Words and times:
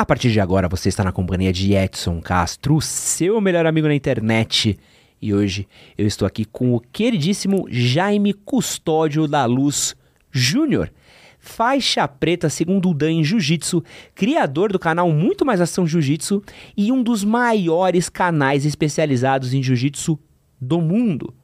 A 0.00 0.06
partir 0.06 0.32
de 0.32 0.40
agora, 0.40 0.66
você 0.66 0.88
está 0.88 1.04
na 1.04 1.12
companhia 1.12 1.52
de 1.52 1.74
Edson 1.74 2.22
Castro, 2.22 2.80
seu 2.80 3.38
melhor 3.38 3.66
amigo 3.66 3.86
na 3.86 3.94
internet. 3.94 4.78
E 5.20 5.34
hoje 5.34 5.68
eu 5.98 6.06
estou 6.06 6.26
aqui 6.26 6.46
com 6.46 6.74
o 6.74 6.80
queridíssimo 6.80 7.66
Jaime 7.68 8.32
Custódio 8.32 9.28
da 9.28 9.44
Luz 9.44 9.94
Júnior, 10.32 10.90
faixa 11.38 12.08
preta 12.08 12.48
segundo 12.48 12.88
o 12.88 12.94
Dan 12.94 13.10
em 13.10 13.22
Jiu-Jitsu, 13.22 13.84
criador 14.14 14.72
do 14.72 14.78
canal 14.78 15.12
Muito 15.12 15.44
Mais 15.44 15.60
Ação 15.60 15.86
Jiu-Jitsu 15.86 16.42
e 16.74 16.90
um 16.90 17.02
dos 17.02 17.22
maiores 17.22 18.08
canais 18.08 18.64
especializados 18.64 19.52
em 19.52 19.62
Jiu-Jitsu 19.62 20.18
do 20.58 20.80
mundo. 20.80 21.34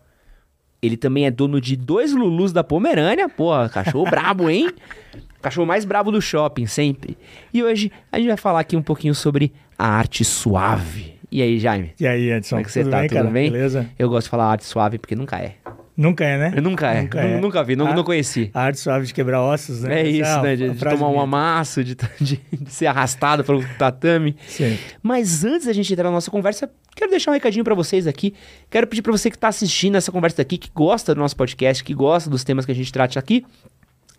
Ele 0.81 0.97
também 0.97 1.27
é 1.27 1.31
dono 1.31 1.61
de 1.61 1.77
dois 1.77 2.15
Lulus 2.15 2.55
da 2.55 2.65
Pomerânia, 2.65 3.29
porra, 3.29 3.69
cachorro 3.69 4.09
brabo, 4.09 4.49
hein? 4.49 4.71
Cachorro 5.42 5.67
mais 5.67 5.84
brabo 5.84 6.11
do 6.11 6.20
shopping, 6.20 6.67
sempre. 6.67 7.17
E 7.53 7.62
hoje 7.62 7.91
a 8.11 8.19
gente 8.19 8.29
vai 8.29 8.37
falar 8.37 8.61
aqui 8.61 8.77
um 8.77 8.83
pouquinho 8.83 9.15
sobre 9.15 9.53
a 9.78 9.87
arte 9.89 10.25
suave. 10.25 11.15
E 11.31 11.43
aí, 11.43 11.59
Jaime? 11.59 11.93
E 12.01 12.06
aí, 12.06 12.31
Edson? 12.31 12.56
Como 12.56 12.61
é 12.61 12.65
que 12.65 12.70
você 12.73 12.81
Tudo 12.83 12.91
tá? 12.93 12.98
bem, 13.01 13.09
Tudo 13.09 13.19
cara? 13.19 13.31
bem? 13.31 13.51
Beleza? 13.51 13.87
Eu 13.98 14.09
gosto 14.09 14.27
de 14.27 14.31
falar 14.31 14.47
arte 14.53 14.65
suave 14.65 14.98
porque 14.98 15.15
nunca 15.17 15.39
é. 15.39 15.55
Nunca 15.97 16.25
é, 16.25 16.37
né? 16.39 16.53
Eu 16.55 16.61
nunca 16.62 16.93
é. 16.93 17.03
Nunca 17.03 17.23
Nu- 17.23 17.28
é. 17.28 17.41
Nunca 17.41 17.65
vi, 17.65 17.75
não, 17.75 17.87
A- 17.89 17.95
não 17.95 18.05
conheci. 18.05 18.51
A 18.53 18.62
arte 18.65 18.78
suave 18.78 19.06
de 19.06 19.15
quebrar 19.15 19.41
ossos, 19.43 19.83
né? 19.83 19.95
É 19.97 20.01
Essa 20.03 20.11
isso, 20.11 20.31
a- 20.39 20.43
né? 20.43 20.56
De, 20.56 20.70
de 20.70 20.78
tomar 20.78 21.09
um 21.09 21.19
amasso, 21.20 21.83
de, 21.83 21.95
de- 22.21 22.41
de 22.53 22.71
ser 22.73 22.87
arrastado 22.87 23.43
pelo 23.43 23.65
tatame. 23.78 24.37
Sim. 24.47 24.77
Mas 25.03 25.43
antes 25.45 25.67
da 25.67 25.73
gente 25.73 25.91
entrar 25.93 26.05
na 26.05 26.11
nossa 26.11 26.31
conversa, 26.31 26.71
quero 26.95 27.11
deixar 27.11 27.31
um 27.31 27.34
recadinho 27.34 27.65
pra 27.65 27.75
vocês 27.75 28.06
aqui. 28.06 28.34
Quero 28.71 28.87
pedir 28.87 29.00
pra 29.03 29.11
você 29.11 29.31
que 29.31 29.39
tá 29.39 29.48
assistindo 29.48 29.97
essa 29.97 30.12
conversa 30.12 30.37
daqui, 30.37 30.59
que 30.59 30.71
gosta 30.75 31.15
do 31.15 31.19
nosso 31.21 31.34
podcast, 31.34 31.83
que 31.83 31.95
gosta 31.95 32.28
dos 32.28 32.45
temas 32.45 32.67
que 32.67 32.73
a 32.73 32.75
gente 32.75 32.93
trata 32.93 33.19
aqui. 33.19 33.45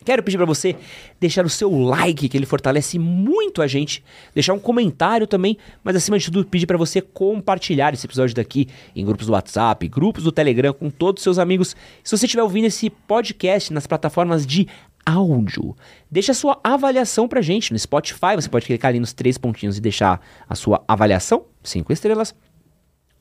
Quero 0.07 0.23
pedir 0.23 0.37
pra 0.37 0.45
você 0.45 0.73
deixar 1.19 1.45
o 1.45 1.49
seu 1.49 1.69
like, 1.69 2.29
que 2.29 2.37
ele 2.37 2.45
fortalece 2.45 2.97
muito 2.97 3.61
a 3.61 3.67
gente, 3.67 4.01
deixar 4.33 4.53
um 4.53 4.59
comentário 4.59 5.27
também, 5.27 5.57
mas 5.83 5.97
acima 5.97 6.17
de 6.17 6.31
tudo 6.31 6.45
pedir 6.45 6.65
pra 6.65 6.77
você 6.77 7.01
compartilhar 7.01 7.93
esse 7.93 8.07
episódio 8.07 8.33
daqui 8.33 8.69
em 8.95 9.03
grupos 9.03 9.27
do 9.27 9.33
WhatsApp, 9.33 9.85
grupos 9.89 10.23
do 10.23 10.31
Telegram 10.31 10.71
com 10.71 10.89
todos 10.89 11.19
os 11.19 11.23
seus 11.25 11.37
amigos. 11.37 11.75
Se 12.05 12.17
você 12.17 12.25
estiver 12.25 12.41
ouvindo 12.41 12.63
esse 12.67 12.89
podcast 12.89 13.73
nas 13.73 13.85
plataformas 13.85 14.47
de 14.47 14.65
áudio, 15.05 15.75
deixa 16.09 16.31
a 16.31 16.35
sua 16.35 16.57
avaliação 16.63 17.27
pra 17.27 17.41
gente 17.41 17.73
no 17.73 17.77
Spotify, 17.77 18.33
você 18.35 18.47
pode 18.47 18.65
clicar 18.65 18.87
ali 18.87 19.01
nos 19.01 19.11
três 19.11 19.37
pontinhos 19.37 19.77
e 19.77 19.81
deixar 19.81 20.21
a 20.47 20.55
sua 20.55 20.81
avaliação, 20.87 21.43
cinco 21.61 21.91
estrelas 21.91 22.33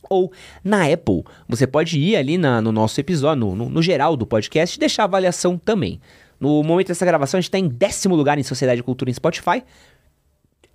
ou 0.09 0.31
na 0.63 0.85
Apple. 0.87 1.25
Você 1.49 1.67
pode 1.67 1.99
ir 1.99 2.15
ali 2.15 2.39
na- 2.39 2.63
no 2.63 2.71
nosso 2.71 3.01
episódio, 3.01 3.41
no, 3.45 3.57
no- 3.57 3.69
no 3.71 3.83
geral 3.83 4.17
do 4.17 4.25
podcast, 4.25 4.77
e 4.77 4.79
deixar 4.79 5.03
a 5.03 5.07
avaliação 5.07 5.59
também. 5.59 6.01
No 6.39 6.63
momento 6.63 6.89
dessa 6.89 7.05
gravação, 7.07 7.39
a 7.39 7.41
gente 7.41 7.49
está 7.49 7.59
em 7.59 7.69
décimo 7.69 8.15
lugar 8.15 8.39
em 8.39 8.43
Sociedade 8.43 8.81
e 8.81 8.83
Cultura 8.85 9.11
em 9.11 9.15
Spotify. 9.15 9.63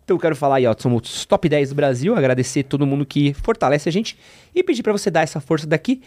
Então 0.03 0.15
eu 0.15 0.19
quero 0.19 0.35
falar 0.35 0.55
aí, 0.55 0.65
ó, 0.65 0.75
somos 0.77 1.01
os 1.03 1.25
top 1.25 1.47
10 1.47 1.69
do 1.69 1.75
Brasil, 1.75 2.15
agradecer 2.15 2.63
todo 2.63 2.85
mundo 2.85 3.05
que 3.05 3.33
fortalece 3.33 3.87
a 3.87 3.91
gente 3.91 4.17
e 4.53 4.63
pedir 4.63 4.83
para 4.83 4.91
você 4.91 5.11
dar 5.11 5.21
essa 5.21 5.39
força 5.39 5.67
daqui. 5.67 6.01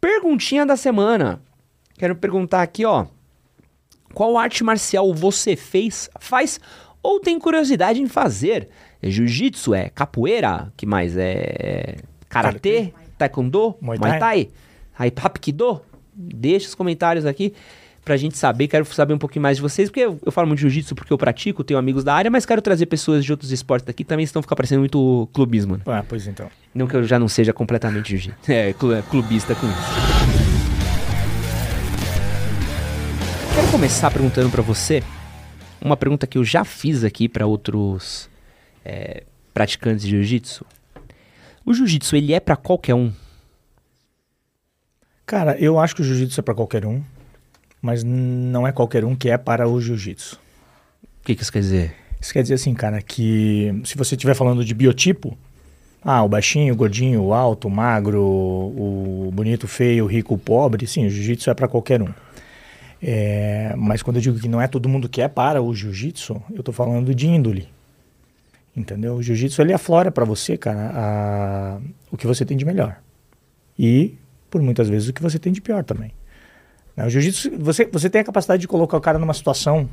Perguntinha 0.00 0.64
da 0.64 0.76
semana. 0.76 1.40
Quero 1.96 2.16
perguntar 2.16 2.62
aqui, 2.62 2.84
ó. 2.84 3.06
Qual 4.12 4.38
arte 4.38 4.64
marcial 4.64 5.12
você 5.12 5.56
fez, 5.56 6.08
faz 6.18 6.58
ou 7.02 7.20
tem 7.20 7.38
curiosidade 7.38 8.00
em 8.00 8.08
fazer? 8.08 8.68
É 9.02 9.10
jiu-jitsu? 9.10 9.74
É 9.74 9.90
capoeira? 9.90 10.72
que 10.76 10.86
mais? 10.86 11.16
É 11.16 11.96
karatê? 12.28 12.92
Taekwondo? 13.18 13.76
Muay? 13.80 13.98
Thai? 14.18 14.48
Aí, 14.98 15.12
Hapkido? 15.14 15.82
Deixa 16.16 16.68
os 16.68 16.74
comentários 16.74 17.26
aqui 17.26 17.54
pra 18.04 18.16
gente 18.16 18.36
saber. 18.36 18.68
Quero 18.68 18.84
saber 18.84 19.14
um 19.14 19.18
pouquinho 19.18 19.42
mais 19.42 19.56
de 19.56 19.62
vocês, 19.62 19.88
porque 19.88 20.00
eu, 20.00 20.18
eu 20.24 20.30
falo 20.30 20.46
muito 20.46 20.58
de 20.58 20.62
jiu-jitsu 20.62 20.94
porque 20.94 21.12
eu 21.12 21.18
pratico, 21.18 21.64
tenho 21.64 21.78
amigos 21.78 22.04
da 22.04 22.14
área, 22.14 22.30
mas 22.30 22.44
quero 22.44 22.60
trazer 22.60 22.86
pessoas 22.86 23.24
de 23.24 23.32
outros 23.32 23.50
esportes 23.50 23.86
daqui 23.86 24.04
também, 24.04 24.26
senão 24.26 24.42
fica 24.42 24.54
parecendo 24.54 24.80
muito 24.80 25.28
clubismo. 25.32 25.76
Né? 25.76 25.82
Ah, 25.86 26.04
pois 26.06 26.26
então. 26.26 26.48
Não 26.74 26.86
que 26.86 26.96
eu 26.96 27.04
já 27.04 27.18
não 27.18 27.28
seja 27.28 27.52
completamente 27.52 28.10
jiu-jitsu. 28.10 28.52
É, 28.52 28.70
é, 28.70 29.02
clubista 29.08 29.54
com 29.54 29.66
isso. 29.66 30.44
Quero 33.54 33.68
começar 33.68 34.10
perguntando 34.10 34.50
pra 34.50 34.62
você 34.62 35.02
uma 35.80 35.96
pergunta 35.96 36.26
que 36.26 36.36
eu 36.36 36.44
já 36.44 36.64
fiz 36.64 37.04
aqui 37.04 37.28
pra 37.28 37.46
outros 37.46 38.28
é, 38.84 39.22
praticantes 39.52 40.04
de 40.04 40.10
jiu-jitsu. 40.10 40.66
O 41.64 41.72
jiu-jitsu, 41.72 42.16
ele 42.16 42.34
é 42.34 42.40
pra 42.40 42.56
qualquer 42.56 42.94
um? 42.94 43.12
Cara, 45.24 45.56
eu 45.58 45.78
acho 45.78 45.94
que 45.94 46.02
o 46.02 46.04
jiu-jitsu 46.04 46.40
é 46.40 46.42
pra 46.42 46.54
qualquer 46.54 46.84
um, 46.84 47.02
mas 47.84 48.02
não 48.02 48.66
é 48.66 48.72
qualquer 48.72 49.04
um 49.04 49.14
que 49.14 49.28
é 49.28 49.36
para 49.36 49.68
o 49.68 49.78
jiu-jitsu. 49.78 50.36
O 51.20 51.26
que, 51.26 51.34
que 51.34 51.42
isso 51.42 51.52
quer 51.52 51.60
dizer? 51.60 51.94
Isso 52.18 52.32
quer 52.32 52.40
dizer 52.40 52.54
assim, 52.54 52.72
cara, 52.72 53.02
que 53.02 53.78
se 53.84 53.94
você 53.94 54.14
estiver 54.14 54.34
falando 54.34 54.64
de 54.64 54.72
biotipo, 54.72 55.36
ah, 56.02 56.22
o 56.22 56.28
baixinho, 56.28 56.72
o 56.72 56.76
gordinho, 56.76 57.20
o 57.22 57.34
alto, 57.34 57.68
o 57.68 57.70
magro, 57.70 58.22
o 58.22 59.30
bonito, 59.34 59.64
o 59.64 59.68
feio, 59.68 60.04
o 60.04 60.06
rico, 60.06 60.32
o 60.32 60.38
pobre, 60.38 60.86
sim, 60.86 61.04
o 61.04 61.10
jiu-jitsu 61.10 61.50
é 61.50 61.54
para 61.54 61.68
qualquer 61.68 62.00
um. 62.00 62.08
É, 63.02 63.74
mas 63.76 64.02
quando 64.02 64.16
eu 64.16 64.22
digo 64.22 64.38
que 64.38 64.48
não 64.48 64.62
é 64.62 64.66
todo 64.66 64.88
mundo 64.88 65.06
que 65.06 65.20
é 65.20 65.28
para 65.28 65.60
o 65.60 65.74
jiu-jitsu, 65.74 66.42
eu 66.54 66.62
tô 66.62 66.72
falando 66.72 67.14
de 67.14 67.26
índole. 67.26 67.68
Entendeu? 68.74 69.16
O 69.16 69.22
jiu-jitsu 69.22 69.60
ele 69.60 69.74
aflora 69.74 70.10
para 70.10 70.24
você, 70.24 70.56
cara, 70.56 70.90
a- 70.94 71.78
o 72.10 72.16
que 72.16 72.26
você 72.26 72.46
tem 72.46 72.56
de 72.56 72.64
melhor. 72.64 72.96
E, 73.78 74.14
por 74.50 74.62
muitas 74.62 74.88
vezes, 74.88 75.06
o 75.08 75.12
que 75.12 75.20
você 75.22 75.38
tem 75.38 75.52
de 75.52 75.60
pior 75.60 75.84
também. 75.84 76.12
Né, 76.96 77.06
O 77.06 77.10
jiu-jitsu, 77.10 77.50
você, 77.58 77.84
você 77.86 78.08
tem 78.08 78.20
a 78.20 78.24
capacidade 78.24 78.60
de 78.60 78.68
colocar 78.68 78.96
o 78.96 79.00
cara 79.00 79.18
numa 79.18 79.34
situação 79.34 79.88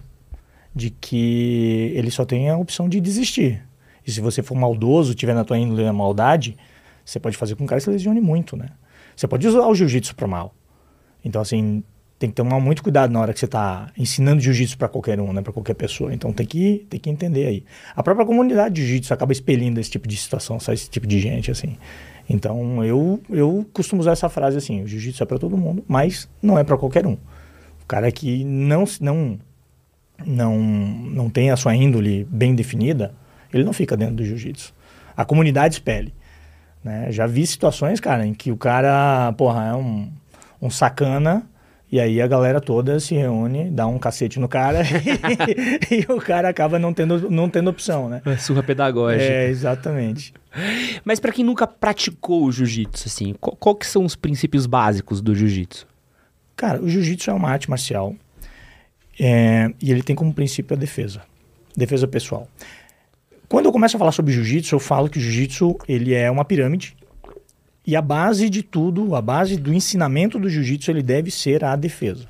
de 0.73 0.89
que 0.89 1.91
ele 1.95 2.09
só 2.09 2.25
tem 2.25 2.50
a 2.50 2.57
opção 2.57 2.88
de 2.88 3.00
desistir. 3.00 3.62
E 4.06 4.12
se 4.12 4.22
você 4.22 4.41
for 4.41 4.56
maldoso, 4.56 5.13
tiver 5.13 5.34
na 5.34 5.44
tua 5.44 5.57
índole 5.57 5.85
a 5.85 5.94
maldade, 5.94 6.57
você 7.06 7.19
pode 7.19 7.38
fazer 7.38 7.56
com 7.56 7.59
que 7.59 7.66
o 7.66 7.67
cara 7.67 7.81
se 7.81 7.90
lesione 7.90 8.22
muito, 8.22 8.56
né? 8.56 8.67
Você 9.16 9.28
pode 9.28 9.47
usar 9.47 9.67
o 9.67 9.75
jiu-jitsu 9.75 10.16
para 10.16 10.28
mal. 10.28 10.56
Então, 11.23 11.41
assim, 11.41 11.84
tem 12.17 12.29
que 12.29 12.35
tomar 12.35 12.59
muito 12.59 12.81
cuidado 12.81 13.11
na 13.11 13.19
hora 13.19 13.34
que 13.34 13.40
você 13.40 13.45
está 13.45 13.91
ensinando 13.97 14.41
jiu-jitsu 14.41 14.78
para 14.78 14.88
qualquer 14.88 15.19
um, 15.19 15.34
né? 15.34 15.41
Para 15.41 15.53
qualquer 15.53 15.73
pessoa. 15.73 16.13
Então, 16.13 16.31
tem 16.31 16.45
que, 16.45 16.85
tem 16.90 17.00
que 17.00 17.09
entender 17.09 17.45
aí. 17.45 17.66
A 17.95 18.01
própria 18.01 18.25
comunidade 18.25 18.75
de 18.75 18.81
jiu-jitsu 18.81 19.13
acaba 19.13 19.31
expelindo 19.31 19.79
esse 19.79 19.91
tipo 19.91 20.08
de 20.08 20.16
situação, 20.16 20.58
esse 20.58 20.90
tipo 20.90 21.05
de 21.05 21.20
gente, 21.20 21.52
assim. 21.52 21.78
Então, 22.31 22.83
eu, 22.83 23.19
eu 23.29 23.66
costumo 23.73 24.01
usar 24.01 24.11
essa 24.11 24.29
frase 24.29 24.57
assim, 24.57 24.83
o 24.83 24.87
jiu-jitsu 24.87 25.22
é 25.22 25.25
para 25.25 25.37
todo 25.37 25.57
mundo, 25.57 25.83
mas 25.87 26.29
não 26.41 26.57
é 26.57 26.63
para 26.63 26.78
qualquer 26.78 27.05
um. 27.05 27.13
O 27.13 27.85
cara 27.87 28.09
que 28.11 28.43
não, 28.45 28.85
não 29.01 29.39
não, 30.25 30.57
não 30.57 31.29
tem 31.29 31.51
a 31.51 31.57
sua 31.57 31.75
índole 31.75 32.25
bem 32.29 32.55
definida, 32.55 33.13
ele 33.53 33.63
não 33.63 33.73
fica 33.73 33.97
dentro 33.97 34.16
do 34.16 34.25
jiu-jitsu. 34.25 34.73
A 35.16 35.25
comunidade 35.25 35.75
espelhe. 35.75 36.13
Né? 36.83 37.11
Já 37.11 37.28
vi 37.28 37.45
situações, 37.45 37.99
cara, 37.99 38.25
em 38.25 38.33
que 38.33 38.51
o 38.51 38.57
cara, 38.57 39.33
porra, 39.33 39.67
é 39.67 39.73
um, 39.73 40.11
um 40.61 40.69
sacana, 40.69 41.43
e 41.91 41.99
aí 41.99 42.22
a 42.22 42.28
galera 42.28 42.61
toda 42.61 42.99
se 42.99 43.13
reúne, 43.16 43.69
dá 43.69 43.85
um 43.85 43.99
cacete 43.99 44.39
no 44.39 44.47
cara, 44.47 44.81
e, 45.91 46.11
o 46.11 46.17
cara 46.17 46.49
acaba 46.49 46.79
não 46.79 46.93
tendo, 46.93 47.29
não 47.29 47.49
tendo 47.49 47.69
opção, 47.69 48.07
né? 48.07 48.22
É 48.25 48.37
surra 48.37 48.63
pedagógica. 48.63 49.23
É, 49.23 49.49
exatamente. 49.49 50.33
Mas 51.03 51.20
pra 51.20 51.32
quem 51.32 51.46
nunca 51.46 51.66
praticou 51.66 52.46
o 52.46 52.52
jiu-jitsu, 52.52 53.08
assim, 53.08 53.34
qual, 53.40 53.56
qual 53.56 53.76
que 53.76 53.88
são 53.88 54.03
os 54.03 54.16
princípios 54.16 54.66
básicos 54.66 55.22
do 55.22 55.34
jiu-jitsu? 55.34 55.88
Cara, 56.56 56.82
o 56.82 56.90
jiu-jitsu 56.90 57.32
é 57.32 57.34
uma 57.34 57.50
arte 57.50 57.70
marcial 57.70 58.16
é, 59.20 59.72
e 59.82 59.92
ele 59.92 60.03
tem 60.03 60.16
como 60.16 60.34
princípio 60.34 60.76
a 60.76 60.80
defesa, 60.80 61.22
defesa 61.76 62.08
pessoal. 62.08 62.48
Quando 63.48 63.66
eu 63.66 63.72
começo 63.72 63.96
a 63.96 64.00
falar 64.00 64.12
sobre 64.12 64.34
jiu-jitsu, 64.34 64.76
eu 64.76 64.80
falo 64.80 65.09
que 65.09 65.18
o 65.18 65.22
jiu-jitsu 65.22 65.78
ele 65.88 66.14
é 66.14 66.30
uma 66.30 66.46
pirâmide 66.46 66.96
e 67.86 67.96
a 67.96 68.02
base 68.02 68.50
de 68.50 68.62
tudo, 68.62 69.16
a 69.16 69.22
base 69.22 69.58
do 69.58 69.74
ensinamento 69.74 70.38
do 70.38 70.50
jiu-jitsu, 70.50 70.92
ele 70.92 71.02
deve 71.02 71.32
ser 71.32 71.64
a 71.64 71.76
defesa. 71.76 72.28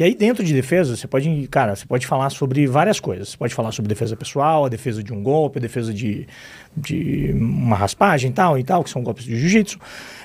E 0.00 0.02
aí 0.02 0.14
dentro 0.14 0.42
de 0.42 0.54
defesa, 0.54 0.96
você 0.96 1.06
pode, 1.06 1.46
cara, 1.48 1.76
você 1.76 1.84
pode 1.84 2.06
falar 2.06 2.30
sobre 2.30 2.66
várias 2.66 2.98
coisas. 2.98 3.28
Você 3.28 3.36
pode 3.36 3.52
falar 3.54 3.70
sobre 3.70 3.90
defesa 3.90 4.16
pessoal, 4.16 4.64
a 4.64 4.68
defesa 4.70 5.02
de 5.02 5.12
um 5.12 5.22
golpe, 5.22 5.58
a 5.58 5.60
defesa 5.60 5.92
de, 5.92 6.26
de 6.74 7.32
uma 7.34 7.76
raspagem 7.76 8.32
tal 8.32 8.58
e 8.58 8.64
tal, 8.64 8.82
que 8.82 8.88
são 8.88 9.02
golpes 9.02 9.24
de 9.26 9.36
jiu-jitsu. 9.38 9.78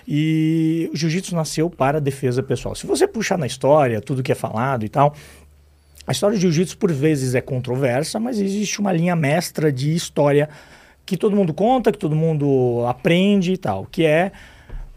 E 0.08 0.90
o 0.94 0.96
jiu-jitsu 0.96 1.36
nasceu 1.36 1.70
para 1.70 2.00
defesa 2.00 2.42
pessoal. 2.42 2.74
Se 2.74 2.88
você 2.88 3.06
puxar 3.06 3.38
na 3.38 3.46
história 3.46 4.00
tudo 4.00 4.24
que 4.24 4.32
é 4.32 4.36
falado 4.36 4.86
e 4.86 4.88
tal, 4.88 5.14
a 6.08 6.14
história 6.14 6.38
de 6.38 6.44
jiu-jitsu 6.44 6.78
por 6.78 6.94
vezes 6.94 7.36
é 7.36 7.42
controversa, 7.42 8.18
mas 8.18 8.40
existe 8.40 8.80
uma 8.80 8.94
linha 8.94 9.14
mestra 9.14 9.74
de 9.74 9.94
história 9.94 10.48
que 11.06 11.18
todo 11.18 11.36
mundo 11.36 11.54
conta, 11.54 11.92
que 11.92 12.00
todo 12.00 12.16
mundo 12.16 12.86
aprende 12.88 13.52
e 13.52 13.58
tal, 13.58 13.86
que 13.92 14.06
é 14.06 14.32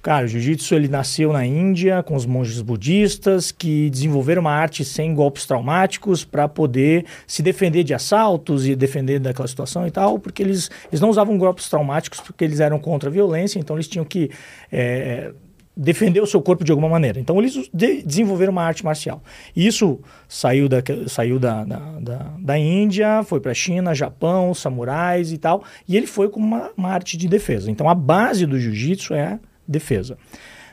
Cara, 0.01 0.25
o 0.25 0.29
jiu-jitsu 0.29 0.75
ele 0.75 0.89
nasceu 0.89 1.33
na 1.33 1.45
Índia 1.45 2.03
com 2.03 2.15
os 2.15 2.25
monges 2.25 2.63
budistas 2.63 3.51
que 3.51 3.91
desenvolveram 3.91 4.41
uma 4.41 4.53
arte 4.53 4.85
sem 4.85 5.13
golpes 5.13 5.45
traumáticos 5.45 6.25
para 6.25 6.49
poder 6.49 7.05
se 7.27 7.43
defender 7.43 7.83
de 7.83 7.93
assaltos 7.93 8.67
e 8.67 8.77
defender 8.77 9.19
daquela 9.19 9.49
situação 9.49 9.87
e 9.87 9.91
tal, 9.91 10.19
porque 10.19 10.43
eles, 10.43 10.71
eles 10.91 11.01
não 11.01 11.11
usavam 11.11 11.37
golpes 11.37 11.69
traumáticos 11.69 12.21
porque 12.21 12.45
eles 12.45 12.61
eram 12.61 12.79
contra 12.79 13.09
a 13.09 13.13
violência, 13.13 13.59
então 13.59 13.77
eles 13.77 13.89
tinham 13.89 14.05
que 14.05 14.31
é, 14.71 15.33
defender 15.77 16.21
o 16.21 16.27
seu 16.27 16.41
corpo 16.41 16.65
de 16.65 16.73
alguma 16.73 16.89
maneira. 16.89 17.19
Então 17.19 17.39
eles 17.39 17.69
de 17.73 18.03
desenvolveram 18.03 18.53
uma 18.53 18.63
arte 18.63 18.85
marcial. 18.85 19.23
Isso 19.55 20.01
saiu 20.29 20.69
da, 20.69 20.79
saiu 21.07 21.39
da, 21.39 21.65
da, 21.65 21.79
da, 22.01 22.33
da 22.39 22.59
Índia, 22.59 23.23
foi 23.25 23.41
para 23.41 23.53
a 23.53 23.55
China, 23.55 23.95
Japão, 23.95 24.55
samurais 24.55 25.33
e 25.33 25.39
tal, 25.39 25.65
e 25.89 25.97
ele 25.97 26.07
foi 26.07 26.29
como 26.29 26.47
uma, 26.47 26.71
uma 26.77 26.91
arte 26.91 27.17
de 27.17 27.29
defesa. 27.29 27.71
Então 27.71 27.89
a 27.89 27.95
base 27.95 28.47
do 28.47 28.59
jiu-jitsu 28.59 29.15
é 29.15 29.39
defesa. 29.69 30.17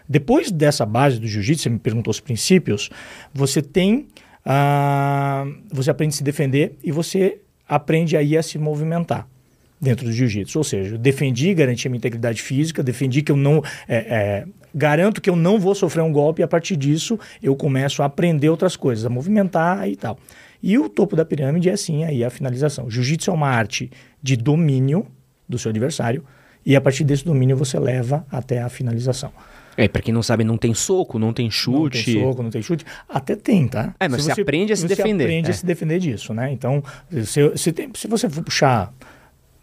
Depois 0.07 0.51
dessa 0.51 0.85
base 0.85 1.19
do 1.19 1.27
jiu-jitsu, 1.27 1.63
você 1.63 1.69
me 1.69 1.79
perguntou 1.79 2.11
os 2.11 2.19
princípios, 2.19 2.89
você 3.33 3.61
tem. 3.61 4.07
Uh, 4.45 5.57
você 5.73 5.89
aprende 5.89 6.13
a 6.13 6.17
se 6.17 6.23
defender 6.23 6.77
e 6.83 6.91
você 6.91 7.39
aprende 7.67 8.15
aí 8.15 8.37
a 8.37 8.43
se 8.43 8.59
movimentar 8.59 9.27
dentro 9.81 10.05
do 10.05 10.11
jiu-jitsu. 10.11 10.57
Ou 10.57 10.63
seja, 10.63 10.97
defendi, 10.97 11.53
garanti 11.53 11.87
a 11.87 11.89
minha 11.89 11.97
integridade 11.97 12.41
física, 12.41 12.83
defendi 12.83 13.21
que 13.21 13.31
eu 13.31 13.37
não. 13.37 13.63
É, 13.87 13.95
é, 13.97 14.45
garanto 14.73 15.21
que 15.21 15.29
eu 15.29 15.35
não 15.35 15.59
vou 15.59 15.73
sofrer 15.73 16.03
um 16.03 16.11
golpe 16.11 16.41
e 16.41 16.43
a 16.43 16.47
partir 16.47 16.75
disso 16.75 17.17
eu 17.41 17.55
começo 17.55 18.03
a 18.03 18.05
aprender 18.05 18.49
outras 18.49 18.75
coisas, 18.75 19.05
a 19.05 19.09
movimentar 19.09 19.89
e 19.89 19.95
tal. 19.95 20.19
E 20.61 20.77
o 20.77 20.89
topo 20.89 21.15
da 21.15 21.25
pirâmide 21.25 21.69
é 21.69 21.73
assim 21.73 22.03
aí 22.03 22.23
a 22.23 22.29
finalização. 22.29 22.89
Jiu-jitsu 22.89 23.31
é 23.31 23.33
uma 23.33 23.49
arte 23.49 23.89
de 24.21 24.35
domínio 24.35 25.07
do 25.47 25.57
seu 25.57 25.69
adversário 25.69 26.23
e 26.65 26.75
a 26.75 26.81
partir 26.81 27.03
desse 27.03 27.23
domínio 27.23 27.55
você 27.55 27.77
leva 27.79 28.25
até 28.31 28.61
a 28.61 28.69
finalização. 28.69 29.31
É, 29.77 29.87
pra 29.87 30.01
quem 30.01 30.13
não 30.13 30.23
sabe, 30.23 30.43
não 30.43 30.57
tem 30.57 30.73
soco, 30.73 31.19
não 31.19 31.33
tem 31.33 31.51
chute. 31.51 31.97
Não 31.97 32.03
tem 32.05 32.23
soco, 32.23 32.43
não 32.43 32.49
tem 32.49 32.61
chute. 32.61 32.85
Até 33.09 33.35
tem, 33.35 33.67
tá? 33.67 33.93
É, 33.99 34.07
mas 34.07 34.21
se 34.21 34.29
você, 34.29 34.35
você 34.35 34.41
aprende 34.41 34.73
a 34.73 34.75
se 34.75 34.87
defender. 34.87 35.17
Você 35.17 35.23
aprende 35.23 35.47
é. 35.47 35.51
a 35.51 35.53
se 35.53 35.65
defender 35.65 35.99
disso, 35.99 36.33
né? 36.33 36.51
Então, 36.51 36.81
se, 37.25 37.57
se, 37.57 37.71
tem, 37.73 37.89
se 37.93 38.07
você 38.07 38.29
for 38.29 38.41
puxar 38.41 38.93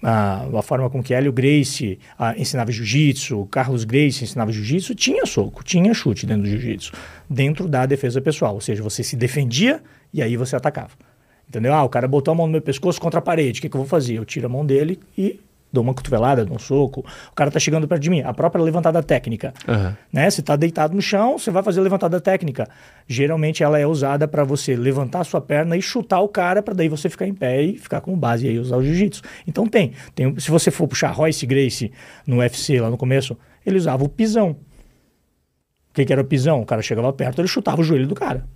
a, 0.03 0.47
a 0.59 0.63
forma 0.63 0.91
com 0.91 1.03
que 1.03 1.15
Hélio 1.15 1.33
Gracie 1.33 1.99
a, 2.19 2.37
ensinava 2.37 2.71
jiu-jitsu, 2.71 3.47
Carlos 3.47 3.85
Gracie 3.85 4.25
ensinava 4.25 4.53
jiu-jitsu, 4.53 4.95
tinha 4.95 5.25
soco, 5.25 5.65
tinha 5.65 5.95
chute 5.95 6.27
dentro 6.27 6.43
do 6.43 6.49
jiu-jitsu, 6.49 6.93
dentro 7.29 7.67
da 7.67 7.87
defesa 7.87 8.21
pessoal. 8.21 8.55
Ou 8.55 8.61
seja, 8.61 8.83
você 8.83 9.03
se 9.03 9.17
defendia 9.17 9.83
e 10.13 10.21
aí 10.21 10.37
você 10.37 10.55
atacava. 10.55 10.91
Entendeu? 11.49 11.73
Ah, 11.73 11.85
o 11.85 11.89
cara 11.89 12.07
botou 12.07 12.33
a 12.33 12.35
mão 12.35 12.47
no 12.47 12.53
meu 12.53 12.63
pescoço 12.63 13.01
contra 13.01 13.19
a 13.19 13.23
parede, 13.23 13.61
o 13.61 13.63
que, 13.63 13.69
que 13.69 13.77
eu 13.77 13.81
vou 13.81 13.89
fazer? 13.89 14.15
Eu 14.15 14.25
tiro 14.25 14.47
a 14.47 14.49
mão 14.49 14.65
dele 14.65 15.01
e 15.17 15.41
dou 15.73 15.83
uma 15.83 15.95
cotovelada, 15.95 16.45
dou 16.45 16.57
um 16.57 16.59
soco, 16.59 17.01
o 17.31 17.35
cara 17.35 17.51
tá 17.51 17.59
chegando 17.59 17.89
perto 17.89 18.03
de 18.03 18.11
mim. 18.11 18.21
A 18.21 18.33
própria 18.33 18.63
levantada 18.63 19.03
técnica. 19.03 19.55
Uhum. 19.67 19.95
Né? 20.13 20.31
Você 20.31 20.43
tá 20.43 20.55
deitado 20.55 20.95
no 20.95 21.01
chão, 21.01 21.39
você 21.39 21.51
vai 21.51 21.63
fazer 21.63 21.81
a 21.81 21.83
levantada 21.83 22.21
técnica. 22.21 22.69
Geralmente 23.09 23.63
ela 23.63 23.79
é 23.79 23.87
usada 23.87 24.29
para 24.29 24.45
você 24.45 24.77
levantar 24.77 25.21
a 25.21 25.25
sua 25.25 25.41
perna 25.41 25.77
e 25.77 25.83
chutar 25.83 26.21
o 26.21 26.29
cara 26.29 26.63
para 26.63 26.75
daí 26.75 26.89
você 26.89 27.09
ficar 27.09 27.27
em 27.27 27.35
pé 27.35 27.63
e 27.63 27.79
ficar 27.79 28.01
com 28.01 28.17
base 28.17 28.47
aí 28.47 28.59
usar 28.59 28.77
o 28.77 28.85
jiu-jitsu. 28.85 29.23
Então 29.47 29.67
tem, 29.67 29.93
tem. 30.15 30.39
Se 30.39 30.51
você 30.51 30.71
for 30.71 30.87
puxar 30.87 31.11
Royce 31.11 31.47
Grace 31.47 31.91
no 32.27 32.39
UFC 32.39 32.81
lá 32.81 32.91
no 32.91 32.99
começo, 32.99 33.37
ele 33.65 33.79
usava 33.79 34.05
o 34.05 34.09
pisão. 34.09 34.51
O 34.51 35.95
que, 35.95 36.05
que 36.05 36.13
era 36.13 36.23
o 36.23 36.25
pisão? 36.25 36.61
O 36.63 36.67
cara 36.67 36.83
chegava 36.83 37.13
perto, 37.13 37.41
ele 37.41 37.49
chutava 37.49 37.81
o 37.81 37.85
joelho 37.85 38.07
do 38.07 38.15
cara. 38.15 38.47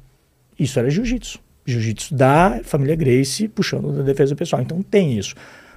Isso 0.59 0.79
era 0.79 0.89
jiu-jitsu. 0.89 1.39
Jiu-jitsu 1.67 2.15
da 2.15 2.61
família 2.63 2.95
Grace 2.95 3.49
puxando 3.49 3.93
da 3.93 4.03
defesa 4.03 4.35
pessoal. 4.35 4.63
Então 4.63 4.83
tem 4.83 5.19
isso. 5.19 5.35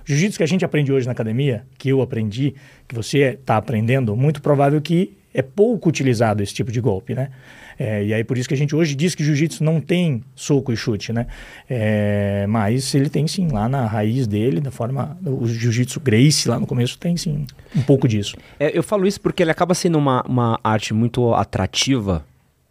Jiu-jitsu 0.09 0.39
que 0.39 0.44
a 0.44 0.47
gente 0.47 0.65
aprende 0.65 0.91
hoje 0.91 1.06
na 1.06 1.11
academia, 1.11 1.63
que 1.77 1.88
eu 1.89 2.01
aprendi, 2.01 2.56
que 2.88 2.95
você 2.95 3.38
está 3.39 3.57
aprendendo, 3.57 4.15
muito 4.15 4.41
provável 4.41 4.81
que 4.81 5.15
é 5.31 5.44
pouco 5.44 5.88
utilizado 5.88 6.41
esse 6.41 6.51
tipo 6.51 6.71
de 6.71 6.81
golpe, 6.81 7.13
né? 7.13 7.29
É, 7.77 8.03
e 8.03 8.11
aí 8.11 8.23
por 8.23 8.35
isso 8.35 8.50
que 8.50 8.56
a 8.56 8.57
gente 8.57 8.75
hoje 8.75 8.95
diz 8.95 9.13
que 9.13 9.23
jiu-jitsu 9.23 9.63
não 9.63 9.79
tem 9.79 10.23
soco 10.33 10.73
e 10.73 10.75
chute, 10.75 11.13
né? 11.13 11.27
É, 11.69 12.47
mas 12.50 12.95
ele 12.95 13.07
tem 13.07 13.27
sim, 13.27 13.50
lá 13.50 13.69
na 13.69 13.85
raiz 13.85 14.25
dele, 14.25 14.59
da 14.59 14.71
forma. 14.71 15.15
O 15.23 15.45
jiu-jitsu 15.45 16.00
Grace 16.00 16.50
lá 16.50 16.59
no 16.59 16.65
começo 16.65 16.97
tem 16.97 17.15
sim 17.15 17.45
um 17.75 17.83
pouco 17.83 18.07
disso. 18.07 18.35
É, 18.59 18.75
eu 18.75 18.81
falo 18.81 19.06
isso 19.06 19.21
porque 19.21 19.44
ele 19.44 19.51
acaba 19.51 19.75
sendo 19.75 20.00
uma, 20.00 20.23
uma 20.23 20.59
arte 20.63 20.91
muito 20.91 21.35
atrativa, 21.35 22.25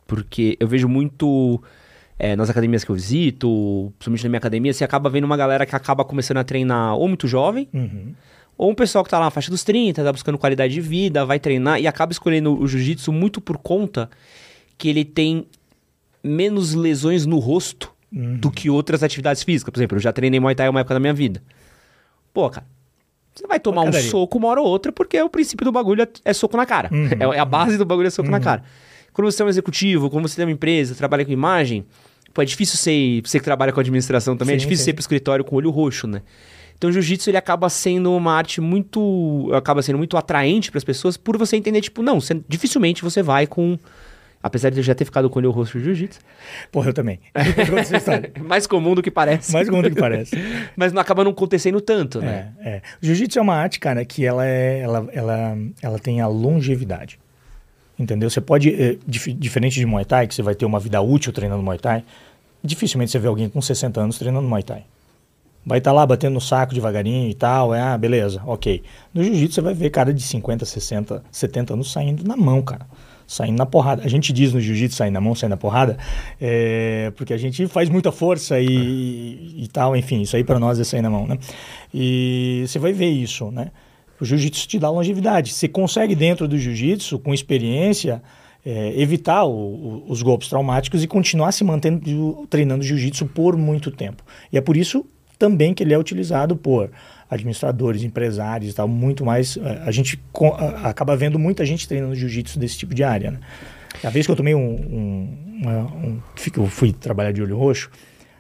porque 0.09 0.57
eu 0.59 0.67
vejo 0.67 0.89
muito 0.89 1.63
é, 2.19 2.35
nas 2.35 2.51
academias 2.51 2.83
que 2.83 2.91
eu 2.91 2.97
visito, 2.97 3.93
principalmente 3.99 4.25
na 4.25 4.29
minha 4.31 4.39
academia, 4.39 4.73
você 4.73 4.85
acaba 4.85 5.09
vendo 5.09 5.25
uma 5.25 5.37
galera 5.37 5.65
que 5.65 5.77
acaba 5.77 6.05
começando 6.05 6.39
a 6.39 6.45
treinar 6.45 6.97
ou 6.97 7.07
muito 7.07 7.29
jovem, 7.29 7.69
uhum. 7.73 8.13
ou 8.57 8.71
um 8.71 8.75
pessoal 8.75 9.05
que 9.05 9.11
tá 9.11 9.19
lá 9.19 9.27
na 9.27 9.31
faixa 9.31 9.51
dos 9.51 9.63
30, 9.63 10.03
tá 10.03 10.13
buscando 10.13 10.37
qualidade 10.37 10.75
de 10.75 10.81
vida, 10.81 11.25
vai 11.25 11.39
treinar 11.39 11.81
e 11.81 11.87
acaba 11.87 12.11
escolhendo 12.11 12.59
o 12.59 12.67
jiu-jitsu 12.67 13.13
muito 13.13 13.41
por 13.41 13.59
conta 13.59 14.11
que 14.77 14.89
ele 14.89 15.05
tem 15.05 15.47
menos 16.23 16.75
lesões 16.75 17.25
no 17.25 17.39
rosto 17.39 17.93
uhum. 18.13 18.37
do 18.37 18.51
que 18.51 18.69
outras 18.69 19.03
atividades 19.03 19.43
físicas. 19.43 19.73
Por 19.73 19.79
exemplo, 19.79 19.97
eu 19.97 20.01
já 20.01 20.13
treinei 20.13 20.41
Muay 20.41 20.55
Thai 20.55 20.69
uma 20.69 20.81
época 20.81 20.95
da 20.95 21.01
minha 21.01 21.15
vida. 21.15 21.41
Pô, 22.35 22.51
cara, 22.51 22.67
você 23.35 23.47
vai 23.47 23.61
tomar 23.61 23.83
um 23.83 23.93
soco 23.93 24.39
uma 24.39 24.49
hora 24.49 24.61
ou 24.61 24.67
outra 24.67 24.91
porque 24.91 25.21
o 25.23 25.29
princípio 25.29 25.65
do 25.65 25.71
bagulho 25.71 26.03
é, 26.03 26.09
é 26.25 26.33
soco 26.33 26.57
na 26.57 26.67
cara. 26.67 26.91
Uhum. 26.93 27.09
É, 27.19 27.37
é, 27.37 27.39
a 27.39 27.45
base 27.45 27.79
do 27.79 27.85
bagulho 27.85 28.09
é 28.09 28.11
soco 28.11 28.29
na 28.29 28.39
uhum. 28.39 28.43
cara. 28.43 28.65
Quando 29.13 29.31
você 29.31 29.43
é 29.43 29.45
um 29.45 29.49
executivo, 29.49 30.11
quando 30.11 30.29
você 30.29 30.37
tem 30.37 30.45
uma 30.45 30.53
empresa, 30.53 30.95
trabalha 30.95 31.25
com 31.25 31.33
imagem, 31.33 31.85
Pô, 32.39 32.43
é 32.43 32.45
difícil 32.45 32.79
ser. 32.79 33.21
Você 33.25 33.41
que 33.41 33.45
trabalha 33.45 33.73
com 33.73 33.81
administração 33.81 34.37
também, 34.37 34.55
é 34.55 34.59
sim, 34.61 34.63
é 34.63 34.65
difícil 34.65 34.85
sim. 34.85 34.91
ser 34.91 34.93
pro 34.93 35.01
escritório 35.01 35.45
com 35.45 35.57
o 35.57 35.59
olho 35.59 35.71
roxo, 35.71 36.07
né? 36.07 36.23
Então 36.77 36.89
o 36.89 36.93
jiu-jitsu 36.93 37.31
ele 37.31 37.37
acaba 37.37 37.69
sendo 37.69 38.15
uma 38.15 38.33
arte 38.33 38.61
muito. 38.61 39.51
acaba 39.53 39.83
sendo 39.83 39.99
muito 39.99 40.17
atraente 40.17 40.71
para 40.71 40.79
as 40.79 40.85
pessoas 40.85 41.17
por 41.17 41.37
você 41.37 41.57
entender, 41.57 41.81
tipo, 41.81 42.01
não, 42.01 42.21
você, 42.21 42.41
dificilmente 42.49 43.03
você 43.03 43.25
vai 43.25 43.45
com. 43.45 43.77
Apesar 44.41 44.71
de 44.71 44.79
eu 44.79 44.85
já 44.85 44.95
ter 44.95 45.05
ficado 45.05 45.29
com 45.29 45.41
o 45.41 45.43
olho 45.43 45.51
roxo 45.51 45.79
no 45.79 45.83
jiu-jitsu. 45.83 46.21
Porra, 46.71 46.91
eu 46.91 46.95
também. 46.95 47.19
Mais 48.47 48.69
comum 48.69 48.95
do 48.95 49.03
que 49.03 49.11
parece. 49.11 49.53
Mais 49.53 49.69
comum 49.69 49.83
do 49.83 49.91
que 49.91 49.99
parece. 50.01 50.37
Mas 50.77 50.93
não 50.93 51.03
acaba 51.03 51.25
não 51.25 51.33
acontecendo 51.33 51.81
tanto, 51.81 52.21
né? 52.21 52.53
É, 52.61 52.71
é. 52.71 52.83
O 53.03 53.05
jiu-jitsu 53.07 53.41
é 53.41 53.43
uma 53.43 53.57
arte, 53.57 53.81
cara, 53.81 54.05
que 54.05 54.25
ela, 54.25 54.47
é, 54.47 54.79
ela, 54.79 55.09
ela, 55.13 55.59
ela 55.83 55.99
tem 55.99 56.21
a 56.21 56.29
longevidade. 56.29 57.19
Entendeu? 57.99 58.31
Você 58.31 58.41
pode, 58.41 58.73
é, 58.81 58.97
dif 59.05 59.33
diferente 59.33 59.75
de 59.75 59.85
Muay 59.85 60.05
Thai, 60.05 60.29
que 60.29 60.35
você 60.35 60.43
vai 60.43 60.55
ter 60.55 60.65
uma 60.65 60.79
vida 60.79 61.01
útil 61.01 61.33
treinando 61.33 61.65
Muay 61.65 61.79
Thai, 61.79 62.05
dificilmente 62.63 63.11
você 63.11 63.19
vê 63.19 63.29
alguém 63.29 63.49
com 63.49 63.61
60 63.61 64.01
anos 64.01 64.19
treinando 64.19 64.49
Muay 64.49 64.63
Thai. 64.63 64.85
Vai 65.65 65.79
estar 65.79 65.91
tá 65.91 65.95
lá 65.95 66.07
batendo 66.07 66.35
no 66.35 66.41
saco 66.41 66.73
devagarinho 66.73 67.29
e 67.29 67.35
tal, 67.35 67.75
é, 67.75 67.81
ah, 67.81 67.99
beleza, 67.99 68.41
ok. 68.47 68.83
No 69.13 69.23
jiu-jitsu 69.23 69.57
você 69.57 69.61
vai 69.61 69.75
ver 69.75 69.91
cara 69.91 70.15
de 70.15 70.23
50, 70.23 70.65
60, 70.65 71.23
70 71.31 71.75
anos 71.75 71.93
saindo 71.93 72.25
na 72.25 72.37
mão, 72.37 72.63
cara. 72.63 72.87
Saindo 73.27 73.59
na 73.59 73.67
porrada. 73.67 74.03
A 74.03 74.09
gente 74.09 74.33
diz 74.33 74.55
no 74.55 74.61
jiu-jitsu 74.61 74.97
sair 74.97 75.11
na 75.11 75.21
mão, 75.21 75.35
sair 75.35 75.51
na 75.51 75.59
porrada, 75.59 75.99
é, 76.41 77.13
porque 77.15 77.35
a 77.35 77.37
gente 77.37 77.67
faz 77.67 77.91
muita 77.91 78.11
força 78.11 78.59
e, 78.59 78.67
e, 78.67 79.65
e 79.65 79.69
tal, 79.69 79.95
enfim, 79.95 80.23
isso 80.23 80.35
aí 80.35 80.43
para 80.43 80.59
nós 80.59 80.81
é 80.81 80.85
sair 80.85 81.03
na 81.03 81.11
mão, 81.11 81.27
né? 81.27 81.37
E 81.93 82.65
você 82.67 82.79
vai 82.79 82.93
ver 82.93 83.11
isso, 83.11 83.51
né? 83.51 83.71
O 84.21 84.25
jiu-jitsu 84.25 84.67
te 84.67 84.79
dá 84.79 84.91
longevidade. 84.91 85.53
Você 85.53 85.69
consegue, 85.69 86.15
dentro 86.15 86.49
do 86.49 86.59
jiu-jitsu, 86.59 87.19
com 87.19 87.33
experiência, 87.33 88.23
é, 88.71 89.01
evitar 89.01 89.45
o, 89.45 89.51
o, 89.51 90.05
os 90.09 90.21
golpes 90.21 90.47
traumáticos 90.47 91.03
e 91.03 91.07
continuar 91.07 91.53
se 91.53 91.65
mantendo 91.65 92.47
treinando 92.51 92.85
jiu-jitsu 92.85 93.25
por 93.25 93.57
muito 93.57 93.91
tempo. 93.91 94.23
E 94.53 94.59
é 94.59 94.61
por 94.61 94.77
isso 94.77 95.07
também 95.39 95.73
que 95.73 95.83
ele 95.83 95.95
é 95.95 95.99
utilizado 95.99 96.55
por 96.55 96.91
administradores, 97.31 98.03
empresários 98.03 98.73
e 98.73 98.75
tal, 98.75 98.87
muito 98.87 99.25
mais. 99.25 99.57
É, 99.57 99.83
a 99.87 99.91
gente 99.91 100.21
acaba 100.85 101.17
vendo 101.17 101.39
muita 101.39 101.65
gente 101.65 101.89
treinando 101.89 102.15
jiu-jitsu 102.15 102.59
desse 102.59 102.77
tipo 102.77 102.95
de 102.95 103.03
área. 103.03 103.31
Né? 103.31 103.41
A 104.05 104.11
vez 104.11 104.27
que 104.27 104.33
eu 104.33 104.37
tomei 104.37 104.55
um, 104.55 104.61
um, 104.61 105.39
um, 105.67 106.21
Eu 106.55 106.67
fui 106.67 106.93
trabalhar 106.93 107.33
de 107.33 107.41
olho 107.41 107.57
roxo, 107.57 107.91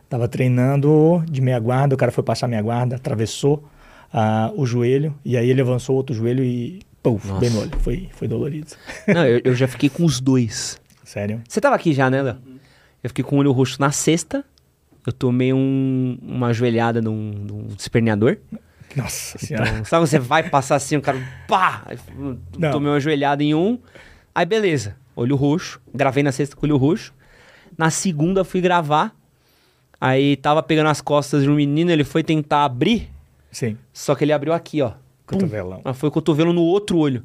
estava 0.04 0.28
treinando 0.28 1.24
de 1.26 1.40
meia 1.40 1.58
guarda, 1.58 1.94
o 1.94 1.98
cara 1.98 2.12
foi 2.12 2.22
passar 2.22 2.48
meia 2.48 2.60
guarda, 2.60 2.96
atravessou 2.96 3.64
uh, 4.12 4.60
o 4.60 4.66
joelho, 4.66 5.14
e 5.24 5.38
aí 5.38 5.48
ele 5.48 5.62
avançou 5.62 5.96
outro 5.96 6.14
joelho 6.14 6.44
e 6.44 6.80
puf, 7.02 7.32
bem 7.38 7.50
no 7.50 7.60
olho. 7.60 7.70
Foi, 7.80 8.08
foi 8.12 8.28
dolorido. 8.28 8.72
Não, 9.06 9.26
eu, 9.26 9.40
eu, 9.44 9.54
já 9.54 9.66
fiquei 9.66 9.88
com 9.88 10.04
os 10.04 10.20
dois. 10.20 10.80
Sério? 11.04 11.42
Você 11.48 11.60
tava 11.60 11.76
aqui 11.76 11.92
já, 11.92 12.10
né, 12.10 12.22
Léo? 12.22 12.38
Eu 13.02 13.10
fiquei 13.10 13.24
com 13.24 13.36
o 13.36 13.38
olho 13.38 13.52
roxo 13.52 13.80
na 13.80 13.90
sexta. 13.90 14.44
Eu 15.06 15.12
tomei 15.12 15.52
um, 15.52 16.18
uma 16.20 16.52
joelhada 16.52 17.00
num, 17.00 17.30
num 17.32 17.68
esperneador. 17.78 18.38
Nossa 18.94 19.38
senhora. 19.38 19.68
Então, 19.68 19.84
sabe, 19.84 20.06
você 20.06 20.18
vai 20.18 20.48
passar 20.48 20.76
assim, 20.76 20.96
o 20.96 21.02
cara, 21.02 21.18
pá! 21.46 21.84
Não. 22.58 22.70
Tomei 22.70 22.90
uma 22.90 23.00
joelhada 23.00 23.42
em 23.42 23.54
um. 23.54 23.78
Aí, 24.34 24.44
beleza. 24.44 24.96
Olho 25.14 25.36
roxo. 25.36 25.80
Gravei 25.94 26.22
na 26.22 26.32
sexta 26.32 26.56
com 26.56 26.66
olho 26.66 26.76
roxo. 26.76 27.14
Na 27.76 27.90
segunda, 27.90 28.44
fui 28.44 28.60
gravar. 28.60 29.14
Aí, 30.00 30.36
tava 30.36 30.62
pegando 30.62 30.88
as 30.88 31.00
costas 31.00 31.42
de 31.42 31.50
um 31.50 31.54
menino, 31.54 31.90
ele 31.90 32.04
foi 32.04 32.22
tentar 32.22 32.64
abrir. 32.64 33.10
Sim, 33.50 33.78
Só 33.92 34.14
que 34.14 34.24
ele 34.24 34.32
abriu 34.32 34.52
aqui, 34.52 34.82
ó. 34.82 34.92
Cotovelão. 35.28 35.80
Mas 35.84 35.96
foi 35.98 36.08
o 36.08 36.12
cotovelo 36.12 36.52
no 36.52 36.62
outro 36.62 36.98
olho. 36.98 37.22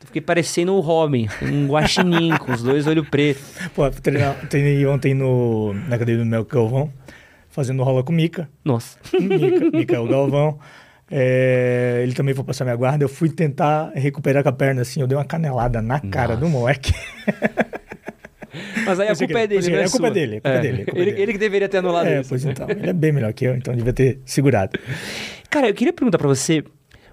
Eu 0.00 0.06
Fiquei 0.06 0.22
parecendo 0.22 0.72
o 0.74 0.80
Robin, 0.80 1.28
um 1.42 1.66
guaxinim 1.68 2.30
com 2.38 2.52
os 2.52 2.62
dois 2.62 2.86
olhos 2.86 3.08
pretos. 3.08 3.42
Pô, 3.74 3.90
treinei, 3.90 4.28
treinei 4.48 4.86
ontem 4.86 5.12
no, 5.14 5.72
na 5.88 5.96
academia 5.96 6.22
do 6.22 6.26
Mel 6.30 6.44
Galvão, 6.44 6.92
fazendo 7.48 7.82
rola 7.82 8.02
com 8.04 8.12
o 8.12 8.14
Mica. 8.16 8.48
Nossa. 8.64 8.96
Mica, 9.20 9.70
Micael 9.76 10.06
Galvão. 10.06 10.58
É, 11.10 12.00
ele 12.02 12.12
também 12.12 12.34
foi 12.34 12.44
passar 12.44 12.64
minha 12.64 12.76
guarda. 12.76 13.02
Eu 13.02 13.08
fui 13.08 13.28
tentar 13.30 13.90
recuperar 13.94 14.42
com 14.42 14.50
a 14.50 14.52
perna 14.52 14.82
assim. 14.82 15.00
Eu 15.00 15.06
dei 15.06 15.16
uma 15.16 15.24
canelada 15.24 15.80
na 15.82 15.98
cara 15.98 16.36
do 16.36 16.48
moleque. 16.48 16.92
Mas 18.86 18.98
aí 19.00 19.08
a 19.08 19.14
culpa 19.16 19.38
é 19.38 19.42
que- 19.42 19.48
dele, 19.48 19.60
pensei 19.60 19.70
não 19.72 19.78
que 19.78 19.82
é 19.82 19.86
é 19.86 19.90
culpa 19.90 20.06
sua. 20.06 20.10
dele, 20.10 20.36
é 20.36 20.40
culpa 20.40 20.58
dele, 20.60 20.82
é 20.82 20.84
culpa 20.84 21.00
ele, 21.00 21.10
dele. 21.10 21.22
ele 21.22 21.32
que 21.32 21.38
deveria 21.38 21.68
ter 21.68 21.78
anulado 21.78 22.06
É, 22.06 22.20
isso. 22.20 22.28
pois 22.30 22.44
então. 22.44 22.68
Ele 22.68 22.88
é 22.88 22.92
bem 22.92 23.12
melhor 23.12 23.32
que 23.32 23.44
eu, 23.44 23.54
então 23.54 23.74
devia 23.74 23.92
ter 23.92 24.20
segurado. 24.24 24.78
Cara, 25.50 25.68
eu 25.68 25.74
queria 25.74 25.92
perguntar 25.92 26.18
pra 26.18 26.28
você, 26.28 26.64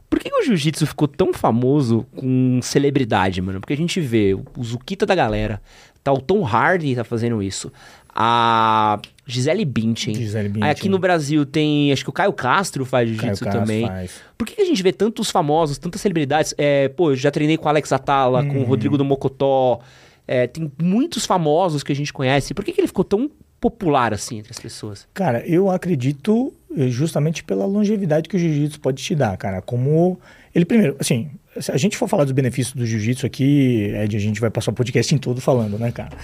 por 0.09 0.19
que, 0.19 0.29
o 0.33 0.43
jiu-jitsu 0.43 0.85
ficou 0.87 1.07
tão 1.07 1.33
famoso 1.33 2.05
com 2.15 2.59
celebridade, 2.61 3.41
mano? 3.41 3.59
Porque 3.59 3.73
a 3.73 3.77
gente 3.77 3.99
vê 3.99 4.33
o 4.33 4.63
Zukita 4.63 5.05
da 5.05 5.15
galera, 5.15 5.61
tá 6.03 6.11
o 6.13 6.21
Tom 6.21 6.45
Hardy 6.45 6.95
tá 6.95 7.03
fazendo 7.03 7.41
isso, 7.41 7.71
a 8.13 8.99
Gisele 9.25 9.65
Bündchen. 9.65 10.15
Gisele 10.15 10.47
Aí 10.47 10.51
Bündchen. 10.53 10.69
aqui 10.71 10.89
no 10.89 10.99
Brasil 10.99 11.45
tem, 11.45 11.91
acho 11.91 12.03
que 12.03 12.09
o 12.09 12.13
Caio 12.13 12.31
Castro 12.33 12.85
faz 12.85 13.09
jiu-jitsu 13.09 13.43
também. 13.45 13.85
faz. 13.87 14.11
Por 14.37 14.47
que, 14.47 14.55
que 14.55 14.61
a 14.61 14.65
gente 14.65 14.81
vê 14.81 14.93
tantos 14.93 15.29
famosos, 15.29 15.77
tantas 15.77 15.99
celebridades? 16.01 16.53
É, 16.57 16.87
pô, 16.89 17.11
eu 17.11 17.15
já 17.15 17.29
treinei 17.31 17.57
com 17.57 17.65
o 17.65 17.69
Alex 17.69 17.91
Atala, 17.91 18.43
com 18.45 18.53
o 18.53 18.57
Uhum. 18.59 18.63
Rodrigo 18.65 18.97
do 18.97 19.03
Mocotó. 19.05 19.79
é, 20.27 20.47
tem 20.47 20.71
muitos 20.81 21.25
famosos 21.25 21.83
que 21.83 21.91
a 21.91 21.95
gente 21.95 22.11
conhece. 22.13 22.53
Por 22.53 22.63
que, 22.65 22.71
que 22.71 22.79
ele 22.81 22.87
ficou 22.87 23.03
tão 23.03 23.29
popular 23.65 24.13
assim 24.13 24.37
entre 24.37 24.51
as 24.51 24.59
pessoas? 24.59 25.07
Cara, 25.11 25.43
eu 25.47 25.71
acredito 25.71 26.53
eh, 26.77 26.87
justamente 26.87 27.43
pela 27.43 27.65
longevidade 27.65 28.29
que 28.29 28.35
o 28.35 28.39
jiu-jitsu 28.39 28.79
pode 28.79 29.01
te 29.01 29.15
dar, 29.15 29.35
cara. 29.37 29.59
Como 29.59 30.19
ele 30.53 30.65
primeiro, 30.65 30.95
assim, 30.99 31.31
se 31.59 31.71
a 31.71 31.77
gente 31.77 31.97
for 31.97 32.07
falar 32.07 32.25
dos 32.25 32.31
benefícios 32.31 32.75
do 32.75 32.85
jiu-jitsu 32.85 33.25
aqui, 33.25 33.91
Ed, 34.03 34.15
a 34.15 34.19
gente 34.19 34.39
vai 34.39 34.51
passar 34.51 34.69
o 34.69 34.73
podcast 34.75 35.15
em 35.15 35.17
todo 35.17 35.41
falando, 35.41 35.79
né, 35.79 35.91
cara? 35.91 36.15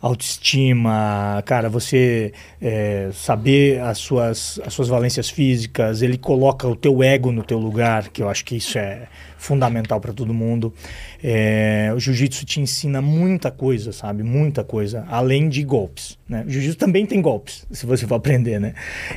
Autoestima, 0.00 1.42
cara, 1.44 1.68
você 1.68 2.32
eh, 2.62 3.10
saber 3.12 3.80
as 3.80 3.98
suas, 3.98 4.60
as 4.64 4.72
suas 4.72 4.86
valências 4.86 5.28
físicas, 5.28 6.02
ele 6.02 6.16
coloca 6.16 6.68
o 6.68 6.76
teu 6.76 7.02
ego 7.02 7.32
no 7.32 7.42
teu 7.42 7.58
lugar, 7.58 8.08
que 8.10 8.22
eu 8.22 8.28
acho 8.28 8.44
que 8.44 8.56
isso 8.56 8.78
é 8.78 9.08
fundamental 9.36 10.00
para 10.00 10.12
todo 10.12 10.32
mundo. 10.32 10.72
Eh, 11.20 11.90
o 11.96 11.98
jiu-jitsu 11.98 12.46
te 12.46 12.60
ensina 12.60 13.02
muita 13.02 13.50
coisa, 13.50 13.90
sabe? 13.90 14.22
Muita 14.22 14.62
coisa, 14.62 15.04
além 15.08 15.48
de 15.48 15.64
golpes. 15.64 16.16
Né? 16.28 16.44
O 16.46 16.50
jiu-jitsu 16.50 16.78
também 16.78 17.04
tem 17.04 17.20
golpes, 17.20 17.66
se 17.68 17.84
você 17.84 18.06
for 18.06 18.14
aprender, 18.14 18.60
né? 18.60 18.74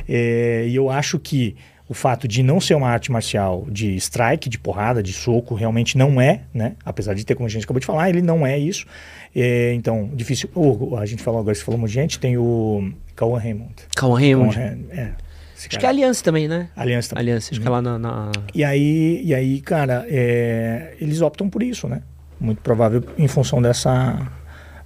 Eh, 0.08 0.66
e 0.66 0.74
eu 0.74 0.90
acho 0.90 1.16
que 1.16 1.54
o 1.88 1.94
fato 1.94 2.26
de 2.26 2.42
não 2.42 2.58
ser 2.58 2.74
uma 2.74 2.88
arte 2.88 3.12
marcial 3.12 3.66
de 3.70 3.94
strike, 3.96 4.48
de 4.48 4.58
porrada, 4.58 5.02
de 5.02 5.12
soco, 5.12 5.54
realmente 5.54 5.98
não 5.98 6.20
é, 6.20 6.40
né? 6.54 6.74
Apesar 6.84 7.12
de 7.12 7.22
ter, 7.22 7.34
como 7.34 7.46
a 7.46 7.50
gente 7.50 7.64
acabou 7.64 7.80
de 7.80 7.86
falar, 7.86 8.08
ele 8.08 8.22
não 8.22 8.46
é 8.46 8.58
isso. 8.58 8.86
É, 9.34 9.72
então, 9.74 10.10
difícil. 10.14 10.50
Oh, 10.54 10.96
a 10.96 11.06
gente 11.06 11.22
falou 11.22 11.40
agora, 11.40 11.56
monte 11.78 11.88
de 11.88 11.94
gente, 11.94 12.18
tem 12.18 12.36
o 12.36 12.92
Cauã 13.16 13.38
Raymond. 13.38 13.74
Cauã 13.96 14.18
Raymond. 14.18 14.54
Raymond, 14.56 14.86
é. 14.92 15.14
Acho 15.56 15.68
que 15.78 15.86
é. 15.86 15.88
Aliança 15.88 16.24
também, 16.24 16.48
né? 16.48 16.68
Aliança 16.76 17.10
também. 17.10 17.22
Aliança, 17.22 17.50
acho 17.52 17.60
que 17.60 17.66
é 17.66 17.70
lá 17.70 17.80
na... 17.80 17.98
na- 17.98 18.32
E 18.54 18.64
aí, 18.64 19.22
e 19.24 19.32
aí 19.34 19.60
cara, 19.60 20.04
é, 20.08 20.96
eles 21.00 21.20
optam 21.20 21.48
por 21.48 21.62
isso, 21.62 21.86
né? 21.88 22.02
Muito 22.40 22.60
provável 22.60 23.02
em 23.16 23.28
função 23.28 23.62
dessa, 23.62 24.28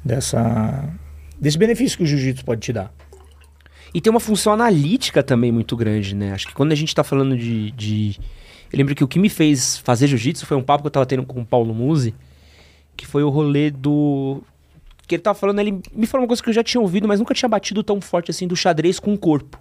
dessa, 0.04 0.88
desse 1.40 1.56
benefício 1.56 1.96
que 1.96 2.04
o 2.04 2.06
jiu-jitsu 2.06 2.44
pode 2.44 2.60
te 2.60 2.72
dar. 2.72 2.92
E 3.94 4.00
tem 4.00 4.10
uma 4.10 4.20
função 4.20 4.52
analítica 4.52 5.22
também 5.22 5.50
muito 5.50 5.74
grande, 5.74 6.14
né? 6.14 6.32
Acho 6.32 6.46
que 6.48 6.54
quando 6.54 6.72
a 6.72 6.74
gente 6.74 6.94
tá 6.94 7.02
falando 7.02 7.36
de. 7.36 7.70
de... 7.70 8.18
Eu 8.70 8.76
lembro 8.76 8.94
que 8.94 9.02
o 9.02 9.08
que 9.08 9.18
me 9.18 9.30
fez 9.30 9.78
fazer 9.78 10.06
jiu-jitsu 10.08 10.44
foi 10.44 10.56
um 10.56 10.62
papo 10.62 10.82
que 10.82 10.88
eu 10.88 10.90
tava 10.90 11.06
tendo 11.06 11.22
com 11.24 11.40
o 11.40 11.46
Paulo 11.46 11.72
Musi, 11.72 12.14
que 12.96 13.06
foi 13.06 13.22
o 13.22 13.28
rolê 13.28 13.70
do. 13.70 14.42
Que 15.06 15.14
ele 15.14 15.22
tava 15.22 15.38
falando, 15.38 15.60
ele 15.60 15.80
me 15.92 16.06
falou 16.06 16.22
uma 16.24 16.28
coisa 16.28 16.42
que 16.42 16.48
eu 16.48 16.52
já 16.54 16.64
tinha 16.64 16.80
ouvido, 16.80 17.06
mas 17.06 17.20
nunca 17.20 17.32
tinha 17.34 17.48
batido 17.48 17.82
tão 17.82 18.00
forte 18.00 18.30
assim 18.30 18.46
do 18.46 18.56
xadrez 18.56 18.98
com 18.98 19.14
o 19.14 19.18
corpo. 19.18 19.60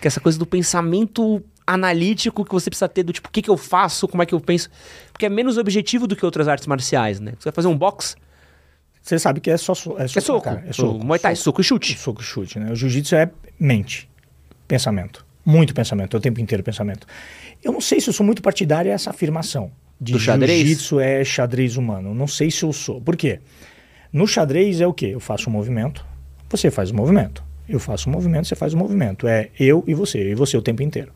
Que 0.00 0.06
é 0.06 0.08
essa 0.08 0.20
coisa 0.20 0.38
do 0.38 0.44
pensamento 0.44 1.42
analítico 1.66 2.44
que 2.44 2.52
você 2.52 2.68
precisa 2.68 2.86
ter, 2.90 3.02
do 3.04 3.10
tipo, 3.12 3.28
o 3.28 3.30
que, 3.32 3.40
que 3.40 3.48
eu 3.48 3.56
faço, 3.56 4.06
como 4.06 4.22
é 4.22 4.26
que 4.26 4.34
eu 4.34 4.40
penso. 4.40 4.68
Porque 5.12 5.24
é 5.24 5.30
menos 5.30 5.56
objetivo 5.56 6.06
do 6.06 6.14
que 6.14 6.22
outras 6.26 6.46
artes 6.46 6.66
marciais, 6.66 7.20
né? 7.20 7.32
Você 7.38 7.44
vai 7.44 7.54
fazer 7.54 7.68
um 7.68 7.76
box, 7.78 8.16
Você 9.00 9.18
sabe 9.18 9.40
que 9.40 9.50
é 9.50 9.56
só 9.56 9.74
so- 9.74 9.96
é 9.98 10.06
soco. 10.08 10.18
é 10.18 10.20
soco. 10.20 10.40
cara, 10.44 10.64
é 10.66 10.72
soco. 10.74 11.02
Muay 11.04 11.18
Thai, 11.18 11.36
soco 11.36 11.60
e 11.62 11.64
chute. 11.64 11.96
Soco 11.98 12.20
e 12.20 12.24
chute, 12.24 12.58
né? 12.58 12.70
O 12.70 12.76
jiu-jitsu 12.76 13.14
é 13.16 13.30
mente, 13.58 14.10
pensamento. 14.68 15.24
Muito 15.44 15.72
pensamento, 15.74 16.14
é 16.16 16.18
o 16.18 16.20
tempo 16.20 16.38
inteiro 16.40 16.62
pensamento. 16.62 17.06
Eu 17.62 17.72
não 17.72 17.80
sei 17.80 18.00
se 18.00 18.08
eu 18.10 18.14
sou 18.14 18.26
muito 18.26 18.42
partidário 18.42 18.90
dessa 18.90 19.08
afirmação. 19.10 19.70
De? 20.04 20.12
Jiu-jitsu 20.58 21.00
é 21.00 21.24
xadrez 21.24 21.76
humano. 21.76 22.14
Não 22.14 22.26
sei 22.26 22.50
se 22.50 22.62
eu 22.62 22.72
sou. 22.72 23.00
Por 23.00 23.16
quê? 23.16 23.40
No 24.12 24.26
xadrez 24.26 24.80
é 24.80 24.86
o 24.86 24.92
quê? 24.92 25.06
Eu 25.06 25.20
faço 25.20 25.50
um 25.50 25.52
movimento, 25.52 26.04
você 26.48 26.70
faz 26.70 26.90
o 26.90 26.94
movimento. 26.94 27.42
Eu 27.68 27.80
faço 27.80 28.08
um 28.08 28.12
movimento, 28.12 28.46
você 28.46 28.54
faz 28.54 28.74
o 28.74 28.76
movimento. 28.76 29.26
É 29.26 29.48
eu 29.58 29.82
e 29.86 29.94
você, 29.94 30.18
eu 30.18 30.28
e 30.32 30.34
você 30.34 30.56
o 30.56 30.62
tempo 30.62 30.82
inteiro. 30.82 31.10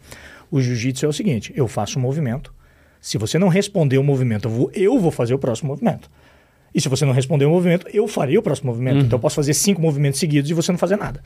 O 0.51 0.61
jiu-jitsu 0.61 1.05
é 1.07 1.09
o 1.09 1.13
seguinte: 1.13 1.53
eu 1.55 1.69
faço 1.69 1.99
um 1.99 2.03
movimento. 2.03 2.53
Se 3.01 3.17
você 3.19 3.39
não 3.39 3.49
responder 3.49 3.99
o 3.99 4.03
movimento, 4.03 4.49
eu 4.49 4.51
vou, 4.51 4.71
eu 4.75 4.99
vou 4.99 5.11
fazer 5.13 5.35
o 5.35 5.39
próximo 5.39 5.69
movimento. 5.69 6.11
E 6.75 6.81
se 6.81 6.89
você 6.89 7.05
não 7.05 7.13
responder 7.13 7.45
o 7.47 7.51
movimento, 7.51 7.87
eu 7.93 8.07
farei 8.09 8.37
o 8.37 8.43
próximo 8.43 8.71
movimento. 8.71 8.97
Então 9.07 9.17
eu 9.17 9.21
posso 9.21 9.37
fazer 9.37 9.55
cinco 9.55 9.81
movimentos 9.81 10.19
seguidos 10.19 10.51
e 10.51 10.55
você 10.55 10.73
não 10.73 10.79
fazer 10.79 10.97
nada. 10.97 11.23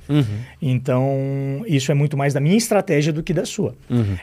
Então, 0.61 1.63
isso 1.67 1.91
é 1.91 1.95
muito 1.95 2.17
mais 2.17 2.33
da 2.35 2.41
minha 2.41 2.57
estratégia 2.57 3.13
do 3.13 3.23
que 3.23 3.33
da 3.33 3.45
sua. 3.45 3.75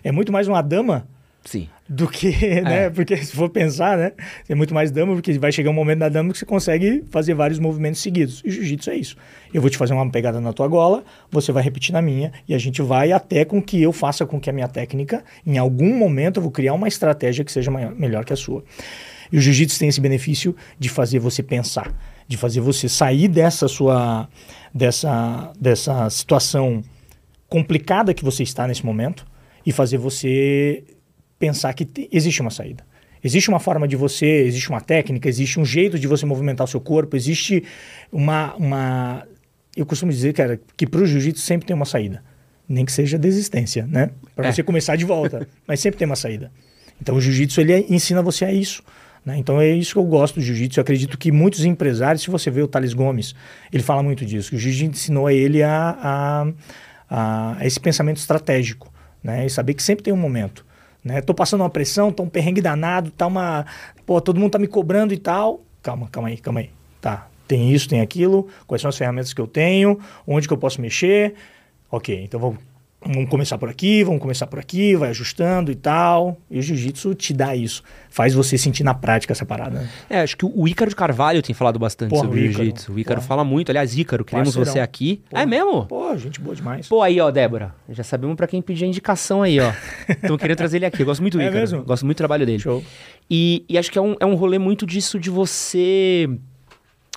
É 0.04 0.12
muito 0.12 0.32
mais 0.32 0.48
uma 0.48 0.62
dama 0.62 1.08
Sim. 1.46 1.68
do 1.88 2.08
que, 2.08 2.30
né? 2.62 2.90
Porque 2.90 3.18
se 3.18 3.36
for 3.36 3.50
pensar, 3.50 3.98
né? 3.98 4.12
É 4.48 4.54
muito 4.54 4.74
mais 4.74 4.92
dama, 4.92 5.14
porque 5.14 5.38
vai 5.40 5.52
chegar 5.52 5.70
um 5.70 5.74
momento 5.74 6.00
da 6.00 6.10
dama 6.10 6.32
que 6.32 6.38
você 6.38 6.46
consegue 6.46 7.04
fazer 7.10 7.34
vários 7.34 7.58
movimentos 7.60 8.02
seguidos. 8.02 8.42
E 8.46 8.52
jiu-jitsu 8.52 8.90
é 8.92 8.96
isso. 8.96 9.16
Eu 9.54 9.62
vou 9.62 9.70
te 9.70 9.78
fazer 9.78 9.94
uma 9.94 10.10
pegada 10.12 10.40
na 10.40 10.54
tua 10.54 10.68
gola, 10.68 11.04
você 11.32 11.52
vai 11.52 11.64
repetir 11.64 11.94
na 11.94 12.02
minha, 12.02 12.32
e 12.48 12.54
a 12.54 12.58
gente 12.58 12.82
vai 12.82 13.12
até 13.12 13.46
com 13.46 13.62
que 13.62 13.82
eu 13.82 13.92
faça 13.92 14.26
com 14.26 14.40
que 14.40 14.50
a 14.50 14.54
minha 14.54 14.68
técnica, 14.68 15.24
em 15.46 15.58
algum 15.58 15.98
momento, 15.98 16.38
eu 16.38 16.44
vou 16.44 16.52
criar 16.52 16.74
uma 16.74 16.88
estratégia 16.88 17.44
que 17.44 17.52
seja 17.52 17.72
maior- 17.72 17.96
melhor 17.96 18.26
que 18.26 18.34
a 18.34 18.36
sua. 18.36 18.64
E 19.32 19.38
o 19.38 19.42
jiu-jitsu 19.42 19.80
tem 19.80 19.90
esse 19.90 20.02
benefício 20.02 20.56
de 20.78 20.90
fazer 20.90 21.20
você 21.20 21.42
pensar, 21.42 21.94
de 22.28 22.36
fazer 22.38 22.60
você 22.62 22.90
sair 22.90 23.28
dessa 23.28 23.68
sua 23.68 24.28
dessa 24.74 25.52
dessa 25.60 26.10
situação 26.10 26.84
complicada 27.48 28.14
que 28.14 28.24
você 28.24 28.44
está 28.44 28.68
nesse 28.68 28.86
momento 28.86 29.26
e 29.66 29.72
fazer 29.72 29.98
você 29.98 30.84
pensar 31.40 31.74
que 31.74 31.86
te- 31.86 32.08
existe 32.12 32.42
uma 32.42 32.52
saída. 32.52 32.84
Existe 33.24 33.50
uma 33.50 33.60
forma 33.60 33.88
de 33.88 33.96
você, 33.96 34.26
existe 34.44 34.70
uma 34.70 34.80
técnica, 34.82 35.28
existe 35.28 35.60
um 35.60 35.66
jeito 35.66 35.98
de 35.98 36.08
você 36.08 36.26
movimentar 36.26 36.66
o 36.66 36.68
seu 36.70 36.80
corpo, 36.80 37.16
existe 37.16 37.64
uma. 38.12 38.54
uma 38.56 39.26
eu 39.76 39.86
costumo 39.86 40.12
dizer, 40.12 40.34
cara, 40.34 40.60
que 40.78 40.86
para 40.88 41.02
o 41.02 41.06
jiu-jitsu 41.06 41.42
sempre 41.42 41.66
tem 41.68 41.76
uma 41.76 41.86
saída. 41.86 42.24
Nem 42.68 42.86
que 42.86 42.92
seja 42.92 43.18
desistência, 43.18 43.86
né? 43.88 44.12
Para 44.36 44.48
É. 44.48 44.52
você 44.52 44.62
começar 44.64 44.96
de 44.96 45.06
volta. 45.06 45.48
mas 45.68 45.80
sempre 45.80 45.98
tem 45.98 46.06
uma 46.06 46.16
saída. 46.16 46.52
Então 47.02 47.16
o 47.16 47.22
jiu-jitsu 47.22 47.60
ele 47.62 47.86
ensina 47.90 48.22
você 48.22 48.46
a 48.46 48.52
isso. 48.54 48.84
né? 49.26 49.38
Então 49.38 49.60
é 49.60 49.68
isso 49.70 49.94
que 49.94 50.00
eu 50.00 50.04
gosto 50.06 50.36
do 50.36 50.42
jiu-jitsu. 50.42 50.80
Eu 50.80 50.82
acredito 50.82 51.18
que 51.18 51.32
muitos 51.32 51.66
empresários, 51.66 52.24
se 52.24 52.30
você 52.30 52.50
vê 52.52 52.62
o 52.62 52.68
Thales 52.68 52.94
Gomes, 52.94 53.34
ele 53.72 53.84
fala 53.84 54.02
muito 54.04 54.26
disso, 54.26 54.50
que 54.50 54.56
o 54.56 54.60
jiu-jitsu 54.60 54.92
ensinou 55.02 55.28
a 55.28 55.34
ele 55.34 55.62
a, 55.64 55.72
a, 56.02 56.54
a- 57.10 57.58
a 57.60 57.66
esse 57.66 57.80
pensamento 57.80 58.18
estratégico, 58.18 58.92
né? 59.24 59.46
E 59.46 59.50
saber 59.50 59.74
que 59.74 59.84
sempre 59.84 60.04
tem 60.04 60.14
um 60.14 60.18
momento. 60.18 60.66
Né? 61.04 61.22
Tô 61.22 61.34
passando 61.34 61.62
uma 61.62 61.70
pressão, 61.70 62.12
tô 62.12 62.24
um 62.24 62.30
perrengue 62.30 62.62
danado, 62.62 63.12
tá 63.12 63.28
uma. 63.28 63.66
Pô, 64.06 64.20
todo 64.20 64.40
mundo 64.40 64.52
tá 64.52 64.60
me 64.60 64.68
cobrando 64.68 65.14
e 65.14 65.18
tal. 65.18 65.62
Calma, 65.82 66.10
calma 66.12 66.30
aí, 66.30 66.38
calma 66.38 66.60
aí. 66.60 66.70
Tá. 67.00 67.28
Tem 67.48 67.72
isso, 67.72 67.90
tem 67.90 68.02
aquilo, 68.02 68.48
quais 68.68 68.82
são 68.82 68.90
as 68.90 68.98
ferramentas 68.98 69.34
que 69.34 69.42
eu 69.42 69.48
tenho, 69.48 70.00
onde 70.28 70.48
que 70.48 70.54
eu 70.54 70.58
posso 70.58 70.80
mexer. 70.80 71.34
Ok, 71.90 72.24
então 72.24 72.40
vamos, 72.40 72.60
vamos 73.02 73.30
começar 73.30 73.58
por 73.58 73.70
aqui, 73.70 74.04
vamos 74.04 74.22
começar 74.22 74.46
por 74.48 74.60
aqui, 74.60 74.96
vai 74.96 75.10
ajustando 75.10 75.72
e 75.72 75.76
tal. 75.76 76.38
E 76.52 76.60
o 76.60 76.62
jiu-jitsu 76.62 77.16
te 77.16 77.34
dá 77.34 77.56
isso. 77.56 77.82
Faz 78.10 78.34
você 78.34 78.58
sentir 78.58 78.84
na 78.84 78.94
prática 78.94 79.32
essa 79.34 79.46
parada. 79.46 79.80
né? 79.80 79.90
É, 80.10 80.22
acho 80.22 80.36
que 80.36 80.46
o 80.46 80.68
Ícaro 80.68 80.90
de 80.90 80.96
Carvalho 80.96 81.42
tem 81.42 81.54
falado 81.56 81.80
bastante 81.80 82.10
Porra, 82.10 82.24
sobre 82.24 82.52
jiu-jitsu. 82.52 82.94
O 82.94 83.00
Ícaro 83.00 83.22
fala 83.22 83.44
muito. 83.44 83.70
Aliás, 83.70 83.98
Ícaro, 83.98 84.26
queremos 84.26 84.50
Parceirão. 84.56 84.74
você 84.74 84.80
aqui. 84.80 85.22
Porra. 85.30 85.44
É 85.44 85.46
mesmo? 85.46 85.86
Pô, 85.86 86.18
gente 86.18 86.40
boa 86.42 86.56
demais. 86.56 86.88
Pô, 86.88 87.02
aí, 87.02 87.20
ó, 87.22 87.32
Débora. 87.32 87.74
Já 87.90 88.04
sabemos 88.04 88.36
pra 88.36 88.48
quem 88.48 88.62
pedir 88.62 88.86
a 88.86 88.88
indicação 88.88 89.42
aí, 89.44 89.60
ó. 89.60 89.72
Estão 90.10 90.38
querendo 90.38 90.58
trazer 90.58 90.78
ele 90.78 90.86
aqui. 90.86 91.02
Eu 91.02 91.06
gosto 91.06 91.22
muito 91.22 91.38
do 91.38 91.42
É 91.42 91.46
Ícaro. 91.46 91.60
mesmo? 91.60 91.84
Gosto 91.84 92.06
muito 92.06 92.16
do 92.16 92.20
trabalho 92.20 92.46
dele. 92.46 92.60
Show. 92.60 92.84
E, 93.30 93.64
e 93.70 93.78
acho 93.78 93.92
que 93.92 93.98
é 93.98 94.02
um, 94.02 94.16
é 94.20 94.26
um 94.26 94.36
rolê 94.36 94.58
muito 94.60 94.86
disso 94.86 95.20
de 95.20 95.30
você. 95.30 96.30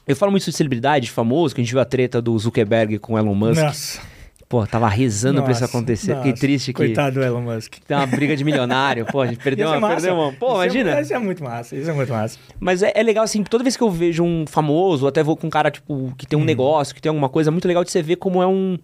Eu 0.07 0.17
falo 0.17 0.31
muito 0.33 0.45
de 0.45 0.53
celebridade, 0.53 1.11
famoso, 1.11 1.55
que 1.55 1.61
a 1.61 1.65
gente 1.65 1.73
viu 1.73 1.81
a 1.81 1.85
treta 1.85 2.21
do 2.21 2.37
Zuckerberg 2.39 2.99
com 2.99 3.15
o 3.15 3.19
Elon 3.19 3.35
Musk. 3.35 3.63
Nossa. 3.63 4.12
Pô, 4.53 4.67
tava 4.67 4.87
rezando 4.87 5.43
pra 5.43 5.51
isso 5.51 5.63
Nossa, 5.63 5.79
acontecer. 5.79 6.15
Fiquei 6.17 6.33
nossa, 6.33 6.41
triste 6.43 6.75
que 6.75 6.77
Coitado 6.77 7.15
do 7.19 7.25
Elon 7.25 7.41
Musk. 7.41 7.77
tem 7.89 7.97
uma 7.97 8.07
briga 8.07 8.37
de 8.37 8.45
milionário. 8.45 9.07
Pô, 9.07 9.23
a 9.23 9.27
gente 9.27 9.39
perdeu 9.39 9.73
é 9.73 9.79
uma, 9.79 9.89
perdeu 9.89 10.15
uma. 10.15 10.31
Pô, 10.35 10.49
Isso 10.49 10.61
é- 10.61 10.65
imagina. 10.67 11.01
Isso 11.01 11.15
é 11.15 11.19
muito 11.19 11.43
massa, 11.43 11.75
isso 11.75 11.89
é 11.89 11.93
muito 11.95 12.13
massa. 12.13 12.39
Mas 12.61 12.83
é, 12.83 12.93
é 12.95 13.03
legal, 13.03 13.25
assim, 13.25 13.43
toda 13.43 13.65
vez 13.65 13.79
que 13.79 13.83
eu 13.83 13.91
vejo 13.91 14.23
um 14.23 14.45
famoso, 14.47 15.05
ou 15.05 15.09
até 15.09 15.23
vou 15.23 15.39
com 15.39 15.47
um 15.47 15.51
cara, 15.51 15.71
tipo, 15.71 16.13
que 16.19 16.27
tem 16.27 16.39
um 16.39 16.45
negócio, 16.45 16.95
que 16.95 17.01
tem 17.01 17.09
alguma 17.09 17.31
coisa, 17.31 17.49
é 17.49 17.51
muito 17.51 17.67
legal 17.67 17.83
de 17.83 17.91
você 17.91 18.03
ver 18.03 18.17
como 18.17 18.43
é 18.43 18.47
um. 18.47 18.77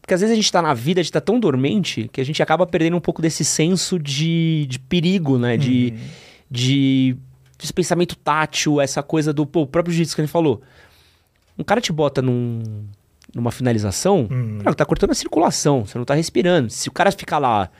Porque 0.00 0.14
às 0.14 0.22
vezes 0.22 0.32
a 0.32 0.36
gente 0.36 0.50
tá 0.50 0.62
na 0.62 0.72
vida, 0.72 0.98
a 0.98 1.02
gente 1.02 1.12
tá 1.12 1.20
tão 1.20 1.38
dormente, 1.38 2.08
que 2.10 2.18
a 2.18 2.24
gente 2.24 2.42
acaba 2.42 2.66
perdendo 2.66 2.96
um 2.96 3.02
pouco 3.02 3.20
desse 3.20 3.44
senso 3.44 3.98
de, 3.98 4.64
de 4.66 4.78
perigo, 4.78 5.36
né? 5.36 5.58
De, 5.58 5.92
de, 6.50 7.18
desse 7.58 7.74
pensamento 7.74 8.16
tátil, 8.16 8.80
essa 8.80 9.02
coisa 9.02 9.30
do. 9.30 9.44
Pô, 9.44 9.60
o 9.60 9.66
próprio 9.66 9.94
jiu 9.94 10.06
que 10.06 10.22
a 10.22 10.24
gente 10.24 10.32
falou. 10.32 10.62
Um 11.58 11.62
cara 11.62 11.82
te 11.82 11.92
bota 11.92 12.22
num, 12.22 12.62
numa 13.34 13.50
finalização, 13.50 14.28
cara, 14.62 14.74
tá 14.74 14.84
cortando 14.84 15.10
a 15.10 15.14
circulação, 15.14 15.84
você 15.84 15.96
não 15.96 16.04
tá 16.04 16.14
respirando. 16.14 16.70
Se 16.70 16.88
o 16.88 16.92
cara 16.92 17.10
ficar 17.12 17.38
lá 17.38 17.70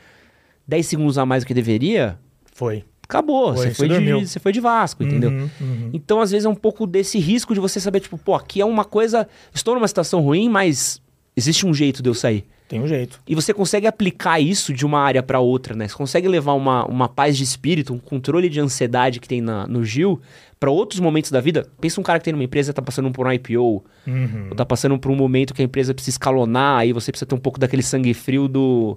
10 0.66 0.86
segundos 0.86 1.18
a 1.18 1.26
mais 1.26 1.42
do 1.42 1.46
que 1.46 1.54
deveria, 1.54 2.18
Foi. 2.52 2.84
acabou. 3.02 3.54
Foi, 3.54 3.68
Você 3.68 3.74
foi, 3.74 3.88
de, 3.88 4.26
você 4.26 4.38
foi 4.38 4.52
de 4.52 4.60
Vasco, 4.60 5.02
entendeu? 5.02 5.30
Uhum, 5.30 5.50
uhum. 5.60 5.90
Então, 5.92 6.20
às 6.20 6.30
vezes, 6.30 6.46
é 6.46 6.48
um 6.48 6.54
pouco 6.54 6.86
desse 6.86 7.18
risco 7.18 7.54
de 7.54 7.60
você 7.60 7.80
saber, 7.80 8.00
tipo, 8.00 8.16
pô, 8.16 8.34
aqui 8.34 8.60
é 8.60 8.64
uma 8.64 8.84
coisa. 8.84 9.26
Estou 9.52 9.74
numa 9.74 9.88
situação 9.88 10.20
ruim, 10.20 10.48
mas 10.48 11.02
existe 11.36 11.66
um 11.66 11.74
jeito 11.74 12.02
de 12.02 12.08
eu 12.08 12.14
sair. 12.14 12.46
Tem 12.70 12.80
um 12.80 12.86
jeito. 12.86 13.20
E 13.26 13.34
você 13.34 13.52
consegue 13.52 13.88
aplicar 13.88 14.38
isso 14.38 14.72
de 14.72 14.86
uma 14.86 15.00
área 15.00 15.22
pra 15.24 15.40
outra, 15.40 15.74
né? 15.74 15.88
Você 15.88 15.94
consegue 15.96 16.28
levar 16.28 16.52
uma, 16.54 16.86
uma 16.86 17.08
paz 17.08 17.36
de 17.36 17.42
espírito, 17.42 17.92
um 17.92 17.98
controle 17.98 18.48
de 18.48 18.60
ansiedade 18.60 19.18
que 19.18 19.26
tem 19.26 19.40
na, 19.40 19.66
no 19.66 19.84
Gil 19.84 20.20
pra 20.60 20.70
outros 20.70 21.00
momentos 21.00 21.32
da 21.32 21.40
vida. 21.40 21.66
Pensa 21.80 22.00
um 22.00 22.04
cara 22.04 22.20
que 22.20 22.24
tem 22.26 22.32
numa 22.32 22.44
empresa, 22.44 22.72
tá 22.72 22.80
passando 22.80 23.10
por 23.10 23.26
um 23.26 23.32
IPO, 23.32 23.84
Uhum. 24.06 24.46
ou 24.50 24.54
tá 24.56 24.64
passando 24.64 24.96
por 25.00 25.10
um 25.10 25.16
momento 25.16 25.52
que 25.52 25.60
a 25.62 25.64
empresa 25.64 25.92
precisa 25.92 26.14
escalonar, 26.14 26.78
aí 26.78 26.92
você 26.92 27.10
precisa 27.10 27.26
ter 27.26 27.34
um 27.34 27.38
pouco 27.38 27.58
daquele 27.58 27.82
sangue 27.82 28.14
frio 28.14 28.46
do 28.46 28.96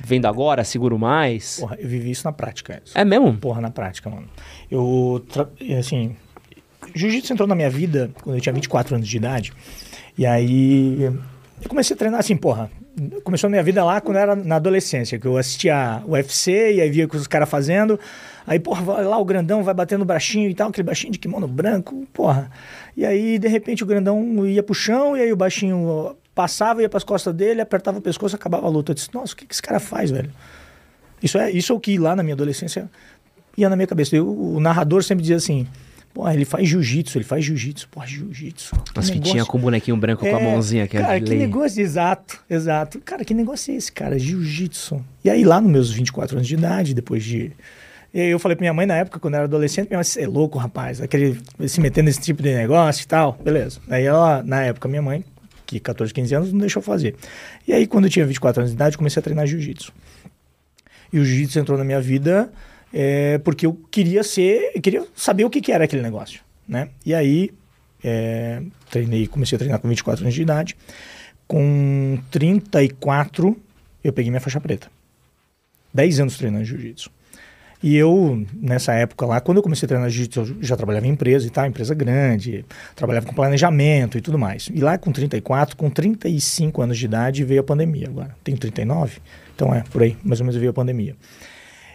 vendo 0.00 0.26
agora, 0.26 0.64
seguro 0.64 0.98
mais. 0.98 1.60
Porra, 1.60 1.76
eu 1.78 1.88
vivi 1.88 2.10
isso 2.10 2.24
na 2.26 2.32
prática. 2.32 2.74
Edson. 2.78 2.98
É 2.98 3.04
mesmo? 3.04 3.34
Porra, 3.38 3.60
na 3.60 3.70
prática, 3.70 4.10
mano. 4.10 4.26
Eu, 4.70 5.24
tra- 5.32 5.48
assim, 5.78 6.16
jiu-jitsu 6.94 7.32
entrou 7.32 7.46
na 7.48 7.54
minha 7.54 7.70
vida 7.70 8.10
quando 8.22 8.36
eu 8.36 8.40
tinha 8.42 8.52
24 8.52 8.96
anos 8.96 9.06
de 9.08 9.16
idade. 9.16 9.52
E 10.18 10.26
aí 10.26 11.02
eu 11.02 11.68
comecei 11.68 11.94
a 11.94 11.98
treinar 11.98 12.20
assim, 12.20 12.36
porra. 12.36 12.68
Começou 13.24 13.48
a 13.48 13.50
minha 13.50 13.62
vida 13.62 13.84
lá 13.84 14.00
quando 14.00 14.16
era 14.16 14.34
na 14.34 14.56
adolescência, 14.56 15.18
que 15.18 15.26
eu 15.26 15.36
assistia 15.36 16.02
UFC 16.06 16.74
e 16.74 16.80
aí 16.80 16.88
via 16.88 17.04
o 17.04 17.08
que 17.08 17.16
os 17.16 17.26
caras 17.26 17.48
fazendo. 17.48 18.00
Aí, 18.46 18.58
porra, 18.58 18.82
vai 18.82 19.04
lá 19.04 19.18
o 19.18 19.24
grandão 19.24 19.62
vai 19.62 19.74
batendo 19.74 20.02
o 20.02 20.04
baixinho 20.04 20.48
e 20.48 20.54
tal, 20.54 20.70
aquele 20.70 20.86
baixinho 20.86 21.12
de 21.12 21.18
kimono 21.18 21.46
branco, 21.46 22.06
porra. 22.12 22.50
E 22.96 23.04
aí, 23.04 23.38
de 23.38 23.48
repente, 23.48 23.82
o 23.82 23.86
grandão 23.86 24.46
ia 24.46 24.62
pro 24.62 24.74
chão 24.74 25.14
e 25.16 25.20
aí 25.20 25.32
o 25.32 25.36
baixinho 25.36 26.16
passava, 26.34 26.80
ia 26.80 26.88
pras 26.88 27.04
costas 27.04 27.34
dele, 27.34 27.60
apertava 27.60 27.98
o 27.98 28.00
pescoço, 28.00 28.34
acabava 28.34 28.66
a 28.66 28.70
luta. 28.70 28.92
Eu 28.92 28.94
disse, 28.94 29.12
nossa, 29.12 29.34
o 29.34 29.36
que, 29.36 29.46
que 29.46 29.52
esse 29.52 29.62
cara 29.62 29.78
faz, 29.78 30.10
velho? 30.10 30.30
Isso 31.22 31.36
é, 31.36 31.50
isso 31.50 31.72
é 31.72 31.76
o 31.76 31.80
que 31.80 31.98
lá 31.98 32.16
na 32.16 32.22
minha 32.22 32.34
adolescência 32.34 32.90
ia 33.56 33.68
na 33.68 33.76
minha 33.76 33.86
cabeça. 33.86 34.16
Eu, 34.16 34.28
o 34.28 34.60
narrador 34.60 35.02
sempre 35.02 35.22
dizia 35.22 35.36
assim: 35.36 35.66
Porra, 36.26 36.34
ele 36.34 36.44
faz 36.44 36.68
jiu-jitsu, 36.68 37.18
ele 37.18 37.24
faz 37.24 37.44
jiu-jitsu. 37.44 37.88
Porra, 37.88 38.04
jiu-jitsu. 38.04 38.74
As 38.96 39.08
fitinhas 39.08 39.46
com 39.46 39.58
o 39.58 39.60
bonequinho 39.60 39.96
branco 39.96 40.22
com 40.28 40.34
a 40.36 40.40
É, 40.40 40.44
mãozinha 40.44 40.88
que 40.88 40.96
é 40.96 41.00
Cara, 41.00 41.20
que 41.20 41.28
lei. 41.28 41.38
negócio, 41.38 41.80
exato, 41.80 42.42
exato. 42.50 42.98
Cara, 43.04 43.24
que 43.24 43.32
negócio 43.32 43.72
é 43.72 43.76
esse, 43.76 43.92
cara? 43.92 44.18
Jiu-jitsu. 44.18 45.04
E 45.24 45.30
aí, 45.30 45.44
lá 45.44 45.60
nos 45.60 45.70
meus 45.70 45.90
24 45.92 46.34
anos 46.36 46.48
de 46.48 46.54
idade, 46.54 46.94
depois 46.94 47.22
de. 47.22 47.52
E 48.12 48.20
aí 48.20 48.28
eu 48.28 48.40
falei 48.40 48.56
pra 48.56 48.64
minha 48.64 48.74
mãe 48.74 48.86
na 48.86 48.96
época, 48.96 49.20
quando 49.20 49.34
eu 49.34 49.38
era 49.38 49.44
adolescente, 49.44 49.86
minha 49.88 49.98
mãe, 49.98 50.02
você 50.04 50.22
é 50.22 50.26
louco, 50.26 50.58
rapaz, 50.58 51.00
aquele, 51.00 51.38
se 51.68 51.80
metendo 51.80 52.06
nesse 52.06 52.20
tipo 52.20 52.42
de 52.42 52.52
negócio 52.52 53.04
e 53.04 53.06
tal, 53.06 53.38
beleza. 53.44 53.78
Aí 53.88 54.02
ela, 54.04 54.42
na 54.42 54.62
época, 54.62 54.88
minha 54.88 55.02
mãe, 55.02 55.24
que 55.64 55.78
14, 55.78 56.12
15 56.12 56.34
anos, 56.34 56.52
não 56.52 56.58
deixou 56.58 56.82
fazer. 56.82 57.14
E 57.68 57.72
aí, 57.72 57.86
quando 57.86 58.06
eu 58.06 58.10
tinha 58.10 58.26
24 58.26 58.62
anos 58.62 58.72
de 58.72 58.74
idade, 58.74 58.98
comecei 58.98 59.20
a 59.20 59.22
treinar 59.22 59.46
jiu-jitsu. 59.46 59.92
E 61.12 61.20
o 61.20 61.24
jiu-jitsu 61.24 61.60
entrou 61.60 61.78
na 61.78 61.84
minha 61.84 62.00
vida 62.00 62.50
é, 62.98 63.36
porque 63.36 63.66
eu 63.66 63.74
queria 63.90 64.24
ser, 64.24 64.72
eu 64.74 64.80
queria 64.80 65.06
saber 65.14 65.44
o 65.44 65.50
que, 65.50 65.60
que 65.60 65.70
era 65.70 65.84
aquele 65.84 66.00
negócio, 66.00 66.40
né? 66.66 66.88
E 67.04 67.14
aí 67.14 67.50
é, 68.02 68.62
treinei, 68.90 69.26
comecei 69.26 69.56
a 69.56 69.58
treinar 69.58 69.78
com 69.80 69.86
24 69.86 70.24
anos 70.24 70.34
de 70.34 70.40
idade. 70.40 70.74
Com 71.46 72.18
34 72.30 73.54
eu 74.02 74.12
peguei 74.14 74.30
minha 74.30 74.40
faixa 74.40 74.58
preta. 74.58 74.90
10 75.92 76.20
anos 76.20 76.38
treinando 76.38 76.64
jiu-jitsu. 76.64 77.10
E 77.82 77.94
eu, 77.94 78.42
nessa 78.54 78.94
época 78.94 79.26
lá, 79.26 79.42
quando 79.42 79.58
eu 79.58 79.62
comecei 79.62 79.84
a 79.84 79.88
treinar 79.88 80.08
jiu-jitsu, 80.08 80.40
eu 80.40 80.62
já 80.62 80.74
trabalhava 80.74 81.06
em 81.06 81.10
empresa 81.10 81.46
e 81.46 81.50
tal, 81.50 81.66
empresa 81.66 81.94
grande, 81.94 82.64
trabalhava 82.94 83.26
com 83.26 83.34
planejamento 83.34 84.16
e 84.16 84.22
tudo 84.22 84.38
mais. 84.38 84.70
E 84.72 84.80
lá 84.80 84.96
com 84.96 85.12
34, 85.12 85.76
com 85.76 85.90
35 85.90 86.80
anos 86.80 86.96
de 86.96 87.04
idade, 87.04 87.44
veio 87.44 87.60
a 87.60 87.64
pandemia 87.64 88.08
agora. 88.08 88.34
Tenho 88.42 88.56
39, 88.56 89.18
então 89.54 89.74
é, 89.74 89.82
por 89.82 90.02
aí, 90.02 90.16
mais 90.24 90.40
ou 90.40 90.46
menos 90.46 90.58
veio 90.58 90.70
a 90.70 90.74
pandemia. 90.74 91.14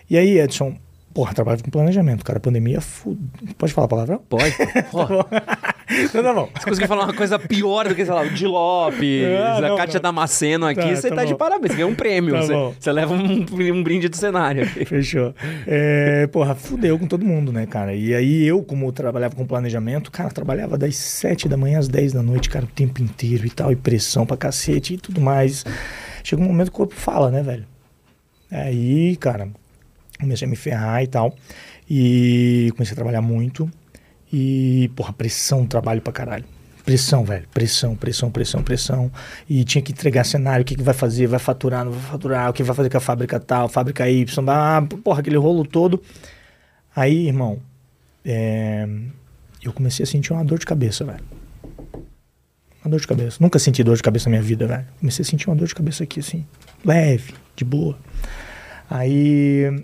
E 0.08 0.16
aí, 0.16 0.40
Edson, 0.40 0.78
porra, 1.14 1.34
trabalho 1.34 1.64
com 1.64 1.70
planejamento, 1.70 2.24
cara, 2.24 2.40
pandemia, 2.40 2.82
fu... 2.82 3.18
pode 3.58 3.74
falar 3.74 3.88
palavrão? 3.88 4.22
Pode. 4.30 4.54
Pô, 4.92 5.06
Então 6.04 6.24
tá 6.24 6.34
bom. 6.34 6.50
você 6.56 6.64
conseguiu 6.66 6.88
falar 6.88 7.04
uma 7.06 7.14
coisa 7.14 7.38
pior 7.38 7.88
do 7.90 7.94
que, 7.96 8.06
sei 8.06 8.14
lá, 8.14 8.22
o 8.22 8.30
Di 8.30 8.48
Lopes, 8.48 9.26
Ah, 9.38 9.58
a 9.58 9.62
não, 9.62 9.76
Kátia 9.76 9.98
não. 9.98 10.04
Damasceno 10.04 10.66
aqui, 10.66 10.82
Tá, 10.82 10.96
você 10.96 11.10
tá 11.10 11.16
tá, 11.18 11.26
de 11.26 11.36
parabéns, 11.36 11.72
você 11.72 11.78
ganhou 11.78 11.92
um 11.92 11.96
prêmio. 11.96 12.34
Tá 12.34 12.42
você, 12.44 12.54
você 12.80 12.92
leva 12.94 13.14
um, 13.14 13.46
um 13.74 13.84
brinde 13.84 14.08
do 14.08 14.16
cenário. 14.16 14.66
Fechou. 14.66 15.34
É, 15.68 16.28
porra, 16.28 16.56
fudeu 16.56 16.98
com 16.98 17.08
todo 17.08 17.26
mundo, 17.26 17.52
né, 17.52 17.66
cara? 17.66 17.94
E 17.94 18.14
aí 18.16 18.44
eu, 18.48 18.64
como 18.64 18.90
trabalhava 18.92 19.36
com 19.36 19.46
planejamento, 19.46 20.10
cara, 20.12 20.30
trabalhava 20.30 20.78
das 20.78 20.96
7 20.96 21.50
da 21.50 21.58
manhã 21.58 21.80
às 21.80 21.88
10 21.90 22.14
da 22.14 22.24
noite, 22.24 22.50
cara, 22.50 22.64
o 22.66 22.68
tempo 22.70 23.02
inteiro 23.02 23.46
e 23.46 23.50
tal, 23.50 23.72
e 23.72 23.76
pressão 23.76 24.26
pra 24.26 24.38
cacete 24.38 24.94
e 24.94 24.98
tudo 24.98 25.20
mais. 25.20 25.66
Chega 26.24 26.42
um 26.42 26.46
momento 26.46 26.70
que 26.70 26.76
o 26.76 26.78
corpo 26.78 26.96
fala, 26.96 27.30
né, 27.30 27.42
velho? 27.44 27.66
Aí, 28.50 29.16
cara, 29.18 29.50
comecei 30.22 30.48
a 30.48 30.50
me 30.50 30.56
ferrar 30.56 31.04
e 31.04 31.08
tal. 31.08 31.36
E 31.90 32.72
comecei 32.76 32.94
a 32.94 32.96
trabalhar 32.96 33.22
muito. 33.22 33.70
E, 34.32 34.90
porra, 34.96 35.12
pressão, 35.12 35.66
trabalho 35.66 36.02
pra 36.02 36.14
caralho. 36.14 36.46
Pressão, 36.86 37.24
velho. 37.24 37.46
Pressão, 37.54 37.96
pressão, 37.96 38.32
pressão, 38.32 38.64
pressão. 38.64 39.12
E 39.50 39.64
tinha 39.64 39.82
que 39.82 39.92
entregar 39.92 40.24
cenário, 40.24 40.64
o 40.64 40.66
que, 40.66 40.76
que 40.76 40.84
vai 40.84 40.94
fazer, 40.94 41.28
vai 41.28 41.40
faturar, 41.40 41.86
não 41.86 41.92
vai 41.92 42.02
faturar, 42.02 42.50
o 42.50 42.54
que 42.54 42.64
vai 42.64 42.76
fazer 42.76 42.90
com 42.90 42.98
a 42.98 43.02
fábrica 43.02 43.40
tal, 43.40 43.68
fábrica 43.68 44.10
Y, 44.10 44.50
ah, 44.50 44.82
porra, 45.04 45.20
aquele 45.20 45.38
rolo 45.38 45.66
todo. 45.66 46.02
Aí, 46.96 47.28
irmão, 47.28 47.60
é, 48.26 48.88
eu 49.64 49.72
comecei 49.74 50.04
a 50.04 50.08
sentir 50.08 50.34
uma 50.34 50.44
dor 50.44 50.60
de 50.60 50.66
cabeça, 50.66 51.06
velho. 51.06 51.24
Uma 52.84 52.90
dor 52.90 53.00
de 53.00 53.08
cabeça. 53.08 53.38
Nunca 53.40 53.60
senti 53.60 53.84
dor 53.84 53.96
de 53.96 54.02
cabeça 54.02 54.30
na 54.30 54.32
minha 54.32 54.42
vida, 54.42 54.66
velho. 54.66 54.86
Comecei 55.00 55.24
a 55.24 55.26
sentir 55.26 55.48
uma 55.50 55.56
dor 55.56 55.68
de 55.68 55.76
cabeça 55.76 56.04
aqui, 56.04 56.20
assim, 56.20 56.46
leve, 56.84 57.34
de 57.56 57.64
boa. 57.64 57.98
Aí 58.90 59.84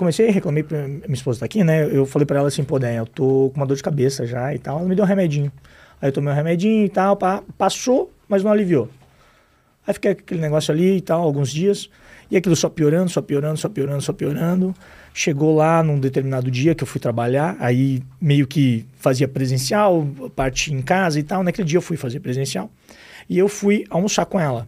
comecei, 0.00 0.30
reclamei 0.30 0.62
pra 0.62 0.88
minha 0.88 1.12
esposa 1.12 1.40
tá 1.40 1.44
aqui, 1.44 1.62
né? 1.62 1.84
Eu 1.84 2.06
falei 2.06 2.24
pra 2.24 2.38
ela 2.38 2.48
assim, 2.48 2.64
pô, 2.64 2.78
Dan, 2.78 2.92
eu 2.92 3.06
tô 3.06 3.50
com 3.52 3.60
uma 3.60 3.66
dor 3.66 3.76
de 3.76 3.82
cabeça 3.82 4.26
já 4.26 4.54
e 4.54 4.58
tal. 4.58 4.78
Ela 4.78 4.88
me 4.88 4.96
deu 4.96 5.04
um 5.04 5.08
remedinho. 5.08 5.52
Aí 6.00 6.08
eu 6.08 6.12
tomei 6.12 6.32
um 6.32 6.36
remedinho 6.36 6.86
e 6.86 6.88
tal, 6.88 7.16
pá, 7.16 7.42
passou, 7.58 8.10
mas 8.26 8.42
não 8.42 8.50
aliviou. 8.50 8.88
Aí 9.86 9.92
fiquei 9.92 10.12
aquele 10.12 10.40
negócio 10.40 10.72
ali 10.72 10.96
e 10.96 11.00
tal, 11.02 11.20
alguns 11.20 11.50
dias. 11.50 11.90
E 12.30 12.36
aquilo 12.36 12.56
só 12.56 12.70
piorando, 12.70 13.10
só 13.10 13.20
piorando, 13.20 13.58
só 13.58 13.68
piorando, 13.68 14.00
só 14.00 14.12
piorando. 14.12 14.74
Chegou 15.12 15.54
lá 15.54 15.82
num 15.82 16.00
determinado 16.00 16.50
dia 16.50 16.74
que 16.74 16.82
eu 16.82 16.86
fui 16.86 17.00
trabalhar, 17.00 17.56
aí 17.58 18.02
meio 18.20 18.46
que 18.46 18.86
fazia 18.96 19.28
presencial, 19.28 20.06
parte 20.34 20.72
em 20.72 20.80
casa 20.80 21.20
e 21.20 21.22
tal. 21.22 21.42
Naquele 21.42 21.68
dia 21.68 21.76
eu 21.76 21.82
fui 21.82 21.98
fazer 21.98 22.20
presencial. 22.20 22.70
E 23.28 23.38
eu 23.38 23.48
fui 23.48 23.84
almoçar 23.90 24.24
com 24.24 24.40
ela. 24.40 24.66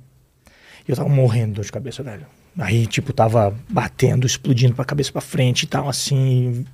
E 0.87 0.91
eu 0.91 0.97
tava 0.97 1.09
morrendo 1.09 1.49
de 1.49 1.55
dor 1.55 1.65
de 1.65 1.73
cabeça, 1.73 2.03
velho. 2.03 2.27
Aí, 2.59 2.87
tipo, 2.87 3.13
tava 3.13 3.55
batendo, 3.69 4.27
explodindo 4.27 4.75
pra 4.75 4.85
cabeça 4.85 5.11
pra 5.11 5.21
frente 5.21 5.63
e 5.63 5.67
tal, 5.67 5.89
assim. 5.89 6.67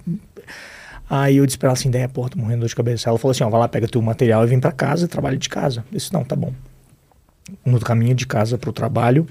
Aí 1.08 1.36
eu 1.36 1.46
disse 1.46 1.56
pra 1.56 1.68
ela 1.68 1.74
assim, 1.74 1.88
ideia, 1.88 2.08
porra, 2.08 2.30
tô 2.30 2.38
morrendo 2.38 2.56
de 2.56 2.60
dor 2.60 2.68
de 2.68 2.76
cabeça. 2.76 3.08
Ela 3.08 3.18
falou 3.18 3.30
assim, 3.30 3.44
ó, 3.44 3.48
vai 3.48 3.60
lá, 3.60 3.68
pega 3.68 3.86
teu 3.88 4.02
material 4.02 4.44
e 4.44 4.46
vem 4.48 4.60
pra 4.60 4.72
casa, 4.72 5.08
trabalha 5.08 5.36
de 5.36 5.48
casa. 5.48 5.84
Eu 5.90 5.98
disse, 5.98 6.12
não, 6.12 6.24
tá 6.24 6.36
bom. 6.36 6.52
No 7.64 7.80
caminho 7.80 8.14
de 8.14 8.26
casa 8.26 8.58
pro 8.58 8.72
trabalho, 8.72 9.26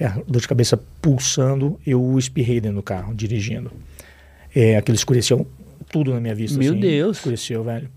é, 0.00 0.08
dor 0.26 0.40
de 0.40 0.48
cabeça 0.48 0.80
pulsando, 1.02 1.78
eu 1.86 2.18
espirrei 2.18 2.60
dentro 2.60 2.76
do 2.76 2.82
carro, 2.82 3.14
dirigindo. 3.14 3.70
É, 4.54 4.76
aquilo 4.76 4.94
escureceu 4.94 5.46
tudo 5.90 6.14
na 6.14 6.20
minha 6.20 6.34
vista. 6.34 6.58
Meu 6.58 6.72
assim, 6.72 6.80
Deus. 6.80 7.18
Escureceu, 7.18 7.64
velho. 7.64 7.90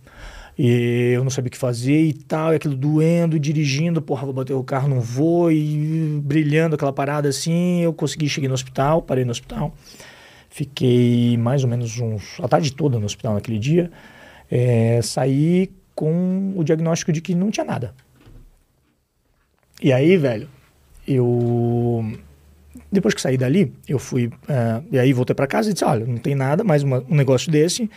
E 0.57 1.11
eu 1.13 1.23
não 1.23 1.29
sabia 1.29 1.49
o 1.49 1.51
que 1.51 1.57
fazer 1.57 2.01
e 2.01 2.13
tal, 2.13 2.51
e 2.51 2.55
aquilo 2.55 2.75
doendo, 2.75 3.39
dirigindo, 3.39 4.01
porra, 4.01 4.25
vou 4.25 4.33
bater 4.33 4.53
o 4.53 4.63
carro, 4.63 4.87
não 4.87 4.99
vou, 4.99 5.51
e 5.51 6.19
brilhando 6.23 6.75
aquela 6.75 6.91
parada 6.91 7.29
assim. 7.29 7.81
Eu 7.81 7.93
consegui, 7.93 8.27
cheguei 8.27 8.47
no 8.47 8.55
hospital, 8.55 9.01
parei 9.03 9.23
no 9.23 9.31
hospital. 9.31 9.75
Fiquei 10.49 11.37
mais 11.37 11.63
ou 11.63 11.69
menos 11.69 11.99
uns, 11.99 12.39
a 12.41 12.47
tarde 12.47 12.73
toda 12.73 12.97
no 12.97 13.05
hospital 13.05 13.35
naquele 13.35 13.59
dia. 13.59 13.91
É, 14.49 14.99
saí 15.03 15.69
com 15.93 16.53
o 16.55 16.63
diagnóstico 16.63 17.11
de 17.11 17.21
que 17.21 17.35
não 17.35 17.51
tinha 17.51 17.65
nada. 17.65 17.93
E 19.81 19.93
aí, 19.93 20.17
velho, 20.17 20.47
eu. 21.07 22.03
Depois 22.91 23.13
que 23.13 23.21
saí 23.21 23.37
dali, 23.37 23.71
eu 23.87 23.99
fui. 23.99 24.31
ah, 24.49 24.81
e 24.91 24.97
aí 24.97 25.13
voltei 25.13 25.35
para 25.35 25.45
casa 25.45 25.69
e 25.69 25.73
disse: 25.73 25.85
olha, 25.85 26.05
não 26.05 26.17
tem 26.17 26.33
nada, 26.33 26.63
mais 26.63 26.81
uma- 26.81 27.03
um 27.07 27.15
negócio 27.15 27.51
desse, 27.51 27.89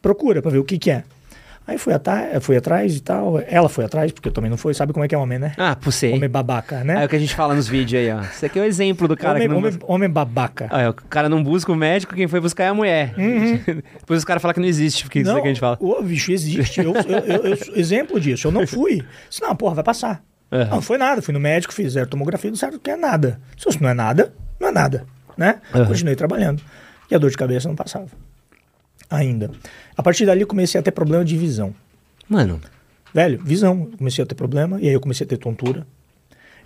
procura 0.00 0.42
para 0.42 0.50
ver 0.50 0.58
o 0.58 0.64
que, 0.64 0.78
que 0.78 0.90
é. 0.90 1.04
Aí 1.66 1.78
fui, 1.78 1.92
fui 2.40 2.56
atrás 2.56 2.96
e 2.96 3.00
tal. 3.00 3.38
Ela 3.46 3.68
foi 3.68 3.84
atrás, 3.84 4.10
porque 4.10 4.28
eu 4.28 4.32
também 4.32 4.50
não 4.50 4.56
fui. 4.56 4.74
Sabe 4.74 4.92
como 4.92 5.04
é 5.04 5.08
que 5.08 5.14
é 5.14 5.18
homem, 5.18 5.38
né? 5.38 5.52
Ah, 5.56 5.76
por 5.76 5.92
ser. 5.92 6.12
Homem 6.12 6.28
babaca, 6.28 6.82
né? 6.82 7.02
É 7.02 7.06
o 7.06 7.08
que 7.08 7.16
a 7.16 7.18
gente 7.18 7.34
fala 7.34 7.54
nos 7.54 7.68
vídeos 7.68 8.02
aí, 8.02 8.10
ó. 8.10 8.20
Isso 8.20 8.44
aqui 8.44 8.58
é 8.58 8.62
o 8.62 8.64
exemplo 8.64 9.06
do 9.06 9.16
cara 9.16 9.34
homem, 9.36 9.42
que 9.42 9.48
não... 9.48 9.58
homem, 9.58 9.78
homem 9.86 10.10
babaca. 10.10 10.66
Ah, 10.70 10.82
é, 10.82 10.88
o 10.88 10.94
cara 10.94 11.28
não 11.28 11.42
busca 11.42 11.70
o 11.70 11.76
médico, 11.76 12.14
quem 12.14 12.26
foi 12.26 12.40
buscar 12.40 12.64
é 12.64 12.68
a 12.68 12.74
mulher. 12.74 13.14
Depois 14.00 14.18
os 14.18 14.24
caras 14.24 14.42
falam 14.42 14.54
que 14.54 14.60
não 14.60 14.66
existe, 14.66 15.04
porque 15.04 15.20
isso 15.20 15.30
é 15.30 15.34
não, 15.34 15.40
que 15.40 15.46
a 15.46 15.50
gente 15.50 15.60
fala. 15.60 15.76
ô, 15.80 16.02
bicho, 16.02 16.32
existe. 16.32 16.80
Eu, 16.80 16.92
eu, 16.94 17.44
eu- 17.46 17.58
exemplo 17.76 18.18
disso. 18.18 18.48
Eu 18.48 18.52
não 18.52 18.66
fui. 18.66 19.04
Disse, 19.28 19.40
não, 19.40 19.54
porra, 19.54 19.76
vai 19.76 19.84
passar. 19.84 20.22
Aham. 20.50 20.64
Não, 20.64 20.74
não 20.76 20.82
foi 20.82 20.98
nada. 20.98 21.22
Fui 21.22 21.32
no 21.32 21.40
médico, 21.40 21.72
fiz 21.72 21.92
zero 21.92 22.08
tomografia, 22.08 22.50
não 22.50 22.56
sabe 22.56 22.76
o 22.76 22.80
que 22.80 22.90
é 22.90 22.96
nada. 22.96 23.40
Se 23.56 23.68
isso 23.68 23.82
não 23.82 23.88
é 23.88 23.94
nada, 23.94 24.32
não 24.60 24.68
é 24.68 24.72
nada, 24.72 25.06
né? 25.36 25.60
Aham. 25.74 25.86
Continuei 25.86 26.16
trabalhando. 26.16 26.62
E 27.10 27.14
a 27.14 27.18
dor 27.18 27.30
de 27.30 27.36
cabeça 27.36 27.68
não 27.68 27.76
passava. 27.76 28.08
Ainda. 29.12 29.50
A 29.96 30.02
partir 30.02 30.24
dali 30.24 30.40
eu 30.40 30.46
comecei 30.46 30.80
a 30.80 30.82
ter 30.82 30.90
problema 30.90 31.24
de 31.24 31.36
visão. 31.36 31.74
Mano, 32.28 32.60
Velho, 33.12 33.38
visão. 33.44 33.88
Eu 33.92 33.98
comecei 33.98 34.24
a 34.24 34.26
ter 34.26 34.34
problema, 34.34 34.80
e 34.80 34.88
aí 34.88 34.94
eu 34.94 35.00
comecei 35.00 35.26
a 35.26 35.28
ter 35.28 35.36
tontura. 35.36 35.86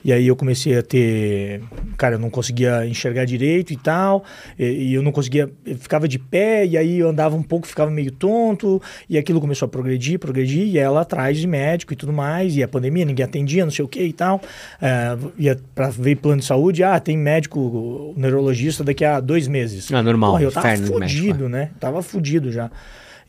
E 0.06 0.12
aí 0.12 0.28
eu 0.28 0.36
comecei 0.36 0.78
a 0.78 0.84
ter. 0.84 1.60
Cara, 1.98 2.14
eu 2.14 2.18
não 2.20 2.30
conseguia 2.30 2.86
enxergar 2.86 3.24
direito 3.24 3.72
e 3.72 3.76
tal. 3.76 4.22
E, 4.56 4.64
e 4.64 4.94
eu 4.94 5.02
não 5.02 5.10
conseguia. 5.10 5.50
Eu 5.66 5.76
ficava 5.76 6.06
de 6.06 6.16
pé, 6.16 6.64
e 6.64 6.78
aí 6.78 7.00
eu 7.00 7.08
andava 7.08 7.34
um 7.34 7.42
pouco, 7.42 7.66
ficava 7.66 7.90
meio 7.90 8.12
tonto. 8.12 8.80
E 9.10 9.18
aquilo 9.18 9.40
começou 9.40 9.66
a 9.66 9.68
progredir, 9.68 10.20
progredir. 10.20 10.62
E 10.68 10.78
ela 10.78 11.00
atrás 11.00 11.38
de 11.38 11.48
médico 11.48 11.92
e 11.92 11.96
tudo 11.96 12.12
mais. 12.12 12.56
E 12.56 12.62
a 12.62 12.68
pandemia, 12.68 13.04
ninguém 13.04 13.24
atendia, 13.24 13.64
não 13.64 13.72
sei 13.72 13.84
o 13.84 13.88
que 13.88 14.00
e 14.00 14.12
tal. 14.12 14.40
É, 14.80 15.18
ia 15.36 15.58
pra 15.74 15.88
ver 15.88 16.14
plano 16.18 16.38
de 16.38 16.46
saúde. 16.46 16.84
Ah, 16.84 17.00
tem 17.00 17.18
médico 17.18 18.14
neurologista 18.16 18.84
daqui 18.84 19.04
a 19.04 19.18
dois 19.18 19.48
meses. 19.48 19.90
Ah, 19.92 20.04
normal, 20.04 20.34
Porra, 20.34 20.44
eu 20.44 20.52
tava 20.52 20.76
fudido, 20.76 21.48
né? 21.48 21.70
Tava 21.80 22.00
fudido 22.00 22.52
já. 22.52 22.70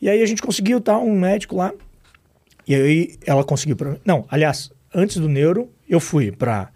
E 0.00 0.08
aí 0.08 0.22
a 0.22 0.26
gente 0.26 0.40
conseguiu, 0.40 0.80
tá? 0.80 0.96
Um 0.96 1.18
médico 1.18 1.56
lá. 1.56 1.72
E 2.68 2.74
aí 2.76 3.10
ela 3.26 3.42
conseguiu 3.42 3.76
Não, 4.04 4.24
aliás, 4.30 4.70
antes 4.98 5.16
do 5.16 5.28
neuro, 5.28 5.70
eu 5.88 6.00
fui 6.00 6.32
para 6.32 6.70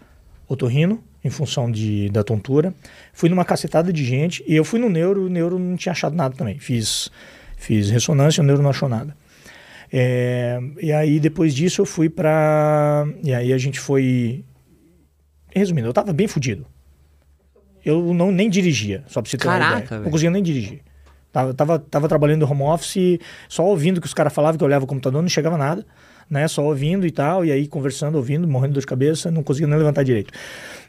otorrino, 0.49 1.03
em 1.25 1.31
função 1.31 1.71
de, 1.71 2.09
da 2.11 2.25
tontura. 2.25 2.75
Fui 3.13 3.29
numa 3.29 3.45
cacetada 3.45 3.93
de 3.93 4.05
gente. 4.05 4.45
E 4.47 4.55
eu 4.55 4.65
fui 4.65 4.81
no 4.81 4.89
neuro, 4.89 5.27
o 5.27 5.29
neuro 5.29 5.59
não 5.59 5.77
tinha 5.77 5.93
achado 5.93 6.15
nada 6.15 6.35
também. 6.35 6.59
Fiz, 6.59 7.11
fiz 7.57 7.91
ressonância, 7.91 8.43
o 8.43 8.47
neuro 8.47 8.63
não 8.63 8.71
achou 8.71 8.89
nada. 8.89 9.17
É, 9.93 10.59
e 10.81 10.93
aí, 10.93 11.21
depois 11.21 11.55
disso, 11.55 11.83
eu 11.83 11.87
fui 11.87 12.09
para. 12.09 13.07
E 13.23 13.35
aí 13.35 13.53
a 13.53 13.59
gente 13.59 13.79
foi. 13.79 14.45
Resumindo, 15.55 15.87
eu 15.87 15.93
tava 15.93 16.13
bem 16.13 16.27
fudido. 16.27 16.67
Eu 17.85 18.15
não, 18.15 18.31
nem 18.31 18.49
dirigia, 18.49 19.05
só 19.09 19.21
pra 19.21 19.31
você 19.31 19.37
ter 19.37 19.47
uma 19.47 19.59
Caraca, 19.59 19.77
ideia. 19.77 19.89
velho. 19.89 20.03
Não 20.05 20.11
conseguia 20.11 20.31
nem 20.31 20.43
dirigir. 20.43 20.81
Tava, 21.33 21.53
tava, 21.55 21.79
tava 21.79 22.09
trabalhando 22.09 22.41
no 22.41 22.51
home 22.51 22.63
office, 22.63 23.19
só 23.49 23.65
ouvindo 23.65 24.01
que 24.01 24.07
os 24.07 24.15
caras 24.15 24.33
falavam, 24.33 24.57
que 24.57 24.63
eu 24.63 24.67
olhava 24.67 24.85
o 24.85 24.89
computador, 24.89 25.21
não 25.21 25.29
chegava 25.29 25.57
nada, 25.57 25.85
né? 26.33 26.49
Só 26.49 26.65
ouvindo 26.65 27.07
e 27.07 27.11
tal, 27.11 27.45
e 27.45 27.53
aí 27.53 27.69
conversando, 27.69 28.17
ouvindo, 28.17 28.49
morrendo 28.49 28.71
de 28.71 28.75
dor 28.77 28.81
de 28.81 28.87
cabeça, 28.87 29.31
não 29.31 29.43
conseguia 29.43 29.69
nem 29.69 29.77
levantar 29.77 30.03
direito. 30.03 30.33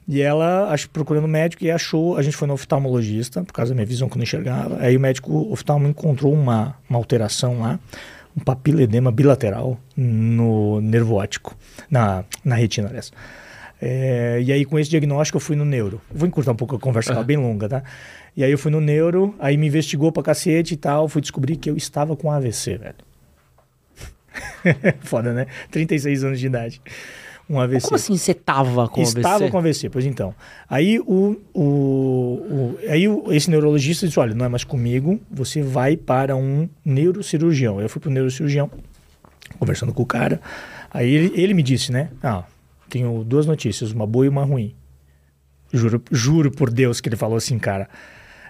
E 0.08 0.22
ela, 0.22 0.70
acho, 0.70 0.90
procurando 0.90 1.28
médico, 1.28 1.66
e 1.66 1.70
achou, 1.70 2.18
a 2.18 2.22
gente 2.22 2.38
foi 2.38 2.48
no 2.48 2.54
oftalmologista, 2.54 3.44
por 3.44 3.52
causa 3.52 3.72
da 3.72 3.76
minha 3.76 3.86
visão 3.86 4.08
que 4.08 4.16
eu 4.16 4.20
não 4.20 4.24
enxergava. 4.24 4.78
Aí 4.80 4.96
o 4.96 5.00
médico 5.02 5.52
oftalmo 5.52 5.86
encontrou 5.86 6.34
uma, 6.34 6.76
uma 6.90 6.98
alteração 6.98 7.60
lá, 7.60 7.78
um 8.36 8.40
papiledema 8.40 9.12
bilateral 9.12 9.78
no 9.98 10.80
nervo 10.80 11.16
óptico, 11.16 11.58
na, 11.92 12.24
na 12.44 12.56
retina, 12.56 12.88
aliás. 12.88 13.12
É, 13.82 14.42
e 14.42 14.50
aí, 14.50 14.64
com 14.64 14.80
esse 14.80 14.90
diagnóstico, 14.90 15.36
eu 15.36 15.42
fui 15.42 15.58
no 15.58 15.66
neuro. 15.66 16.00
Vou 16.10 16.26
encurtar 16.26 16.54
um 16.54 16.56
pouco 16.56 16.78
a 16.78 16.80
conversa, 16.80 17.12
ela 17.12 17.20
é 17.20 17.26
bem 17.26 17.36
longa, 17.36 17.68
tá? 17.68 17.84
E 18.36 18.46
aí, 18.46 18.52
eu 18.52 18.58
fui 18.58 18.72
no 18.72 18.80
neuro, 18.80 19.36
aí 19.40 19.58
me 19.58 19.68
investigou 19.68 20.10
pra 20.10 20.24
cacete 20.24 20.74
e 20.74 20.78
tal. 20.78 21.10
Fui 21.10 21.22
descobrir 21.22 21.58
que 21.58 21.70
eu 21.70 21.76
estava 21.76 22.16
com 22.16 22.32
AVC, 22.32 22.78
velho. 22.78 22.96
Foda, 25.02 25.34
né? 25.34 25.48
36 25.72 26.24
anos 26.24 26.40
de 26.40 26.48
idade. 26.48 26.82
Um 27.50 27.60
AVC. 27.60 27.82
como 27.88 27.96
assim 27.98 28.18
você 28.18 28.34
tava 28.34 28.88
com 28.88 29.02
Estava 29.02 29.36
AVC? 29.36 29.52
com 29.52 29.58
AVC, 29.58 29.90
pois 29.90 30.06
então. 30.06 30.34
Aí 30.70 30.98
o, 31.00 31.40
o, 31.54 31.62
o- 31.62 32.80
aí 32.90 33.08
o- 33.08 33.32
esse 33.34 33.50
neurologista 33.50 34.08
disse: 34.08 34.18
olha, 34.20 34.34
não 34.34 34.46
é 34.46 34.50
mais 34.50 34.64
comigo, 34.64 35.20
você 35.30 35.62
vai 35.62 35.98
para 35.98 36.36
um 36.38 36.70
neurocirurgião. 36.86 37.82
Eu 37.82 37.90
fui 37.90 38.00
para 38.02 38.10
o 38.10 38.14
neurocirurgião, 38.14 38.72
conversando 39.60 39.94
com 39.94 40.04
o 40.04 40.06
cara. 40.06 40.40
Aí 40.90 41.12
ele, 41.14 41.34
ele 41.42 41.54
me 41.54 41.62
disse, 41.62 41.92
né? 41.92 42.10
Ah, 42.24 42.44
tenho 42.90 43.24
duas 43.26 43.46
notícias, 43.46 43.92
uma 43.92 44.08
boa 44.08 44.26
e 44.26 44.30
uma 44.30 44.46
ruim. 44.46 44.74
Juro, 45.72 46.02
juro 46.12 46.50
por 46.52 46.70
Deus 46.72 47.02
que 47.02 47.10
ele 47.10 47.16
falou 47.18 47.36
assim, 47.36 47.60
cara. 47.60 47.90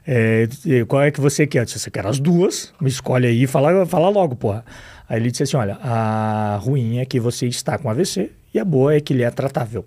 É, 0.06 0.48
qual 0.88 1.02
é 1.02 1.12
que 1.12 1.22
você 1.22 1.48
quer? 1.48 1.60
Eu 1.60 1.66
disse, 1.66 1.80
você 1.80 1.90
quer 1.92 2.06
as 2.06 2.20
duas? 2.20 2.74
Me 2.82 2.90
escolhe 2.90 3.26
aí 3.28 3.44
e 3.44 3.48
fala, 3.48 3.86
fala 3.86 4.10
logo, 4.10 4.36
porra. 4.36 4.66
Aí 5.08 5.18
ele 5.20 5.32
disse 5.32 5.44
assim: 5.44 5.58
olha, 5.58 5.76
a 5.82 6.58
ruim 6.62 6.98
é 7.00 7.06
que 7.06 7.20
você 7.20 7.46
está 7.48 7.78
com 7.78 7.90
AVC 7.90 8.32
e 8.54 8.60
a 8.60 8.66
boa 8.66 8.94
é 8.96 9.00
que 9.00 9.14
ele 9.14 9.24
é 9.24 9.30
tratável. 9.32 9.86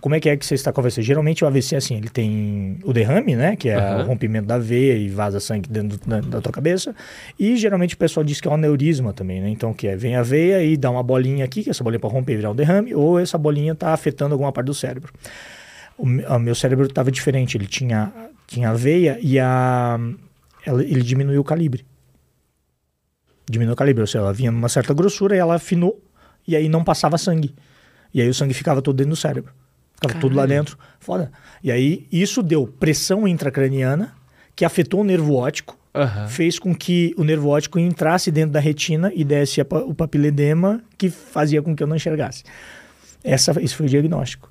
Como 0.00 0.14
é 0.14 0.20
que 0.20 0.28
é 0.30 0.36
que 0.38 0.46
você 0.46 0.54
está 0.54 0.72
com 0.72 0.80
AVC? 0.80 1.02
Geralmente 1.02 1.44
o 1.44 1.46
AVC 1.46 1.74
é 1.74 1.78
assim, 1.78 1.96
ele 1.96 2.08
tem 2.08 2.78
o 2.82 2.94
derrame, 2.94 3.36
né? 3.36 3.56
Que 3.56 3.68
é 3.68 3.76
Aham. 3.76 4.02
o 4.02 4.06
rompimento 4.06 4.46
da 4.46 4.56
veia 4.56 4.94
e 4.96 5.06
vaza 5.08 5.38
sangue 5.38 5.68
dentro 5.68 5.98
do- 5.98 6.06
da, 6.08 6.20
da 6.20 6.40
tua 6.40 6.50
cabeça. 6.50 6.94
E 7.38 7.56
geralmente 7.58 7.94
o 7.94 7.98
pessoal 7.98 8.24
diz 8.24 8.40
que 8.40 8.48
é 8.48 8.50
um 8.50 8.54
aneurisma 8.54 9.12
também, 9.12 9.42
né? 9.42 9.50
Então, 9.50 9.74
que 9.74 9.86
é, 9.86 9.94
vem 9.94 10.16
a 10.16 10.22
veia 10.22 10.64
e 10.64 10.78
dá 10.78 10.90
uma 10.90 11.02
bolinha 11.02 11.44
aqui, 11.44 11.62
que 11.62 11.68
essa 11.68 11.84
bolinha 11.84 12.00
pode 12.00 12.14
romper 12.14 12.32
e 12.32 12.36
virar 12.36 12.50
um 12.52 12.54
derrame, 12.54 12.94
ou 12.94 13.18
essa 13.20 13.36
bolinha 13.36 13.72
está 13.72 13.92
afetando 13.92 14.32
alguma 14.32 14.50
parte 14.50 14.66
do 14.68 14.74
cérebro. 14.74 15.12
O, 15.98 16.04
o 16.06 16.38
meu 16.38 16.54
cérebro 16.54 16.86
estava 16.86 17.10
diferente, 17.12 17.58
ele 17.58 17.66
tinha, 17.66 18.10
tinha 18.46 18.70
a 18.70 18.74
veia 18.74 19.18
e 19.22 19.38
a, 19.38 19.98
ela- 20.66 20.82
ele 20.82 21.02
diminuiu 21.02 21.40
o 21.40 21.44
calibre. 21.44 21.84
Diminuiu 23.48 23.74
o 23.74 23.76
calibre, 23.76 24.00
ou 24.02 24.06
seja, 24.06 24.18
ela 24.18 24.32
vinha 24.32 24.50
numa 24.52 24.68
certa 24.68 24.94
grossura 24.94 25.34
e 25.34 25.38
ela 25.38 25.56
afinou 25.56 26.00
e 26.46 26.54
aí 26.56 26.68
não 26.68 26.84
passava 26.84 27.18
sangue. 27.18 27.54
E 28.14 28.20
aí 28.20 28.28
o 28.28 28.34
sangue 28.34 28.54
ficava 28.54 28.80
todo 28.80 28.96
dentro 28.96 29.10
do 29.10 29.16
cérebro. 29.16 29.52
Ficava 29.94 30.20
tudo 30.20 30.36
lá 30.36 30.46
dentro. 30.46 30.76
Foda. 31.00 31.30
E 31.62 31.70
aí 31.70 32.06
isso 32.10 32.42
deu 32.42 32.66
pressão 32.66 33.26
intracraniana 33.26 34.14
que 34.54 34.64
afetou 34.64 35.00
o 35.00 35.04
nervo 35.04 35.34
óptico, 35.34 35.78
Aham. 35.94 36.26
fez 36.28 36.58
com 36.58 36.74
que 36.74 37.14
o 37.16 37.24
nervo 37.24 37.48
óptico 37.48 37.78
entrasse 37.78 38.30
dentro 38.30 38.52
da 38.52 38.60
retina 38.60 39.10
e 39.14 39.24
desse 39.24 39.60
a 39.60 39.66
o 39.86 39.94
papiledema 39.94 40.82
que 40.98 41.08
fazia 41.08 41.62
com 41.62 41.74
que 41.74 41.82
eu 41.82 41.86
não 41.86 41.96
enxergasse. 41.96 42.44
Essa, 43.24 43.52
esse 43.62 43.74
foi 43.74 43.86
o 43.86 43.88
diagnóstico. 43.88 44.50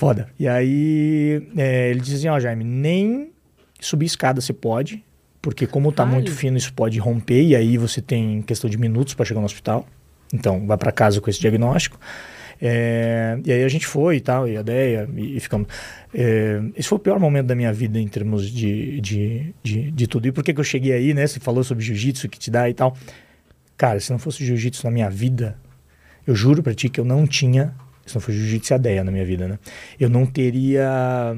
Foda. 0.00 0.28
E 0.38 0.48
aí 0.48 1.46
é, 1.58 1.90
ele 1.90 2.00
disse 2.00 2.14
assim, 2.14 2.28
ó 2.28 2.40
Jaime, 2.40 2.64
nem 2.64 3.32
subir 3.78 4.06
escada 4.06 4.40
você 4.40 4.50
pode, 4.50 5.04
porque 5.42 5.66
como 5.66 5.92
tá 5.92 6.04
Caralho. 6.04 6.14
muito 6.14 6.32
fino 6.32 6.56
isso 6.56 6.72
pode 6.72 6.98
romper 6.98 7.42
e 7.42 7.54
aí 7.54 7.76
você 7.76 8.00
tem 8.00 8.40
questão 8.40 8.70
de 8.70 8.78
minutos 8.78 9.12
para 9.12 9.26
chegar 9.26 9.40
no 9.40 9.44
hospital. 9.44 9.86
Então 10.32 10.66
vai 10.66 10.78
para 10.78 10.90
casa 10.90 11.20
com 11.20 11.28
esse 11.28 11.38
diagnóstico. 11.38 12.00
É, 12.62 13.38
e 13.44 13.52
aí 13.52 13.62
a 13.62 13.68
gente 13.68 13.86
foi 13.86 14.16
e 14.16 14.20
tal, 14.22 14.48
e 14.48 14.56
a 14.56 14.62
ideia, 14.62 15.06
e, 15.14 15.36
e 15.36 15.40
ficamos. 15.40 15.68
É, 16.14 16.62
esse 16.74 16.88
foi 16.88 16.96
o 16.96 16.98
pior 16.98 17.20
momento 17.20 17.48
da 17.48 17.54
minha 17.54 17.70
vida 17.70 18.00
em 18.00 18.08
termos 18.08 18.50
de, 18.50 19.02
de, 19.02 19.54
de, 19.62 19.90
de 19.90 20.06
tudo. 20.06 20.28
E 20.28 20.32
por 20.32 20.42
que, 20.42 20.54
que 20.54 20.60
eu 20.60 20.64
cheguei 20.64 20.94
aí, 20.94 21.12
né? 21.12 21.26
Você 21.26 21.38
falou 21.38 21.62
sobre 21.62 21.84
jiu-jitsu 21.84 22.26
que 22.26 22.38
te 22.38 22.50
dá 22.50 22.70
e 22.70 22.72
tal. 22.72 22.96
Cara, 23.76 24.00
se 24.00 24.10
não 24.10 24.18
fosse 24.18 24.42
jiu-jitsu 24.46 24.82
na 24.86 24.90
minha 24.90 25.10
vida, 25.10 25.58
eu 26.26 26.34
juro 26.34 26.62
pra 26.62 26.72
ti 26.72 26.88
que 26.88 26.98
eu 26.98 27.04
não 27.04 27.26
tinha. 27.26 27.74
Se 28.06 28.14
não 28.14 28.20
fosse 28.20 28.38
jiu-jitsu 28.38 28.74
a 28.74 28.76
ideia 28.76 29.04
na 29.04 29.12
minha 29.12 29.24
vida, 29.24 29.46
né? 29.46 29.58
Eu 29.98 30.08
não 30.08 30.26
teria 30.26 31.36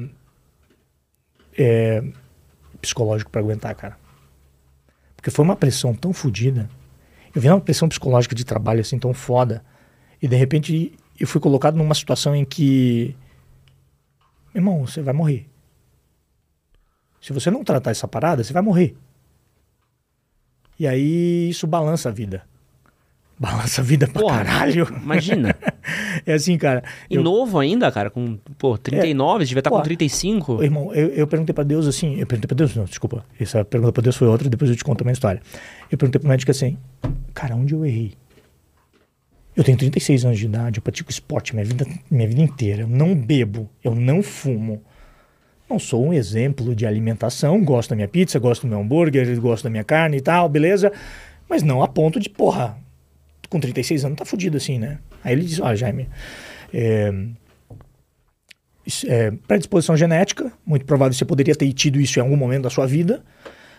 é, 1.57 2.03
psicológico 2.81 3.29
pra 3.29 3.41
aguentar, 3.41 3.75
cara. 3.75 3.97
Porque 5.15 5.31
foi 5.31 5.45
uma 5.45 5.55
pressão 5.55 5.93
tão 5.93 6.11
fodida. 6.11 6.69
Eu 7.33 7.41
vi 7.41 7.47
uma 7.47 7.61
pressão 7.61 7.87
psicológica 7.87 8.35
de 8.35 8.43
trabalho 8.43 8.81
assim 8.81 8.99
tão 8.99 9.13
foda. 9.13 9.63
E 10.21 10.27
de 10.27 10.35
repente 10.35 10.93
eu 11.19 11.27
fui 11.27 11.39
colocado 11.39 11.75
numa 11.75 11.95
situação 11.95 12.35
em 12.35 12.43
que. 12.45 13.15
Irmão, 14.53 14.85
você 14.85 15.01
vai 15.01 15.13
morrer. 15.13 15.47
Se 17.21 17.31
você 17.31 17.49
não 17.49 17.63
tratar 17.63 17.91
essa 17.91 18.07
parada, 18.07 18.43
você 18.43 18.51
vai 18.51 18.61
morrer. 18.61 18.95
E 20.77 20.85
aí 20.85 21.49
isso 21.49 21.65
balança 21.65 22.09
a 22.09 22.11
vida. 22.11 22.45
Balança 23.39 23.81
a 23.81 23.83
vida 23.83 24.07
pra 24.07 24.21
Porra, 24.21 24.37
caralho. 24.43 24.87
Imagina. 25.01 25.55
É 26.25 26.33
assim, 26.33 26.57
cara. 26.57 26.81
E 27.09 27.15
eu- 27.15 27.23
novo 27.23 27.59
ainda, 27.59 27.91
cara, 27.91 28.09
com, 28.09 28.37
pô, 28.57 28.77
39, 28.77 29.43
devia 29.43 29.59
estar 29.59 29.69
Pô, 29.69 29.75
com 29.77 29.83
35. 29.83 30.53
Ô, 30.53 30.63
Irmão, 30.63 30.93
eu, 30.93 31.09
eu 31.09 31.27
perguntei 31.27 31.53
pra 31.53 31.65
Deus 31.65 31.85
assim, 31.85 32.17
eu 32.17 32.25
perguntei 32.25 32.47
pra 32.47 32.55
Deus, 32.55 32.73
não, 32.73 32.85
desculpa, 32.85 33.25
essa 33.37 33.65
pergunta 33.65 33.91
pra 33.91 34.01
Deus 34.01 34.15
foi 34.15 34.29
outra, 34.29 34.49
depois 34.49 34.71
eu 34.71 34.77
te 34.77 34.83
conto 34.83 35.01
a 35.01 35.03
minha 35.03 35.11
história. 35.11 35.41
Eu 35.91 35.97
perguntei 35.97 36.19
pro 36.21 36.29
médico 36.29 36.51
assim, 36.51 36.77
cara, 37.33 37.53
onde 37.55 37.73
eu 37.73 37.85
errei? 37.85 38.13
Eu 39.55 39.63
tenho 39.63 39.77
36 39.77 40.23
anos 40.23 40.39
de 40.39 40.45
idade, 40.45 40.77
eu 40.79 40.81
pratico 40.81 41.11
esporte 41.11 41.53
minha 41.53 41.65
vida, 41.65 41.85
minha 42.09 42.27
vida 42.27 42.41
inteira, 42.41 42.83
eu 42.83 42.87
não 42.87 43.13
bebo, 43.13 43.69
eu 43.83 43.93
não 43.93 44.23
fumo. 44.23 44.81
Não 45.69 45.77
sou 45.77 46.05
um 46.05 46.13
exemplo 46.13 46.73
de 46.73 46.85
alimentação, 46.85 47.61
gosto 47.63 47.89
da 47.89 47.95
minha 47.97 48.07
pizza, 48.07 48.39
gosto 48.39 48.61
do 48.61 48.67
meu 48.69 48.79
hambúrguer, 48.79 49.37
gosto 49.41 49.65
da 49.65 49.69
minha 49.69 49.83
carne 49.83 50.17
e 50.17 50.21
tal, 50.21 50.47
beleza? 50.47 50.91
Mas 51.49 51.61
não 51.61 51.83
a 51.83 51.87
ponto 51.89 52.19
de, 52.21 52.29
porra, 52.29 52.77
com 53.53 53.59
36 53.59 54.03
anos 54.03 54.17
tá 54.17 54.25
fudido 54.25 54.57
assim, 54.57 54.79
né? 54.79 54.97
Aí 55.23 55.33
ele 55.33 55.45
diz, 55.45 55.59
olha, 55.59 55.75
Jaime, 55.75 56.09
é, 56.73 57.13
é, 59.05 59.31
predisposição 59.47 59.95
genética, 59.95 60.51
muito 60.65 60.85
provável 60.85 61.11
que 61.11 61.17
você 61.17 61.25
poderia 61.25 61.55
ter 61.55 61.71
tido 61.71 62.01
isso 62.01 62.17
em 62.17 62.21
algum 62.21 62.35
momento 62.35 62.63
da 62.63 62.71
sua 62.71 62.87
vida, 62.87 63.23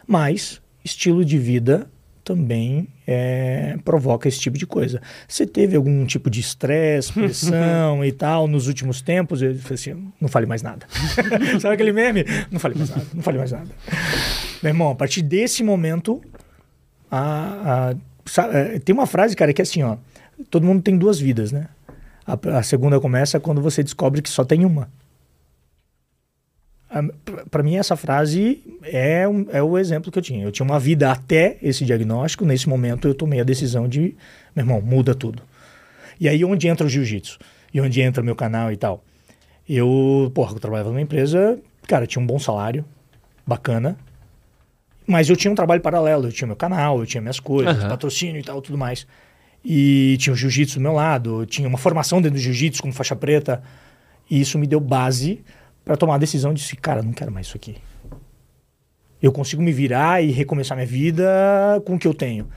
mas 0.06 0.62
estilo 0.84 1.24
de 1.24 1.36
vida 1.38 1.90
também 2.22 2.88
é, 3.04 3.76
provoca 3.84 4.28
esse 4.28 4.38
tipo 4.38 4.56
de 4.56 4.66
coisa. 4.66 5.02
Você 5.26 5.44
teve 5.44 5.76
algum 5.76 6.06
tipo 6.06 6.30
de 6.30 6.38
estresse, 6.40 7.12
pressão 7.12 8.04
e 8.04 8.12
tal 8.12 8.46
nos 8.46 8.68
últimos 8.68 9.02
tempos? 9.02 9.42
Eu 9.42 9.56
falei 9.56 9.74
assim, 9.74 10.12
não 10.20 10.28
fale 10.28 10.46
mais 10.46 10.62
nada. 10.62 10.86
Sabe 11.60 11.74
aquele 11.74 11.92
meme? 11.92 12.24
Não 12.50 12.60
fale 12.60 12.76
mais 12.76 12.90
nada, 12.90 13.06
não 13.12 13.22
fale 13.22 13.38
mais 13.38 13.50
nada. 13.50 13.68
Meu 14.62 14.70
irmão, 14.70 14.90
a 14.90 14.94
partir 14.94 15.20
desse 15.20 15.64
momento, 15.64 16.22
a, 17.10 17.90
a, 17.90 17.94
sabe, 18.26 18.56
é, 18.56 18.78
tem 18.78 18.94
uma 18.94 19.06
frase, 19.06 19.36
cara, 19.36 19.52
que 19.52 19.60
é 19.60 19.64
assim, 19.64 19.82
ó, 19.82 19.96
todo 20.50 20.66
mundo 20.66 20.82
tem 20.82 20.96
duas 20.96 21.18
vidas, 21.18 21.52
né? 21.52 21.68
A, 22.26 22.58
a 22.58 22.62
segunda 22.62 23.00
começa 23.00 23.38
quando 23.38 23.60
você 23.60 23.82
descobre 23.82 24.22
que 24.22 24.30
só 24.30 24.44
tem 24.44 24.64
uma 24.64 24.88
para 27.50 27.62
mim 27.62 27.76
essa 27.76 27.96
frase 27.96 28.62
é, 28.82 29.26
um, 29.26 29.46
é 29.50 29.62
o 29.62 29.76
exemplo 29.76 30.12
que 30.12 30.18
eu 30.18 30.22
tinha. 30.22 30.44
Eu 30.44 30.52
tinha 30.52 30.64
uma 30.64 30.78
vida 30.78 31.10
até 31.10 31.56
esse 31.62 31.84
diagnóstico, 31.84 32.44
nesse 32.44 32.68
momento 32.68 33.08
eu 33.08 33.14
tomei 33.14 33.40
a 33.40 33.44
decisão 33.44 33.88
de, 33.88 34.14
meu 34.54 34.64
irmão, 34.64 34.80
muda 34.80 35.14
tudo. 35.14 35.42
E 36.20 36.28
aí 36.28 36.44
onde 36.44 36.68
entra 36.68 36.86
o 36.86 36.90
jiu-jitsu? 36.90 37.38
E 37.72 37.80
onde 37.80 38.00
entra 38.00 38.22
meu 38.22 38.36
canal 38.36 38.70
e 38.70 38.76
tal? 38.76 39.02
Eu, 39.68 40.30
porra, 40.34 40.52
eu 40.52 40.60
trabalhava 40.60 40.90
numa 40.90 41.00
empresa, 41.00 41.58
cara, 41.88 42.06
tinha 42.06 42.22
um 42.22 42.26
bom 42.26 42.38
salário, 42.38 42.84
bacana, 43.46 43.96
mas 45.06 45.28
eu 45.28 45.36
tinha 45.36 45.50
um 45.50 45.54
trabalho 45.54 45.80
paralelo, 45.80 46.26
eu 46.28 46.32
tinha 46.32 46.46
meu 46.46 46.56
canal, 46.56 46.98
eu 46.98 47.06
tinha 47.06 47.20
minhas 47.20 47.40
coisas, 47.40 47.82
uhum. 47.82 47.88
patrocínio 47.88 48.40
e 48.40 48.42
tal, 48.42 48.60
tudo 48.62 48.78
mais. 48.78 49.06
E 49.64 50.16
tinha 50.18 50.32
o 50.32 50.36
jiu-jitsu 50.36 50.78
do 50.78 50.82
meu 50.82 50.92
lado, 50.92 51.46
tinha 51.46 51.68
uma 51.68 51.78
formação 51.78 52.20
dentro 52.20 52.38
do 52.38 52.42
jiu-jitsu 52.42 52.82
como 52.82 52.92
faixa 52.92 53.16
preta, 53.16 53.62
e 54.30 54.40
isso 54.40 54.58
me 54.58 54.66
deu 54.66 54.80
base 54.80 55.42
para 55.84 55.96
tomar 55.96 56.14
a 56.14 56.18
decisão 56.18 56.54
de 56.54 56.62
se, 56.62 56.76
cara, 56.76 57.02
não 57.02 57.12
quero 57.12 57.30
mais 57.30 57.46
isso 57.46 57.56
aqui. 57.56 57.76
Eu 59.20 59.32
consigo 59.32 59.62
me 59.62 59.72
virar 59.72 60.22
e 60.22 60.30
recomeçar 60.30 60.76
minha 60.76 60.86
vida 60.86 61.24
com 61.86 61.94
o 61.94 61.98
que 61.98 62.06
eu 62.06 62.14
tenho. 62.14 62.48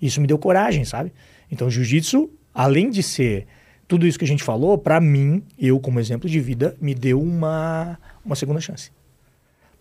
Isso 0.00 0.20
me 0.20 0.26
deu 0.26 0.38
coragem, 0.38 0.84
sabe? 0.84 1.12
Então, 1.50 1.70
jiu-jitsu, 1.70 2.30
além 2.52 2.90
de 2.90 3.02
ser 3.02 3.46
tudo 3.86 4.06
isso 4.06 4.18
que 4.18 4.24
a 4.24 4.28
gente 4.28 4.42
falou, 4.42 4.76
para 4.78 5.00
mim, 5.00 5.42
eu 5.58 5.78
como 5.78 6.00
exemplo 6.00 6.28
de 6.28 6.40
vida, 6.40 6.76
me 6.80 6.94
deu 6.94 7.20
uma, 7.20 7.98
uma 8.24 8.34
segunda 8.34 8.60
chance. 8.60 8.90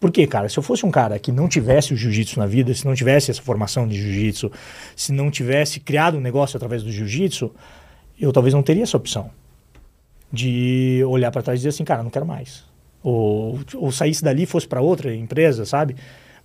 Por 0.03 0.11
quê, 0.11 0.27
cara? 0.27 0.49
Se 0.49 0.59
eu 0.59 0.63
fosse 0.63 0.85
um 0.85 0.91
cara 0.91 1.17
que 1.17 1.31
não 1.31 1.47
tivesse 1.47 1.93
o 1.93 1.95
jiu-jitsu 1.95 2.37
na 2.37 2.45
vida, 2.45 2.73
se 2.73 2.83
não 2.83 2.93
tivesse 2.93 3.31
essa 3.31 3.41
formação 3.41 3.87
de 3.87 3.95
jiu-jitsu, 3.95 4.51
se 4.97 5.13
não 5.13 5.31
tivesse 5.31 5.79
criado 5.79 6.17
um 6.17 6.19
negócio 6.19 6.57
através 6.57 6.83
do 6.83 6.91
jiu-jitsu, 6.91 7.49
eu 8.19 8.33
talvez 8.33 8.53
não 8.53 8.61
teria 8.61 8.83
essa 8.83 8.97
opção 8.97 9.31
de 10.29 11.01
olhar 11.07 11.31
para 11.31 11.41
trás 11.41 11.57
e 11.57 11.61
dizer 11.61 11.69
assim, 11.69 11.85
cara, 11.85 12.03
não 12.03 12.09
quero 12.09 12.25
mais 12.25 12.65
ou, 13.01 13.57
ou 13.75 13.93
saísse 13.93 14.21
dali 14.21 14.43
e 14.43 14.45
fosse 14.45 14.67
para 14.67 14.81
outra 14.81 15.15
empresa, 15.15 15.63
sabe? 15.63 15.95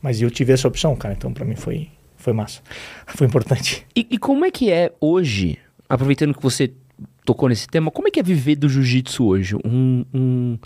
Mas 0.00 0.22
eu 0.22 0.30
tive 0.30 0.52
essa 0.52 0.68
opção, 0.68 0.94
cara. 0.94 1.14
Então, 1.18 1.34
para 1.34 1.44
mim 1.44 1.56
foi, 1.56 1.88
foi 2.16 2.32
massa. 2.32 2.60
Foi 3.08 3.26
importante. 3.26 3.84
E, 3.92 4.06
e, 4.08 4.18
como 4.18 4.44
é 4.44 4.52
que 4.52 4.70
é 4.70 4.92
hoje, 5.00 5.58
aproveitando 5.88 6.32
que 6.32 6.40
você 6.40 6.72
tocou 7.24 7.48
nesse 7.48 7.66
tema, 7.66 7.90
como 7.90 8.06
é 8.06 8.10
que 8.12 8.20
é 8.20 8.22
viver 8.22 8.54
do 8.54 8.68
jiu-jitsu 8.68 9.26
hoje? 9.26 9.56
Um, 9.64 10.04
um, 10.14 10.58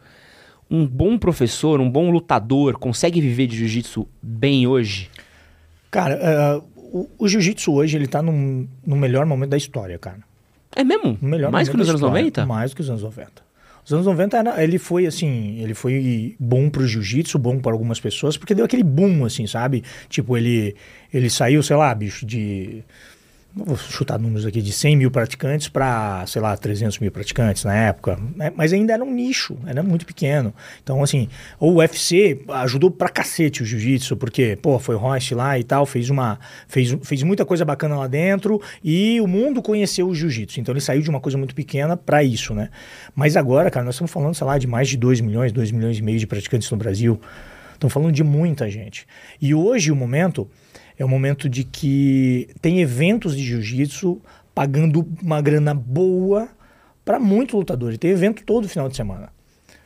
um 0.73 0.87
bom 0.87 1.19
professor, 1.19 1.83
um 1.83 1.91
bom 1.91 2.11
lutador, 2.11 2.79
consegue 2.79 3.21
viver 3.21 3.47
de 3.47 3.59
jiu-jitsu 3.59 4.09
bem 4.23 4.67
hoje? 4.67 5.11
Cara, 5.91 6.19
uh, 6.57 6.65
o, 6.77 7.11
o 7.19 7.29
jiu-jitsu 7.29 7.75
hoje, 7.75 7.99
ele 7.99 8.07
tá 8.07 8.23
num, 8.23 8.67
no 8.85 8.97
melhor 8.97 9.27
momento 9.27 9.51
da 9.51 9.57
história, 9.59 9.99
cara. 9.99 10.21
É 10.75 10.83
mesmo? 10.83 11.19
melhor 11.21 11.53
Mais 11.53 11.69
que 11.69 11.77
nos 11.77 11.91
anos 11.91 12.01
história, 12.01 12.23
90? 12.23 12.47
Mais 12.47 12.71
do 12.71 12.77
que 12.77 12.81
nos 12.81 12.89
anos 12.89 13.03
90. 13.03 13.31
Os 13.85 13.93
anos 13.93 14.07
90 14.07 14.37
era, 14.39 14.65
ele 14.65 14.79
foi 14.79 15.05
assim, 15.07 15.59
ele 15.61 15.75
foi 15.75 16.35
bom 16.41 16.71
pro 16.71 16.87
jiu-jitsu, 16.87 17.39
bom 17.39 17.59
para 17.59 17.73
algumas 17.73 18.01
pessoas, 18.01 18.39
porque 18.39 18.55
deu 18.55 18.65
aquele 18.65 18.85
boom, 18.85 19.27
assim, 19.27 19.47
sabe? 19.47 19.85
Tipo, 20.09 20.39
ele, 20.39 20.75
ele 21.13 21.29
saiu, 21.29 21.63
sei 21.63 21.77
lá, 21.77 21.95
bicho, 21.95 22.25
de 22.25 22.83
vou 23.55 23.77
chutar 23.77 24.19
números 24.19 24.47
aqui, 24.47 24.63
de 24.63 24.73
100 24.73 24.97
mil 24.97 25.11
praticantes 25.11 25.69
para, 25.69 26.25
sei 26.27 26.41
lá, 26.41 26.57
300 26.57 26.99
mil 26.99 27.11
praticantes 27.11 27.65
na 27.65 27.75
época, 27.75 28.19
né? 28.35 28.51
mas 28.57 28.73
ainda 28.73 28.95
era 28.95 29.05
um 29.05 29.13
nicho, 29.13 29.57
era 29.67 29.83
muito 29.83 30.07
pequeno. 30.07 30.55
Então, 30.83 31.03
assim, 31.03 31.29
o 31.61 31.75
UFC 31.75 32.43
ajudou 32.49 32.91
pra 32.91 33.09
cacete 33.09 33.63
o 33.63 33.67
jiu-jitsu, 33.67 34.17
porque, 34.17 34.57
pô, 34.61 34.79
foi 34.79 34.95
o 34.95 34.99
Royce 34.99 35.35
lá 35.35 35.59
e 35.59 35.65
tal, 35.65 35.85
fez 35.85 36.09
uma, 36.09 36.39
fez, 36.67 36.97
fez 37.03 37.23
muita 37.23 37.45
coisa 37.45 37.65
bacana 37.65 37.97
lá 37.97 38.07
dentro 38.07 38.61
e 38.83 39.21
o 39.21 39.27
mundo 39.27 39.61
conheceu 39.61 40.09
o 40.09 40.15
jiu-jitsu. 40.15 40.61
Então, 40.61 40.73
ele 40.73 40.81
saiu 40.81 41.03
de 41.03 41.11
uma 41.11 41.21
coisa 41.21 41.37
muito 41.37 41.55
pequena 41.55 41.97
para 41.97 42.25
isso, 42.25 42.55
né? 42.55 42.71
Mas 43.15 43.37
agora, 43.37 43.71
cara, 43.71 43.85
nós 43.85 43.95
estamos 43.95 44.11
falando, 44.11 44.35
sei 44.35 44.47
lá, 44.47 44.57
de 44.57 44.67
mais 44.67 44.89
de 44.89 44.97
2 44.97 45.21
milhões, 45.21 45.53
2 45.53 45.71
milhões 45.73 45.99
e 45.99 46.03
meio 46.03 46.19
de 46.19 46.27
praticantes 46.27 46.71
no 46.71 46.77
Brasil. 46.79 47.21
Estamos 47.75 47.93
falando 47.93 48.13
de 48.13 48.25
muita 48.25 48.71
gente. 48.71 49.07
E 49.41 49.55
hoje, 49.55 49.91
o 49.91 49.97
momento 49.97 50.49
é 51.03 51.05
o 51.05 51.09
momento 51.09 51.49
de 51.49 51.65
que 51.65 52.49
tem 52.61 52.81
eventos 52.81 53.37
de 53.37 53.43
jiu-jitsu 53.43 54.21
pagando 54.55 55.05
uma 55.21 55.41
grana 55.43 55.75
boa 55.75 56.49
para 57.05 57.19
muito 57.19 57.57
lutador. 57.57 57.93
E 57.93 57.99
tem 57.99 58.13
evento 58.13 58.45
todo 58.45 58.69
final 58.69 58.89
de 58.89 58.97
semana. 58.97 59.29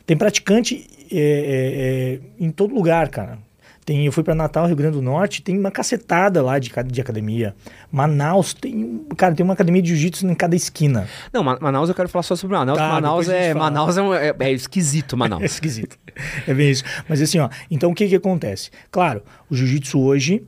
Tem 0.05 0.15
praticante 0.15 0.87
é, 1.11 1.17
é, 1.17 1.19
é, 1.19 2.19
em 2.39 2.51
todo 2.51 2.73
lugar, 2.73 3.09
cara. 3.09 3.39
Tem, 3.83 4.05
eu 4.05 4.11
fui 4.11 4.21
para 4.21 4.35
Natal, 4.35 4.67
Rio 4.67 4.75
Grande 4.75 4.97
do 4.97 5.01
Norte, 5.01 5.41
tem 5.41 5.57
uma 5.57 5.71
cacetada 5.71 6.43
lá 6.43 6.59
de, 6.59 6.69
de 6.87 7.01
academia. 7.01 7.55
Manaus 7.89 8.53
tem, 8.53 9.03
cara, 9.15 9.33
tem 9.33 9.43
uma 9.43 9.53
academia 9.53 9.81
de 9.81 9.87
jiu-jitsu 9.87 10.27
em 10.27 10.35
cada 10.35 10.55
esquina. 10.55 11.07
Não, 11.33 11.41
Manaus 11.41 11.89
eu 11.89 11.95
quero 11.95 12.09
falar 12.09 12.23
só 12.23 12.35
sobre 12.35 12.57
Manaus. 12.57 12.77
Tá, 12.77 12.89
Manaus 12.89 13.29
é, 13.29 13.53
Manaus 13.53 13.97
é, 13.97 14.01
um, 14.01 14.13
é, 14.13 14.35
é, 14.37 14.51
esquisito, 14.51 15.15
Manaus. 15.15 15.41
é 15.43 15.45
esquisito. 15.45 15.97
É 16.45 16.53
bem 16.53 16.69
isso. 16.69 16.83
Mas 17.07 17.21
assim, 17.21 17.39
ó, 17.39 17.49
então 17.71 17.89
o 17.89 17.95
que 17.95 18.07
que 18.07 18.15
acontece? 18.15 18.69
Claro, 18.91 19.23
o 19.49 19.55
jiu-jitsu 19.55 19.99
hoje 19.99 20.45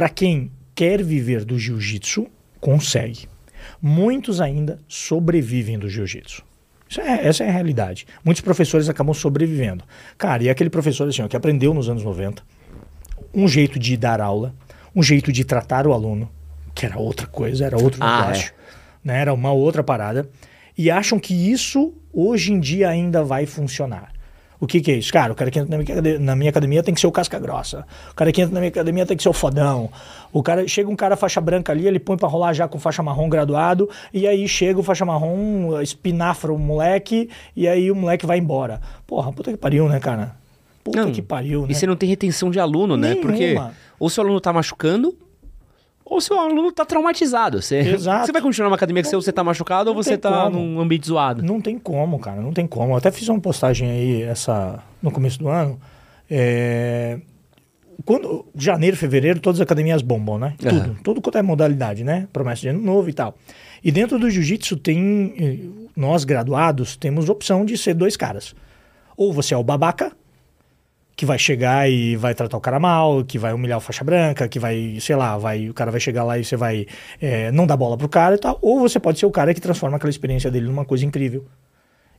para 0.00 0.08
quem 0.08 0.50
quer 0.74 1.04
viver 1.04 1.44
do 1.44 1.58
jiu-jitsu, 1.58 2.26
consegue. 2.58 3.28
Muitos 3.82 4.40
ainda 4.40 4.78
sobrevivem 4.88 5.78
do 5.78 5.90
jiu-jitsu. 5.90 6.42
É, 6.96 7.28
essa 7.28 7.44
é 7.44 7.50
a 7.50 7.52
realidade. 7.52 8.06
Muitos 8.24 8.40
professores 8.40 8.88
acabam 8.88 9.12
sobrevivendo. 9.12 9.84
Cara, 10.16 10.42
e 10.42 10.48
aquele 10.48 10.70
professor 10.70 11.06
assim, 11.06 11.20
ó, 11.20 11.28
que 11.28 11.36
aprendeu 11.36 11.74
nos 11.74 11.90
anos 11.90 12.02
90 12.02 12.42
um 13.34 13.46
jeito 13.46 13.78
de 13.78 13.94
dar 13.94 14.22
aula, 14.22 14.54
um 14.96 15.02
jeito 15.02 15.30
de 15.30 15.44
tratar 15.44 15.86
o 15.86 15.92
aluno, 15.92 16.30
que 16.74 16.86
era 16.86 16.98
outra 16.98 17.26
coisa, 17.26 17.66
era 17.66 17.76
outro 17.76 18.02
ah, 18.02 18.22
negócio, 18.22 18.48
é. 18.48 18.52
né? 19.04 19.20
era 19.20 19.34
uma 19.34 19.52
outra 19.52 19.84
parada, 19.84 20.30
e 20.78 20.90
acham 20.90 21.20
que 21.20 21.34
isso 21.34 21.92
hoje 22.10 22.54
em 22.54 22.58
dia 22.58 22.88
ainda 22.88 23.22
vai 23.22 23.44
funcionar. 23.44 24.14
O 24.60 24.66
que, 24.66 24.80
que 24.82 24.92
é 24.92 24.96
isso? 24.96 25.10
Cara, 25.10 25.32
o 25.32 25.34
cara 25.34 25.50
que 25.50 25.58
entra 25.58 25.70
na 25.70 25.82
minha, 25.82 25.94
academia, 25.94 26.18
na 26.18 26.36
minha 26.36 26.50
academia 26.50 26.82
tem 26.82 26.92
que 26.92 27.00
ser 27.00 27.06
o 27.06 27.12
casca 27.12 27.38
grossa. 27.38 27.86
O 28.10 28.14
cara 28.14 28.30
que 28.30 28.42
entra 28.42 28.52
na 28.52 28.60
minha 28.60 28.68
academia 28.68 29.06
tem 29.06 29.16
que 29.16 29.22
ser 29.22 29.30
o 29.30 29.32
fodão. 29.32 29.90
O 30.30 30.42
cara 30.42 30.68
chega 30.68 30.90
um 30.90 30.94
cara 30.94 31.16
faixa 31.16 31.40
branca 31.40 31.72
ali, 31.72 31.86
ele 31.86 31.98
põe 31.98 32.18
para 32.18 32.28
rolar 32.28 32.52
já 32.52 32.68
com 32.68 32.78
faixa 32.78 33.02
marrom 33.02 33.28
graduado, 33.30 33.88
e 34.12 34.28
aí 34.28 34.46
chega 34.46 34.78
o 34.78 34.82
faixa 34.82 35.04
marrom, 35.06 35.80
espinafra 35.80 36.52
o 36.52 36.58
moleque, 36.58 37.30
e 37.56 37.66
aí 37.66 37.90
o 37.90 37.96
moleque 37.96 38.26
vai 38.26 38.38
embora. 38.38 38.82
Porra, 39.06 39.32
puta 39.32 39.50
que 39.50 39.56
pariu, 39.56 39.88
né, 39.88 39.98
cara? 39.98 40.36
Puta 40.84 41.04
não, 41.04 41.10
que 41.10 41.22
pariu, 41.22 41.62
né? 41.62 41.68
E 41.70 41.74
você 41.74 41.86
não 41.86 41.96
tem 41.96 42.08
retenção 42.08 42.50
de 42.50 42.60
aluno, 42.60 42.98
né? 42.98 43.14
Nenhuma. 43.14 43.22
Porque 43.22 43.56
ou 43.98 44.10
seu 44.10 44.22
aluno 44.22 44.40
tá 44.40 44.52
machucando, 44.52 45.16
ou 46.10 46.20
seu 46.20 46.38
aluno 46.38 46.72
tá 46.72 46.84
traumatizado. 46.84 47.62
Você, 47.62 47.78
Exato. 47.78 48.26
você 48.26 48.32
vai 48.32 48.42
continuar 48.42 48.68
numa 48.68 48.74
academia 48.74 49.00
que 49.00 49.12
não, 49.12 49.22
você 49.22 49.32
tá 49.32 49.44
machucado 49.44 49.90
ou 49.90 49.94
você 49.94 50.18
tá 50.18 50.42
como. 50.44 50.58
num 50.58 50.80
ambiente 50.80 51.06
zoado? 51.06 51.40
Não 51.40 51.60
tem 51.60 51.78
como, 51.78 52.18
cara, 52.18 52.42
não 52.42 52.52
tem 52.52 52.66
como. 52.66 52.92
Eu 52.92 52.96
até 52.96 53.12
fiz 53.12 53.28
uma 53.28 53.38
postagem 53.38 53.88
aí 53.88 54.22
essa, 54.22 54.82
no 55.00 55.12
começo 55.12 55.38
do 55.38 55.48
ano. 55.48 55.80
É, 56.28 57.20
quando, 58.04 58.44
janeiro, 58.56 58.96
fevereiro, 58.96 59.38
todas 59.38 59.60
as 59.60 59.64
academias 59.64 60.02
bombam, 60.02 60.36
né? 60.36 60.54
Uhum. 60.64 60.68
Tudo. 60.68 60.96
Tudo 61.04 61.20
quanto 61.20 61.38
é 61.38 61.42
modalidade, 61.42 62.02
né? 62.02 62.26
Promessa 62.32 62.62
de 62.62 62.68
ano 62.68 62.80
novo 62.80 63.08
e 63.08 63.12
tal. 63.12 63.36
E 63.82 63.92
dentro 63.92 64.18
do 64.18 64.28
jiu-jitsu 64.28 64.76
tem, 64.78 65.32
eh, 65.38 65.58
nós 65.94 66.24
graduados, 66.24 66.96
temos 66.96 67.28
opção 67.28 67.64
de 67.64 67.78
ser 67.78 67.94
dois 67.94 68.16
caras. 68.16 68.52
Ou 69.16 69.32
você 69.32 69.54
é 69.54 69.56
o 69.56 69.62
babaca, 69.62 70.10
que 71.20 71.26
vai 71.26 71.38
chegar 71.38 71.86
e 71.86 72.16
vai 72.16 72.34
tratar 72.34 72.56
o 72.56 72.60
cara 72.62 72.80
mal, 72.80 73.22
que 73.22 73.38
vai 73.38 73.52
humilhar 73.52 73.76
o 73.76 73.80
faixa 73.82 74.02
branca, 74.02 74.48
que 74.48 74.58
vai, 74.58 74.96
sei 75.02 75.14
lá, 75.14 75.36
vai, 75.36 75.68
o 75.68 75.74
cara 75.74 75.90
vai 75.90 76.00
chegar 76.00 76.24
lá 76.24 76.38
e 76.38 76.44
você 76.44 76.56
vai 76.56 76.86
é, 77.20 77.52
não 77.52 77.66
dar 77.66 77.76
bola 77.76 77.94
pro 77.94 78.08
cara 78.08 78.36
e 78.36 78.38
tal. 78.38 78.58
Ou 78.62 78.80
você 78.80 78.98
pode 78.98 79.18
ser 79.18 79.26
o 79.26 79.30
cara 79.30 79.52
que 79.52 79.60
transforma 79.60 79.98
aquela 79.98 80.08
experiência 80.08 80.50
dele 80.50 80.64
numa 80.64 80.82
coisa 80.82 81.04
incrível. 81.04 81.44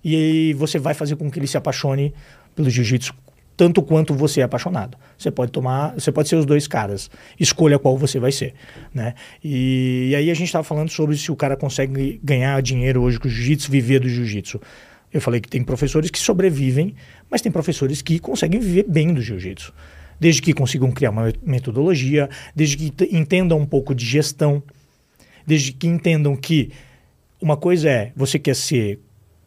E 0.06 0.54
você 0.54 0.78
vai 0.78 0.94
fazer 0.94 1.16
com 1.16 1.32
que 1.32 1.40
ele 1.40 1.48
se 1.48 1.58
apaixone 1.58 2.14
pelo 2.56 2.70
jiu-jitsu 2.70 3.16
tanto 3.58 3.82
quanto 3.82 4.14
você 4.14 4.42
é 4.42 4.44
apaixonado. 4.44 4.98
Você 5.18 5.30
pode 5.30 5.52
tomar, 5.52 5.94
você 5.94 6.12
pode 6.12 6.30
ser 6.30 6.36
os 6.36 6.46
dois 6.46 6.68
caras. 6.68 7.12
Escolha 7.40 7.78
qual 7.78 7.96
você 7.96 8.20
vai 8.20 8.32
ser, 8.32 8.54
né? 8.92 9.14
E, 9.44 10.10
e 10.12 10.16
aí 10.16 10.32
a 10.32 10.34
gente 10.34 10.48
estava 10.48 10.64
falando 10.64 10.90
sobre 10.90 11.16
se 11.16 11.32
o 11.32 11.36
cara 11.36 11.56
consegue 11.56 12.20
ganhar 12.24 12.60
dinheiro 12.62 13.02
hoje 13.02 13.20
com 13.20 13.28
o 13.28 13.32
jiu-jitsu, 13.32 13.70
viver 13.70 14.00
do 14.00 14.10
jiu-jitsu. 14.10 14.60
Eu 15.14 15.22
falei 15.22 15.42
que 15.42 15.50
tem 15.50 15.64
professores 15.64 16.10
que 16.10 16.20
sobrevivem, 16.20 16.96
mas 17.30 17.42
tem 17.42 17.52
professores 17.52 18.02
que 18.02 18.20
conseguem 18.20 18.60
viver 18.60 18.86
bem 18.88 19.14
do 19.14 19.22
jiu-jitsu. 19.22 19.74
Desde 20.20 20.42
que 20.42 20.54
consigam 20.54 20.92
criar 20.92 21.10
uma 21.10 21.34
metodologia, 21.44 22.30
desde 22.56 22.78
que 22.78 23.16
entendam 23.16 23.58
um 23.58 23.66
pouco 23.66 23.94
de 23.94 24.06
gestão, 24.06 24.62
desde 25.46 25.74
que 25.74 25.88
entendam 25.88 26.36
que 26.36 26.72
uma 27.42 27.58
coisa 27.58 27.90
é 27.90 28.12
você 28.16 28.38
quer 28.38 28.56
ser, 28.56 29.00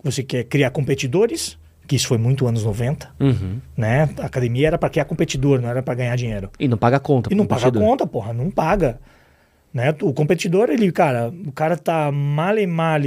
você 0.03 0.23
quer 0.23 0.45
criar 0.45 0.71
competidores, 0.71 1.57
que 1.87 1.97
isso 1.97 2.09
foi 2.09 2.19
muito 2.19 2.47
anos 2.47 2.65
90, 2.65 3.15
uhum. 3.21 3.61
né? 3.77 4.09
A 4.19 4.27
academia 4.27 4.69
era 4.69 4.79
para 4.79 4.89
criar 4.89 5.05
competidor, 5.05 5.61
não 5.61 5.69
era 5.69 5.83
para 5.83 5.95
ganhar 5.95 6.17
dinheiro. 6.17 6.51
E 6.59 6.67
não 6.67 6.77
paga 6.77 6.99
conta. 6.99 7.33
E 7.33 7.37
não 7.37 7.47
paga 7.47 7.71
conta, 7.71 8.07
porra, 8.07 8.33
não 8.33 8.51
paga. 8.51 8.99
Né? 9.75 9.93
O 10.03 10.15
competidor, 10.15 10.71
ele, 10.71 10.93
cara, 10.93 11.33
o 11.45 11.51
cara 11.51 11.77
tá 11.77 12.13
mal 12.13 12.57
e 12.57 12.65
mal 12.65 13.01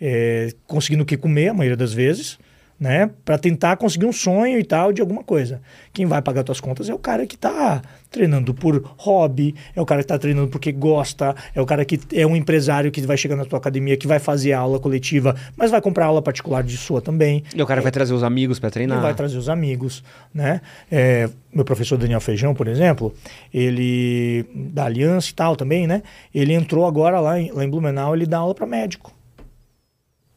é, 0.00 0.48
conseguindo 0.66 1.04
o 1.04 1.06
que 1.06 1.16
comer, 1.16 1.50
a 1.50 1.54
maioria 1.54 1.76
das 1.76 1.94
vezes, 1.94 2.36
né? 2.78 3.10
Para 3.24 3.38
tentar 3.38 3.76
conseguir 3.76 4.06
um 4.06 4.12
sonho 4.12 4.58
e 4.58 4.64
tal 4.64 4.92
de 4.92 5.00
alguma 5.00 5.22
coisa. 5.22 5.60
Quem 5.92 6.06
vai 6.06 6.20
pagar 6.20 6.42
tuas 6.42 6.60
contas 6.60 6.88
é 6.88 6.94
o 6.94 6.98
cara 6.98 7.26
que 7.26 7.36
tá 7.36 7.80
treinando 8.10 8.54
por 8.54 8.82
hobby, 8.96 9.54
é 9.74 9.80
o 9.80 9.86
cara 9.86 10.02
que 10.02 10.08
tá 10.08 10.18
treinando 10.18 10.48
porque 10.48 10.70
gosta, 10.70 11.34
é 11.54 11.60
o 11.60 11.66
cara 11.66 11.84
que 11.84 11.98
é 12.12 12.26
um 12.26 12.36
empresário 12.36 12.90
que 12.90 13.00
vai 13.02 13.16
chegar 13.16 13.36
na 13.36 13.44
tua 13.44 13.58
academia, 13.58 13.96
que 13.96 14.06
vai 14.06 14.18
fazer 14.18 14.52
aula 14.52 14.78
coletiva, 14.78 15.34
mas 15.56 15.70
vai 15.70 15.80
comprar 15.80 16.06
aula 16.06 16.22
particular 16.22 16.62
de 16.62 16.76
sua 16.76 17.00
também. 17.00 17.42
E 17.54 17.62
o 17.62 17.66
cara 17.66 17.80
é, 17.80 17.82
vai 17.82 17.92
trazer 17.92 18.14
os 18.14 18.22
amigos 18.22 18.58
para 18.58 18.70
treinar. 18.70 19.00
vai 19.00 19.14
trazer 19.14 19.36
os 19.36 19.48
amigos, 19.48 20.02
né? 20.32 20.60
É, 20.90 21.28
meu 21.52 21.64
professor 21.64 21.96
Daniel 21.96 22.20
Feijão, 22.20 22.54
por 22.54 22.68
exemplo, 22.68 23.14
ele 23.52 24.44
da 24.54 24.84
Aliança 24.84 25.30
e 25.30 25.34
tal 25.34 25.56
também, 25.56 25.86
né? 25.86 26.02
Ele 26.34 26.52
entrou 26.52 26.86
agora 26.86 27.20
lá 27.20 27.40
em, 27.40 27.50
lá 27.50 27.64
em 27.64 27.70
Blumenau, 27.70 28.14
ele 28.14 28.26
dá 28.26 28.38
aula 28.38 28.54
para 28.54 28.66
médico. 28.66 29.12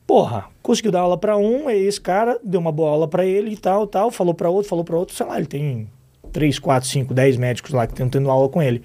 Porra, 0.07 0.45
conseguiu 0.63 0.89
dar 0.89 1.01
aula 1.01 1.17
para 1.17 1.35
um, 1.35 1.67
aí 1.67 1.85
esse 1.85 1.99
cara 1.99 2.39
deu 2.41 2.61
uma 2.61 2.71
boa 2.71 2.91
aula 2.91 3.09
para 3.09 3.25
ele 3.25 3.51
e 3.51 3.57
tal, 3.57 3.85
tal, 3.85 4.09
falou 4.09 4.33
para 4.33 4.49
outro, 4.49 4.69
falou 4.69 4.85
para 4.85 4.95
outro, 4.95 5.13
sei 5.13 5.25
lá, 5.25 5.37
ele 5.37 5.45
tem 5.45 5.89
3, 6.31 6.57
4, 6.59 6.87
5, 6.87 7.13
10 7.13 7.35
médicos 7.35 7.71
lá 7.73 7.85
que 7.85 7.91
estão 7.91 8.07
tendo 8.07 8.31
aula 8.31 8.47
com 8.47 8.61
ele. 8.61 8.81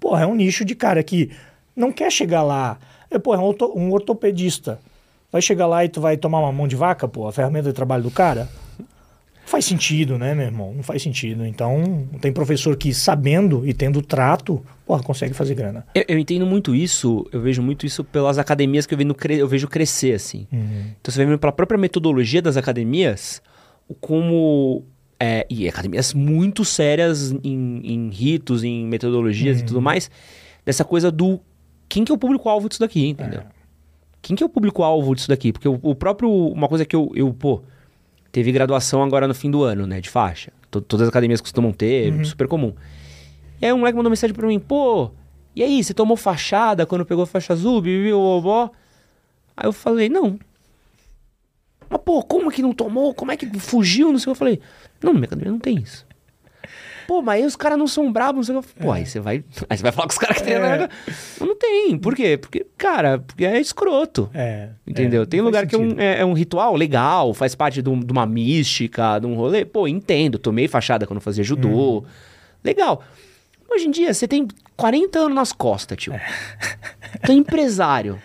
Porra, 0.00 0.24
é 0.24 0.26
um 0.26 0.34
nicho 0.34 0.64
de 0.64 0.74
cara 0.74 1.00
que 1.04 1.30
não 1.76 1.92
quer 1.92 2.10
chegar 2.10 2.42
lá. 2.42 2.76
É, 3.08 3.20
porra, 3.20 3.40
é 3.40 3.44
um, 3.44 3.54
um 3.76 3.92
ortopedista. 3.92 4.80
Vai 5.30 5.40
chegar 5.40 5.68
lá 5.68 5.84
e 5.84 5.88
tu 5.88 6.00
vai 6.00 6.16
tomar 6.16 6.40
uma 6.40 6.50
mão 6.52 6.66
de 6.66 6.74
vaca, 6.74 7.06
pô, 7.06 7.28
a 7.28 7.32
ferramenta 7.32 7.68
de 7.68 7.74
trabalho 7.74 8.02
do 8.02 8.10
cara? 8.10 8.48
Faz 9.46 9.66
sentido, 9.66 10.18
né, 10.18 10.34
meu 10.34 10.46
irmão? 10.46 10.72
Não 10.74 10.82
faz 10.82 11.02
sentido. 11.02 11.44
Então, 11.44 12.08
tem 12.20 12.32
professor 12.32 12.76
que, 12.76 12.94
sabendo 12.94 13.66
e 13.66 13.74
tendo 13.74 14.00
trato, 14.00 14.64
porra, 14.86 15.02
consegue 15.02 15.34
fazer 15.34 15.54
grana. 15.54 15.86
Eu, 15.94 16.04
eu 16.08 16.18
entendo 16.18 16.46
muito 16.46 16.74
isso, 16.74 17.26
eu 17.30 17.40
vejo 17.40 17.60
muito 17.62 17.84
isso 17.84 18.02
pelas 18.02 18.38
academias 18.38 18.86
que 18.86 18.94
eu, 18.94 18.98
vendo, 18.98 19.14
eu 19.30 19.46
vejo 19.46 19.68
crescer, 19.68 20.14
assim. 20.14 20.46
Uhum. 20.50 20.84
Então, 20.98 21.12
você 21.12 21.24
vê 21.24 21.36
pela 21.36 21.52
própria 21.52 21.78
metodologia 21.78 22.40
das 22.40 22.56
academias, 22.56 23.42
como... 24.00 24.84
É, 25.20 25.46
e 25.48 25.68
academias 25.68 26.12
muito 26.12 26.64
sérias 26.64 27.30
em, 27.44 27.80
em 27.84 28.10
ritos, 28.10 28.64
em 28.64 28.86
metodologias 28.86 29.58
Uhum. 29.58 29.62
e 29.62 29.66
tudo 29.66 29.80
mais, 29.80 30.10
dessa 30.64 30.84
coisa 30.84 31.10
do... 31.10 31.38
Quem 31.88 32.02
que 32.02 32.10
é 32.10 32.14
o 32.14 32.18
público-alvo 32.18 32.68
disso 32.68 32.80
daqui, 32.80 33.06
entendeu? 33.06 33.40
É. 33.40 33.46
Quem 34.22 34.34
que 34.34 34.42
é 34.42 34.46
o 34.46 34.48
público-alvo 34.48 35.14
disso 35.14 35.28
daqui? 35.28 35.52
Porque 35.52 35.68
o, 35.68 35.78
o 35.82 35.94
próprio... 35.94 36.30
Uma 36.30 36.66
coisa 36.66 36.86
que 36.86 36.96
eu, 36.96 37.12
eu, 37.14 37.32
pô... 37.32 37.62
Teve 38.34 38.50
graduação 38.50 39.00
agora 39.00 39.28
no 39.28 39.34
fim 39.34 39.48
do 39.48 39.62
ano, 39.62 39.86
né? 39.86 40.00
De 40.00 40.10
faixa. 40.10 40.52
To- 40.68 40.80
Todas 40.80 41.04
as 41.04 41.08
academias 41.08 41.40
costumam 41.40 41.72
ter, 41.72 42.12
Uhum. 42.12 42.24
super 42.24 42.48
comum. 42.48 42.74
E 43.62 43.64
aí 43.64 43.72
um 43.72 43.78
moleque 43.78 43.96
mandou 43.96 44.10
mensagem 44.10 44.34
pra 44.34 44.48
mim, 44.48 44.58
pô, 44.58 45.12
e 45.54 45.62
aí, 45.62 45.84
você 45.84 45.94
tomou 45.94 46.16
fachada 46.16 46.84
quando 46.84 47.06
pegou 47.06 47.24
faixa 47.26 47.52
azul, 47.52 47.80
bibi, 47.80 48.10
bobó? 48.10 48.70
Aí 49.56 49.68
eu 49.68 49.72
falei, 49.72 50.08
não. 50.08 50.36
Mas, 51.88 52.00
pô, 52.04 52.24
como 52.24 52.50
que 52.50 52.60
não 52.60 52.72
tomou? 52.72 53.14
Como 53.14 53.30
é 53.30 53.36
que 53.36 53.46
fugiu? 53.60 54.10
Não 54.10 54.18
sei 54.18 54.24
o 54.24 54.24
que. 54.24 54.30
Eu 54.30 54.34
falei, 54.34 54.60
não, 55.00 55.12
minha 55.14 55.26
academia 55.26 55.52
não 55.52 55.60
tem 55.60 55.78
isso. 55.78 56.04
Pô, 57.06 57.20
mas 57.22 57.40
aí 57.40 57.46
os 57.46 57.56
caras 57.56 57.78
não 57.78 57.86
são 57.86 58.12
bravos, 58.12 58.48
não 58.48 58.62
sei 58.62 58.72
o 58.72 58.74
que. 58.74 58.82
Pô, 58.82 58.92
aí 58.92 59.04
você 59.06 59.20
vai. 59.20 59.44
Aí 59.68 59.76
você 59.76 59.82
vai 59.82 59.92
falar 59.92 60.06
com 60.08 60.12
os 60.12 60.18
caras 60.18 60.36
que 60.38 60.44
tem. 60.44 60.54
É. 60.54 60.88
Não 61.40 61.56
tem. 61.56 61.98
Por 61.98 62.14
quê? 62.14 62.36
Porque, 62.36 62.66
cara, 62.78 63.18
porque 63.18 63.44
é 63.44 63.58
escroto. 63.60 64.30
É. 64.32 64.68
Entendeu? 64.86 65.22
é, 65.22 65.26
Tem 65.26 65.40
lugar 65.40 65.66
que 65.66 65.74
é 65.74 65.78
um, 65.78 65.98
é, 65.98 66.20
é 66.20 66.24
um 66.24 66.32
ritual 66.34 66.76
legal, 66.76 67.34
faz 67.34 67.54
parte 67.54 67.82
de, 67.82 67.88
um- 67.90 68.00
de 68.00 68.12
uma 68.12 68.26
mística, 68.26 69.18
de 69.18 69.26
um 69.26 69.34
rolê. 69.34 69.64
Pô, 69.64 69.88
entendo. 69.88 70.38
Tomei 70.38 70.68
fachada 70.68 71.06
quando 71.06 71.20
fazia 71.20 71.42
judô. 71.42 71.68
Uhum. 71.98 72.04
Legal. 72.62 73.02
Hoje 73.70 73.88
em 73.88 73.90
dia, 73.90 74.14
você 74.14 74.28
tem 74.28 74.46
40 74.76 75.18
anos 75.18 75.34
nas 75.34 75.52
costas, 75.52 75.98
tio. 75.98 76.12
Tu 77.24 77.32
é 77.32 77.34
empresário. 77.34 78.20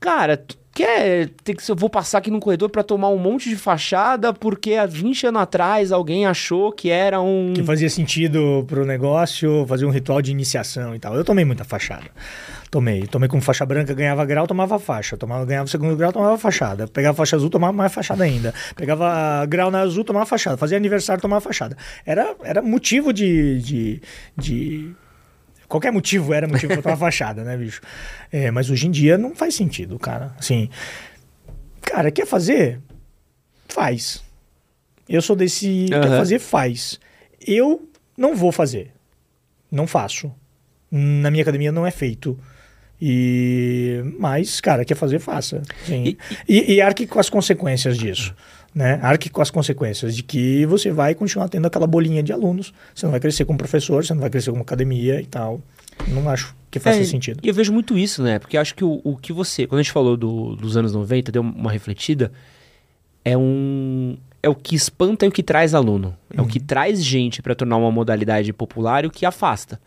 Cara, 0.00 0.36
tu 0.36 0.57
quer 0.78 1.28
ter 1.42 1.54
que, 1.54 1.68
eu 1.68 1.74
vou 1.74 1.90
passar 1.90 2.18
aqui 2.18 2.30
no 2.30 2.38
corredor 2.38 2.70
pra 2.70 2.84
tomar 2.84 3.08
um 3.08 3.18
monte 3.18 3.48
de 3.48 3.56
fachada 3.56 4.32
porque 4.32 4.74
há 4.74 4.86
20 4.86 5.26
anos 5.26 5.42
atrás 5.42 5.90
alguém 5.90 6.24
achou 6.24 6.70
que 6.70 6.88
era 6.88 7.20
um... 7.20 7.52
Que 7.52 7.64
fazia 7.64 7.90
sentido 7.90 8.64
pro 8.68 8.86
negócio, 8.86 9.66
fazer 9.66 9.86
um 9.86 9.90
ritual 9.90 10.22
de 10.22 10.30
iniciação 10.30 10.94
e 10.94 11.00
tal. 11.00 11.16
Eu 11.16 11.24
tomei 11.24 11.44
muita 11.44 11.64
fachada. 11.64 12.04
Tomei. 12.70 13.06
Tomei 13.08 13.28
com 13.28 13.40
faixa 13.40 13.66
branca, 13.66 13.92
ganhava 13.92 14.24
grau, 14.24 14.46
tomava 14.46 14.78
faixa. 14.78 15.16
Tomava, 15.16 15.44
ganhava 15.44 15.66
segundo 15.66 15.96
grau, 15.96 16.12
tomava 16.12 16.38
fachada. 16.38 16.86
Pegava 16.86 17.16
faixa 17.16 17.34
azul, 17.34 17.50
tomava 17.50 17.72
mais 17.72 17.92
fachada 17.92 18.22
ainda. 18.22 18.54
Pegava 18.76 19.44
grau 19.46 19.70
na 19.72 19.80
azul, 19.80 20.04
tomava 20.04 20.26
fachada. 20.26 20.56
Fazia 20.56 20.76
aniversário, 20.76 21.20
tomava 21.20 21.40
fachada. 21.40 21.76
Era, 22.06 22.36
era 22.44 22.62
motivo 22.62 23.12
de, 23.12 23.60
de, 23.62 24.02
de- 24.36 24.90
Qualquer 25.68 25.92
motivo 25.92 26.32
era 26.32 26.48
motivo 26.48 26.72
pra 26.72 26.82
tomar 26.82 26.96
fachada, 26.98 27.44
né, 27.44 27.56
bicho? 27.56 27.80
É, 28.32 28.50
mas 28.50 28.70
hoje 28.70 28.86
em 28.86 28.90
dia 28.90 29.18
não 29.18 29.34
faz 29.34 29.54
sentido, 29.54 29.98
cara. 29.98 30.34
Assim, 30.38 30.70
cara, 31.82 32.10
quer 32.10 32.26
fazer? 32.26 32.80
Faz. 33.68 34.22
Eu 35.08 35.20
sou 35.20 35.36
desse. 35.36 35.86
Quer 35.88 36.06
Aham. 36.06 36.16
fazer? 36.18 36.38
Faz. 36.38 36.98
Eu 37.46 37.88
não 38.16 38.34
vou 38.34 38.50
fazer. 38.50 38.92
Não 39.70 39.86
faço. 39.86 40.32
Na 40.90 41.30
minha 41.30 41.42
academia 41.42 41.70
não 41.70 41.86
é 41.86 41.90
feito. 41.90 42.38
E 43.00 44.02
mas, 44.18 44.60
cara, 44.60 44.84
quer 44.84 44.94
fazer, 44.96 45.18
faça. 45.18 45.62
Sim. 45.86 46.16
E, 46.48 46.74
e 46.74 46.80
arque 46.80 47.06
com 47.06 47.20
as 47.20 47.30
consequências 47.30 47.96
disso. 47.96 48.34
Né? 48.74 49.00
Arque 49.02 49.28
com 49.30 49.40
as 49.42 49.50
consequências 49.50 50.14
de 50.14 50.22
que 50.22 50.64
você 50.66 50.92
vai 50.92 51.14
continuar 51.14 51.48
tendo 51.48 51.66
aquela 51.66 51.86
bolinha 51.86 52.22
de 52.22 52.32
alunos. 52.32 52.72
Você 52.94 53.06
não 53.06 53.10
vai 53.10 53.18
crescer 53.20 53.44
como 53.44 53.58
professor, 53.58 54.04
você 54.04 54.12
não 54.14 54.20
vai 54.20 54.30
crescer 54.30 54.50
como 54.50 54.62
academia 54.62 55.20
e 55.20 55.26
tal. 55.26 55.60
Não 56.06 56.28
acho 56.28 56.54
que 56.70 56.78
faça 56.78 57.00
É, 57.00 57.04
sentido. 57.04 57.40
E 57.42 57.48
eu 57.48 57.54
vejo 57.54 57.72
muito 57.72 57.98
isso, 57.98 58.22
né? 58.22 58.38
Porque 58.38 58.56
eu 58.56 58.60
acho 58.60 58.74
que 58.74 58.84
o, 58.84 59.00
o 59.02 59.16
que 59.16 59.32
você. 59.32 59.66
Quando 59.66 59.80
a 59.80 59.82
gente 59.82 59.90
falou 59.92 60.16
do- 60.16 60.54
dos 60.54 60.76
anos 60.76 60.92
90, 60.94 61.32
deu 61.32 61.42
uma 61.42 61.72
refletida. 61.72 62.30
É 63.24 63.36
um. 63.36 64.16
É 64.40 64.48
o 64.48 64.54
que 64.54 64.76
espanta 64.76 65.24
e 65.26 65.28
o 65.28 65.32
que 65.32 65.42
traz 65.42 65.74
aluno. 65.74 66.14
É 66.32 66.40
o 66.40 66.46
que 66.46 66.60
traz 66.60 67.04
gente 67.04 67.42
pra 67.42 67.54
tornar 67.56 67.76
uma 67.78 67.90
modalidade 67.90 68.52
popular 68.52 69.02
e 69.04 69.08
o 69.08 69.10
que 69.10 69.26
afasta. 69.26 69.80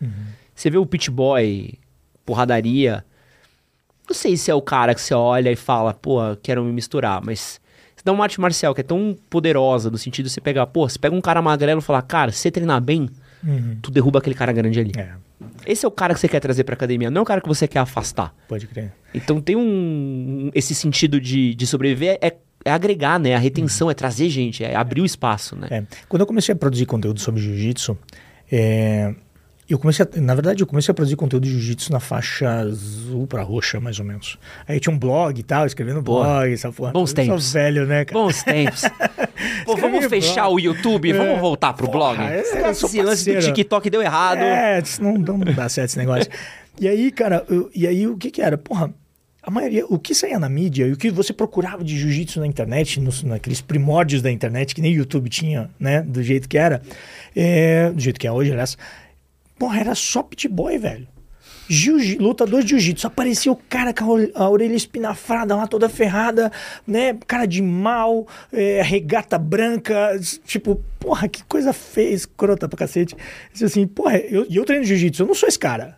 Você 0.54 0.68
vê 0.68 0.76
o 0.76 0.84
pit 0.84 1.10
boy, 1.10 1.72
porradaria. 2.26 3.02
Não 4.06 4.14
sei 4.14 4.36
se 4.36 4.50
é 4.50 4.54
o 4.54 4.60
cara 4.60 4.94
que 4.94 5.00
você 5.00 5.14
olha 5.14 5.50
e 5.50 5.56
fala, 5.56 5.94
pô, 5.94 6.18
quero 6.42 6.62
me 6.64 6.72
misturar, 6.72 7.22
mas. 7.24 7.58
Dá 8.04 8.12
uma 8.12 8.24
arte 8.24 8.40
marcial 8.40 8.74
que 8.74 8.80
é 8.80 8.84
tão 8.84 9.16
poderosa, 9.30 9.90
no 9.90 9.96
sentido 9.98 10.26
de 10.26 10.32
você 10.32 10.40
pegar, 10.40 10.66
pô, 10.66 10.88
você 10.88 10.98
pega 10.98 11.14
um 11.14 11.20
cara 11.20 11.40
magrelo 11.40 11.80
e 11.80 11.82
falar, 11.82 12.02
cara, 12.02 12.32
se 12.32 12.38
você 12.38 12.50
treinar 12.50 12.80
bem, 12.80 13.08
Uhum. 13.44 13.76
tu 13.82 13.90
derruba 13.90 14.18
aquele 14.20 14.34
cara 14.36 14.52
grande 14.52 14.78
ali. 14.78 14.92
É, 14.96 15.10
Esse 15.66 15.84
é 15.84 15.88
o 15.88 15.90
cara 15.90 16.14
que 16.14 16.20
você 16.20 16.28
quer 16.28 16.38
trazer 16.40 16.62
pra 16.64 16.74
academia, 16.74 17.10
não 17.10 17.20
é 17.20 17.22
o 17.22 17.24
cara 17.26 17.40
que 17.40 17.48
você 17.48 17.66
quer 17.66 17.80
afastar. 17.80 18.32
pode 18.48 18.66
crer. 18.68 18.92
Então 19.14 19.40
tem 19.40 19.56
um. 19.56 20.50
Esse 20.54 20.74
sentido 20.74 21.20
de, 21.20 21.52
de 21.54 21.66
sobreviver 21.66 22.18
é, 22.22 22.36
é 22.64 22.70
agregar, 22.70 23.18
né? 23.18 23.34
A 23.34 23.38
retenção, 23.38 23.90
é 23.90 23.94
trazer 23.94 24.28
gente, 24.30 24.62
é 24.62 24.76
abrir 24.76 25.00
o 25.00 25.04
espaço, 25.04 25.56
né? 25.56 25.66
É, 25.70 25.82
Quando 26.08 26.20
eu 26.20 26.26
comecei 26.26 26.52
a 26.52 26.56
produzir 26.56 26.86
conteúdo 26.86 27.18
sobre 27.20 27.40
jiu-jitsu, 27.40 27.98
é, 28.50 29.12
eu 29.72 29.78
comecei 29.78 30.04
a, 30.04 30.20
na 30.20 30.34
verdade 30.34 30.62
eu 30.62 30.66
comecei 30.66 30.90
a 30.92 30.94
produzir 30.94 31.16
conteúdo 31.16 31.44
de 31.44 31.50
jiu-jitsu 31.50 31.92
na 31.92 32.00
faixa 32.00 32.48
azul 32.50 33.26
pra 33.26 33.42
roxa, 33.42 33.80
mais 33.80 33.98
ou 33.98 34.04
menos. 34.04 34.38
Aí 34.66 34.78
tinha 34.80 34.94
um 34.94 34.98
blog 34.98 35.38
e 35.38 35.42
tal, 35.42 35.66
escrevendo 35.66 36.02
Boa. 36.02 36.24
blog, 36.24 36.52
essa 36.52 36.70
porra. 36.72 36.92
Bons 36.92 37.10
Eu 37.10 37.16
tempos. 37.16 37.44
Sou 37.44 37.52
velho, 37.60 37.86
né, 37.86 38.04
cara? 38.04 38.20
Bons 38.20 38.42
tempos. 38.42 38.82
Pô, 39.64 39.76
vamos 39.76 40.00
Escrevi 40.02 40.08
fechar 40.26 40.42
blog. 40.46 40.54
o 40.54 40.58
YouTube, 40.60 41.12
vamos 41.12 41.40
voltar 41.40 41.72
pro 41.72 41.88
blog. 41.88 42.16
Porra, 42.16 42.30
é- 42.34 42.40
Esse 42.70 43.02
lance 43.02 43.32
do. 43.34 43.40
TikTok 43.40 43.88
deu 43.90 44.02
errado. 44.02 44.38
É, 44.38 44.82
não, 45.00 45.14
não 45.18 45.38
dá 45.38 45.68
certo 45.68 45.90
esse 45.90 45.98
negócio. 45.98 46.30
e 46.80 46.86
aí, 46.88 47.10
cara, 47.10 47.44
eu- 47.48 47.70
e 47.74 47.86
aí 47.86 48.06
o 48.06 48.16
que 48.16 48.30
que 48.30 48.40
era? 48.42 48.56
Porra, 48.58 48.92
a 49.42 49.50
maioria, 49.50 49.84
o 49.86 49.98
que 49.98 50.14
saía 50.14 50.38
na 50.38 50.48
mídia 50.48 50.86
e 50.86 50.92
o 50.92 50.96
que 50.96 51.10
você 51.10 51.32
procurava 51.32 51.82
de 51.82 51.98
jiu-jitsu 51.98 52.38
na 52.38 52.46
internet, 52.46 53.00
nos, 53.00 53.24
naqueles 53.24 53.60
primórdios 53.60 54.22
da 54.22 54.30
internet, 54.30 54.72
que 54.72 54.80
nem 54.80 54.92
o 54.92 54.98
YouTube 54.98 55.28
tinha, 55.28 55.68
né, 55.80 56.00
do 56.02 56.22
jeito 56.22 56.48
que 56.48 56.56
era, 56.56 56.80
é, 57.34 57.90
do 57.90 58.00
jeito 58.00 58.20
que 58.20 58.26
é 58.28 58.30
hoje, 58.30 58.52
aliás, 58.52 58.78
porra, 59.62 59.78
era 59.78 59.94
só 59.94 60.24
pit 60.24 60.48
boy, 60.48 60.76
velho. 60.76 61.06
Jiu 61.68 61.96
lutador 62.18 62.62
de 62.64 62.70
jiu-jitsu. 62.70 63.06
Aparecia 63.06 63.52
o 63.52 63.56
cara 63.56 63.94
com 63.94 64.02
a 64.04 64.08
ore- 64.08 64.32
a 64.34 64.48
orelha 64.48 64.74
espinafrada 64.74 65.54
lá, 65.54 65.68
toda 65.68 65.88
ferrada, 65.88 66.50
né? 66.84 67.16
Cara 67.28 67.46
de 67.46 67.62
mal, 67.62 68.26
é, 68.52 68.82
regata 68.82 69.38
branca. 69.38 70.18
Tipo, 70.44 70.82
porra, 70.98 71.28
que 71.28 71.44
coisa 71.44 71.72
feia, 71.72 72.12
escrota 72.12 72.68
pra 72.68 72.76
cacete. 72.78 73.14
Assim, 73.62 73.86
porra, 73.86 74.18
eu- 74.18 74.46
eu, 74.50 74.64
treino 74.64 74.84
jiu-jitsu, 74.84 75.22
eu 75.22 75.26
não 75.28 75.34
sou 75.34 75.48
esse 75.48 75.58
cara. 75.58 75.96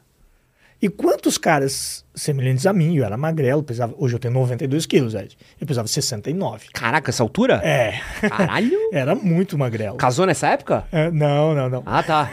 E 0.84 0.88
quantos 0.90 1.38
caras 1.38 2.04
semelhantes 2.14 2.66
a 2.66 2.72
mim, 2.74 2.94
eu 2.94 3.06
era 3.06 3.16
magrelo, 3.16 3.62
pesava, 3.62 3.94
hoje 3.96 4.16
eu 4.16 4.18
tenho 4.18 4.34
92 4.34 4.84
quilos, 4.84 5.14
Ed. 5.14 5.34
Eu 5.58 5.66
pesava 5.66 5.88
69. 5.88 6.66
Caraca, 6.74 7.10
essa 7.10 7.22
altura? 7.22 7.54
É, 7.64 7.98
Caralho. 8.28 8.76
era 8.92 9.14
muito 9.14 9.56
magrelo. 9.56 9.96
Casou 9.96 10.26
nessa 10.26 10.48
época? 10.48 10.84
É, 10.92 11.10
não, 11.10 11.54
não, 11.54 11.70
não. 11.70 11.82
Ah, 11.86 12.02
tá. 12.02 12.28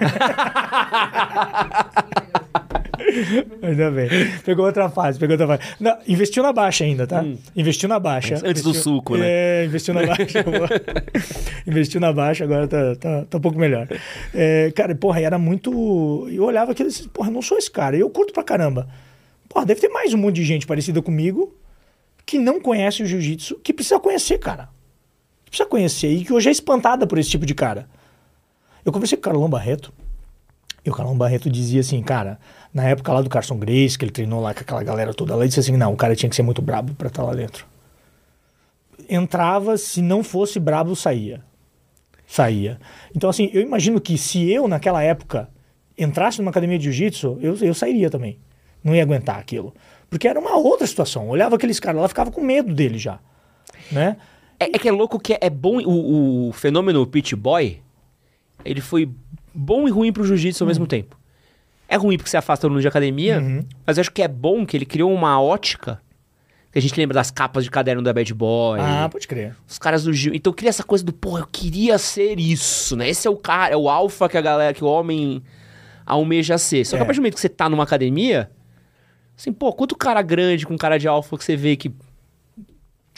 Ainda 3.62 3.92
bem. 3.92 4.10
Pegou 4.46 4.66
outra 4.66 4.90
fase, 4.90 5.20
pegou 5.20 5.34
outra 5.38 5.48
fase. 5.48 5.76
Não, 5.80 5.98
investiu 6.08 6.42
na 6.44 6.52
baixa 6.54 6.84
ainda, 6.84 7.06
tá? 7.06 7.24
Investiu 7.56 7.88
na 7.90 8.00
baixa. 8.00 8.36
Antes 8.44 8.64
do 8.64 8.70
Investiu- 8.70 8.74
suco, 8.94 9.18
né? 9.18 9.26
É, 9.28 9.66
investiu 9.66 9.94
na 9.94 10.06
baixa. 10.06 10.40
investiu 11.68 12.00
na 12.02 12.14
baixa, 12.14 12.44
agora 12.44 12.68
tá, 12.68 12.96
tá, 12.96 13.26
tá 13.26 13.38
um 13.38 13.42
pouco 13.42 13.58
melhor. 13.60 13.88
É, 14.34 14.72
cara, 14.76 14.96
porra, 14.96 15.22
era 15.22 15.38
muito. 15.38 16.28
Eu 16.32 16.44
olhava 16.44 16.72
aquilo 16.72 16.90
e 16.90 16.92
disse, 16.92 17.08
porra, 17.10 17.30
não 17.30 17.42
sou 17.42 17.58
esse 17.58 17.70
cara. 17.70 17.96
Eu 17.98 18.10
curto 18.10 18.34
pra 18.34 18.44
caramba. 18.44 18.88
Porra, 19.50 19.66
deve 19.66 19.82
ter 19.82 19.90
mais 19.90 20.14
um 20.14 20.18
monte 20.18 20.36
de 20.36 20.44
gente 20.44 20.66
parecida 20.66 21.02
comigo 21.02 21.56
que 22.26 22.38
não 22.40 22.62
conhece 22.62 23.04
o 23.04 23.06
jiu-jitsu, 23.06 23.60
que 23.64 23.74
precisa 23.74 24.00
conhecer, 24.00 24.38
cara. 24.38 24.70
Precisa 25.46 25.68
conhecer 25.68 26.08
e 26.10 26.24
que 26.24 26.32
hoje 26.32 26.48
é 26.48 26.52
espantada 26.52 27.06
por 27.06 27.18
esse 27.18 27.30
tipo 27.30 27.46
de 27.46 27.54
cara. 27.54 27.90
Eu 28.86 28.92
conversei 28.92 29.18
com 29.18 29.22
o 29.22 29.24
Carlão 29.32 29.50
Barreto. 29.50 29.92
E 30.86 30.90
o 30.90 30.94
Carlão 30.94 31.16
Barreto 31.18 31.50
dizia 31.50 31.82
assim, 31.82 32.02
cara, 32.02 32.40
na 32.74 32.84
época 32.84 33.12
lá 33.12 33.22
do 33.22 33.30
Carson 33.30 33.58
Grace, 33.58 33.98
que 33.98 34.06
ele 34.06 34.12
treinou 34.12 34.42
lá 34.42 34.54
com 34.54 34.62
aquela 34.62 34.84
galera 34.84 35.14
toda, 35.14 35.36
lá 35.36 35.42
ele 35.42 35.50
disse 35.50 35.60
assim, 35.60 35.76
não, 35.76 35.94
o 35.94 35.98
cara 35.98 36.16
tinha 36.16 36.30
que 36.30 36.36
ser 36.36 36.44
muito 36.44 36.62
brabo 36.62 36.94
pra 36.94 37.08
estar 37.08 37.24
lá 37.24 37.34
dentro. 37.34 37.66
Entrava, 39.10 39.78
se 39.78 40.02
não 40.02 40.24
fosse 40.24 40.60
brabo, 40.60 40.96
saía. 40.96 41.42
Saía. 42.26 42.80
Então, 43.14 43.30
assim, 43.30 43.50
eu 43.54 43.62
imagino 43.62 44.00
que 44.00 44.18
se 44.18 44.50
eu, 44.50 44.68
naquela 44.68 45.04
época, 45.04 45.50
entrasse 45.98 46.40
numa 46.40 46.52
academia 46.52 46.78
de 46.80 46.86
jiu-jitsu, 46.86 47.38
eu, 47.42 47.56
eu 47.58 47.74
sairia 47.74 48.10
também. 48.10 48.40
Não 48.82 48.96
ia 48.96 49.04
aguentar 49.04 49.38
aquilo. 49.38 49.74
Porque 50.10 50.28
era 50.28 50.40
uma 50.40 50.56
outra 50.56 50.88
situação. 50.88 51.26
Eu 51.26 51.30
olhava 51.30 51.56
aqueles 51.56 51.80
caras 51.80 52.02
lá, 52.02 52.08
ficava 52.08 52.32
com 52.32 52.42
medo 52.42 52.74
dele 52.74 52.98
já. 52.98 53.20
Né? 53.92 54.16
É, 54.58 54.66
é 54.66 54.80
que 54.80 54.88
é 54.88 54.92
louco 54.92 55.20
que 55.20 55.34
é, 55.34 55.40
é 55.42 55.50
bom. 55.50 55.82
O, 55.82 56.50
o 56.50 56.52
fenômeno 56.54 57.06
Pit 57.06 57.36
Boy, 57.36 57.82
ele 58.64 58.80
foi 58.80 59.10
bom 59.54 59.88
e 59.88 59.92
ruim 59.92 60.14
pro 60.14 60.24
jiu-jitsu 60.24 60.64
ao 60.64 60.68
mesmo 60.68 60.88
tempo. 60.88 61.21
É 61.92 61.98
ruim 61.98 62.16
porque 62.18 62.30
você 62.30 62.38
afasta 62.38 62.62
todo 62.62 62.72
mundo 62.72 62.82
de 62.82 62.88
academia, 62.88 63.42
mas 63.86 63.98
eu 63.98 64.02
acho 64.02 64.12
que 64.12 64.22
é 64.22 64.28
bom 64.28 64.66
que 64.66 64.78
ele 64.78 64.86
criou 64.86 65.14
uma 65.14 65.42
ótica. 65.42 66.02
Que 66.72 66.80
a 66.80 66.82
gente 66.82 66.98
lembra 66.98 67.16
das 67.16 67.30
capas 67.30 67.66
de 67.66 67.70
caderno 67.70 68.02
da 68.02 68.14
Bad 68.14 68.34
Boy. 68.34 68.80
Ah, 68.80 69.10
pode 69.12 69.28
crer. 69.28 69.58
Os 69.68 69.78
caras 69.78 70.06
do 70.06 70.14
Gil. 70.14 70.34
Então 70.34 70.54
cria 70.54 70.70
essa 70.70 70.84
coisa 70.86 71.04
do, 71.04 71.12
pô, 71.12 71.38
eu 71.38 71.46
queria 71.46 71.98
ser 71.98 72.40
isso, 72.40 72.96
né? 72.96 73.10
Esse 73.10 73.28
é 73.28 73.30
o 73.30 73.36
cara, 73.36 73.74
é 73.74 73.78
o 73.78 73.90
alfa 73.90 74.30
que 74.30 74.38
a 74.38 74.42
galera, 74.42 74.74
que 74.74 74.82
o 74.82 74.88
homem 74.88 75.44
almeja 76.06 76.58
ser. 76.58 76.86
Só 76.86 76.96
que 76.96 77.02
É. 77.02 77.04
a 77.04 77.06
partir 77.06 77.18
do 77.20 77.24
momento 77.24 77.34
que 77.36 77.42
você 77.42 77.50
tá 77.50 77.68
numa 77.68 77.84
academia, 77.84 78.50
assim, 79.38 79.52
pô, 79.52 79.74
quanto 79.74 79.98
cara 79.98 80.22
grande 80.22 80.66
com 80.66 80.78
cara 80.78 80.98
de 80.98 81.10
alfa 81.10 81.38
que 81.38 81.44
você 81.44 81.58
vê 81.58 81.76
que. 81.76 81.92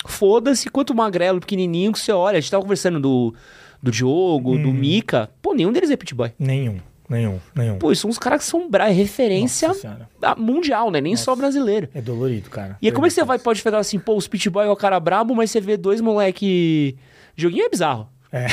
Foda-se, 0.06 0.70
quanto 0.70 0.94
magrelo, 0.94 1.40
pequenininho 1.40 1.94
que 1.94 2.00
você 2.00 2.12
olha. 2.12 2.38
A 2.38 2.42
gente 2.42 2.52
tava 2.52 2.64
conversando 2.64 3.00
do, 3.00 3.34
do 3.82 3.92
Diogo, 3.92 4.56
Hum. 4.56 4.64
do 4.64 4.74
Mika. 4.74 5.30
Pô, 5.42 5.54
nenhum 5.54 5.72
deles 5.72 5.90
é 5.92 5.96
pit 5.96 6.14
boy. 6.14 6.32
Nenhum, 6.38 6.78
nenhum, 7.14 7.40
nenhum. 7.56 7.78
Pô, 7.78 7.94
são 7.96 8.10
uns 8.10 8.18
caras 8.18 8.40
que 8.40 8.46
são 8.46 8.70
bra... 8.70 8.90
é 8.90 8.92
referência 8.92 9.70
Nossa 9.70 10.10
mundial, 10.38 10.92
né? 10.92 11.00
Nem 11.00 11.16
só 11.16 11.36
brasileiro. 11.36 11.88
É 11.94 12.02
dolorido, 12.02 12.50
cara. 12.50 12.78
E 12.82 12.88
aí, 12.88 12.92
como 12.92 13.06
é 13.06 13.10
que 13.10 13.16
você 13.16 13.24
vai, 13.24 13.40
pode 13.40 13.62
falar 13.62 13.78
assim, 13.78 14.00
pô, 14.00 14.16
os 14.16 14.28
pit 14.28 14.50
boy 14.50 14.66
é 14.66 14.70
o 14.70 14.76
cara 14.76 15.00
brabo, 15.00 15.34
mas 15.36 15.52
você 15.52 15.62
vê 15.62 15.78
dois 15.78 16.02
moleque... 16.02 16.98
Joguinho 17.36 17.66
é 17.66 17.70
bizarro. 17.70 18.10
É. 18.32 18.48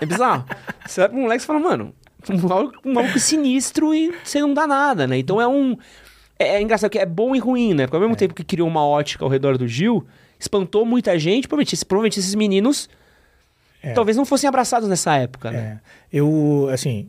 É 0.00 0.06
bizarro. 0.06 0.44
Você 0.86 1.00
vai 1.02 1.08
pro 1.10 1.18
moleque 1.18 1.42
e 1.42 1.46
fala, 1.46 1.60
mano, 1.60 1.94
um 2.28 2.48
maluco, 2.48 2.78
um 2.84 2.92
maluco 2.94 3.18
sinistro 3.18 3.94
e 3.94 4.12
você 4.24 4.40
não 4.40 4.52
dá 4.52 4.66
nada, 4.66 5.06
né? 5.06 5.18
Então 5.18 5.40
é 5.40 5.46
um... 5.46 5.76
É, 6.38 6.56
é 6.56 6.62
engraçado 6.62 6.90
que 6.90 6.98
é 6.98 7.06
bom 7.06 7.34
e 7.34 7.38
ruim, 7.38 7.72
né? 7.74 7.86
Porque 7.86 7.96
ao 7.96 8.00
mesmo 8.00 8.14
É. 8.14 8.16
tempo 8.16 8.34
que 8.34 8.44
criou 8.44 8.68
uma 8.68 8.84
ótica 8.84 9.24
ao 9.24 9.30
redor 9.30 9.56
do 9.56 9.66
Gil, 9.66 10.06
espantou 10.38 10.84
muita 10.84 11.18
gente, 11.18 11.48
provavelmente, 11.48 11.84
provavelmente 11.84 12.20
esses 12.20 12.34
meninos 12.34 12.88
É. 13.82 13.92
talvez 13.92 14.16
não 14.16 14.24
fossem 14.24 14.48
abraçados 14.48 14.88
nessa 14.88 15.16
época, 15.16 15.50
né? 15.50 15.80
É. 16.12 16.18
Eu, 16.18 16.68
assim, 16.72 17.08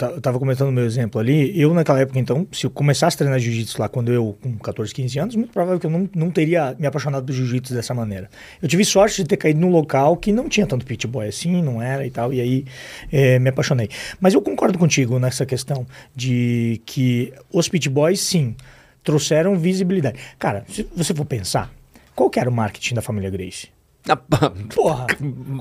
eu 0.00 0.20
tava 0.20 0.38
comentando 0.38 0.68
o 0.68 0.72
meu 0.72 0.84
exemplo 0.84 1.20
ali. 1.20 1.58
Eu, 1.58 1.72
naquela 1.74 2.00
época, 2.00 2.18
então, 2.18 2.46
se 2.52 2.66
eu 2.66 2.70
começasse 2.70 3.16
a 3.16 3.18
treinar 3.18 3.38
jiu-jitsu 3.38 3.80
lá 3.80 3.88
quando 3.88 4.12
eu, 4.12 4.36
com 4.42 4.56
14, 4.58 4.94
15 4.94 5.18
anos, 5.18 5.36
muito 5.36 5.52
provável 5.52 5.80
que 5.80 5.86
eu 5.86 5.90
não, 5.90 6.08
não 6.14 6.30
teria 6.30 6.76
me 6.78 6.86
apaixonado 6.86 7.24
por 7.24 7.32
jiu-jitsu 7.32 7.74
dessa 7.74 7.94
maneira. 7.94 8.28
Eu 8.62 8.68
tive 8.68 8.84
sorte 8.84 9.22
de 9.22 9.28
ter 9.28 9.36
caído 9.36 9.60
num 9.60 9.70
local 9.70 10.16
que 10.16 10.30
não 10.30 10.48
tinha 10.48 10.66
tanto 10.66 10.84
pit 10.84 11.06
boy 11.06 11.26
assim, 11.26 11.62
não 11.62 11.82
era 11.82 12.06
e 12.06 12.10
tal, 12.10 12.32
e 12.32 12.40
aí 12.40 12.64
é, 13.10 13.38
me 13.38 13.48
apaixonei. 13.48 13.88
Mas 14.20 14.34
eu 14.34 14.42
concordo 14.42 14.78
contigo 14.78 15.18
nessa 15.18 15.44
questão 15.44 15.86
de 16.14 16.80
que 16.84 17.32
os 17.52 17.68
pit 17.68 17.88
boys, 17.88 18.20
sim, 18.20 18.54
trouxeram 19.02 19.56
visibilidade. 19.56 20.18
Cara, 20.38 20.64
se 20.68 20.86
você 20.94 21.14
for 21.14 21.24
pensar, 21.24 21.72
qual 22.14 22.28
que 22.28 22.38
era 22.38 22.50
o 22.50 22.52
marketing 22.52 22.94
da 22.94 23.02
família 23.02 23.30
Grace? 23.30 23.68
Porra! 24.74 25.06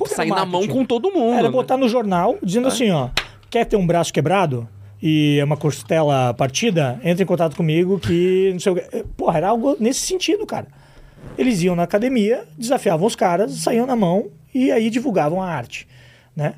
Sair 0.07 0.29
na 0.29 0.45
mão 0.45 0.67
com 0.67 0.85
todo 0.85 1.11
mundo. 1.11 1.33
Era 1.33 1.43
né? 1.43 1.49
botar 1.49 1.77
no 1.77 1.89
jornal 1.89 2.37
dizendo 2.41 2.67
assim, 2.67 2.91
ó, 2.91 3.09
quer 3.49 3.65
ter 3.65 3.75
um 3.75 3.85
braço 3.85 4.13
quebrado 4.13 4.67
e 5.01 5.37
é 5.39 5.43
uma 5.43 5.57
costela 5.57 6.33
partida, 6.33 6.99
entre 7.03 7.23
em 7.23 7.27
contato 7.27 7.55
comigo 7.55 7.99
que 7.99 8.49
não 8.53 8.59
sei 8.59 8.71
o 8.71 8.75
que. 8.75 9.03
Porra, 9.15 9.37
era 9.37 9.49
algo 9.49 9.75
nesse 9.79 10.01
sentido, 10.01 10.45
cara. 10.45 10.67
Eles 11.37 11.61
iam 11.61 11.75
na 11.75 11.83
academia, 11.83 12.45
desafiavam 12.57 13.05
os 13.05 13.15
caras, 13.15 13.51
saíam 13.53 13.85
na 13.85 13.95
mão 13.95 14.31
e 14.53 14.71
aí 14.71 14.89
divulgavam 14.89 15.41
a 15.41 15.49
arte, 15.49 15.87
né? 16.35 16.55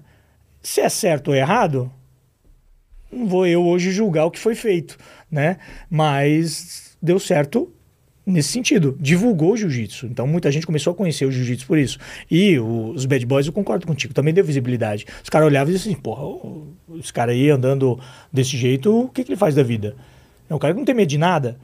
Se 0.61 0.81
é 0.81 0.89
certo 0.89 1.29
ou 1.29 1.35
errado, 1.35 1.91
não 3.11 3.27
vou 3.27 3.45
eu 3.45 3.65
hoje 3.65 3.91
julgar 3.91 4.25
o 4.25 4.31
que 4.31 4.39
foi 4.39 4.55
feito, 4.55 4.97
né? 5.29 5.57
Mas 5.89 6.97
deu 7.01 7.19
certo 7.19 7.71
nesse 8.31 8.49
sentido. 8.49 8.95
Divulgou 8.99 9.53
o 9.53 9.57
jiu-jitsu. 9.57 10.07
Então 10.07 10.25
muita 10.27 10.51
gente 10.51 10.65
começou 10.65 10.91
a 10.91 10.95
conhecer 10.95 11.25
o 11.25 11.31
jiu-jitsu 11.31 11.65
por 11.65 11.77
isso. 11.77 11.97
E 12.29 12.59
os 12.59 13.05
bad 13.05 13.25
boys, 13.25 13.47
eu 13.47 13.53
concordo 13.53 13.85
contigo, 13.85 14.13
também 14.13 14.33
deu 14.33 14.43
visibilidade. 14.43 15.05
Os 15.23 15.29
caras 15.29 15.47
olhavam 15.47 15.71
e 15.71 15.75
diziam 15.75 15.93
assim, 15.93 16.01
porra, 16.01 16.23
esse 16.99 17.11
cara 17.11 17.31
aí 17.31 17.49
andando 17.49 17.99
desse 18.31 18.57
jeito, 18.57 19.05
o 19.05 19.09
que, 19.09 19.23
que 19.23 19.31
ele 19.31 19.37
faz 19.37 19.55
da 19.55 19.63
vida? 19.63 19.95
É 20.49 20.55
um 20.55 20.59
cara 20.59 20.73
que 20.73 20.79
não 20.79 20.85
tem 20.85 20.95
medo 20.95 21.09
de 21.09 21.17
nada. 21.17 21.57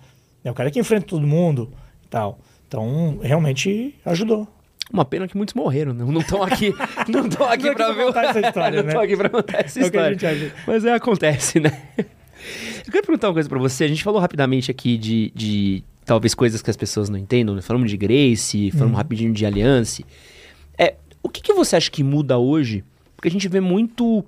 É 0.43 0.51
um 0.51 0.53
cara 0.53 0.69
que 0.69 0.79
enfrenta 0.79 1.07
todo 1.07 1.25
mundo 1.25 1.71
e 2.03 2.07
tal. 2.07 2.39
Então, 2.67 3.19
realmente 3.21 3.95
ajudou. 4.05 4.47
Uma 4.91 5.03
pena 5.03 5.27
que 5.27 5.35
muitos 5.35 5.55
morreram, 5.55 5.93
né? 5.93 6.05
não 6.05 6.21
estão 6.21 6.41
aqui, 6.43 6.73
não 7.07 7.25
estão 7.25 7.47
aqui 7.47 7.69
é 7.69 7.73
pra 7.73 7.87
que 7.87 7.93
ver 7.93 8.05
contar 8.05 8.25
essa 8.25 8.39
história, 8.39 8.77
não 8.77 8.83
né? 8.83 8.89
estão 8.89 9.01
aqui 9.01 9.17
pra 9.17 9.29
contar 9.29 9.65
essa 9.65 9.79
história. 9.79 10.17
Mas 10.67 10.85
é, 10.85 10.93
acontece, 10.93 11.59
né? 11.59 11.71
Eu 12.85 12.91
quero 12.91 13.05
perguntar 13.07 13.29
uma 13.29 13.33
coisa 13.33 13.49
pra 13.49 13.57
você. 13.57 13.85
A 13.85 13.87
gente 13.87 14.03
falou 14.03 14.19
rapidamente 14.19 14.69
aqui 14.69 14.97
de, 14.97 15.31
de 15.33 15.83
talvez 16.05 16.33
coisas 16.35 16.61
que 16.61 16.69
as 16.69 16.77
pessoas 16.77 17.09
não 17.09 17.17
entendam. 17.17 17.55
né? 17.55 17.61
Falamos 17.61 17.89
de 17.89 17.97
Grace, 17.97 18.71
falamos 18.71 18.91
Uhum. 18.91 18.97
rapidinho 18.97 19.33
de 19.33 19.45
Alliance. 19.45 20.05
É, 20.77 20.95
o 21.23 21.29
que, 21.29 21.41
que 21.41 21.53
você 21.53 21.75
acha 21.75 21.89
que 21.89 22.03
muda 22.03 22.37
hoje? 22.37 22.83
Porque 23.15 23.27
a 23.27 23.31
gente 23.31 23.47
vê 23.47 23.59
muito 23.59 24.23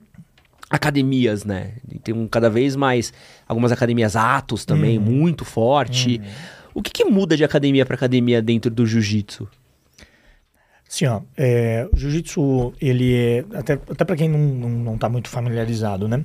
academias, 0.70 1.46
né? 1.46 1.74
Tem 2.04 2.14
um, 2.14 2.28
cada 2.28 2.50
vez 2.50 2.76
mais 2.76 3.14
algumas 3.48 3.72
academias 3.72 4.16
atos 4.16 4.66
também, 4.66 4.98
Uhum. 4.98 5.04
muito 5.06 5.46
forte. 5.46 6.20
O 6.74 6.82
que, 6.82 6.92
que 6.92 7.06
muda 7.06 7.38
de 7.38 7.44
academia 7.44 7.86
pra 7.86 7.96
academia 7.96 8.42
dentro 8.42 8.70
do 8.70 8.86
jiu-jitsu? 8.86 9.48
Assim, 10.90 11.06
ó, 11.06 11.22
é, 11.36 11.88
o 11.92 11.98
jiu-jitsu, 11.98 12.74
ele 12.82 13.14
é, 13.14 13.46
até, 13.56 13.74
até 13.74 14.06
para 14.06 14.16
quem 14.16 14.30
não, 14.30 14.40
não, 14.40 14.70
não 14.70 14.98
tá 14.98 15.10
muito 15.10 15.30
familiarizado, 15.30 16.08
né? 16.08 16.24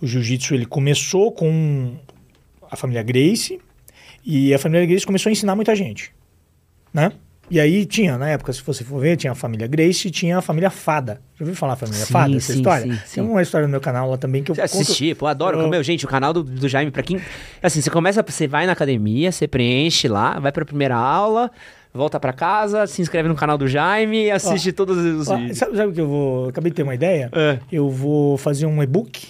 O 0.00 0.06
jiu-jitsu, 0.06 0.54
ele 0.54 0.64
começou 0.66 1.30
com 1.32 1.96
a 2.70 2.76
família 2.76 3.02
Grace 3.02 3.60
e 4.28 4.52
a 4.54 4.58
família 4.58 4.86
Grace 4.86 5.06
começou 5.06 5.30
a 5.30 5.32
ensinar 5.32 5.56
muita 5.56 5.74
gente, 5.74 6.12
né? 6.92 7.10
E 7.50 7.58
aí 7.58 7.86
tinha, 7.86 8.18
na 8.18 8.28
época, 8.28 8.52
se 8.52 8.60
você 8.62 8.84
for 8.84 9.00
ver, 9.00 9.16
tinha 9.16 9.32
a 9.32 9.34
família 9.34 9.66
Grace 9.66 10.06
e 10.06 10.10
tinha 10.10 10.36
a 10.36 10.42
família 10.42 10.68
Fada. 10.68 11.14
Já 11.34 11.44
ouviu 11.46 11.56
falar 11.56 11.76
família 11.76 12.04
Sim, 12.04 12.12
Fada, 12.12 12.36
essa 12.36 12.52
sim, 12.52 12.58
história? 12.58 12.82
sim, 12.82 12.88
Tem 12.90 12.98
sim. 13.06 13.20
uma 13.22 13.40
história 13.40 13.66
no 13.66 13.70
meu 13.70 13.80
canal 13.80 14.10
lá 14.10 14.18
também 14.18 14.42
que 14.42 14.50
eu 14.50 14.54
Você 14.54 14.60
assistir, 14.60 15.16
pô, 15.16 15.26
adoro. 15.26 15.58
Eu- 15.58 15.68
Meu, 15.70 15.82
gente, 15.82 16.04
o 16.04 16.08
canal 16.08 16.34
do, 16.34 16.42
do 16.44 16.68
Jaime, 16.68 16.90
pra 16.90 17.02
quem. 17.02 17.18
Assim, 17.62 17.80
você 17.80 17.88
começa, 17.88 18.22
você 18.22 18.46
vai 18.46 18.66
na 18.66 18.72
academia, 18.72 19.32
você 19.32 19.48
preenche 19.48 20.08
lá, 20.08 20.38
vai 20.38 20.52
pra 20.52 20.62
primeira 20.66 20.94
aula, 20.94 21.50
volta 21.94 22.20
pra 22.20 22.34
casa, 22.34 22.86
se 22.86 23.00
inscreve 23.00 23.30
no 23.30 23.34
canal 23.34 23.56
do 23.56 23.66
Jaime 23.66 24.24
e 24.26 24.30
assiste 24.30 24.70
todos 24.70 24.98
os 24.98 25.28
Ó, 25.28 25.36
vídeos. 25.38 25.56
sabe, 25.56 25.74
sabe 25.74 25.90
o 25.90 25.94
que 25.94 26.00
eu 26.02 26.06
vou. 26.06 26.48
Acabei 26.50 26.70
de 26.70 26.76
ter 26.76 26.82
uma 26.82 26.94
ideia. 26.94 27.30
É. 27.32 27.58
Eu 27.72 27.88
vou 27.88 28.36
fazer 28.36 28.66
um 28.66 28.82
e-book 28.82 29.26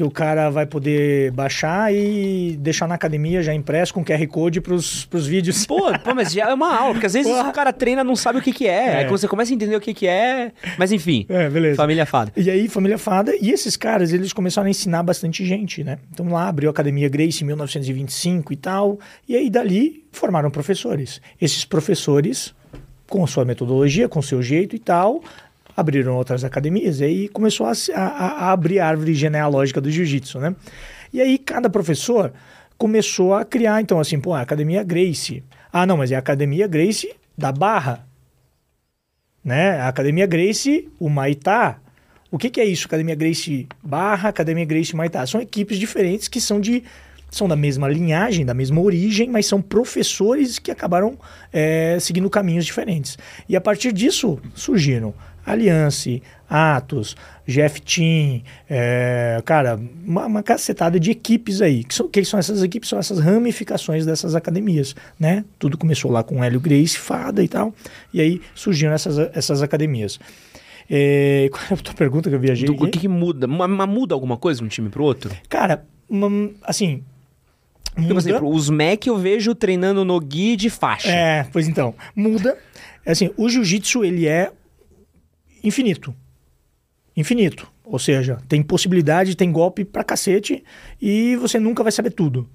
que 0.00 0.04
o 0.04 0.10
cara 0.10 0.48
vai 0.48 0.64
poder 0.64 1.30
baixar 1.32 1.92
e 1.94 2.56
deixar 2.58 2.88
na 2.88 2.94
academia 2.94 3.42
já 3.42 3.52
impresso 3.52 3.92
com 3.92 4.02
QR 4.02 4.26
Code 4.28 4.58
pros, 4.58 5.04
pros 5.04 5.26
vídeos. 5.26 5.66
Pô, 5.66 5.92
pô, 6.02 6.14
mas 6.14 6.32
já 6.32 6.48
é 6.48 6.54
uma 6.54 6.74
aula, 6.74 6.94
porque 6.94 7.04
às 7.06 7.12
vezes 7.12 7.30
Porra. 7.30 7.50
o 7.50 7.52
cara 7.52 7.70
treina 7.70 8.02
não 8.02 8.16
sabe 8.16 8.38
o 8.38 8.42
que 8.42 8.50
que 8.50 8.66
é. 8.66 8.70
É. 8.70 8.96
Aí 8.96 9.04
quando 9.04 9.18
você 9.18 9.28
começa 9.28 9.52
a 9.52 9.54
entender 9.54 9.76
o 9.76 9.80
que 9.80 9.92
que 9.92 10.06
é. 10.06 10.52
Mas 10.78 10.90
enfim, 10.90 11.26
É, 11.28 11.50
beleza. 11.50 11.76
família 11.76 12.06
fada. 12.06 12.32
E 12.34 12.48
aí, 12.48 12.66
Família 12.66 12.96
Fada, 12.96 13.34
e 13.38 13.50
esses 13.50 13.76
caras, 13.76 14.10
eles 14.10 14.32
começaram 14.32 14.66
a 14.68 14.70
ensinar 14.70 15.02
bastante 15.02 15.44
gente, 15.44 15.84
né? 15.84 15.98
Então 16.10 16.26
lá 16.30 16.48
abriu 16.48 16.70
a 16.70 16.72
Academia 16.72 17.08
Grace 17.10 17.42
em 17.44 17.46
1925 17.46 18.52
e 18.54 18.56
tal, 18.56 18.98
e 19.28 19.36
aí 19.36 19.50
dali 19.50 20.02
formaram 20.12 20.50
professores. 20.50 21.20
Esses 21.38 21.64
professores, 21.66 22.54
com 23.06 23.22
a 23.22 23.26
sua 23.26 23.44
metodologia, 23.44 24.08
com 24.08 24.20
o 24.20 24.22
seu 24.22 24.42
jeito 24.42 24.74
e 24.74 24.78
tal, 24.78 25.22
abriram 25.80 26.14
outras 26.16 26.44
academias, 26.44 27.00
e 27.00 27.04
aí 27.04 27.28
começou 27.28 27.66
a, 27.66 27.72
a- 27.94 28.46
a 28.46 28.52
abrir 28.52 28.78
a 28.80 28.86
árvore 28.86 29.14
genealógica 29.14 29.80
do 29.80 29.90
jiu-jitsu, 29.90 30.38
né? 30.38 30.54
E 31.12 31.20
aí 31.20 31.38
cada 31.38 31.68
professor 31.68 32.32
começou 32.78 33.34
a 33.34 33.44
criar, 33.44 33.80
então 33.80 33.98
assim, 33.98 34.20
pô, 34.20 34.32
a 34.32 34.40
Academia 34.40 34.82
Grace. 34.82 35.42
Ah, 35.72 35.84
não, 35.86 35.96
mas 35.96 36.12
é 36.12 36.16
a 36.16 36.18
Academia 36.18 36.66
Grace 36.66 37.12
da 37.36 37.50
Barra, 37.52 38.06
né? 39.44 39.78
A 39.80 39.88
Academia 39.88 40.26
Grace, 40.26 40.88
o 40.98 41.08
Maitá. 41.08 41.78
O 42.30 42.38
que, 42.38 42.48
que 42.48 42.60
é 42.60 42.64
isso? 42.64 42.86
Academia 42.86 43.14
Grace 43.14 43.66
Barra, 43.82 44.28
Academia 44.28 44.64
Grace 44.64 44.94
Maitá. 44.94 45.26
São 45.26 45.40
equipes 45.40 45.78
diferentes 45.78 46.28
que 46.28 46.40
são 46.40 46.60
de 46.60 46.84
são 47.30 47.46
da 47.46 47.54
mesma 47.54 47.88
linhagem, 47.88 48.44
da 48.44 48.52
mesma 48.54 48.80
origem, 48.80 49.30
mas 49.30 49.46
são 49.46 49.62
professores 49.62 50.58
que 50.58 50.68
acabaram 50.68 51.16
é, 51.52 51.96
seguindo 52.00 52.28
caminhos 52.28 52.66
diferentes. 52.66 53.16
E 53.48 53.54
a 53.54 53.60
partir 53.60 53.92
disso 53.92 54.40
surgiram 54.52 55.14
Aliança, 55.52 56.10
Atos, 56.48 57.16
Jeff 57.46 57.80
Team, 57.80 58.42
é, 58.68 59.40
cara, 59.44 59.78
uma, 60.04 60.26
uma, 60.26 60.42
cacetada 60.42 60.98
de 60.98 61.10
equipes 61.10 61.62
aí. 61.62 61.84
Que 61.84 61.94
são, 61.94 62.08
que 62.08 62.24
são 62.24 62.38
essas 62.38 62.62
equipes? 62.62 62.88
São 62.88 62.98
essas 62.98 63.18
ramificações 63.20 64.04
dessas 64.04 64.34
academias, 64.34 64.94
né? 65.18 65.44
Tudo 65.58 65.78
começou 65.78 66.10
lá 66.10 66.22
com 66.22 66.42
Hélio 66.42 66.60
Grace, 66.60 66.98
Fada 66.98 67.42
e 67.42 67.48
tal, 67.48 67.74
e 68.12 68.20
aí 68.20 68.40
surgiram 68.54 68.92
essas, 68.92 69.18
essas 69.34 69.62
academias. 69.62 70.18
É, 70.88 71.48
qual 71.52 71.62
é 71.70 71.74
a 71.74 71.76
tua 71.76 71.94
pergunta 71.94 72.28
que 72.28 72.34
eu 72.34 72.40
viajei? 72.40 72.66
Do, 72.66 72.74
o 72.74 72.90
que, 72.90 72.98
que 72.98 73.08
muda? 73.08 73.46
Mas 73.46 73.88
muda 73.88 74.14
alguma 74.14 74.36
coisa 74.36 74.60
de 74.60 74.66
um 74.66 74.68
time 74.68 74.88
pro 74.88 75.04
outro? 75.04 75.30
Cara, 75.48 75.84
uma, 76.08 76.50
assim, 76.62 77.04
Muda. 77.96 78.14
Por 78.14 78.18
exemplo, 78.18 78.48
os 78.48 78.70
Mac 78.70 79.06
eu 79.06 79.18
vejo 79.18 79.54
treinando 79.54 80.04
no 80.04 80.18
gui 80.20 80.56
de 80.56 80.70
faixa. 80.70 81.10
É, 81.10 81.46
pois 81.52 81.66
então, 81.66 81.94
muda. 82.14 82.56
Assim, 83.04 83.30
o 83.36 83.48
jiu-jitsu 83.48 84.04
ele 84.04 84.26
é 84.26 84.52
infinito. 85.62 86.14
Infinito. 87.16 87.70
Ou 87.84 87.98
seja, 87.98 88.38
tem 88.48 88.62
possibilidade, 88.62 89.36
tem 89.36 89.50
golpe 89.50 89.84
pra 89.84 90.04
cacete 90.04 90.62
e 91.00 91.36
você 91.36 91.58
nunca 91.58 91.82
vai 91.82 91.90
saber 91.90 92.10
tudo. 92.10 92.48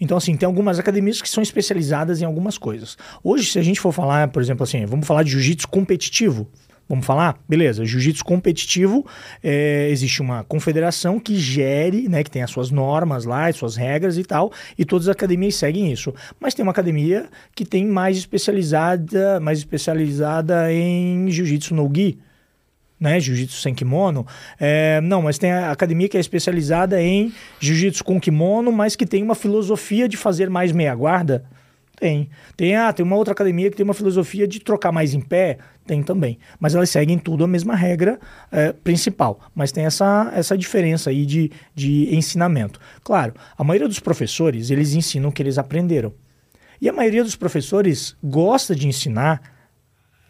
Então, 0.00 0.16
assim, 0.16 0.36
tem 0.36 0.46
algumas 0.46 0.80
academias 0.80 1.22
que 1.22 1.28
são 1.28 1.42
especializadas 1.42 2.20
em 2.20 2.24
algumas 2.24 2.58
coisas. 2.58 2.98
Hoje, 3.22 3.52
se 3.52 3.58
a 3.58 3.62
gente 3.62 3.80
for 3.80 3.92
falar, 3.92 4.28
por 4.28 4.42
exemplo, 4.42 4.64
assim, 4.64 4.84
vamos 4.84 5.06
falar 5.06 5.22
de 5.22 5.30
jiu-jitsu 5.30 5.68
competitivo. 5.68 6.48
Vamos 6.88 7.06
falar? 7.06 7.38
Beleza, 7.48 7.84
jiu-jitsu 7.84 8.24
competitivo, 8.24 9.06
é, 9.42 9.88
existe 9.90 10.20
uma 10.20 10.42
confederação 10.44 11.20
que 11.20 11.36
gere, 11.36 12.08
né, 12.08 12.24
que 12.24 12.30
tem 12.30 12.42
as 12.42 12.50
suas 12.50 12.70
normas 12.70 13.24
lá, 13.24 13.46
as 13.46 13.56
suas 13.56 13.76
regras 13.76 14.18
e 14.18 14.24
tal, 14.24 14.52
e 14.76 14.84
todas 14.84 15.08
as 15.08 15.12
academias 15.14 15.54
seguem 15.54 15.92
isso. 15.92 16.12
Mas 16.40 16.52
tem 16.52 16.64
uma 16.64 16.72
academia 16.72 17.28
que 17.54 17.64
tem 17.64 17.86
mais 17.86 18.16
especializada, 18.16 19.38
mais 19.38 19.58
especializada 19.58 20.72
em 20.72 21.30
jiu-jitsu 21.30 21.74
no 21.74 21.90
gi, 21.94 22.18
né, 23.02 23.18
jiu-jitsu 23.18 23.60
sem 23.60 23.74
kimono. 23.74 24.24
É, 24.60 25.00
não, 25.00 25.22
mas 25.22 25.36
tem 25.36 25.50
a 25.50 25.72
academia 25.72 26.08
que 26.08 26.16
é 26.16 26.20
especializada 26.20 27.02
em 27.02 27.32
jiu-jitsu 27.58 28.04
com 28.04 28.20
kimono, 28.20 28.70
mas 28.70 28.94
que 28.94 29.04
tem 29.04 29.24
uma 29.24 29.34
filosofia 29.34 30.08
de 30.08 30.16
fazer 30.16 30.48
mais 30.48 30.70
meia 30.70 30.94
guarda. 30.94 31.44
Tem. 31.98 32.30
Tem, 32.56 32.76
ah, 32.76 32.92
tem 32.92 33.04
uma 33.04 33.16
outra 33.16 33.32
academia 33.32 33.70
que 33.70 33.76
tem 33.76 33.84
uma 33.84 33.94
filosofia 33.94 34.46
de 34.46 34.60
trocar 34.60 34.92
mais 34.92 35.14
em 35.14 35.20
pé. 35.20 35.58
Tem 35.84 36.00
também. 36.00 36.38
Mas 36.60 36.76
elas 36.76 36.90
seguem 36.90 37.18
tudo 37.18 37.42
a 37.42 37.48
mesma 37.48 37.74
regra 37.74 38.20
é, 38.52 38.72
principal. 38.72 39.40
Mas 39.52 39.72
tem 39.72 39.84
essa, 39.84 40.32
essa 40.34 40.56
diferença 40.56 41.10
aí 41.10 41.26
de, 41.26 41.50
de 41.74 42.14
ensinamento. 42.14 42.78
Claro, 43.02 43.34
a 43.58 43.64
maioria 43.64 43.88
dos 43.88 43.98
professores, 43.98 44.70
eles 44.70 44.94
ensinam 44.94 45.28
o 45.28 45.32
que 45.32 45.42
eles 45.42 45.58
aprenderam. 45.58 46.12
E 46.80 46.88
a 46.88 46.92
maioria 46.92 47.24
dos 47.24 47.36
professores 47.36 48.16
gosta 48.22 48.74
de 48.74 48.86
ensinar 48.86 49.51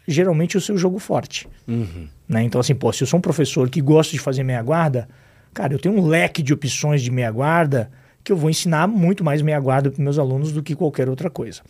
geralmente 0.07 0.57
o 0.57 0.61
seu 0.61 0.77
jogo 0.77 0.99
forte. 0.99 1.47
Uhum. 1.67 2.07
Né? 2.27 2.43
Então, 2.43 2.59
assim, 2.59 2.75
pô, 2.75 2.91
se 2.91 3.03
eu 3.03 3.07
sou 3.07 3.17
um 3.17 3.21
professor 3.21 3.69
que 3.69 3.81
gosta 3.81 4.11
de 4.11 4.19
fazer 4.19 4.43
meia 4.43 4.61
guarda, 4.61 5.07
cara, 5.53 5.73
eu 5.73 5.79
tenho 5.79 5.95
um 5.95 6.05
leque 6.05 6.41
de 6.41 6.53
opções 6.53 7.01
de 7.01 7.11
meia 7.11 7.31
guarda 7.31 7.89
que 8.23 8.31
eu 8.31 8.37
vou 8.37 8.49
ensinar 8.49 8.87
muito 8.87 9.23
mais 9.23 9.41
meia 9.41 9.59
guarda 9.59 9.91
para 9.91 10.01
meus 10.01 10.17
alunos 10.17 10.51
do 10.51 10.63
que 10.63 10.75
qualquer 10.75 11.09
outra 11.09 11.29
coisa. 11.29 11.61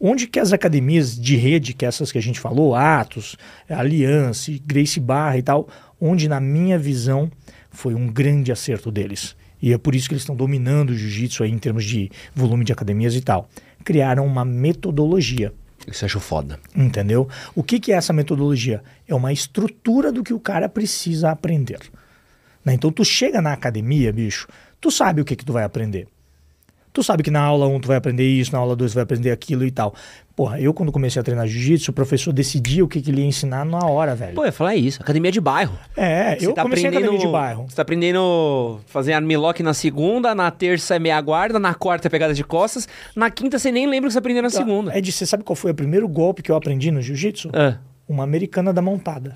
Onde 0.00 0.26
que 0.26 0.40
as 0.40 0.52
academias 0.52 1.18
de 1.18 1.36
rede, 1.36 1.72
que 1.72 1.84
é 1.84 1.88
essas 1.88 2.10
que 2.10 2.18
a 2.18 2.22
gente 2.22 2.40
falou, 2.40 2.74
Atos, 2.74 3.36
Aliança, 3.68 4.50
Grace 4.66 4.98
Barra 4.98 5.38
e 5.38 5.42
tal, 5.42 5.68
onde 6.00 6.28
na 6.28 6.40
minha 6.40 6.78
visão 6.78 7.30
foi 7.70 7.94
um 7.94 8.08
grande 8.08 8.50
acerto 8.50 8.90
deles. 8.90 9.36
E 9.62 9.72
é 9.72 9.78
por 9.78 9.94
isso 9.94 10.08
que 10.08 10.14
eles 10.14 10.22
estão 10.22 10.34
dominando 10.34 10.90
o 10.90 10.94
jiu-jitsu 10.96 11.44
aí 11.44 11.50
em 11.50 11.58
termos 11.58 11.84
de 11.84 12.10
volume 12.34 12.64
de 12.64 12.72
academias 12.72 13.14
e 13.14 13.20
tal. 13.20 13.48
Criaram 13.84 14.26
uma 14.26 14.44
metodologia. 14.44 15.52
Isso 15.90 16.04
eu 16.04 16.06
acho 16.06 16.20
foda. 16.20 16.60
Entendeu? 16.74 17.28
O 17.54 17.62
que, 17.62 17.80
que 17.80 17.92
é 17.92 17.96
essa 17.96 18.12
metodologia? 18.12 18.82
É 19.08 19.14
uma 19.14 19.32
estrutura 19.32 20.12
do 20.12 20.22
que 20.22 20.32
o 20.32 20.40
cara 20.40 20.68
precisa 20.68 21.30
aprender. 21.30 21.80
Né? 22.64 22.74
Então 22.74 22.92
tu 22.92 23.04
chega 23.04 23.42
na 23.42 23.52
academia, 23.52 24.12
bicho, 24.12 24.46
tu 24.80 24.90
sabe 24.90 25.20
o 25.20 25.24
que, 25.24 25.36
que 25.36 25.44
tu 25.44 25.52
vai 25.52 25.64
aprender. 25.64 26.06
Tu 26.92 27.02
sabe 27.04 27.22
que 27.22 27.30
na 27.30 27.40
aula 27.40 27.68
1 27.68 27.80
tu 27.80 27.88
vai 27.88 27.96
aprender 27.96 28.26
isso, 28.26 28.52
na 28.52 28.58
aula 28.58 28.74
2 28.74 28.90
tu 28.90 28.94
vai 28.94 29.04
aprender 29.04 29.30
aquilo 29.30 29.64
e 29.64 29.70
tal. 29.70 29.94
Porra, 30.34 30.60
eu 30.60 30.74
quando 30.74 30.90
comecei 30.90 31.20
a 31.20 31.22
treinar 31.22 31.46
jiu-jitsu, 31.46 31.90
o 31.90 31.94
professor 31.94 32.32
decidia 32.32 32.84
o 32.84 32.88
que, 32.88 33.00
que 33.00 33.10
ele 33.10 33.20
ia 33.20 33.26
ensinar 33.26 33.64
na 33.64 33.78
hora, 33.86 34.14
velho. 34.14 34.34
Pô, 34.34 34.42
eu 34.42 34.46
ia 34.46 34.52
falar 34.52 34.74
isso, 34.74 35.00
academia 35.00 35.30
de 35.30 35.40
bairro. 35.40 35.78
É, 35.96 36.36
você 36.36 36.46
eu 36.46 36.52
tá 36.52 36.62
comecei 36.62 36.86
aprendendo, 36.86 37.04
academia 37.04 37.26
de 37.26 37.32
bairro. 37.32 37.66
Você 37.68 37.76
tá 37.76 37.82
aprendendo 37.82 38.80
fazer 38.86 39.12
armlock 39.12 39.62
na 39.62 39.74
segunda, 39.74 40.34
na 40.34 40.50
terça 40.50 40.96
é 40.96 40.98
meia 40.98 41.20
guarda, 41.20 41.58
na 41.58 41.74
quarta 41.74 42.08
é 42.08 42.10
pegada 42.10 42.34
de 42.34 42.42
costas, 42.42 42.88
na 43.14 43.30
quinta 43.30 43.58
você 43.58 43.70
nem 43.70 43.86
lembra 43.86 44.06
o 44.06 44.08
que 44.08 44.14
você 44.14 44.18
aprendeu 44.18 44.42
na 44.42 44.50
tá. 44.50 44.56
segunda. 44.56 44.96
Ed, 44.96 45.12
você 45.12 45.26
sabe 45.26 45.44
qual 45.44 45.54
foi 45.54 45.70
o 45.70 45.74
primeiro 45.74 46.08
golpe 46.08 46.42
que 46.42 46.50
eu 46.50 46.56
aprendi 46.56 46.90
no 46.90 47.00
jiu-jitsu? 47.00 47.50
É. 47.52 47.76
Uma 48.08 48.24
americana 48.24 48.72
da 48.72 48.82
montada. 48.82 49.34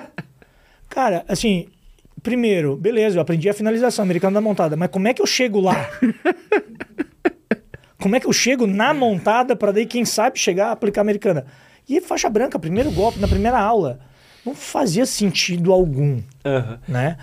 Cara, 0.88 1.24
assim, 1.26 1.66
Primeiro, 2.22 2.76
beleza, 2.76 3.16
eu 3.16 3.22
aprendi 3.22 3.48
a 3.48 3.54
finalização 3.54 4.04
americana 4.04 4.34
da 4.34 4.40
montada, 4.40 4.76
mas 4.76 4.88
como 4.90 5.08
é 5.08 5.14
que 5.14 5.20
eu 5.20 5.26
chego 5.26 5.60
lá? 5.60 5.90
como 8.00 8.14
é 8.14 8.20
que 8.20 8.26
eu 8.26 8.32
chego 8.32 8.66
na 8.66 8.94
montada 8.94 9.56
para 9.56 9.72
daí, 9.72 9.86
quem 9.86 10.04
sabe, 10.04 10.38
chegar 10.38 10.68
a 10.68 10.72
aplicar 10.72 11.00
a 11.00 11.02
americana? 11.02 11.46
E 11.88 12.00
faixa 12.00 12.30
branca, 12.30 12.58
primeiro 12.58 12.90
golpe, 12.92 13.18
na 13.18 13.26
primeira 13.26 13.58
aula. 13.58 13.98
Não 14.46 14.54
fazia 14.54 15.04
sentido 15.04 15.72
algum, 15.72 16.20
uhum. 16.44 16.78
né? 16.86 17.16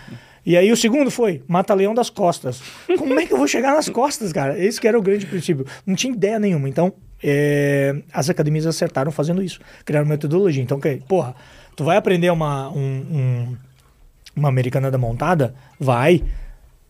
E 0.46 0.58
aí 0.58 0.72
o 0.72 0.78
segundo 0.78 1.12
foi 1.12 1.44
mata-leão 1.48 1.94
das 1.94 2.10
costas. 2.10 2.62
Como 2.98 3.20
é 3.20 3.26
que 3.26 3.34
eu 3.34 3.38
vou 3.38 3.48
chegar 3.48 3.76
nas 3.76 3.88
costas, 3.90 4.34
cara? 4.34 4.58
Esse 4.58 4.80
que 4.80 4.88
era 4.88 4.98
o 4.98 5.02
grande 5.02 5.26
princípio. 5.26 5.66
Não 5.86 5.96
tinha 5.96 6.14
ideia 6.14 6.40
nenhuma. 6.40 6.68
Então, 6.68 6.94
é, 7.24 7.96
as 8.12 8.30
academias 8.30 8.66
acertaram 8.66 9.12
fazendo 9.12 9.44
isso. 9.44 9.60
Criaram 9.86 10.08
metodologia. 10.08 10.64
Então, 10.64 10.80
que, 10.80 10.96
porra, 11.08 11.36
tu 11.76 11.84
vai 11.84 11.98
aprender 11.98 12.30
uma, 12.32 12.70
um, 12.70 12.78
um 12.80 13.58
uma 14.36 14.50
americana 14.50 14.90
da 14.90 14.98
montada, 14.98 15.56
vai. 15.80 16.24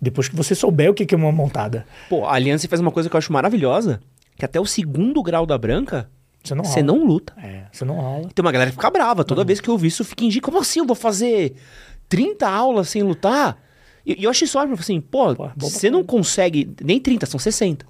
Depois 0.02 0.30
que 0.30 0.36
você 0.36 0.56
souber 0.56 0.90
o 0.90 0.94
que 0.94 1.14
é 1.14 1.18
uma 1.18 1.32
montada. 1.32 1.86
Pô, 2.10 2.26
a 2.26 2.34
Aliança 2.34 2.68
faz 2.68 2.80
uma 2.80 2.92
coisa 2.92 3.10
que 3.10 3.16
eu 3.16 3.18
acho 3.18 3.34
maravilhosa, 3.34 4.00
que 4.38 4.46
até 4.46 4.60
o 4.60 4.66
segundo 4.66 5.22
grau 5.22 5.46
da 5.46 5.58
branca, 5.58 6.10
você 6.44 6.56
não, 6.56 6.64
você 6.64 6.82
não 6.82 7.06
luta. 7.06 7.34
É, 7.38 7.66
você 7.72 7.84
não 7.84 7.96
rola. 7.96 8.30
Tem 8.34 8.44
uma 8.44 8.52
galera 8.52 8.72
que 8.72 8.78
fica 8.78 8.90
brava. 8.90 9.24
Toda 9.24 9.42
não. 9.42 9.48
vez 9.48 9.60
que 9.60 9.70
eu 9.70 9.74
ouvi 9.74 9.88
isso, 9.88 10.02
eu 10.02 10.06
fico 10.06 10.24
em 10.24 10.40
como 10.40 10.60
assim 10.60 10.80
eu 10.80 10.86
vou 10.86 10.96
fazer 10.96 11.56
30 12.08 12.48
aulas 12.48 12.90
sem 12.90 13.04
lutar? 13.04 13.62
E 14.06 14.14
eu, 14.14 14.18
eu 14.24 14.30
achei 14.30 14.48
só, 14.48 14.64
assim, 14.64 15.02
pô, 15.02 15.36
pô 15.36 15.50
você 15.58 15.90
não 15.90 16.04
consegue, 16.04 16.74
nem 16.82 17.00
30, 17.00 17.26
são 17.26 17.40
60. 17.40 17.86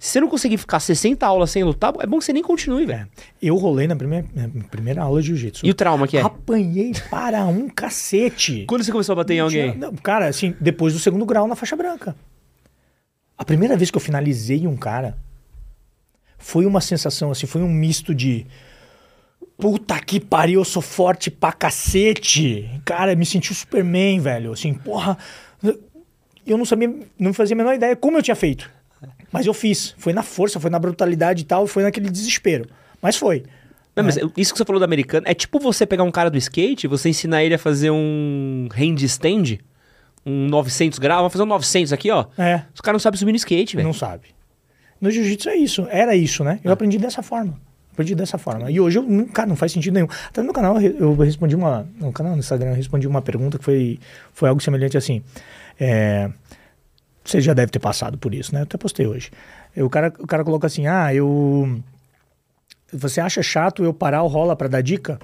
Se 0.00 0.12
você 0.12 0.20
não 0.22 0.28
conseguir 0.28 0.56
ficar 0.56 0.80
60 0.80 1.26
aulas 1.26 1.50
sem 1.50 1.62
lutar, 1.62 1.92
é 2.00 2.06
bom 2.06 2.18
que 2.18 2.24
você 2.24 2.32
nem 2.32 2.42
continue, 2.42 2.86
velho. 2.86 3.06
Eu 3.40 3.54
rolei 3.56 3.86
na 3.86 3.94
primeira, 3.94 4.26
na 4.34 4.64
primeira 4.64 5.02
aula 5.02 5.20
de 5.20 5.26
jiu-jitsu. 5.26 5.66
E 5.66 5.70
o 5.70 5.74
trauma 5.74 6.08
que 6.08 6.16
é? 6.16 6.22
Apanhei 6.22 6.92
para 7.10 7.44
um 7.44 7.68
cacete. 7.68 8.64
Quando 8.66 8.82
você 8.82 8.90
começou 8.90 9.12
a 9.12 9.16
bater 9.16 9.34
em 9.34 9.40
alguém? 9.40 9.76
Não, 9.76 9.94
cara, 9.96 10.26
assim, 10.26 10.56
depois 10.58 10.94
do 10.94 10.98
segundo 10.98 11.26
grau 11.26 11.46
na 11.46 11.54
faixa 11.54 11.76
branca. 11.76 12.16
A 13.36 13.44
primeira 13.44 13.76
vez 13.76 13.90
que 13.90 13.96
eu 13.98 14.00
finalizei 14.00 14.66
um 14.66 14.74
cara 14.74 15.18
foi 16.38 16.64
uma 16.64 16.80
sensação, 16.80 17.30
assim, 17.30 17.46
foi 17.46 17.60
um 17.60 17.68
misto 17.68 18.14
de. 18.14 18.46
Puta 19.58 20.00
que 20.00 20.18
pariu, 20.18 20.62
eu 20.62 20.64
sou 20.64 20.80
forte 20.80 21.30
pra 21.30 21.52
cacete. 21.52 22.70
Cara, 22.86 23.14
me 23.14 23.26
senti 23.26 23.52
o 23.52 23.54
Superman, 23.54 24.18
velho. 24.18 24.52
Assim, 24.54 24.72
porra. 24.72 25.18
Eu 26.46 26.56
não 26.56 26.64
sabia, 26.64 26.90
não 27.18 27.34
fazia 27.34 27.54
a 27.54 27.58
menor 27.58 27.74
ideia 27.74 27.94
como 27.94 28.16
eu 28.16 28.22
tinha 28.22 28.34
feito. 28.34 28.79
Mas 29.32 29.46
eu 29.46 29.54
fiz. 29.54 29.94
Foi 29.98 30.12
na 30.12 30.22
força, 30.22 30.58
foi 30.58 30.70
na 30.70 30.78
brutalidade 30.78 31.42
e 31.42 31.44
tal, 31.44 31.66
foi 31.66 31.82
naquele 31.82 32.10
desespero. 32.10 32.68
Mas 33.00 33.16
foi. 33.16 33.44
Não, 33.94 34.04
mas 34.04 34.16
é. 34.16 34.22
isso 34.36 34.52
que 34.52 34.58
você 34.58 34.64
falou 34.64 34.78
do 34.78 34.84
americano 34.84 35.26
é 35.28 35.34
tipo 35.34 35.58
você 35.58 35.84
pegar 35.84 36.04
um 36.04 36.10
cara 36.10 36.30
do 36.30 36.38
skate, 36.38 36.86
você 36.86 37.08
ensinar 37.08 37.42
ele 37.42 37.54
a 37.54 37.58
fazer 37.58 37.90
um 37.90 38.68
handstand, 38.72 39.58
um 40.24 40.46
900 40.46 40.98
graus, 40.98 41.20
vamos 41.20 41.32
fazer 41.32 41.42
um 41.42 41.46
900 41.46 41.92
aqui, 41.92 42.10
ó. 42.10 42.26
É. 42.38 42.62
Os 42.74 42.80
caras 42.80 42.94
não 42.94 43.00
sabem 43.00 43.18
subir 43.18 43.32
no 43.32 43.36
skate, 43.36 43.76
velho. 43.76 43.86
Não 43.86 43.92
sabe. 43.94 44.28
No 45.00 45.10
jiu-jitsu 45.10 45.48
é 45.48 45.56
isso, 45.56 45.86
era 45.90 46.14
isso, 46.14 46.44
né? 46.44 46.60
Eu 46.62 46.70
ah. 46.70 46.74
aprendi 46.74 46.98
dessa 46.98 47.22
forma. 47.22 47.58
Aprendi 47.92 48.14
dessa 48.14 48.38
forma. 48.38 48.70
E 48.70 48.78
hoje 48.80 48.98
eu 48.98 49.02
nunca, 49.02 49.44
não 49.44 49.56
faz 49.56 49.72
sentido 49.72 49.94
nenhum. 49.94 50.08
Até 50.28 50.42
no 50.42 50.52
canal 50.52 50.80
eu 50.80 51.14
respondi 51.16 51.56
uma. 51.56 51.86
No 51.98 52.12
canal 52.12 52.32
no 52.32 52.38
Instagram 52.38 52.70
eu 52.70 52.76
respondi 52.76 53.06
uma 53.06 53.20
pergunta 53.20 53.58
que 53.58 53.64
foi, 53.64 53.98
foi 54.32 54.48
algo 54.48 54.60
semelhante 54.60 54.96
assim. 54.96 55.22
É, 55.78 56.30
você 57.24 57.40
já 57.40 57.54
deve 57.54 57.70
ter 57.70 57.78
passado 57.78 58.18
por 58.18 58.34
isso, 58.34 58.54
né? 58.54 58.60
Eu 58.60 58.64
até 58.64 58.78
postei 58.78 59.06
hoje. 59.06 59.30
o, 59.76 59.90
cara, 59.90 60.12
o 60.18 60.26
cara 60.26 60.44
coloca 60.44 60.66
assim: 60.66 60.86
ah, 60.86 61.14
eu. 61.14 61.80
Você 62.92 63.20
acha 63.20 63.42
chato 63.42 63.84
eu 63.84 63.94
parar 63.94 64.22
o 64.22 64.26
rola 64.26 64.56
para 64.56 64.68
dar 64.68 64.80
dica? 64.80 65.18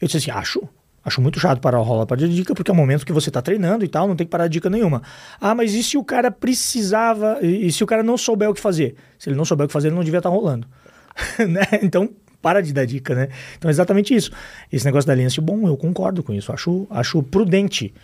Eu 0.00 0.06
disse 0.06 0.18
assim: 0.18 0.30
acho. 0.30 0.68
Acho 1.04 1.20
muito 1.20 1.40
chato 1.40 1.60
parar 1.60 1.80
o 1.80 1.82
rola 1.82 2.06
para 2.06 2.20
dar 2.20 2.28
dica, 2.28 2.54
porque 2.54 2.70
é 2.70 2.74
o 2.74 2.76
momento 2.76 3.04
que 3.04 3.12
você 3.12 3.28
está 3.28 3.42
treinando 3.42 3.84
e 3.84 3.88
tal, 3.88 4.06
não 4.06 4.14
tem 4.14 4.24
que 4.24 4.30
parar 4.30 4.46
dica 4.46 4.70
nenhuma. 4.70 5.02
Ah, 5.40 5.54
mas 5.54 5.74
e 5.74 5.82
se 5.82 5.96
o 5.96 6.04
cara 6.04 6.30
precisava. 6.30 7.38
E, 7.42 7.66
e 7.66 7.72
se 7.72 7.82
o 7.82 7.86
cara 7.86 8.02
não 8.02 8.16
souber 8.16 8.48
o 8.48 8.54
que 8.54 8.60
fazer? 8.60 8.94
Se 9.18 9.28
ele 9.28 9.36
não 9.36 9.44
souber 9.44 9.64
o 9.64 9.68
que 9.68 9.72
fazer, 9.72 9.88
ele 9.88 9.96
não 9.96 10.04
devia 10.04 10.18
estar 10.18 10.30
tá 10.30 10.34
rolando. 10.34 10.66
né? 11.48 11.62
Então, 11.82 12.08
para 12.40 12.60
de 12.60 12.72
dar 12.72 12.84
dica, 12.84 13.14
né? 13.14 13.28
Então 13.56 13.68
é 13.68 13.72
exatamente 13.72 14.14
isso. 14.14 14.32
Esse 14.70 14.84
negócio 14.84 15.06
da 15.06 15.12
aliança, 15.12 15.40
bom, 15.40 15.66
eu 15.66 15.76
concordo 15.76 16.22
com 16.22 16.32
isso. 16.32 16.52
Acho, 16.52 16.86
acho 16.90 17.22
prudente 17.22 17.94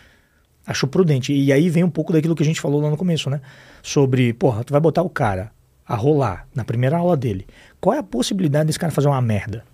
Acho 0.69 0.87
prudente. 0.87 1.33
E 1.33 1.51
aí 1.51 1.71
vem 1.71 1.83
um 1.83 1.89
pouco 1.89 2.13
daquilo 2.13 2.37
que 2.37 2.43
a 2.43 2.47
gente 2.47 2.61
falou 2.61 2.83
lá 2.83 2.91
no 2.91 2.97
começo, 2.97 3.31
né? 3.31 3.41
Sobre, 3.83 4.35
porra, 4.35 4.63
tu 4.63 4.71
vai 4.71 4.81
botar 4.81 5.01
o 5.01 5.09
cara 5.09 5.51
a 5.87 5.97
rolar 5.97 6.47
na 6.55 6.63
primeira 6.63 6.99
aula 6.99 7.17
dele. 7.17 7.47
Qual 7.81 7.97
é 7.97 7.99
a 7.99 8.03
possibilidade 8.03 8.67
desse 8.67 8.79
cara 8.79 8.93
fazer 8.93 9.09
uma 9.09 9.23
merda? 9.23 9.65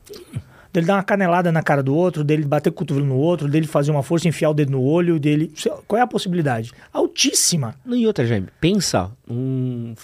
Dele 0.72 0.86
dar 0.86 0.94
uma 0.94 1.02
canelada 1.02 1.50
na 1.50 1.64
cara 1.64 1.82
do 1.82 1.92
outro, 1.92 2.22
dele 2.22 2.44
bater 2.44 2.70
o 2.70 2.72
cotovelo 2.72 3.04
no 3.04 3.16
outro, 3.16 3.48
dele 3.48 3.66
fazer 3.66 3.90
uma 3.90 4.04
força, 4.04 4.28
enfiar 4.28 4.50
o 4.50 4.54
dedo 4.54 4.70
no 4.70 4.82
olho, 4.82 5.18
dele. 5.18 5.52
Qual 5.88 5.98
é 5.98 6.02
a 6.02 6.06
possibilidade? 6.06 6.70
Altíssima. 6.92 7.74
Não, 7.84 7.96
e 7.96 8.06
outra, 8.06 8.24
Jaime, 8.24 8.46
pensa. 8.60 9.10
Um... 9.28 9.94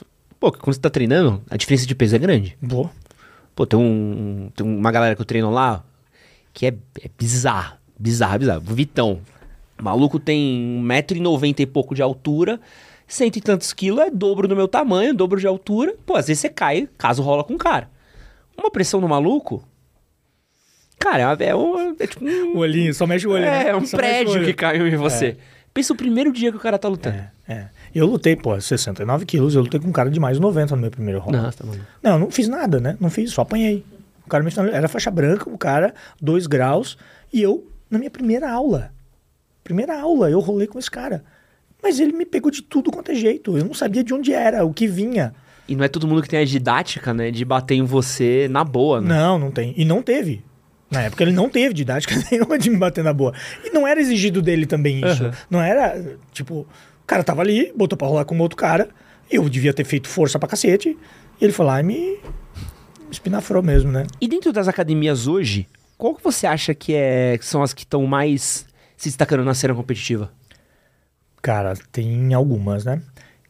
Pô, 0.40 0.50
quando 0.50 0.74
você 0.74 0.80
tá 0.80 0.90
treinando, 0.90 1.40
a 1.48 1.56
diferença 1.56 1.86
de 1.86 1.94
peso 1.94 2.16
é 2.16 2.18
grande. 2.18 2.58
Boa. 2.60 2.90
Pô, 3.54 3.64
tem, 3.64 3.78
um, 3.78 4.50
tem 4.56 4.66
uma 4.66 4.90
galera 4.90 5.14
que 5.14 5.20
eu 5.20 5.26
treino 5.26 5.50
lá 5.50 5.84
que 6.52 6.66
é, 6.66 6.74
é 7.00 7.10
bizarro. 7.16 7.76
Bizarro, 7.96 8.38
bizarro. 8.40 8.60
Vitão. 8.60 9.20
O 9.80 9.84
maluco 9.84 10.20
tem 10.20 10.82
1,90m 10.84 11.60
e 11.60 11.66
pouco 11.66 11.94
de 11.94 12.02
altura, 12.02 12.60
cento 13.08 13.36
e 13.36 13.40
tantos 13.40 13.72
quilos, 13.72 14.00
é 14.00 14.10
dobro 14.10 14.46
do 14.46 14.54
meu 14.54 14.68
tamanho, 14.68 15.14
dobro 15.14 15.40
de 15.40 15.46
altura. 15.46 15.94
Pô, 16.04 16.16
às 16.16 16.26
vezes 16.26 16.40
você 16.40 16.48
cai, 16.48 16.88
caso 16.98 17.22
rola 17.22 17.42
com 17.42 17.54
o 17.54 17.58
cara. 17.58 17.88
Uma 18.56 18.70
pressão 18.70 19.00
no 19.00 19.08
maluco. 19.08 19.64
Cara, 20.98 21.34
é, 21.42 21.56
um, 21.56 21.96
é 21.98 22.06
tipo 22.06 22.22
um, 22.22 22.56
O 22.56 22.58
olhinho, 22.58 22.92
só 22.92 23.06
mexe 23.06 23.26
o 23.26 23.30
olho. 23.30 23.44
é, 23.44 23.64
né? 23.64 23.74
um 23.74 23.86
Só 23.86 23.96
prédio 23.96 24.44
que 24.44 24.52
caiu 24.52 24.86
em 24.86 24.96
você. 24.96 25.38
Pensa 25.72 25.94
o 25.94 25.96
primeiro 25.96 26.30
dia 26.30 26.50
que 26.50 26.58
o 26.58 26.60
cara 26.60 26.78
tá 26.78 26.88
lutando. 26.88 27.16
É, 27.16 27.32
é. 27.48 27.68
Eu 27.94 28.04
lutei, 28.06 28.36
pô, 28.36 28.60
69 28.60 29.24
quilos, 29.24 29.54
eu 29.54 29.62
lutei 29.62 29.80
com 29.80 29.88
um 29.88 29.92
cara 29.92 30.10
de 30.10 30.20
mais 30.20 30.36
de 30.36 30.42
90 30.42 30.76
no 30.76 30.82
meu 30.82 30.90
primeiro 30.90 31.20
round. 31.20 31.38
Nossa, 31.38 31.58
tá 31.58 31.64
maluco. 31.64 31.84
Não, 32.02 32.12
eu 32.12 32.18
não 32.18 32.30
fiz 32.30 32.48
nada, 32.48 32.78
né? 32.78 32.96
Não 33.00 33.08
fiz, 33.08 33.32
só 33.32 33.42
apanhei. 33.42 33.84
O 34.26 34.28
cara 34.28 34.44
me 34.44 34.50
era 34.72 34.88
faixa 34.88 35.10
branca, 35.10 35.48
o 35.48 35.56
cara, 35.56 35.94
dois 36.20 36.46
graus, 36.46 36.98
e 37.32 37.40
eu, 37.40 37.66
na 37.88 37.98
minha 37.98 38.10
primeira 38.10 38.50
aula, 38.50 38.92
primeira 39.62 40.00
aula, 40.00 40.30
eu 40.30 40.40
rolei 40.40 40.66
com 40.66 40.78
esse 40.78 40.90
cara. 40.90 41.24
Mas 41.82 41.98
ele 41.98 42.12
me 42.12 42.26
pegou 42.26 42.50
de 42.50 42.62
tudo 42.62 42.90
quanto 42.90 43.10
é 43.10 43.14
jeito. 43.14 43.56
Eu 43.56 43.64
não 43.64 43.74
sabia 43.74 44.04
de 44.04 44.12
onde 44.12 44.32
era, 44.32 44.64
o 44.64 44.72
que 44.72 44.86
vinha. 44.86 45.34
E 45.66 45.74
não 45.74 45.84
é 45.84 45.88
todo 45.88 46.06
mundo 46.06 46.22
que 46.22 46.28
tem 46.28 46.40
a 46.40 46.44
didática, 46.44 47.14
né? 47.14 47.30
De 47.30 47.44
bater 47.44 47.74
em 47.74 47.84
você 47.84 48.48
na 48.50 48.64
boa, 48.64 49.00
né? 49.00 49.08
Não, 49.08 49.38
não 49.38 49.50
tem. 49.50 49.72
E 49.76 49.84
não 49.84 50.02
teve. 50.02 50.44
Na 50.90 51.02
época 51.02 51.22
ele 51.22 51.32
não 51.32 51.48
teve 51.48 51.72
didática 51.72 52.14
nenhuma 52.30 52.58
de 52.58 52.68
me 52.68 52.76
bater 52.76 53.04
na 53.04 53.12
boa. 53.12 53.32
E 53.64 53.70
não 53.70 53.86
era 53.86 54.00
exigido 54.00 54.42
dele 54.42 54.66
também 54.66 54.98
isso. 54.98 55.24
Aham. 55.24 55.34
Não 55.48 55.62
era, 55.62 56.18
tipo, 56.32 56.60
o 56.60 57.06
cara 57.06 57.22
tava 57.22 57.40
ali, 57.40 57.72
botou 57.76 57.96
pra 57.96 58.08
rolar 58.08 58.24
com 58.24 58.36
outro 58.38 58.56
cara, 58.56 58.88
eu 59.30 59.48
devia 59.48 59.72
ter 59.72 59.84
feito 59.84 60.08
força 60.08 60.38
pra 60.38 60.48
cacete, 60.48 60.98
e 61.40 61.44
ele 61.44 61.52
foi 61.52 61.64
lá 61.64 61.80
e 61.80 61.84
me 61.84 62.18
espinafrou 63.10 63.62
mesmo, 63.62 63.90
né? 63.92 64.06
E 64.20 64.26
dentro 64.26 64.52
das 64.52 64.66
academias 64.66 65.28
hoje, 65.28 65.68
qual 65.96 66.14
que 66.14 66.22
você 66.22 66.46
acha 66.46 66.74
que, 66.74 66.94
é, 66.94 67.38
que 67.38 67.46
são 67.46 67.62
as 67.62 67.72
que 67.72 67.82
estão 67.82 68.04
mais 68.06 68.66
se 69.00 69.08
destacando 69.08 69.42
na 69.42 69.54
cena 69.54 69.74
competitiva? 69.74 70.30
Cara, 71.40 71.74
tem 71.90 72.34
algumas, 72.34 72.84
né? 72.84 73.00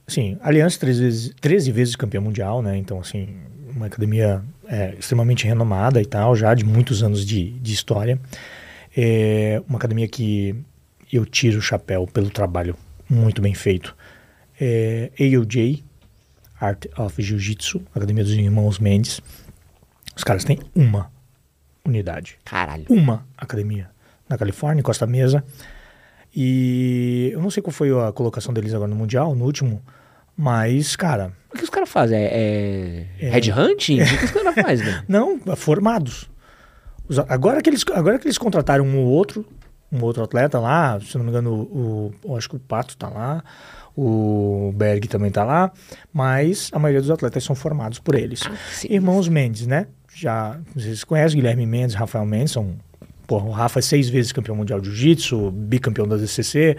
Assim, 0.07 0.38
Aliança 0.42 0.78
13 0.78 1.03
vezes, 1.03 1.34
13 1.40 1.72
vezes 1.72 1.96
campeão 1.96 2.22
mundial, 2.22 2.62
né? 2.62 2.76
Então, 2.76 3.01
assim, 3.01 3.36
uma 3.74 3.86
academia 3.86 4.44
é, 4.68 4.94
extremamente 4.96 5.44
renomada 5.44 6.01
e 6.01 6.07
tal, 6.07 6.36
já 6.36 6.55
de 6.55 6.64
muitos 6.64 7.03
anos 7.03 7.26
de, 7.26 7.51
de 7.59 7.72
história. 7.72 8.16
É 8.96 9.61
uma 9.68 9.76
academia 9.76 10.07
que 10.07 10.55
eu 11.12 11.26
tiro 11.26 11.59
o 11.59 11.62
chapéu 11.62 12.07
pelo 12.07 12.30
trabalho 12.30 12.76
muito 13.09 13.42
bem 13.42 13.53
feito. 13.53 13.96
É 14.61 15.11
AOJ, 15.18 15.82
Art 16.61 16.86
of 16.96 17.20
Jiu-Jitsu, 17.20 17.82
Academia 17.92 18.22
dos 18.22 18.34
Irmãos 18.34 18.78
Mendes. 18.78 19.20
Os 20.14 20.22
caras 20.22 20.44
têm 20.44 20.61
uma 20.76 21.11
unidade 21.84 22.38
Caralho. 22.44 22.84
uma 22.88 23.26
academia 23.36 23.90
na 24.31 24.39
Califórnia, 24.39 24.81
em 24.81 24.83
Costa 24.85 25.07
Mesa. 25.07 25.45
E 26.35 27.31
eu 27.33 27.43
não 27.43 27.51
sei 27.51 27.62
qual 27.62 27.72
foi 27.72 27.91
a 27.91 28.12
colocação 28.12 28.55
deles 28.55 28.72
agora 28.72 28.89
no 28.89 28.97
Mundial, 28.97 29.35
no 29.35 29.45
último, 29.45 29.83
mas, 30.37 30.95
cara, 30.97 31.33
O 31.53 31.57
que 31.59 31.64
os 31.64 31.70
caras 31.70 31.89
fazem? 31.89 32.16
É, 32.18 33.07
é... 33.20 33.28
headhunting? 33.31 34.01
O 34.01 34.07
que 34.18 34.24
os 34.26 34.31
caras 34.31 34.55
fazem, 34.62 34.87
velho? 34.87 35.03
não, 35.09 35.39
formados. 35.57 36.31
Os- 37.09 37.18
Agora 37.18 37.61
que 37.61 37.68
eles, 37.68 37.85
agora 37.93 38.18
que 38.18 38.26
eles 38.28 38.39
contrataram 38.39 38.85
um 38.87 38.99
ou 38.99 39.07
outro, 39.07 39.45
um 39.93 40.01
outro 40.05 40.22
atleta 40.22 40.61
lá, 40.61 41.01
se 41.01 41.18
não 41.18 41.24
me 41.24 41.31
engano, 41.31 41.53
o, 41.53 42.14
o- 42.24 42.37
acho 42.37 42.49
que 42.49 42.57
o 42.57 42.61
Pato 42.61 42.97
tá 42.97 43.09
lá, 43.09 43.43
o 43.97 44.72
Berg 44.76 45.09
também 45.09 45.33
tá 45.33 45.43
lá, 45.43 45.72
mas 46.12 46.70
a 46.72 46.78
maioria 46.78 47.01
dos 47.01 47.11
atletas 47.11 47.43
são 47.43 47.57
formados 47.57 47.99
por 47.99 48.14
eles. 48.14 48.41
sim. 48.70 48.87
Irmãos 48.89 49.28
Mendes, 49.28 49.66
né? 49.66 49.89
Já, 50.14 50.61
vocês 50.74 51.03
conhecem 51.03 51.37
Guilherme 51.41 51.66
Mendes, 51.66 51.97
Rafael 51.97 52.24
Mendes, 52.24 52.53
são, 52.53 52.74
porra, 53.31 53.47
o 53.47 53.53
Rafa 53.53 53.78
é 53.78 53.83
seis 53.83 54.09
vezes 54.09 54.33
campeão 54.33 54.57
mundial 54.57 54.81
de 54.81 54.87
jiu-jitsu, 54.89 55.53
bicampeão 55.53 56.05
da 56.09 56.16
DCC, 56.16 56.76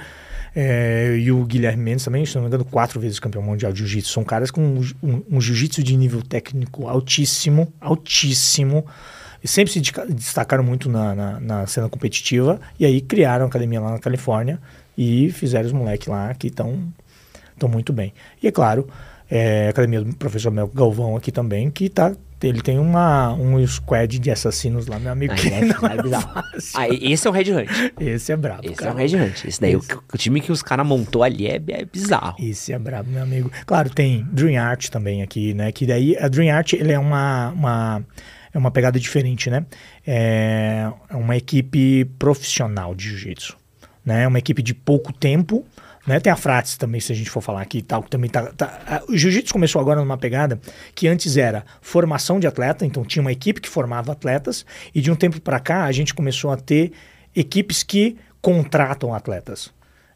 é, 0.53 1.15
e 1.17 1.31
o 1.31 1.45
Guilherme 1.45 1.81
Mendes 1.81 2.03
também, 2.03 2.25
se 2.25 2.35
não 2.35 2.41
me 2.41 2.47
engano, 2.49 2.65
quatro 2.65 2.99
vezes 2.99 3.19
campeão 3.21 3.41
mundial 3.41 3.71
de 3.71 3.79
jiu-jitsu. 3.79 4.11
São 4.11 4.25
caras 4.25 4.51
com 4.51 4.59
um, 4.61 4.81
um- 5.01 5.23
um 5.31 5.39
jiu-jitsu 5.39 5.81
de 5.81 5.95
nível 5.95 6.21
técnico 6.21 6.89
altíssimo, 6.89 7.71
altíssimo, 7.79 8.85
e 9.41 9.47
sempre 9.47 9.71
se 9.71 9.79
destacaram 10.13 10.61
muito 10.61 10.89
na, 10.89 11.15
na, 11.15 11.39
na 11.39 11.67
cena 11.67 11.87
competitiva, 11.87 12.59
e 12.77 12.85
aí 12.85 12.99
criaram 12.99 13.45
a 13.45 13.47
academia 13.47 13.79
lá 13.79 13.91
na 13.91 13.99
Califórnia 13.99 14.59
e 14.97 15.31
fizeram 15.31 15.67
os 15.67 15.71
moleques 15.71 16.07
lá 16.09 16.33
que 16.33 16.47
estão 16.47 16.91
muito 17.69 17.93
bem. 17.93 18.13
E 18.43 18.47
é 18.47 18.51
claro, 18.51 18.89
é, 19.31 19.69
academia 19.69 20.01
do 20.01 20.13
professor 20.15 20.51
Melco 20.51 20.75
Galvão 20.75 21.15
aqui 21.15 21.31
também, 21.31 21.71
que 21.71 21.87
tá, 21.87 22.13
ele 22.43 22.61
tem 22.61 22.77
uma, 22.77 23.31
um 23.33 23.65
squad 23.65 24.19
de 24.19 24.29
assassinos 24.29 24.87
lá, 24.87 24.99
meu 24.99 25.11
amigo, 25.11 25.33
que 25.35 25.47
é- 25.47 25.61
não 25.65 25.87
é 25.87 25.95
é 25.97 26.01
bizarro. 26.01 26.43
Ah, 26.75 26.87
esse 26.89 27.25
é 27.27 27.29
o 27.29 27.33
headhunt. 27.33 27.69
Esse 27.99 28.31
é 28.33 28.35
brabo, 28.35 28.65
Esse 28.65 28.75
cara. 28.75 28.91
é 28.91 28.93
o 28.93 28.97
headhunt. 28.97 29.45
Esse 29.45 29.61
daí, 29.61 29.75
o, 29.75 29.79
Esse. 29.79 29.93
o 30.13 30.17
time 30.17 30.41
que 30.41 30.51
os 30.51 30.61
caras 30.61 30.85
montou 30.85 31.23
ali 31.23 31.47
é, 31.47 31.55
é 31.69 31.85
bizarro. 31.85 32.35
Esse 32.39 32.73
é 32.73 32.77
brabo, 32.79 33.09
meu 33.09 33.23
amigo. 33.23 33.49
Claro, 33.65 33.89
tem 33.89 34.27
Dream 34.31 34.61
Art 34.61 34.89
também 34.89 35.21
aqui, 35.23 35.53
né? 35.53 35.71
Que 35.71 35.85
daí 35.85 36.17
a 36.17 36.27
Dream 36.27 36.53
Art 36.53 36.73
ele 36.73 36.91
é 36.91 36.99
uma, 36.99 37.49
uma 37.49 38.03
é 38.53 38.57
uma 38.57 38.69
pegada 38.71 38.99
diferente, 38.99 39.49
né? 39.49 39.65
É 40.05 40.89
é 41.09 41.15
uma 41.15 41.37
equipe 41.37 42.05
profissional 42.17 42.93
de 42.95 43.07
jiu-jitsu, 43.09 43.55
né? 44.03 44.23
É 44.23 44.27
uma 44.27 44.39
equipe 44.39 44.61
de 44.63 44.73
pouco 44.73 45.13
tempo, 45.13 45.63
né? 46.05 46.19
Tem 46.19 46.31
a 46.31 46.35
Frates 46.35 46.77
também, 46.77 46.99
se 46.99 47.11
a 47.11 47.15
gente 47.15 47.29
for 47.29 47.41
falar 47.41 47.61
aqui 47.61 47.79
e 47.79 47.81
tal, 47.81 48.01
que 48.03 48.09
também 48.09 48.29
tá, 48.29 48.51
tá- 48.53 49.03
O 49.07 49.17
jiu-jitsu 49.17 49.53
começou 49.53 49.79
agora 49.79 49.99
numa 49.99 50.17
pegada 50.17 50.59
que 50.95 51.07
antes 51.07 51.37
era 51.37 51.63
formação 51.81 52.39
de 52.39 52.47
atleta, 52.47 52.85
então 52.85 53.03
tinha 53.03 53.21
uma 53.21 53.31
equipe 53.31 53.61
que 53.61 53.69
formava 53.69 54.11
atletas, 54.11 54.65
e 54.93 55.01
de 55.01 55.11
um 55.11 55.15
tempo 55.15 55.39
para 55.39 55.59
cá 55.59 55.85
a 55.85 55.91
gente 55.91 56.13
começou 56.13 56.51
a 56.51 56.57
ter 56.57 56.91
equipes 57.35 57.83
que 57.83 58.17
contratam 58.41 59.13
atletas. 59.13 59.71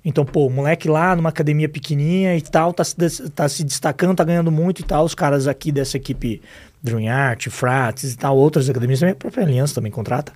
Então, 0.08 0.24
pô, 0.24 0.46
o 0.46 0.50
moleque 0.52 0.88
lá 0.88 1.16
numa 1.16 1.30
academia 1.30 1.68
pequenininha 1.68 2.38
e 2.38 2.42
tal, 2.42 2.72
tá 2.72 2.84
se, 2.84 2.96
tá 3.32 3.50
se 3.50 3.64
destacando, 3.64 4.16
tá 4.16 4.24
ganhando 4.24 4.52
muito 4.52 4.82
e 4.82 4.84
tal. 4.84 5.04
Os 5.04 5.16
caras 5.16 5.48
aqui 5.48 5.72
dessa 5.72 5.98
equipe 5.98 6.44
Dream 6.84 7.12
Art, 7.12 7.48
Frates 7.50 8.14
e 8.14 8.18
tal, 8.18 8.38
outras 8.38 8.70
academias, 8.70 9.00
também 9.00 9.14
a 9.14 9.16
própria 9.16 9.44
Aliança 9.44 9.74
também 9.74 9.92
contrata. 9.92 10.32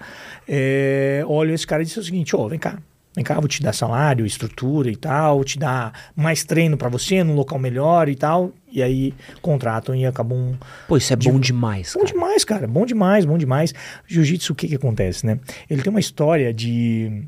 É, 0.47 1.23
olha, 1.27 1.53
esse 1.53 1.67
cara 1.67 1.83
disse 1.85 1.99
o 1.99 2.03
seguinte: 2.03 2.35
ó, 2.35 2.47
vem 2.47 2.57
cá, 2.57 2.79
vem 3.19 3.23
cá, 3.25 3.35
vou 3.35 3.49
te 3.49 3.61
dar 3.61 3.73
salário, 3.73 4.25
estrutura 4.25 4.89
e 4.89 4.95
tal, 4.95 5.43
te 5.43 5.59
dar 5.59 6.11
mais 6.15 6.45
treino 6.45 6.77
pra 6.77 6.87
você 6.87 7.21
num 7.21 7.35
local 7.35 7.59
melhor 7.59 8.07
e 8.07 8.15
tal. 8.15 8.51
E 8.71 8.81
aí 8.81 9.13
contratam 9.41 9.93
e 9.93 10.05
acabam 10.05 10.57
Pô, 10.87 10.95
isso 10.95 11.11
é 11.11 11.15
bom 11.15 11.37
demais, 11.39 11.93
Bom 11.93 12.01
cara. 12.01 12.13
demais, 12.13 12.45
cara. 12.45 12.67
Bom 12.67 12.85
demais, 12.85 13.25
bom 13.25 13.37
demais. 13.37 13.73
Jiu-jitsu, 14.07 14.53
o 14.53 14.55
que 14.55 14.67
que 14.69 14.75
acontece, 14.75 15.25
né? 15.25 15.39
Ele 15.69 15.81
tem 15.81 15.91
uma 15.91 15.99
história 15.99 16.53
de 16.53 17.23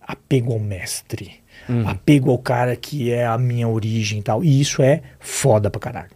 apego 0.00 0.52
ao 0.52 0.58
mestre. 0.58 1.32
Apego 1.86 2.30
ao 2.30 2.38
cara 2.38 2.74
que 2.76 3.10
é 3.10 3.26
a 3.26 3.38
minha 3.38 3.68
origem 3.68 4.20
e 4.20 4.22
tal. 4.22 4.42
E 4.42 4.60
isso 4.60 4.82
é 4.82 5.02
foda 5.18 5.70
pra 5.70 5.80
caralho. 5.80 6.10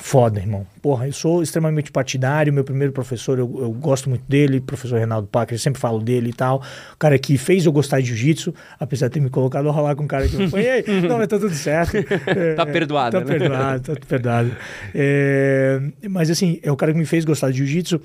Foda, 0.00 0.38
irmão. 0.38 0.64
Porra, 0.80 1.08
eu 1.08 1.12
sou 1.12 1.42
extremamente 1.42 1.90
partidário. 1.90 2.52
Meu 2.52 2.62
primeiro 2.62 2.92
professor, 2.92 3.36
eu, 3.36 3.52
eu 3.60 3.72
gosto 3.72 4.08
muito 4.08 4.22
dele, 4.28 4.60
professor 4.60 4.96
Reinaldo 4.96 5.26
Packer, 5.26 5.56
eu 5.56 5.58
sempre 5.58 5.80
falo 5.80 5.98
dele 6.00 6.30
e 6.30 6.32
tal. 6.32 6.62
O 6.94 6.96
cara 6.96 7.18
que 7.18 7.36
fez 7.36 7.66
eu 7.66 7.72
gostar 7.72 8.00
de 8.00 8.06
jiu-jitsu, 8.06 8.54
apesar 8.78 9.08
de 9.08 9.14
ter 9.14 9.20
me 9.20 9.28
colocado 9.28 9.68
a 9.68 9.72
rolar 9.72 9.96
com 9.96 10.04
um 10.04 10.06
cara 10.06 10.28
que 10.28 10.36
eu 10.36 10.46
apanhei. 10.46 10.84
Não, 11.08 11.18
mas 11.18 11.26
tá 11.26 11.36
tudo 11.38 11.52
certo. 11.52 11.96
É, 11.96 12.54
Tá 12.54 12.64
perdoado, 12.64 13.18
Tá 13.18 13.24
né? 13.24 13.38
perdoado, 13.38 13.80
tá 13.94 14.06
perdoado. 14.06 14.56
É, 14.94 15.80
mas 16.08 16.30
assim, 16.30 16.60
é 16.62 16.70
o 16.70 16.76
cara 16.76 16.92
que 16.92 16.98
me 16.98 17.04
fez 17.04 17.24
gostar 17.24 17.50
de 17.50 17.58
jiu-jitsu. 17.58 18.00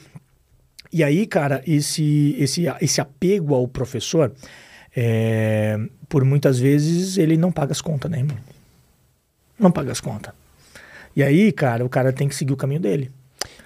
E 0.92 1.04
aí, 1.04 1.28
cara, 1.28 1.62
esse, 1.68 2.36
esse, 2.40 2.66
esse 2.82 3.00
apego 3.02 3.54
ao 3.54 3.68
professor, 3.68 4.32
é, 4.96 5.80
por 6.10 6.26
muitas 6.26 6.60
vezes, 6.60 7.18
ele 7.18 7.38
não 7.38 7.52
paga 7.52 7.72
as 7.72 7.82
contas, 7.82 8.10
né, 8.10 8.18
irmão? 8.20 8.38
Não 9.60 9.72
paga 9.72 9.92
as 9.92 10.02
contas. 10.02 10.34
E 11.16 11.22
aí, 11.24 11.52
cara, 11.52 11.86
o 11.86 11.90
cara 11.90 12.12
tem 12.12 12.28
que 12.28 12.36
seguir 12.36 12.54
o 12.54 12.58
caminho 12.58 12.80
dele. 12.80 13.12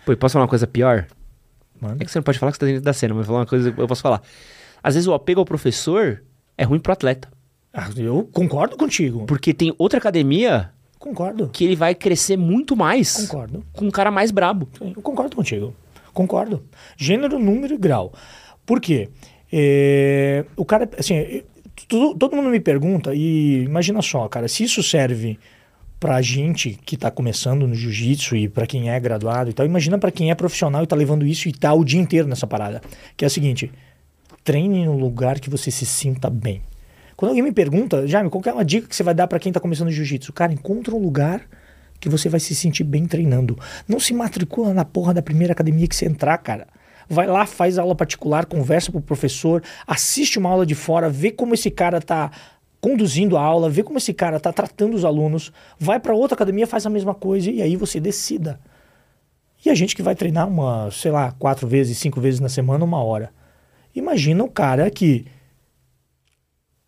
Pô, 0.06 0.12
e 0.12 0.16
posso 0.16 0.34
falar 0.34 0.44
uma 0.44 0.50
coisa 0.50 0.68
pior? 0.68 1.06
Manda. 1.80 2.04
É 2.04 2.06
que 2.06 2.12
você 2.12 2.18
não 2.18 2.24
pode 2.24 2.40
falar 2.40 2.52
que 2.52 2.58
você 2.58 2.60
tá 2.62 2.66
dentro 2.66 2.82
da 2.84 2.94
cena, 2.94 3.14
mas 3.14 3.26
vou 3.26 3.34
falar 3.34 3.40
uma 3.42 3.46
coisa 3.46 3.72
que 3.72 3.80
eu 3.80 3.88
posso 3.88 4.02
falar. 4.02 4.22
Às 4.84 4.96
vezes 4.96 5.08
o 5.08 5.14
apego 5.14 5.40
ao 5.40 5.46
professor 5.46 6.24
é 6.58 6.64
ruim 6.64 6.80
pro 6.80 6.92
atleta. 6.94 7.30
Ah, 7.74 7.90
eu 7.96 8.28
concordo 8.32 8.76
contigo. 8.78 9.26
Porque 9.26 9.54
tem 9.54 9.74
outra 9.78 10.00
academia 10.00 10.72
Concordo. 10.98 11.50
que 11.50 11.64
ele 11.64 11.76
vai 11.76 11.94
crescer 11.94 12.36
muito 12.38 12.76
mais 12.76 13.16
Concordo. 13.28 13.64
com 13.74 13.86
um 13.86 13.92
cara 13.92 14.10
mais 14.10 14.32
brabo. 14.32 14.68
Eu 14.82 15.02
concordo 15.02 15.36
contigo. 15.36 15.76
Concordo. 16.14 16.64
Gênero, 16.98 17.38
número 17.38 17.76
e 17.76 17.78
grau. 17.78 18.12
Por 18.66 18.82
quê? 18.82 19.10
É, 19.52 20.44
o 20.56 20.66
cara, 20.66 20.90
assim, 20.98 21.44
tudo- 21.88 22.16
todo 22.16 22.36
mundo 22.36 22.50
me 22.50 22.60
pergunta, 22.60 23.14
e 23.14 23.64
imagina 23.64 24.02
só, 24.02 24.28
cara, 24.28 24.48
se 24.48 24.64
isso 24.64 24.82
serve 24.82 25.38
pra 26.00 26.22
gente 26.22 26.78
que 26.86 26.96
tá 26.96 27.10
começando 27.10 27.68
no 27.68 27.74
jiu-jitsu 27.74 28.36
e 28.36 28.48
pra 28.48 28.68
quem 28.68 28.90
é 28.90 29.00
graduado 29.00 29.50
e 29.50 29.54
tal, 29.54 29.66
imagina 29.66 29.98
pra 29.98 30.12
quem 30.12 30.30
é 30.30 30.36
profissional 30.36 30.84
e 30.84 30.88
tá 30.88 30.96
levando 30.96 31.26
isso 31.26 31.48
e 31.48 31.52
tá 31.52 31.74
o 31.74 31.84
dia 31.84 32.00
inteiro 32.00 32.28
nessa 32.28 32.46
parada. 32.46 32.82
Que 33.16 33.26
é 33.26 33.28
o 33.28 33.32
seguinte: 33.32 33.72
treine 34.44 34.86
no 34.86 34.98
lugar 34.98 35.40
que 35.40 35.50
você 35.50 35.72
se 35.72 35.86
sinta 35.86 36.30
bem. 36.30 36.62
Quando 37.16 37.30
alguém 37.30 37.44
me 37.44 37.52
pergunta, 37.52 38.08
Jaime, 38.08 38.30
qual 38.30 38.44
é 38.46 38.54
uma 38.54 38.64
dica 38.64 38.88
que 38.88 38.96
você 38.96 39.02
vai 39.02 39.14
dar 39.14 39.28
pra 39.28 39.40
quem 39.40 39.52
tá 39.52 39.60
começando 39.60 39.90
jiu-jitsu? 39.90 40.32
Cara, 40.32 40.54
encontra 40.54 40.94
um 40.94 41.00
lugar 41.00 41.42
que 42.00 42.08
você 42.08 42.30
vai 42.30 42.40
se 42.40 42.54
sentir 42.54 42.84
bem 42.84 43.08
treinando. 43.08 43.58
Não 43.88 44.00
se 44.00 44.14
matricula 44.14 44.72
na 44.72 44.86
porra 44.86 45.16
da 45.16 45.22
primeira 45.22 45.54
academia 45.54 45.88
que 45.88 45.96
você 45.96 46.06
entrar, 46.06 46.38
cara. 46.38 46.68
Vai 47.10 47.26
lá, 47.26 47.46
faz 47.46 47.80
aula 47.80 47.96
particular, 47.96 48.46
conversa 48.46 48.92
com 48.92 48.98
o 48.98 49.02
professor, 49.02 49.64
assiste 49.88 50.38
uma 50.38 50.50
aula 50.50 50.66
de 50.66 50.76
fora, 50.76 51.10
vê 51.10 51.32
como 51.32 51.54
esse 51.54 51.72
cara 51.72 52.02
tá 52.02 52.30
conduzindo 52.88 53.36
a 53.36 53.42
aula, 53.42 53.70
vê 53.70 53.84
como 53.84 53.98
esse 53.98 54.14
cara 54.14 54.40
tá 54.40 54.54
tratando 54.54 54.96
os 54.96 55.04
alunos, 55.04 55.52
vai 55.78 56.00
pra 56.00 56.16
outra 56.16 56.36
academia, 56.36 56.66
faz 56.66 56.86
a 56.86 56.90
mesma 56.90 57.14
coisa 57.14 57.52
e 57.52 57.62
aí 57.62 57.76
você 57.76 58.00
decida. 58.00 58.62
E 59.66 59.70
a 59.70 59.76
gente 59.76 59.94
que 59.94 60.02
vai 60.02 60.16
treinar 60.16 60.48
uma, 60.48 60.90
sei 60.90 61.12
lá, 61.12 61.34
quatro 61.34 61.68
vezes, 61.68 61.98
cinco 61.98 62.22
vezes 62.22 62.40
na 62.40 62.48
semana, 62.48 62.86
uma 62.86 63.04
hora. 63.04 63.32
Imagina 63.94 64.42
o 64.42 64.50
cara 64.50 64.90
que 64.90 65.26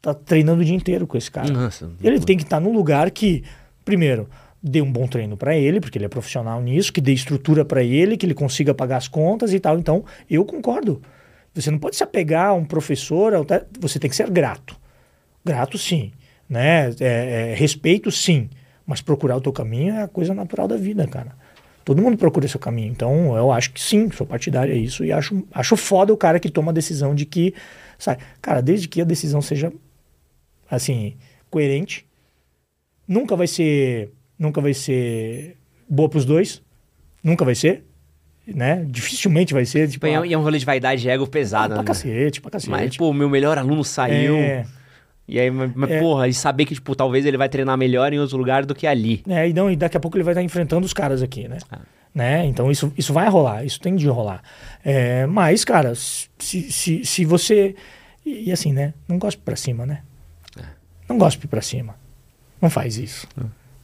tá 0.01 0.13
treinando 0.13 0.61
o 0.61 0.65
dia 0.65 0.75
inteiro 0.75 1.05
com 1.05 1.17
esse 1.17 1.29
cara. 1.29 1.51
Nossa. 1.51 1.91
Ele 2.01 2.19
tem 2.21 2.37
que 2.37 2.43
estar 2.43 2.61
num 2.61 2.71
lugar 2.71 3.11
que, 3.11 3.43
primeiro, 3.83 4.29
dê 4.63 4.81
um 4.81 4.89
bom 4.89 5.05
treino 5.05 5.35
para 5.35 5.57
ele, 5.57 5.81
porque 5.81 5.97
ele 5.97 6.05
é 6.05 6.09
profissional 6.09 6.61
nisso, 6.61 6.93
que 6.93 7.01
dê 7.01 7.11
estrutura 7.11 7.65
para 7.65 7.83
ele, 7.83 8.15
que 8.15 8.25
ele 8.25 8.33
consiga 8.33 8.73
pagar 8.73 8.97
as 8.97 9.09
contas 9.09 9.51
e 9.51 9.59
tal. 9.59 9.77
Então, 9.77 10.05
eu 10.29 10.45
concordo. 10.45 11.01
Você 11.53 11.69
não 11.69 11.79
pode 11.79 11.97
se 11.97 12.03
apegar 12.03 12.49
a 12.49 12.53
um 12.53 12.63
professor, 12.63 13.33
você 13.81 13.99
tem 13.99 14.09
que 14.09 14.15
ser 14.15 14.29
grato. 14.29 14.78
Grato, 15.49 15.77
sim. 15.77 16.11
Né? 16.47 16.89
É, 16.99 17.51
é, 17.51 17.55
respeito, 17.55 18.11
sim. 18.11 18.49
Mas 18.85 19.01
procurar 19.01 19.37
o 19.37 19.41
teu 19.41 19.51
caminho 19.51 19.95
é 19.95 20.03
a 20.03 20.07
coisa 20.07 20.33
natural 20.33 20.67
da 20.67 20.77
vida, 20.77 21.07
cara. 21.07 21.35
Todo 21.83 22.01
mundo 22.01 22.17
procura 22.17 22.47
seu 22.47 22.59
caminho. 22.59 22.91
Então, 22.91 23.35
eu 23.35 23.51
acho 23.51 23.71
que 23.71 23.81
sim, 23.81 24.11
sou 24.11 24.27
partidário 24.27 24.73
a 24.73 24.77
isso. 24.77 25.03
E 25.03 25.11
acho, 25.11 25.43
acho 25.51 25.75
foda 25.75 26.13
o 26.13 26.17
cara 26.17 26.39
que 26.39 26.49
toma 26.49 26.71
a 26.71 26.73
decisão 26.73 27.15
de 27.15 27.25
que. 27.25 27.53
Sabe? 27.97 28.21
Cara, 28.41 28.61
desde 28.61 28.87
que 28.87 29.01
a 29.01 29.03
decisão 29.03 29.41
seja 29.41 29.73
assim, 30.69 31.15
coerente. 31.49 32.05
Nunca 33.07 33.35
vai 33.35 33.47
ser, 33.47 34.11
nunca 34.37 34.61
vai 34.61 34.73
ser 34.73 35.57
boa 35.89 36.07
pros 36.07 36.25
dois. 36.25 36.61
Nunca 37.23 37.43
vai 37.43 37.55
ser, 37.55 37.83
né? 38.47 38.85
Dificilmente 38.87 39.53
vai 39.53 39.65
ser, 39.65 39.89
tipo, 39.89 40.05
E 40.05 40.11
é, 40.11 40.17
ah, 40.17 40.25
e 40.25 40.33
é 40.33 40.37
um 40.37 40.41
rolê 40.41 40.59
de 40.59 40.65
vaidade 40.65 41.07
e 41.07 41.09
ego 41.09 41.27
pesado, 41.27 41.73
pra 41.73 41.81
né? 41.81 41.87
cacete, 41.87 42.39
pra 42.39 42.51
cacete. 42.51 42.69
Mas, 42.69 42.97
pô, 42.97 43.11
meu 43.11 43.29
melhor 43.29 43.57
aluno 43.57 43.83
saiu. 43.83 44.35
é, 44.35 44.65
E 45.29 45.39
aí, 45.39 45.51
mas, 45.51 45.89
É. 45.91 45.99
porra, 45.99 46.27
e 46.27 46.33
saber 46.33 46.65
que, 46.65 46.73
tipo, 46.73 46.95
talvez 46.95 47.25
ele 47.25 47.37
vai 47.37 47.47
treinar 47.47 47.77
melhor 47.77 48.11
em 48.11 48.19
outro 48.19 48.35
lugar 48.37 48.65
do 48.65 48.73
que 48.73 48.87
ali. 48.87 49.21
é, 49.29 49.47
e, 49.47 49.53
não, 49.53 49.69
e 49.69 49.75
daqui 49.75 49.95
a 49.95 49.99
pouco 49.99 50.17
ele 50.17 50.23
vai 50.23 50.33
estar 50.33 50.41
enfrentando 50.43 50.85
os 50.85 50.93
caras 50.93 51.21
aqui, 51.21 51.47
né? 51.47 51.57
Ah. 51.71 51.79
né? 52.13 52.45
Então 52.45 52.71
isso, 52.71 52.91
isso 52.97 53.13
vai 53.13 53.29
rolar, 53.29 53.63
isso 53.63 53.79
tem 53.79 53.95
de 53.95 54.07
rolar. 54.07 54.41
É, 54.83 55.25
mas, 55.27 55.63
cara, 55.63 55.93
se, 55.95 56.29
se, 56.71 57.05
se 57.05 57.25
você. 57.25 57.75
E, 58.25 58.49
e 58.49 58.51
assim, 58.51 58.73
né? 58.73 58.93
Não 59.07 59.17
gospe 59.19 59.41
pra 59.43 59.55
cima, 59.55 59.85
né? 59.85 60.01
Não 61.07 61.17
gospe 61.17 61.47
pra 61.47 61.61
cima. 61.61 61.95
Não 62.61 62.69
faz 62.69 62.97
isso. 62.97 63.27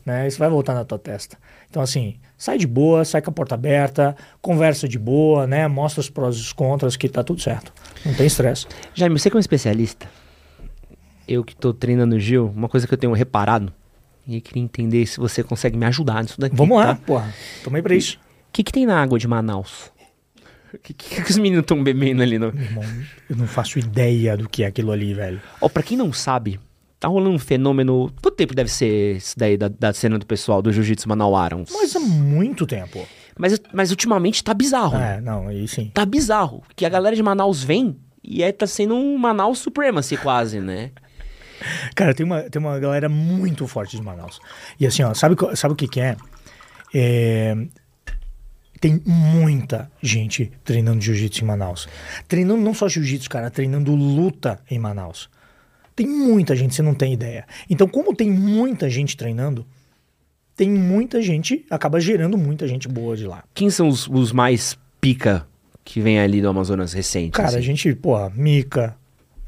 Né? 0.05 0.27
Isso 0.27 0.37
vai 0.37 0.49
voltar 0.49 0.73
na 0.75 0.83
tua 0.85 0.99
testa. 0.99 1.37
Então, 1.69 1.81
assim, 1.81 2.15
sai 2.37 2.57
de 2.57 2.67
boa, 2.67 3.03
sai 3.03 3.21
com 3.21 3.29
a 3.31 3.33
porta 3.33 3.55
aberta, 3.55 4.15
conversa 4.41 4.87
de 4.87 4.99
boa, 4.99 5.47
né? 5.47 5.67
Mostra 5.67 6.01
os 6.01 6.09
prós 6.09 6.35
e 6.35 6.39
os 6.41 6.53
contras, 6.53 6.95
que 6.95 7.09
tá 7.09 7.23
tudo 7.23 7.41
certo. 7.41 7.73
Não 8.05 8.13
tem 8.13 8.27
estresse. 8.27 8.67
Jaime, 8.93 9.17
você 9.17 9.29
que 9.29 9.35
é 9.35 9.37
um 9.37 9.39
especialista, 9.39 10.07
eu 11.27 11.43
que 11.43 11.55
tô 11.55 11.73
treinando 11.73 12.15
o 12.15 12.19
Gil, 12.19 12.51
uma 12.55 12.67
coisa 12.69 12.87
que 12.87 12.93
eu 12.93 12.97
tenho 12.97 13.13
reparado, 13.13 13.71
e 14.27 14.35
eu 14.35 14.41
queria 14.41 14.63
entender 14.63 15.05
se 15.05 15.17
você 15.19 15.43
consegue 15.43 15.77
me 15.77 15.85
ajudar 15.85 16.23
nisso 16.23 16.39
daqui. 16.39 16.55
Vamos 16.55 16.77
lá, 16.77 16.95
tá? 16.95 17.01
porra. 17.05 17.33
Aí 17.73 17.81
pra 17.81 17.95
isso. 17.95 18.17
O 18.49 18.51
que, 18.51 18.63
que 18.63 18.71
tem 18.71 18.85
na 18.85 19.01
água 19.01 19.19
de 19.19 19.27
Manaus? 19.27 19.91
O 20.73 20.77
que, 20.77 20.93
que, 20.93 21.21
que 21.23 21.29
os 21.31 21.37
meninos 21.37 21.61
estão 21.63 21.83
bebendo 21.83 22.21
ali? 22.21 22.37
No... 22.39 22.47
Irmão, 22.47 22.83
eu 23.29 23.35
não 23.35 23.47
faço 23.47 23.77
ideia 23.79 24.35
do 24.35 24.47
que 24.49 24.63
é 24.63 24.67
aquilo 24.67 24.91
ali, 24.91 25.13
velho. 25.13 25.41
Ó, 25.61 25.69
pra 25.69 25.83
quem 25.83 25.97
não 25.97 26.11
sabe, 26.11 26.59
tá 26.99 27.07
rolando 27.07 27.35
um 27.35 27.39
fenômeno. 27.39 28.11
Quanto 28.21 28.35
tempo 28.35 28.55
deve 28.55 28.71
ser 28.71 29.17
isso 29.17 29.35
daí 29.37 29.57
da, 29.57 29.67
da 29.67 29.93
cena 29.93 30.17
do 30.17 30.25
pessoal 30.25 30.61
do 30.61 30.71
Jiu-Jitsu 30.71 31.07
Manauara? 31.07 31.55
Uns- 31.55 31.71
Mas 31.71 31.95
há 31.95 31.99
muito 31.99 32.65
tempo. 32.65 33.05
Mas, 33.37 33.59
mas 33.73 33.91
ultimamente 33.91 34.43
tá 34.43 34.53
bizarro. 34.53 34.97
É, 34.97 35.19
não, 35.21 35.47
aí 35.49 35.67
sim. 35.67 35.91
Tá 35.93 36.05
bizarro. 36.05 36.63
Que 36.75 36.85
a 36.85 36.89
galera 36.89 37.15
de 37.15 37.21
Manaus 37.21 37.61
vem 37.63 37.97
e 38.23 38.43
aí 38.43 38.51
tá 38.53 38.65
sendo 38.65 38.95
um 38.95 39.17
Manaus 39.17 39.59
Supremacy 39.59 40.17
quase, 40.17 40.59
né? 40.59 40.91
Cara, 41.95 42.13
tem 42.13 42.25
uma, 42.25 42.41
tem 42.43 42.59
uma 42.59 42.79
galera 42.79 43.09
muito 43.09 43.67
forte 43.67 43.97
de 43.97 44.03
Manaus. 44.03 44.39
E 44.79 44.85
assim, 44.85 45.03
ó, 45.03 45.13
sabe, 45.13 45.35
sabe 45.55 45.73
o 45.73 45.75
que 45.75 45.87
que 45.87 45.99
é? 45.99 46.15
É, 46.93 47.55
Tem 48.79 49.01
muita 49.05 49.91
gente 50.01 50.51
treinando 50.63 51.01
jiu-jitsu 51.01 51.43
em 51.43 51.47
Manaus. 51.47 51.87
Treinando 52.27 52.61
não 52.61 52.73
só 52.73 52.87
jiu-jitsu, 52.87 53.29
cara, 53.29 53.49
treinando 53.49 53.93
luta 53.95 54.59
em 54.69 54.79
Manaus. 54.79 55.29
Tem 55.95 56.05
muita 56.07 56.55
gente, 56.55 56.75
você 56.75 56.81
não 56.81 56.93
tem 56.93 57.13
ideia. 57.13 57.45
Então, 57.69 57.87
como 57.87 58.13
tem 58.13 58.29
muita 58.29 58.89
gente 58.89 59.15
treinando, 59.15 59.65
tem 60.55 60.69
muita 60.69 61.21
gente, 61.21 61.65
acaba 61.69 61.99
gerando 61.99 62.37
muita 62.37 62.67
gente 62.67 62.87
boa 62.87 63.15
de 63.15 63.25
lá. 63.25 63.43
Quem 63.53 63.69
são 63.69 63.87
os, 63.87 64.07
os 64.07 64.31
mais 64.31 64.77
pica 64.99 65.47
que 65.83 66.01
vem 66.01 66.19
ali 66.19 66.41
do 66.41 66.49
Amazonas 66.49 66.93
recente? 66.93 67.31
Cara, 67.31 67.49
assim? 67.49 67.57
a 67.57 67.61
gente, 67.61 67.93
porra, 67.95 68.29
Mica, 68.35 68.95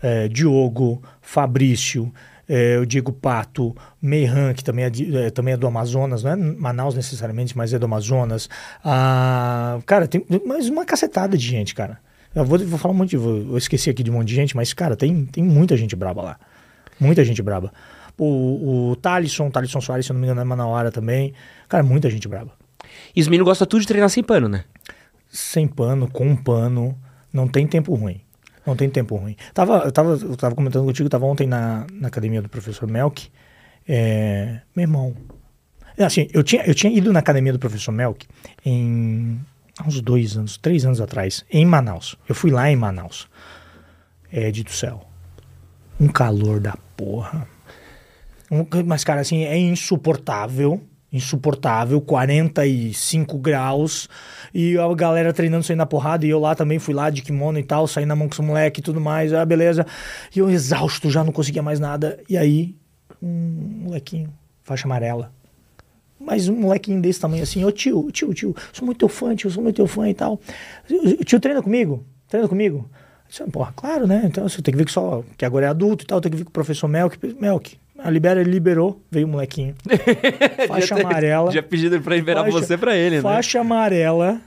é, 0.01 0.27
Diogo, 0.27 1.01
Fabrício, 1.21 2.11
é, 2.49 2.77
o 2.79 2.85
Diego 2.85 3.11
Pato, 3.11 3.75
Meihan, 4.01 4.53
que 4.53 4.63
também 4.63 4.85
é, 4.85 4.89
de- 4.89 5.15
é, 5.17 5.29
também 5.29 5.53
é 5.53 5.57
do 5.57 5.67
Amazonas, 5.67 6.23
não 6.23 6.31
é 6.31 6.35
Manaus 6.35 6.95
necessariamente, 6.95 7.57
mas 7.57 7.73
é 7.73 7.79
do 7.79 7.85
Amazonas. 7.85 8.49
Ah, 8.83 9.79
cara, 9.85 10.07
tem 10.07 10.25
mais 10.45 10.69
uma 10.69 10.85
cacetada 10.85 11.37
de 11.37 11.45
gente, 11.45 11.75
cara. 11.75 11.99
Eu 12.33 12.45
vou, 12.45 12.57
vou 12.59 12.77
falar 12.77 12.93
um 12.93 12.97
monte, 12.97 13.11
de, 13.11 13.17
vou, 13.17 13.35
eu 13.37 13.57
esqueci 13.57 13.89
aqui 13.89 14.03
de 14.03 14.11
um 14.11 14.13
monte 14.13 14.27
de 14.29 14.35
gente, 14.35 14.55
mas, 14.55 14.71
cara, 14.73 14.95
tem, 14.95 15.25
tem 15.25 15.43
muita 15.43 15.75
gente 15.75 15.95
braba 15.95 16.21
lá. 16.21 16.39
Muita 16.99 17.23
gente 17.23 17.41
braba. 17.41 17.73
O, 18.17 18.91
o 18.91 18.95
Thalisson, 18.95 19.49
Thalisson 19.49 19.81
Soares, 19.81 20.05
se 20.05 20.11
eu 20.11 20.13
não 20.13 20.21
me 20.21 20.27
engano, 20.27 20.41
é 20.41 20.43
Manauara 20.43 20.91
também. 20.91 21.33
Cara, 21.67 21.83
muita 21.83 22.09
gente 22.09 22.27
braba. 22.27 22.51
E 23.15 23.21
os 23.21 23.27
meninos 23.27 23.45
gostam 23.45 23.67
tudo 23.67 23.81
de 23.81 23.87
treinar 23.87 24.09
sem 24.09 24.23
pano, 24.23 24.47
né? 24.47 24.63
sem 25.29 25.67
pano, 25.67 26.09
com 26.09 26.35
pano, 26.35 26.97
não 27.33 27.47
tem 27.47 27.67
tempo 27.67 27.93
ruim. 27.93 28.21
Não 28.67 28.75
tem 28.75 28.89
tempo 28.89 29.15
ruim. 29.15 29.37
Tava, 29.53 29.77
eu, 29.85 29.91
tava, 29.93 30.09
eu 30.11 30.35
tava 30.35 30.53
comentando 30.53 30.83
contigo, 30.85 31.07
tava 31.07 31.25
ontem 31.25 31.47
na, 31.47 31.87
na 31.93 32.09
academia 32.09 32.41
do 32.41 32.49
professor 32.49 32.85
Melk. 32.85 33.29
É, 33.87 34.59
meu 34.75 34.83
irmão. 34.83 35.15
Assim, 35.97 36.27
eu 36.33 36.43
tinha, 36.43 36.63
eu 36.65 36.75
tinha 36.75 36.91
ido 36.91 37.13
na 37.13 37.19
academia 37.19 37.53
do 37.53 37.59
professor 37.59 37.93
Melk 37.93 38.27
em 38.65 39.39
uns 39.87 40.01
dois 40.01 40.35
anos, 40.35 40.57
três 40.57 40.85
anos 40.85 40.99
atrás, 40.99 41.45
em 41.49 41.65
Manaus. 41.65 42.17
Eu 42.27 42.35
fui 42.35 42.51
lá 42.51 42.69
em 42.69 42.75
Manaus. 42.75 43.29
É, 44.29 44.51
de 44.51 44.63
do 44.65 44.71
céu. 44.71 45.07
Um 45.97 46.09
calor 46.09 46.59
da 46.59 46.75
porra. 46.97 47.47
Um- 48.51 48.65
mas, 48.85 49.05
cara, 49.05 49.21
assim, 49.21 49.45
é 49.45 49.57
insuportável. 49.57 50.81
Insuportável, 51.11 52.01
45 52.01 53.37
graus. 53.37 54.09
E 54.53 54.77
a 54.77 54.93
galera 54.93 55.31
treinando, 55.31 55.63
saindo 55.63 55.79
na 55.79 55.85
porrada. 55.85 56.25
E 56.25 56.29
eu 56.29 56.39
lá 56.39 56.53
também 56.53 56.79
fui 56.79 56.93
lá 56.93 57.09
de 57.09 57.21
kimono 57.21 57.57
e 57.59 57.63
tal, 57.63 57.87
saí 57.87 58.05
na 58.05 58.15
mão 58.15 58.27
com 58.27 58.33
esse 58.33 58.41
moleque 58.41 58.79
e 58.79 58.83
tudo 58.83 58.99
mais. 58.99 59.33
Ah, 59.33 59.45
beleza. 59.45 59.85
E 60.35 60.39
eu 60.39 60.49
exausto, 60.49 61.09
já 61.09 61.23
não 61.23 61.31
conseguia 61.31 61.63
mais 61.63 61.79
nada. 61.79 62.19
E 62.29 62.37
aí, 62.37 62.75
um 63.21 63.83
molequinho, 63.83 64.33
faixa 64.63 64.85
amarela. 64.85 65.31
Mas 66.19 66.49
um 66.49 66.55
molequinho 66.55 67.01
desse 67.01 67.19
tamanho 67.19 67.43
assim, 67.43 67.63
ô 67.63 67.71
tio, 67.71 68.11
tio, 68.11 68.33
tio, 68.33 68.55
sou 68.73 68.85
muito 68.85 68.97
teu 68.97 69.07
fã, 69.07 69.35
tio, 69.35 69.49
sou 69.51 69.61
muito 69.61 69.75
teu 69.75 69.87
fã 69.87 70.09
e 70.09 70.13
tal. 70.13 70.39
O 71.19 71.23
tio 71.23 71.39
treina 71.39 71.61
comigo? 71.61 72.03
Treina 72.27 72.47
comigo? 72.47 72.89
Eu 72.89 73.29
disse, 73.29 73.43
porra, 73.51 73.71
claro, 73.75 74.07
né? 74.07 74.23
Então 74.25 74.47
você 74.47 74.61
tem 74.61 74.71
que 74.71 74.77
ver 74.77 74.85
que 74.85 74.91
só 74.91 75.23
que 75.37 75.45
agora 75.45 75.67
é 75.67 75.69
adulto 75.69 76.03
e 76.03 76.07
tal, 76.07 76.19
tem 76.19 76.31
que 76.31 76.37
ver 76.37 76.43
com 76.43 76.49
o 76.49 76.53
professor 76.53 76.87
Melk. 76.87 77.17
Melk, 77.39 77.77
ah, 77.97 78.09
libera, 78.09 78.41
ele 78.41 78.51
liberou, 78.51 79.01
veio 79.09 79.25
o 79.27 79.29
molequinho. 79.29 79.75
Faixa 80.67 80.95
amarela. 80.99 81.51
Já 81.51 81.63
pedido 81.63 81.99
pra 82.01 82.15
liberar 82.15 82.43
Faixa- 82.43 82.59
você 82.59 82.77
pra 82.77 82.95
ele, 82.95 83.17
né? 83.17 83.21
Faixa 83.21 83.59
amarela. 83.61 84.39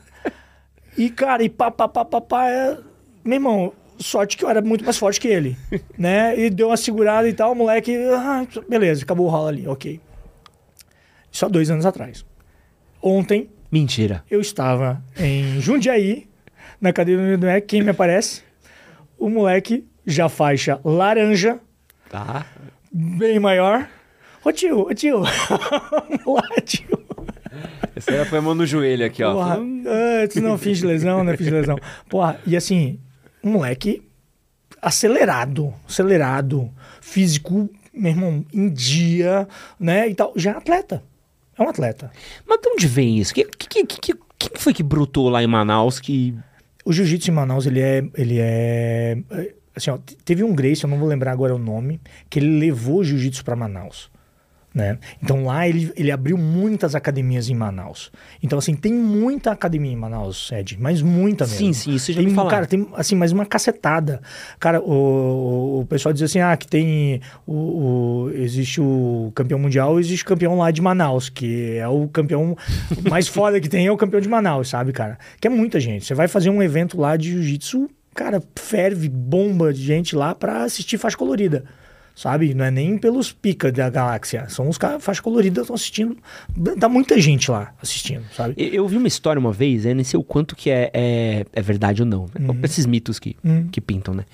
E, 0.96 1.08
cara, 1.10 1.42
e 1.42 1.48
pá, 1.48 1.70
pá, 1.70 1.88
pá, 1.88 2.04
pá, 2.04 2.20
pá. 2.20 2.48
é- 2.48 2.78
Meu 3.24 3.34
irmão, 3.34 3.72
sorte 3.98 4.36
que 4.36 4.44
eu 4.44 4.48
era 4.50 4.60
muito 4.60 4.84
mais 4.84 4.96
forte 4.98 5.20
que 5.20 5.28
ele. 5.28 5.56
né? 5.98 6.38
E 6.38 6.50
deu 6.50 6.68
uma 6.68 6.76
segurada 6.76 7.28
e 7.28 7.32
tal, 7.32 7.52
o 7.52 7.54
moleque. 7.54 7.96
ah, 8.12 8.46
beleza, 8.68 9.02
acabou 9.04 9.26
o 9.26 9.30
rolo 9.30 9.48
ali, 9.48 9.66
ok. 9.66 10.00
Isso 11.32 11.44
há 11.44 11.48
dois 11.48 11.70
anos 11.70 11.86
atrás. 11.86 12.24
Ontem, 13.02 13.48
Mentira. 13.70 14.22
eu 14.30 14.40
estava 14.40 15.02
em 15.16 15.60
Jundiaí, 15.60 16.28
na 16.80 16.92
cadeira 16.92 17.36
do 17.36 17.46
MEC, 17.46 17.66
quem 17.66 17.82
me 17.82 17.90
aparece? 17.90 18.42
O 19.18 19.28
moleque, 19.28 19.86
já 20.06 20.28
faixa 20.28 20.80
laranja, 20.84 21.60
Tá. 22.10 22.44
Bem 22.90 23.38
maior. 23.38 23.88
Ô 24.44 24.52
tio, 24.52 24.80
ô 24.80 24.94
tio. 24.94 25.22
Vamos 26.24 26.42
lá, 26.42 26.60
tio. 26.64 26.98
Esse 27.94 28.10
aí 28.10 28.24
foi 28.24 28.38
a 28.38 28.42
mão 28.42 28.54
no 28.54 28.64
joelho 28.64 29.04
aqui, 29.04 29.22
ó. 29.22 29.32
Porra, 29.34 29.58
antes 30.22 30.42
não 30.42 30.56
fiz 30.56 30.82
lesão, 30.82 31.22
né? 31.22 31.36
Fiz 31.36 31.46
de 31.46 31.52
lesão. 31.52 31.76
Porra, 32.08 32.40
e 32.46 32.56
assim, 32.56 32.98
um 33.44 33.50
moleque 33.52 34.02
acelerado, 34.80 35.74
acelerado, 35.86 36.70
físico, 37.00 37.68
meu 37.92 38.12
irmão, 38.12 38.44
em 38.52 38.70
dia, 38.70 39.46
né, 39.78 40.08
e 40.08 40.14
tal. 40.14 40.32
Já 40.36 40.52
é 40.52 40.56
atleta. 40.56 41.02
É 41.58 41.62
um 41.62 41.68
atleta. 41.68 42.10
Mas 42.46 42.60
de 42.60 42.68
onde 42.68 42.86
vem 42.86 43.18
isso? 43.18 43.34
Que, 43.34 43.44
que, 43.44 43.84
que, 43.84 43.98
que, 43.98 44.14
quem 44.38 44.50
foi 44.56 44.72
que 44.72 44.82
brotou 44.82 45.28
lá 45.28 45.42
em 45.42 45.46
Manaus 45.46 46.00
que... 46.00 46.34
O 46.84 46.92
jiu-jitsu 46.92 47.30
em 47.30 47.34
Manaus, 47.34 47.66
ele 47.66 47.80
é, 47.80 48.02
ele 48.16 48.38
é... 48.40 49.18
Assim, 49.80 49.90
ó, 49.90 49.98
teve 50.24 50.44
um 50.44 50.54
Grace, 50.54 50.84
eu 50.84 50.90
não 50.90 50.98
vou 50.98 51.08
lembrar 51.08 51.32
agora 51.32 51.54
o 51.54 51.58
nome, 51.58 52.00
que 52.28 52.38
ele 52.38 52.58
levou 52.58 53.02
jiu-jitsu 53.02 53.42
para 53.44 53.56
Manaus. 53.56 54.10
Né? 54.72 54.98
Então 55.20 55.46
lá 55.46 55.66
ele, 55.66 55.92
ele 55.96 56.12
abriu 56.12 56.38
muitas 56.38 56.94
academias 56.94 57.48
em 57.48 57.54
Manaus. 57.54 58.12
Então, 58.40 58.56
assim, 58.56 58.76
tem 58.76 58.92
muita 58.92 59.50
academia 59.50 59.90
em 59.90 59.96
Manaus, 59.96 60.52
Ed, 60.52 60.76
mas 60.78 61.02
muita 61.02 61.44
mesmo. 61.44 61.58
Sim, 61.58 61.72
sim, 61.72 61.94
isso 61.96 62.12
já 62.12 62.20
tem, 62.20 62.28
me 62.28 62.34
falaram. 62.34 62.50
Cara, 62.50 62.66
tem, 62.66 62.86
assim, 62.94 63.16
mais 63.16 63.32
uma 63.32 63.44
cacetada. 63.44 64.20
Cara, 64.60 64.80
o, 64.80 65.80
o 65.80 65.86
pessoal 65.86 66.12
diz 66.12 66.22
assim, 66.22 66.38
ah, 66.38 66.56
que 66.56 66.68
tem 66.68 67.20
o, 67.44 67.54
o, 67.54 68.30
existe 68.32 68.80
o 68.80 69.32
campeão 69.34 69.58
mundial, 69.58 69.98
existe 69.98 70.22
o 70.22 70.26
campeão 70.28 70.56
lá 70.58 70.70
de 70.70 70.80
Manaus, 70.80 71.28
que 71.28 71.76
é 71.76 71.88
o 71.88 72.06
campeão 72.06 72.56
mais 73.10 73.26
foda 73.26 73.60
que 73.60 73.68
tem, 73.68 73.88
é 73.88 73.90
o 73.90 73.96
campeão 73.96 74.20
de 74.20 74.28
Manaus, 74.28 74.68
sabe, 74.68 74.92
cara? 74.92 75.18
Que 75.40 75.48
é 75.48 75.50
muita 75.50 75.80
gente. 75.80 76.04
Você 76.04 76.14
vai 76.14 76.28
fazer 76.28 76.48
um 76.48 76.62
evento 76.62 76.96
lá 77.00 77.16
de 77.16 77.32
jiu-jitsu, 77.32 77.90
cara, 78.14 78.42
ferve, 78.56 79.08
bomba 79.08 79.72
de 79.72 79.82
gente 79.82 80.14
lá 80.14 80.34
pra 80.34 80.64
assistir 80.64 80.98
faixa 80.98 81.16
colorida 81.16 81.64
sabe? 82.20 82.52
Não 82.52 82.66
é 82.66 82.70
nem 82.70 82.98
pelos 82.98 83.32
pica 83.32 83.72
da 83.72 83.88
galáxia. 83.88 84.46
São 84.50 84.68
os 84.68 84.76
caras 84.76 85.02
faixa 85.02 85.22
colorida 85.22 85.62
estão 85.62 85.74
assistindo. 85.74 86.18
Dá 86.54 86.86
muita 86.86 87.18
gente 87.18 87.50
lá 87.50 87.72
assistindo, 87.82 88.24
sabe? 88.34 88.54
Eu, 88.58 88.68
eu 88.68 88.88
vi 88.88 88.98
uma 88.98 89.08
história 89.08 89.40
uma 89.40 89.52
vez, 89.52 89.86
eu 89.86 89.94
nem 89.94 90.04
sei 90.04 90.20
o 90.20 90.22
quanto 90.22 90.54
que 90.54 90.70
é, 90.70 90.90
é, 90.92 91.46
é 91.50 91.62
verdade 91.62 92.02
ou 92.02 92.06
não. 92.06 92.26
Uhum. 92.38 92.60
Esses 92.62 92.84
mitos 92.84 93.18
que, 93.18 93.36
uhum. 93.42 93.68
que 93.68 93.80
pintam, 93.80 94.12
né? 94.12 94.26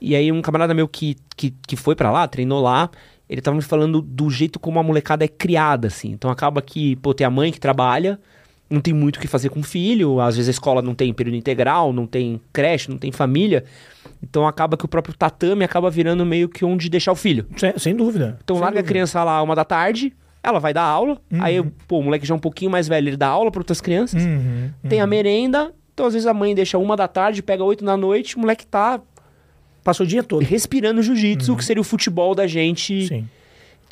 E 0.00 0.16
aí 0.16 0.32
um 0.32 0.42
camarada 0.42 0.74
meu 0.74 0.88
que, 0.88 1.16
que, 1.36 1.54
que 1.64 1.76
foi 1.76 1.94
para 1.94 2.10
lá, 2.10 2.26
treinou 2.26 2.60
lá, 2.60 2.90
ele 3.28 3.40
tava 3.40 3.56
me 3.56 3.62
falando 3.62 4.02
do 4.02 4.28
jeito 4.28 4.58
como 4.58 4.80
a 4.80 4.82
molecada 4.82 5.24
é 5.24 5.28
criada, 5.28 5.86
assim. 5.86 6.10
Então 6.10 6.28
acaba 6.28 6.60
que, 6.60 6.96
pô, 6.96 7.14
tem 7.14 7.24
a 7.24 7.30
mãe 7.30 7.52
que 7.52 7.60
trabalha, 7.60 8.18
não 8.72 8.80
tem 8.80 8.94
muito 8.94 9.16
o 9.16 9.20
que 9.20 9.26
fazer 9.26 9.48
com 9.48 9.60
o 9.60 9.62
filho, 9.62 10.20
às 10.20 10.36
vezes 10.36 10.48
a 10.48 10.52
escola 10.52 10.80
não 10.80 10.94
tem 10.94 11.12
período 11.12 11.36
integral, 11.36 11.92
não 11.92 12.06
tem 12.06 12.40
creche, 12.52 12.90
não 12.90 12.98
tem 12.98 13.12
família. 13.12 13.64
Então 14.22 14.46
acaba 14.46 14.76
que 14.76 14.84
o 14.84 14.88
próprio 14.88 15.14
tatame 15.14 15.64
acaba 15.64 15.90
virando 15.90 16.24
meio 16.24 16.48
que 16.48 16.64
onde 16.64 16.88
deixar 16.88 17.12
o 17.12 17.16
filho. 17.16 17.46
Sem, 17.56 17.78
sem 17.78 17.96
dúvida. 17.96 18.38
Então 18.42 18.56
sem 18.56 18.62
larga 18.62 18.78
dúvida. 18.78 18.88
a 18.88 18.92
criança 18.92 19.22
lá 19.22 19.42
uma 19.42 19.54
da 19.54 19.64
tarde, 19.64 20.12
ela 20.42 20.58
vai 20.58 20.72
dar 20.72 20.82
aula, 20.82 21.18
uhum. 21.30 21.42
aí 21.42 21.62
pô, 21.86 21.98
o 21.98 22.02
moleque 22.02 22.26
já 22.26 22.34
é 22.34 22.36
um 22.36 22.40
pouquinho 22.40 22.70
mais 22.70 22.88
velho, 22.88 23.08
ele 23.08 23.16
dá 23.16 23.28
aula 23.28 23.50
para 23.50 23.60
outras 23.60 23.80
crianças. 23.80 24.22
Uhum. 24.22 24.70
Tem 24.88 25.00
a 25.00 25.06
merenda, 25.06 25.72
então 25.92 26.06
às 26.06 26.14
vezes 26.14 26.26
a 26.26 26.34
mãe 26.34 26.54
deixa 26.54 26.78
uma 26.78 26.96
da 26.96 27.06
tarde, 27.06 27.42
pega 27.42 27.62
oito 27.62 27.84
da 27.84 27.96
noite, 27.96 28.36
o 28.36 28.40
moleque 28.40 28.66
tá 28.66 29.00
Passa 29.84 30.02
o 30.04 30.06
dia 30.06 30.22
todo. 30.22 30.44
Respirando 30.44 31.02
jiu-jitsu, 31.02 31.50
uhum. 31.50 31.56
que 31.56 31.64
seria 31.64 31.80
o 31.80 31.84
futebol 31.84 32.34
da 32.34 32.46
gente. 32.46 33.08
Sim. 33.08 33.28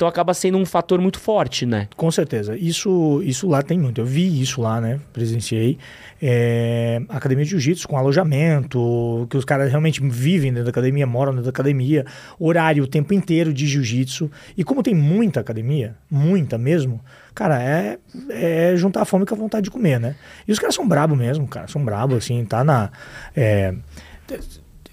Então 0.01 0.09
acaba 0.09 0.33
sendo 0.33 0.57
um 0.57 0.65
fator 0.65 0.99
muito 0.99 1.19
forte, 1.19 1.63
né? 1.63 1.87
Com 1.95 2.09
certeza. 2.09 2.57
Isso, 2.57 3.21
isso 3.23 3.47
lá 3.47 3.61
tem 3.61 3.77
muito. 3.77 4.01
Eu 4.01 4.05
vi 4.05 4.41
isso 4.41 4.59
lá, 4.59 4.81
né? 4.81 4.99
Presenciei. 5.13 5.77
É, 6.19 6.99
academia 7.07 7.45
de 7.45 7.51
Jiu-Jitsu 7.51 7.87
com 7.87 7.95
alojamento, 7.95 9.27
que 9.29 9.37
os 9.37 9.45
caras 9.45 9.69
realmente 9.69 10.01
vivem 10.01 10.49
dentro 10.51 10.63
da 10.63 10.71
academia, 10.71 11.05
moram 11.05 11.33
dentro 11.33 11.43
da 11.43 11.49
academia, 11.51 12.03
horário 12.39 12.83
o 12.83 12.87
tempo 12.87 13.13
inteiro 13.13 13.53
de 13.53 13.67
Jiu-Jitsu. 13.67 14.31
E 14.57 14.63
como 14.63 14.81
tem 14.81 14.95
muita 14.95 15.39
academia, 15.39 15.95
muita 16.09 16.57
mesmo, 16.57 16.99
cara, 17.35 17.61
é, 17.61 17.99
é 18.31 18.75
juntar 18.75 19.03
a 19.03 19.05
fome 19.05 19.23
com 19.23 19.35
a 19.35 19.37
vontade 19.37 19.65
de 19.65 19.69
comer, 19.69 19.99
né? 19.99 20.15
E 20.47 20.51
os 20.51 20.57
caras 20.57 20.73
são 20.73 20.87
brabo 20.87 21.15
mesmo, 21.15 21.47
cara. 21.47 21.67
São 21.67 21.85
brabo, 21.85 22.15
assim, 22.15 22.43
tá 22.43 22.63
na. 22.63 22.89
É, 23.35 23.71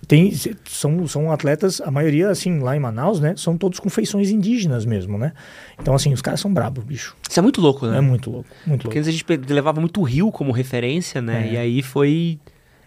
tem, 0.06 0.32
são, 0.66 1.06
são 1.06 1.32
atletas, 1.32 1.80
a 1.80 1.90
maioria, 1.90 2.30
assim, 2.30 2.60
lá 2.60 2.76
em 2.76 2.80
Manaus, 2.80 3.20
né? 3.20 3.34
São 3.36 3.58
todos 3.58 3.80
com 3.80 3.90
feições 3.90 4.30
indígenas 4.30 4.84
mesmo, 4.84 5.18
né? 5.18 5.32
Então, 5.78 5.94
assim, 5.94 6.12
os 6.12 6.22
caras 6.22 6.40
são 6.40 6.52
brabos, 6.52 6.84
bicho. 6.84 7.16
Isso 7.28 7.38
é 7.38 7.42
muito 7.42 7.60
louco, 7.60 7.86
né? 7.86 7.98
É 7.98 8.00
muito 8.00 8.30
louco, 8.30 8.48
muito 8.66 8.82
Porque 8.82 8.98
louco. 8.98 9.08
antes 9.08 9.08
a 9.08 9.34
gente 9.36 9.52
levava 9.52 9.80
muito 9.80 10.00
o 10.00 10.04
Rio 10.04 10.30
como 10.30 10.52
referência, 10.52 11.20
né? 11.20 11.48
É. 11.48 11.52
E 11.52 11.56
aí 11.56 11.82
foi, 11.82 12.38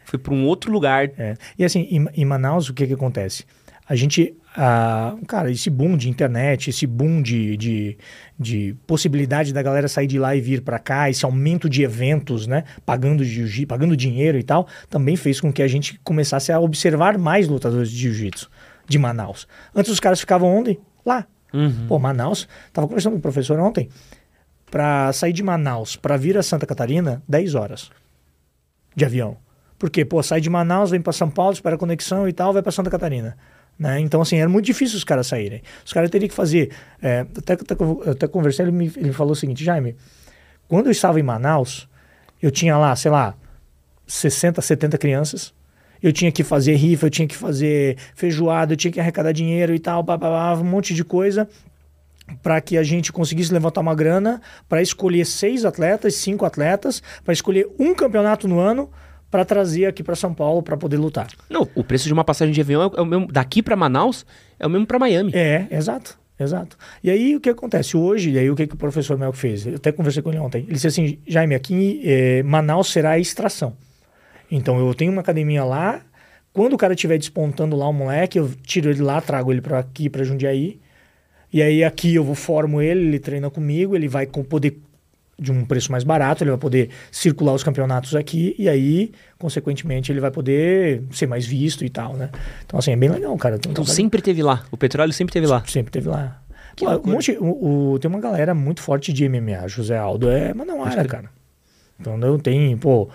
foi 0.06 0.18
para 0.18 0.34
um 0.34 0.46
outro 0.46 0.72
lugar. 0.72 1.12
É. 1.18 1.36
E 1.60 1.66
assim, 1.66 1.88
em, 1.92 2.08
em 2.14 2.26
Manaus, 2.26 2.70
o 2.70 2.74
que 2.74 2.88
que 2.88 2.94
acontece? 2.94 3.46
A 3.88 3.96
gente, 3.96 4.34
ah, 4.56 5.16
cara, 5.28 5.50
esse 5.50 5.70
boom 5.70 5.96
de 5.96 6.10
internet, 6.10 6.70
esse 6.70 6.86
boom 6.86 7.22
de, 7.22 7.56
de, 7.56 7.98
de 8.38 8.76
possibilidade 8.86 9.54
da 9.54 9.62
galera 9.62 9.88
sair 9.88 10.08
de 10.08 10.20
lá 10.20 10.36
e 10.36 10.42
vir 10.42 10.62
para 10.62 10.78
cá, 10.78 11.10
esse 11.10 11.24
aumento 11.24 11.70
de 11.70 11.84
eventos, 11.84 12.48
né, 12.48 12.66
pagando, 12.86 13.24
jiu 13.24 13.66
pagando 13.66 13.96
dinheiro 13.96 14.38
e 14.38 14.44
tal, 14.44 14.68
também 14.90 15.16
fez 15.16 15.40
com 15.40 15.54
que 15.54 15.62
a 15.62 15.68
gente 15.68 16.00
começasse 16.04 16.52
a 16.52 16.60
observar 16.60 17.18
mais 17.18 17.48
lutadores 17.48 17.90
de 17.90 17.98
jiu-jitsu 17.98 18.50
de 18.88 19.00
Manaus. 19.00 19.48
Antes 19.74 19.92
os 19.92 20.00
caras 20.00 20.20
ficavam 20.20 20.54
onde? 20.54 20.78
Lá. 21.06 21.26
Uhum. 21.54 21.88
Pô, 21.88 22.00
Manaus, 22.00 22.48
tava 22.74 22.88
conversando 22.88 23.14
com 23.14 23.20
o 23.20 23.22
professor 23.22 23.58
ontem, 23.60 23.90
para 24.70 25.12
sair 25.14 25.34
de 25.34 25.44
Manaus 25.44 25.96
para 25.96 26.18
vir 26.18 26.38
a 26.38 26.44
Santa 26.44 26.66
Catarina, 26.66 27.22
10 27.28 27.56
horas 27.56 27.90
de 28.96 29.06
avião. 29.06 29.38
Porque, 29.78 30.06
pô, 30.06 30.22
sai 30.22 30.40
de 30.40 30.50
Manaus, 30.50 30.92
vem 30.92 31.02
para 31.02 31.12
São 31.14 31.30
Paulo, 31.30 31.54
espera 31.54 31.76
a 31.76 31.80
conexão 31.80 32.28
e 32.28 32.34
tal, 32.34 32.54
vai 32.54 32.62
para 32.62 32.72
Santa 32.72 32.90
Catarina. 32.90 33.38
Né? 33.82 34.00
Então, 34.00 34.22
assim, 34.22 34.38
era 34.38 34.48
muito 34.48 34.68
difícil 34.68 34.96
os 34.96 35.04
caras 35.04 35.26
saírem. 35.26 35.64
Os 35.84 35.92
caras 35.92 36.12
teriam 36.12 36.30
que 36.30 36.36
fazer. 36.36 36.70
É, 37.02 37.22
até, 37.36 37.54
até, 37.54 37.76
até 38.12 38.28
conversei, 38.28 38.66
ele 38.66 38.72
me 38.72 38.92
ele 38.96 39.12
falou 39.12 39.34
o 39.34 39.36
seguinte: 39.36 39.64
Jaime, 39.64 39.96
quando 40.68 40.86
eu 40.86 40.92
estava 40.92 41.20
em 41.20 41.24
Manaus, 41.24 41.90
eu 42.40 42.52
tinha 42.52 42.78
lá, 42.78 42.96
sei 42.96 43.10
lá, 43.10 43.34
60, 44.06 44.62
70 44.62 45.00
crianças. 45.00 45.52
Eu 46.00 46.14
tinha 46.14 46.32
que 46.32 46.44
fazer 46.44 46.76
rifa, 46.76 47.08
eu 47.08 47.10
tinha 47.10 47.28
que 47.28 47.36
fazer 47.36 47.98
feijoada, 48.14 48.74
eu 48.74 48.78
tinha 48.78 48.92
que 48.92 49.00
arrecadar 49.00 49.32
dinheiro 49.32 49.74
e 49.74 49.80
tal, 49.80 50.04
blá, 50.04 50.16
blá, 50.16 50.30
blá, 50.30 50.62
um 50.62 50.64
monte 50.64 50.94
de 50.94 51.04
coisa 51.04 51.50
para 52.44 52.62
que 52.62 52.78
a 52.78 52.84
gente 52.84 53.12
conseguisse 53.12 53.52
levantar 53.52 53.82
uma 53.82 53.96
grana 53.96 54.42
para 54.70 54.82
escolher 54.82 55.26
seis 55.26 55.66
atletas, 55.66 56.16
cinco 56.16 56.46
atletas, 56.46 57.02
para 57.24 57.34
escolher 57.34 57.68
um 57.80 57.96
campeonato 57.96 58.48
no 58.48 58.60
ano 58.60 58.92
para 59.32 59.46
trazer 59.46 59.86
aqui 59.86 60.04
para 60.04 60.16
São 60.16 60.34
Paulo 60.34 60.62
para 60.62 60.76
poder 60.76 60.98
lutar. 60.98 61.30
Não, 61.50 61.68
o 61.74 61.84
preço 61.84 62.06
de 62.06 62.14
uma 62.14 62.24
passagem 62.26 62.54
de 62.54 62.60
avião 62.60 62.92
é 62.96 63.02
o 63.02 63.06
mesmo 63.06 63.28
daqui 63.32 63.64
para 63.64 63.76
Manaus 63.78 64.26
é 64.60 64.68
o 64.68 64.70
mesmo 64.70 64.86
para 64.86 65.00
Miami. 65.00 65.32
É, 65.34 65.68
exato. 65.72 66.20
Exato. 66.38 66.76
E 67.04 67.12
aí 67.12 67.36
o 67.36 67.40
que 67.40 67.52
acontece? 67.52 67.96
Hoje, 67.96 68.32
e 68.32 68.40
aí 68.40 68.50
o 68.50 68.56
que, 68.56 68.66
que 68.66 68.74
o 68.74 68.78
professor 68.78 69.16
Melco 69.16 69.38
fez? 69.38 69.68
Eu 69.68 69.76
até 69.76 69.92
conversei 69.92 70.24
com 70.24 70.32
ele 70.32 70.40
ontem. 70.40 70.64
Ele 70.64 70.74
disse 70.74 70.88
assim: 70.88 71.20
Jaime, 71.28 71.54
aqui 71.54 72.02
eh, 72.04 72.42
Manaus 72.42 72.92
será 72.92 73.12
a 73.12 73.20
extração. 73.20 73.78
Então 74.50 74.80
eu 74.80 74.94
tenho 74.96 75.12
uma 75.12 75.22
academia 75.22 75.64
lá. 75.64 76.02
Quando 76.52 76.74
o 76.74 76.78
cara 76.78 76.94
estiver 76.94 77.18
despontando 77.20 77.76
lá 77.76 77.88
o 77.88 77.94
moleque, 77.94 78.40
eu 78.40 78.50
tiro 78.64 78.90
ele 78.90 79.02
lá, 79.04 79.22
trago 79.22 79.54
ele 79.54 79.62
para 79.62 79.78
aqui, 79.78 80.10
para 80.10 80.24
Jundiaí. 80.24 80.80
E 81.54 81.62
aí 81.62 81.84
aqui 81.84 82.16
eu 82.16 82.24
vou 82.24 82.36
formo 82.36 82.82
ele, 82.82 83.02
ele 83.02 83.20
treina 83.20 83.50
comigo, 83.50 83.96
ele 83.96 84.08
vai 84.08 84.26
com 84.26 84.44
poder 84.44 84.80
de 85.42 85.52
um 85.52 85.66
preço 85.66 85.92
mais 85.92 86.04
barato, 86.04 86.44
ele 86.44 86.52
vai 86.52 86.60
poder 86.60 86.90
circular 87.12 87.54
os 87.54 87.64
campeonatos 87.64 88.16
aqui 88.16 88.56
e 88.60 88.70
aí, 88.70 89.12
consequentemente, 89.40 90.12
ele 90.12 90.20
vai 90.20 90.30
poder 90.30 91.04
ser 91.12 91.26
mais 91.26 91.46
visto 91.48 91.84
e 91.84 91.90
tal, 91.90 92.14
né? 92.14 92.30
Então, 92.64 92.78
assim, 92.78 92.92
é 92.92 92.96
bem 92.96 93.10
legal, 93.10 93.36
cara. 93.38 93.56
Então 93.56 93.74
trabalho- 93.74 93.96
sempre 93.96 94.22
teve 94.22 94.44
lá. 94.44 94.64
O 94.72 94.78
petróleo 94.78 95.12
sempre 95.12 95.34
teve 95.34 95.48
lá. 95.48 95.64
Sempre 95.66 95.92
teve 95.92 96.08
lá. 96.08 96.40
Pô, 96.78 96.86
um 97.10 97.14
monte, 97.14 97.32
o, 97.40 97.94
o- 97.94 98.00
tem 98.00 98.10
uma 98.10 98.20
galera 98.22 98.54
muito 98.54 98.82
forte 98.82 99.12
de 99.12 99.28
MMA. 99.28 99.68
José 99.68 99.98
Aldo 99.98 100.30
é 100.30 100.54
Manauara, 100.54 100.92
cara. 101.10 101.30
Então 102.00 102.18
não 102.18 102.40
tem, 102.40 102.78
pô, 102.78 103.10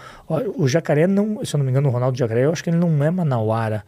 o 0.57 0.68
Jacaré 0.68 1.07
não, 1.07 1.45
se 1.45 1.55
eu 1.55 1.59
não 1.59 1.64
me 1.64 1.70
engano, 1.70 1.89
o 1.89 1.93
Ronaldo 1.93 2.16
Jacaré, 2.18 2.45
eu 2.45 2.53
acho 2.53 2.62
que 2.62 2.70
ele 2.70 2.77
não 2.77 3.03
é 3.03 3.11
Manauara, 3.11 3.83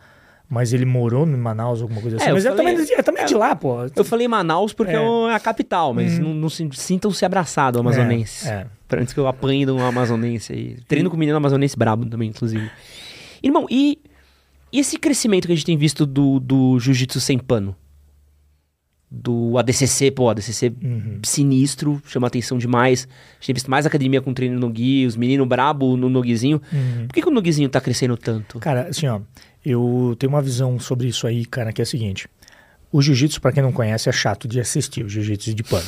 mas 0.48 0.72
ele 0.72 0.84
morou 0.84 1.26
em 1.26 1.36
Manaus, 1.36 1.82
alguma 1.82 2.00
coisa 2.00 2.16
assim. 2.16 2.30
É, 2.30 2.32
mas 2.32 2.44
falei- 2.44 2.72
é 2.72 2.76
também, 2.76 2.94
é 2.98 3.02
também 3.02 3.26
de 3.26 3.34
lá, 3.34 3.54
pô. 3.54 3.76
Eu 3.94 4.04
falei 4.04 4.26
Manaus 4.28 4.72
porque 4.72 4.92
é, 4.94 4.96
É. 5.30 5.34
a 5.34 5.38
capital, 5.40 5.92
mas 5.92 6.18
não, 6.18 6.32
não 6.32 6.48
se, 6.48 6.68
sintam-se 6.72 7.24
abraçados, 7.24 7.78
amazonenses. 7.80 8.46
É, 8.46 8.52
é. 8.62 8.66
Pra 8.88 9.02
Antes 9.02 9.12
que 9.12 9.20
eu 9.20 9.26
apanhe 9.26 9.66
de 9.66 9.72
um 9.72 9.84
amazonense 9.84 10.52
aí. 10.52 10.76
Treino 10.88 11.10
com 11.10 11.16
um 11.16 11.18
menino 11.18 11.36
amazonense 11.36 11.76
brabo 11.76 12.06
também, 12.06 12.30
inclusive. 12.30 12.70
Irmão, 13.42 13.66
e, 13.70 13.98
e 14.72 14.80
esse 14.80 14.96
crescimento 14.98 15.46
que 15.46 15.52
a 15.52 15.54
gente 15.54 15.66
tem 15.66 15.76
visto 15.76 16.06
do, 16.06 16.40
do 16.40 16.78
jiu-jitsu 16.80 17.20
sem 17.20 17.38
pano? 17.38 17.76
Do 19.10 19.56
ADCC, 19.56 20.10
pô, 20.10 20.28
ADCC 20.28 20.70
Uhum. 20.84 21.20
sinistro, 21.24 22.02
chama 22.06 22.26
atenção 22.26 22.58
demais. 22.58 23.08
A 23.08 23.34
gente 23.36 23.46
tem 23.46 23.54
visto 23.54 23.70
mais 23.70 23.86
academia 23.86 24.20
com 24.20 24.34
treino 24.34 24.60
no 24.60 24.68
Gui, 24.68 25.06
os 25.06 25.16
meninos 25.16 25.48
brabo 25.48 25.96
no 25.96 26.10
Noguizinho. 26.10 26.60
Uhum. 26.70 27.06
Por 27.06 27.14
que, 27.14 27.22
que 27.22 27.28
o 27.28 27.30
Noguizinho 27.30 27.70
tá 27.70 27.80
crescendo 27.80 28.18
tanto? 28.18 28.58
Cara, 28.58 28.88
assim, 28.90 29.06
ó, 29.06 29.20
eu 29.70 30.16
tenho 30.18 30.32
uma 30.32 30.42
visão 30.42 30.78
sobre 30.78 31.08
isso 31.08 31.26
aí, 31.26 31.44
cara, 31.44 31.72
que 31.72 31.80
é 31.80 31.84
a 31.84 31.86
seguinte. 31.86 32.28
O 32.90 33.02
jiu-jitsu, 33.02 33.40
pra 33.40 33.52
quem 33.52 33.62
não 33.62 33.72
conhece, 33.72 34.08
é 34.08 34.12
chato 34.12 34.48
de 34.48 34.60
assistir, 34.60 35.04
o 35.04 35.08
jiu-jitsu 35.08 35.54
de 35.54 35.62
pano. 35.62 35.86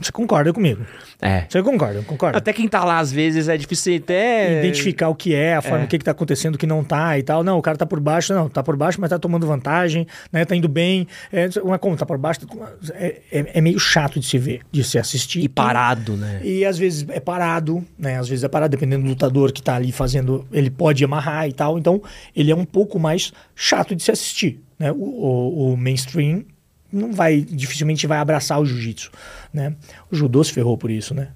Você 0.00 0.12
concorda 0.12 0.52
comigo? 0.52 0.84
É. 1.20 1.44
Você 1.48 1.60
concorda? 1.62 2.02
Concorda? 2.02 2.38
Até 2.38 2.52
quem 2.52 2.68
tá 2.68 2.84
lá, 2.84 2.98
às 3.00 3.10
vezes, 3.10 3.48
é 3.48 3.56
difícil 3.56 3.96
até... 3.96 4.60
Identificar 4.60 5.08
o 5.08 5.14
que 5.14 5.34
é, 5.34 5.56
a 5.56 5.62
forma, 5.62 5.80
É. 5.80 5.84
o 5.84 5.88
que, 5.88 5.98
que 5.98 6.04
tá 6.04 6.12
acontecendo, 6.12 6.54
o 6.54 6.58
que 6.58 6.66
não 6.66 6.84
tá 6.84 7.18
e 7.18 7.22
tal. 7.24 7.42
Não, 7.42 7.58
o 7.58 7.62
cara 7.62 7.76
tá 7.76 7.84
por 7.84 7.98
baixo, 7.98 8.32
não, 8.32 8.48
tá 8.48 8.62
por 8.62 8.76
baixo, 8.76 9.00
mas 9.00 9.10
tá 9.10 9.18
tomando 9.18 9.46
vantagem, 9.46 10.06
né? 10.32 10.44
Tá 10.44 10.54
indo 10.54 10.68
bem. 10.68 11.08
É, 11.32 11.48
mas 11.64 11.80
como 11.80 11.96
tá 11.96 12.06
por 12.06 12.16
baixo? 12.16 12.46
tá- 12.46 12.72
É, 12.94 13.20
é- 13.32 13.50
é 13.54 13.60
meio 13.60 13.78
chato 13.80 14.20
de 14.20 14.26
se 14.26 14.38
ver, 14.38 14.60
de 14.70 14.84
se 14.84 14.98
assistir. 14.98 15.40
E 15.42 15.48
parado, 15.48 16.16
né? 16.16 16.40
E 16.44 16.64
às 16.64 16.78
vezes 16.78 17.04
é 17.08 17.18
parado, 17.18 17.84
né? 17.98 18.18
Às 18.18 18.28
vezes 18.28 18.44
é 18.44 18.48
parado, 18.48 18.70
dependendo 18.70 19.02
do 19.02 19.08
lutador 19.08 19.50
que 19.52 19.60
tá 19.62 19.74
ali 19.74 19.90
fazendo, 19.90 20.46
ele 20.52 20.70
pode 20.70 21.04
amarrar 21.04 21.48
e 21.48 21.52
tal. 21.52 21.76
Então, 21.76 22.00
ele 22.36 22.52
é 22.52 22.54
um 22.54 22.64
pouco 22.64 22.98
mais 23.00 23.32
chato 23.54 23.96
de 23.96 24.02
se 24.04 24.12
assistir, 24.12 24.60
né? 24.78 24.92
O, 24.92 24.96
o- 24.96 25.72
o 25.72 25.76
mainstream 25.76 26.44
não 26.92 27.12
vai, 27.12 27.40
dificilmente 27.40 28.06
vai 28.06 28.18
abraçar 28.18 28.60
o 28.60 28.66
jiu-jitsu, 28.66 29.10
né? 29.52 29.74
O 30.10 30.16
judô 30.16 30.42
se 30.42 30.52
ferrou 30.52 30.76
por 30.76 30.90
isso, 30.90 31.14
né? 31.14 31.28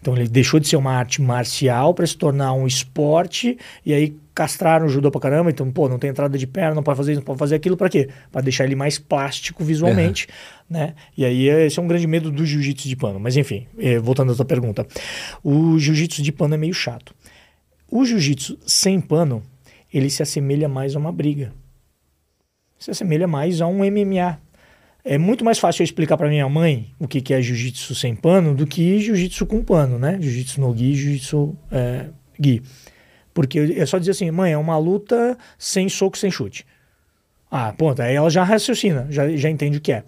Então 0.00 0.16
ele 0.16 0.28
deixou 0.28 0.60
de 0.60 0.68
ser 0.68 0.76
uma 0.76 0.92
arte 0.92 1.20
marcial 1.20 1.92
para 1.92 2.06
se 2.06 2.16
tornar 2.16 2.52
um 2.52 2.66
esporte 2.66 3.58
e 3.84 3.92
aí 3.92 4.16
castraram 4.34 4.86
o 4.86 4.88
judô 4.88 5.10
pra 5.10 5.20
caramba. 5.20 5.50
Então, 5.50 5.68
pô, 5.72 5.88
não 5.88 5.98
tem 5.98 6.10
entrada 6.10 6.38
de 6.38 6.46
perna, 6.46 6.76
não 6.76 6.82
pode 6.82 6.96
fazer 6.96 7.12
isso, 7.12 7.20
não 7.20 7.24
pode 7.24 7.38
fazer 7.38 7.56
aquilo 7.56 7.76
para 7.76 7.88
quê? 7.88 8.08
Para 8.30 8.42
deixar 8.42 8.64
ele 8.64 8.76
mais 8.76 8.98
plástico 8.98 9.64
visualmente, 9.64 10.28
né? 10.70 10.94
E 11.16 11.24
aí 11.24 11.48
esse 11.48 11.78
é 11.78 11.82
um 11.82 11.88
grande 11.88 12.06
medo 12.06 12.30
do 12.30 12.46
jiu-jitsu 12.46 12.88
de 12.88 12.94
pano. 12.94 13.18
Mas 13.18 13.36
enfim, 13.36 13.66
eh, 13.78 13.98
voltando 13.98 14.30
à 14.30 14.36
tua 14.36 14.44
pergunta. 14.44 14.86
O 15.42 15.78
jiu-jitsu 15.78 16.22
de 16.22 16.30
pano 16.30 16.54
é 16.54 16.58
meio 16.58 16.74
chato. 16.74 17.12
O 17.90 18.04
jiu-jitsu 18.04 18.58
sem 18.66 19.00
pano, 19.00 19.42
ele 19.92 20.10
se 20.10 20.22
assemelha 20.22 20.68
mais 20.68 20.94
a 20.94 20.98
uma 20.98 21.10
briga. 21.10 21.52
Se 22.78 22.90
assemelha 22.90 23.26
mais 23.26 23.60
a 23.60 23.66
um 23.66 23.78
MMA. 23.78 24.38
É 25.08 25.16
muito 25.18 25.44
mais 25.44 25.60
fácil 25.60 25.82
eu 25.82 25.84
explicar 25.84 26.16
para 26.16 26.28
minha 26.28 26.48
mãe 26.48 26.92
o 26.98 27.06
que, 27.06 27.20
que 27.20 27.32
é 27.32 27.40
jiu-jitsu 27.40 27.94
sem 27.94 28.12
pano 28.16 28.56
do 28.56 28.66
que 28.66 28.98
jiu-jitsu 28.98 29.46
com 29.46 29.62
pano, 29.62 30.00
né? 30.00 30.18
Jiu-jitsu 30.20 30.60
no 30.60 30.76
gi, 30.76 30.94
jiu-jitsu 30.96 31.56
é, 31.70 32.06
gi. 32.42 32.60
Porque 33.32 33.76
é 33.76 33.86
só 33.86 33.98
dizer 33.98 34.10
assim, 34.10 34.28
mãe, 34.32 34.50
é 34.50 34.58
uma 34.58 34.76
luta 34.76 35.38
sem 35.56 35.88
soco, 35.88 36.18
sem 36.18 36.28
chute. 36.28 36.66
Ah, 37.48 37.72
ponto. 37.72 38.02
Aí 38.02 38.16
ela 38.16 38.28
já 38.28 38.42
raciocina, 38.42 39.06
já, 39.08 39.30
já 39.36 39.48
entende 39.48 39.78
o 39.78 39.80
que 39.80 39.92
é. 39.92 40.02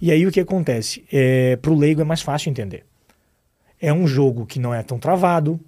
E 0.00 0.12
aí 0.12 0.24
o 0.24 0.30
que 0.30 0.38
acontece? 0.38 1.04
É, 1.12 1.56
pro 1.56 1.74
leigo 1.74 2.00
é 2.00 2.04
mais 2.04 2.22
fácil 2.22 2.48
entender. 2.48 2.84
É 3.80 3.92
um 3.92 4.06
jogo 4.06 4.46
que 4.46 4.60
não 4.60 4.72
é 4.72 4.84
tão 4.84 5.00
travado, 5.00 5.58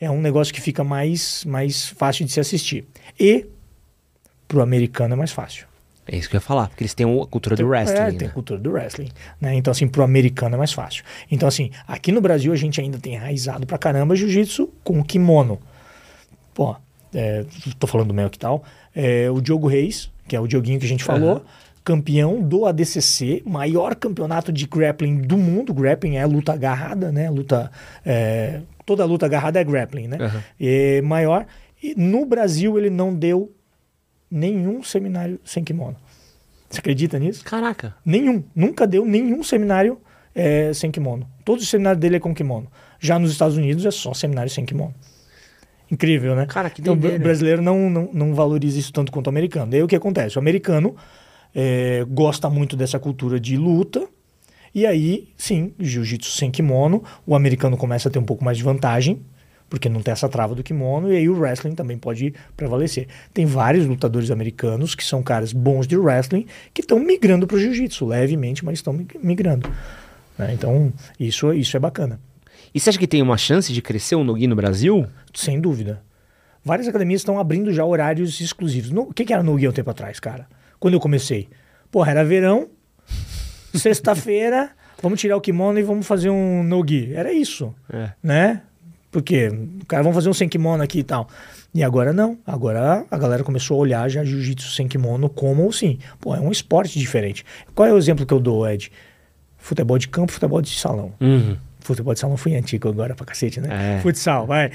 é 0.00 0.08
um 0.08 0.20
negócio 0.20 0.54
que 0.54 0.60
fica 0.60 0.84
mais, 0.84 1.44
mais 1.44 1.88
fácil 1.88 2.24
de 2.24 2.30
se 2.30 2.38
assistir. 2.38 2.86
E 3.18 3.44
pro 4.46 4.62
americano 4.62 5.14
é 5.14 5.16
mais 5.16 5.32
fácil. 5.32 5.66
É 6.06 6.16
isso 6.16 6.28
que 6.30 6.36
eu 6.36 6.38
ia 6.38 6.42
falar, 6.42 6.68
porque 6.68 6.82
eles 6.84 6.94
têm 6.94 7.04
a 7.06 7.26
cultura 7.26 7.56
do 7.56 7.58
Tem- 7.58 7.66
wrestling, 7.66 7.98
É, 7.98 8.12
né? 8.12 8.18
tem 8.18 8.28
cultura 8.28 8.60
do 8.60 8.70
wrestling. 8.72 9.08
Né? 9.40 9.54
Então, 9.54 9.70
assim, 9.72 9.88
pro 9.88 10.02
americano 10.02 10.54
é 10.54 10.58
mais 10.58 10.72
fácil. 10.72 11.02
Então, 11.30 11.48
assim, 11.48 11.70
aqui 11.86 12.12
no 12.12 12.20
Brasil 12.20 12.52
a 12.52 12.56
gente 12.56 12.80
ainda 12.80 12.98
tem 12.98 13.14
enraizado 13.14 13.66
pra 13.66 13.76
caramba 13.76 14.14
jiu-jitsu 14.14 14.68
com 14.84 15.02
kimono. 15.02 15.58
Pô, 16.54 16.76
é, 17.14 17.44
tô 17.78 17.86
falando 17.86 18.08
do 18.08 18.14
meu 18.14 18.30
que 18.30 18.38
tal. 18.38 18.62
É, 18.94 19.28
o 19.30 19.40
Diogo 19.40 19.66
Reis, 19.66 20.10
que 20.28 20.34
é 20.36 20.40
o 20.40 20.46
Dioguinho 20.46 20.78
que 20.78 20.86
a 20.86 20.88
gente 20.88 21.04
falou, 21.04 21.44
campeão 21.84 22.40
do 22.42 22.66
ADCC, 22.66 23.42
maior 23.46 23.94
campeonato 23.94 24.52
de 24.52 24.66
grappling 24.66 25.18
do 25.22 25.36
mundo. 25.36 25.72
Grappling 25.74 26.16
é 26.16 26.26
luta 26.26 26.52
agarrada, 26.52 27.12
né? 27.12 27.28
Luta, 27.30 27.70
é, 28.04 28.60
toda 28.84 29.04
luta 29.04 29.26
agarrada 29.26 29.60
é 29.60 29.64
grappling, 29.64 30.08
né? 30.08 30.16
Aham. 30.20 30.42
É 30.60 31.00
maior. 31.02 31.46
E 31.82 31.94
no 31.96 32.24
Brasil 32.24 32.78
ele 32.78 32.90
não 32.90 33.14
deu 33.14 33.52
nenhum 34.30 34.82
seminário 34.82 35.40
sem 35.44 35.62
kimono. 35.62 35.96
Você 36.68 36.80
acredita 36.80 37.18
nisso? 37.18 37.44
Caraca. 37.44 37.94
Nenhum. 38.04 38.42
Nunca 38.54 38.86
deu 38.86 39.04
nenhum 39.04 39.42
seminário 39.42 40.00
é, 40.34 40.72
sem 40.74 40.90
kimono. 40.90 41.28
Todos 41.44 41.64
os 41.64 41.70
seminários 41.70 42.00
dele 42.00 42.16
é 42.16 42.20
com 42.20 42.34
kimono. 42.34 42.70
Já 42.98 43.18
nos 43.18 43.30
Estados 43.30 43.56
Unidos 43.56 43.84
é 43.86 43.90
só 43.90 44.12
seminário 44.12 44.50
sem 44.50 44.64
kimono. 44.64 44.94
Incrível, 45.90 46.34
né? 46.34 46.46
Cara, 46.46 46.68
que 46.68 46.80
então, 46.80 46.94
o 46.94 46.96
brasileiro 46.96 47.62
não, 47.62 47.88
não, 47.88 48.10
não 48.12 48.34
valoriza 48.34 48.78
isso 48.78 48.92
tanto 48.92 49.12
quanto 49.12 49.28
o 49.28 49.30
americano. 49.30 49.70
Daí 49.70 49.82
o 49.82 49.86
que 49.86 49.94
acontece? 49.94 50.36
O 50.36 50.40
americano 50.40 50.96
é, 51.54 52.04
gosta 52.08 52.50
muito 52.50 52.76
dessa 52.76 52.98
cultura 52.98 53.38
de 53.38 53.56
luta. 53.56 54.06
E 54.74 54.84
aí, 54.84 55.28
sim, 55.36 55.72
jiu-jitsu 55.78 56.32
sem 56.32 56.50
kimono, 56.50 57.02
o 57.24 57.34
americano 57.34 57.76
começa 57.76 58.08
a 58.08 58.12
ter 58.12 58.18
um 58.18 58.24
pouco 58.24 58.44
mais 58.44 58.58
de 58.58 58.64
vantagem, 58.64 59.22
porque 59.68 59.88
não 59.88 60.00
tem 60.02 60.12
essa 60.12 60.28
trava 60.28 60.54
do 60.54 60.62
kimono, 60.62 61.12
e 61.12 61.16
aí 61.16 61.28
o 61.28 61.38
wrestling 61.38 61.74
também 61.74 61.98
pode 61.98 62.32
prevalecer. 62.56 63.08
Tem 63.34 63.44
vários 63.46 63.84
lutadores 63.86 64.30
americanos 64.30 64.94
que 64.94 65.04
são 65.04 65.22
caras 65.22 65.52
bons 65.52 65.86
de 65.86 65.96
wrestling 65.96 66.46
que 66.72 66.80
estão 66.82 66.98
migrando 67.00 67.46
para 67.46 67.56
o 67.56 67.60
jiu-jitsu, 67.60 68.06
levemente, 68.06 68.64
mas 68.64 68.78
estão 68.78 68.92
mig- 68.92 69.18
migrando. 69.22 69.68
né? 70.38 70.52
Então, 70.54 70.92
isso, 71.18 71.52
isso 71.52 71.76
é 71.76 71.80
bacana, 71.80 72.20
E 72.74 72.78
você 72.80 72.90
acha 72.90 72.98
que 72.98 73.06
tem 73.06 73.22
uma 73.22 73.36
chance 73.38 73.72
de 73.72 73.80
crescer 73.82 74.14
o 74.16 74.22
Nogi 74.24 74.46
no 74.46 74.54
Brasil? 74.56 75.06
sem 75.34 75.60
dúvida. 75.60 76.02
Várias 76.64 76.88
academias 76.88 77.20
estão 77.20 77.38
abrindo 77.38 77.72
já 77.72 77.84
horários 77.84 78.40
exclusivos. 78.40 78.90
No- 78.90 79.02
o 79.02 79.12
que, 79.14 79.24
que 79.24 79.32
era 79.32 79.42
no 79.42 79.54
guia 79.56 79.70
um 79.70 79.72
tempo 79.72 79.88
atrás, 79.90 80.18
cara? 80.20 80.46
Quando 80.78 80.94
eu 80.94 81.00
comecei? 81.00 81.48
Porra, 81.90 82.10
era 82.10 82.24
verão, 82.24 82.68
sexta-feira, 83.74 84.70
vamos 85.02 85.20
tirar 85.20 85.36
o 85.36 85.40
kimono 85.40 85.78
e 85.78 85.82
vamos 85.82 86.06
fazer 86.06 86.30
um 86.30 86.62
no-gi. 86.62 87.12
Era 87.14 87.32
isso. 87.32 87.74
É. 87.92 88.10
né? 88.22 88.62
Porque, 89.10 89.50
cara, 89.88 90.02
vamos 90.02 90.14
fazer 90.16 90.28
um 90.28 90.34
sem 90.34 90.48
kimono 90.48 90.82
aqui 90.82 90.98
e 91.00 91.04
tal. 91.04 91.28
E 91.74 91.82
agora 91.82 92.12
não. 92.12 92.38
Agora 92.46 93.04
a 93.10 93.18
galera 93.18 93.44
começou 93.44 93.76
a 93.76 93.80
olhar 93.80 94.08
já 94.08 94.24
jiu-jitsu 94.24 94.70
sem 94.72 94.88
kimono 94.88 95.28
como, 95.28 95.70
sim, 95.72 95.98
pô, 96.20 96.34
é 96.34 96.40
um 96.40 96.50
esporte 96.50 96.98
diferente. 96.98 97.44
Qual 97.74 97.88
é 97.88 97.92
o 97.92 97.98
exemplo 97.98 98.24
que 98.26 98.32
eu 98.32 98.40
dou, 98.40 98.68
Ed? 98.68 98.90
Futebol 99.58 99.98
de 99.98 100.08
campo, 100.08 100.32
futebol 100.32 100.60
de 100.60 100.70
salão. 100.78 101.12
Uhum. 101.20 101.56
Futebol 101.80 102.14
de 102.14 102.20
salão 102.20 102.36
foi 102.36 102.54
antigo 102.56 102.88
agora 102.88 103.14
pra 103.14 103.24
cacete, 103.24 103.60
né? 103.60 103.98
É. 103.98 104.00
Futsal, 104.00 104.46
vai. 104.46 104.70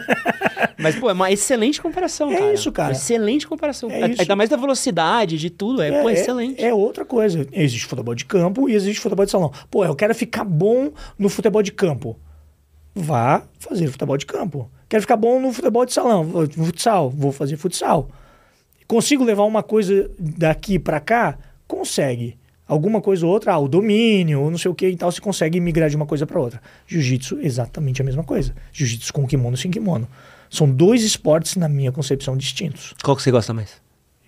Mas, 0.78 0.96
pô, 0.96 1.10
é 1.10 1.12
uma 1.12 1.30
excelente 1.30 1.80
comparação, 1.80 2.30
É 2.32 2.38
cara. 2.38 2.52
isso, 2.54 2.72
cara. 2.72 2.92
Excelente 2.92 3.46
comparação. 3.46 3.90
É. 3.90 4.04
Ainda 4.18 4.34
mais 4.34 4.48
da 4.48 4.56
velocidade, 4.56 5.36
de 5.36 5.50
tudo. 5.50 5.82
É, 5.82 6.00
pô, 6.00 6.08
excelente. 6.08 6.62
É, 6.64 6.72
outra 6.72 7.04
coisa. 7.04 7.46
Existe 7.52 7.86
futebol 7.86 8.14
de 8.14 8.24
campo 8.24 8.68
e 8.68 8.74
existe 8.74 9.00
futebol 9.00 9.24
de 9.24 9.30
salão. 9.30 9.52
Pô, 9.70 9.84
eu 9.84 9.94
quero 9.94 10.14
ficar 10.14 10.44
bom 10.44 10.90
no 11.18 11.28
futebol 11.28 11.62
de 11.62 11.72
campo. 11.72 12.18
Vá 13.02 13.42
fazer 13.58 13.88
futebol 13.88 14.16
de 14.16 14.26
campo. 14.26 14.70
Quero 14.88 15.02
ficar 15.02 15.16
bom 15.16 15.40
no 15.40 15.52
futebol 15.52 15.86
de 15.86 15.92
salão, 15.92 16.28
futsal, 16.50 17.10
vou 17.10 17.32
fazer 17.32 17.56
futsal. 17.56 18.08
Consigo 18.86 19.22
levar 19.22 19.44
uma 19.44 19.62
coisa 19.62 20.10
daqui 20.18 20.78
pra 20.78 20.98
cá? 20.98 21.38
Consegue. 21.68 22.36
Alguma 22.66 23.00
coisa 23.00 23.24
ou 23.24 23.32
outra, 23.32 23.52
ah, 23.52 23.58
o 23.58 23.68
domínio, 23.68 24.40
ou 24.42 24.50
não 24.50 24.58
sei 24.58 24.70
o 24.70 24.74
que 24.74 24.88
e 24.88 24.96
tal, 24.96 25.10
você 25.10 25.20
consegue 25.20 25.60
migrar 25.60 25.88
de 25.88 25.96
uma 25.96 26.06
coisa 26.06 26.26
pra 26.26 26.40
outra. 26.40 26.60
Jiu-jitsu, 26.86 27.38
exatamente 27.40 28.02
a 28.02 28.04
mesma 28.04 28.22
coisa. 28.22 28.54
Jiu-jitsu 28.72 29.12
com 29.12 29.26
kimono 29.26 29.56
sem 29.56 29.70
kimono. 29.70 30.08
São 30.48 30.68
dois 30.70 31.02
esportes, 31.02 31.56
na 31.56 31.68
minha 31.68 31.92
concepção, 31.92 32.36
distintos. 32.36 32.94
Qual 33.02 33.16
que 33.16 33.22
você 33.22 33.30
gosta 33.30 33.54
mais? 33.54 33.80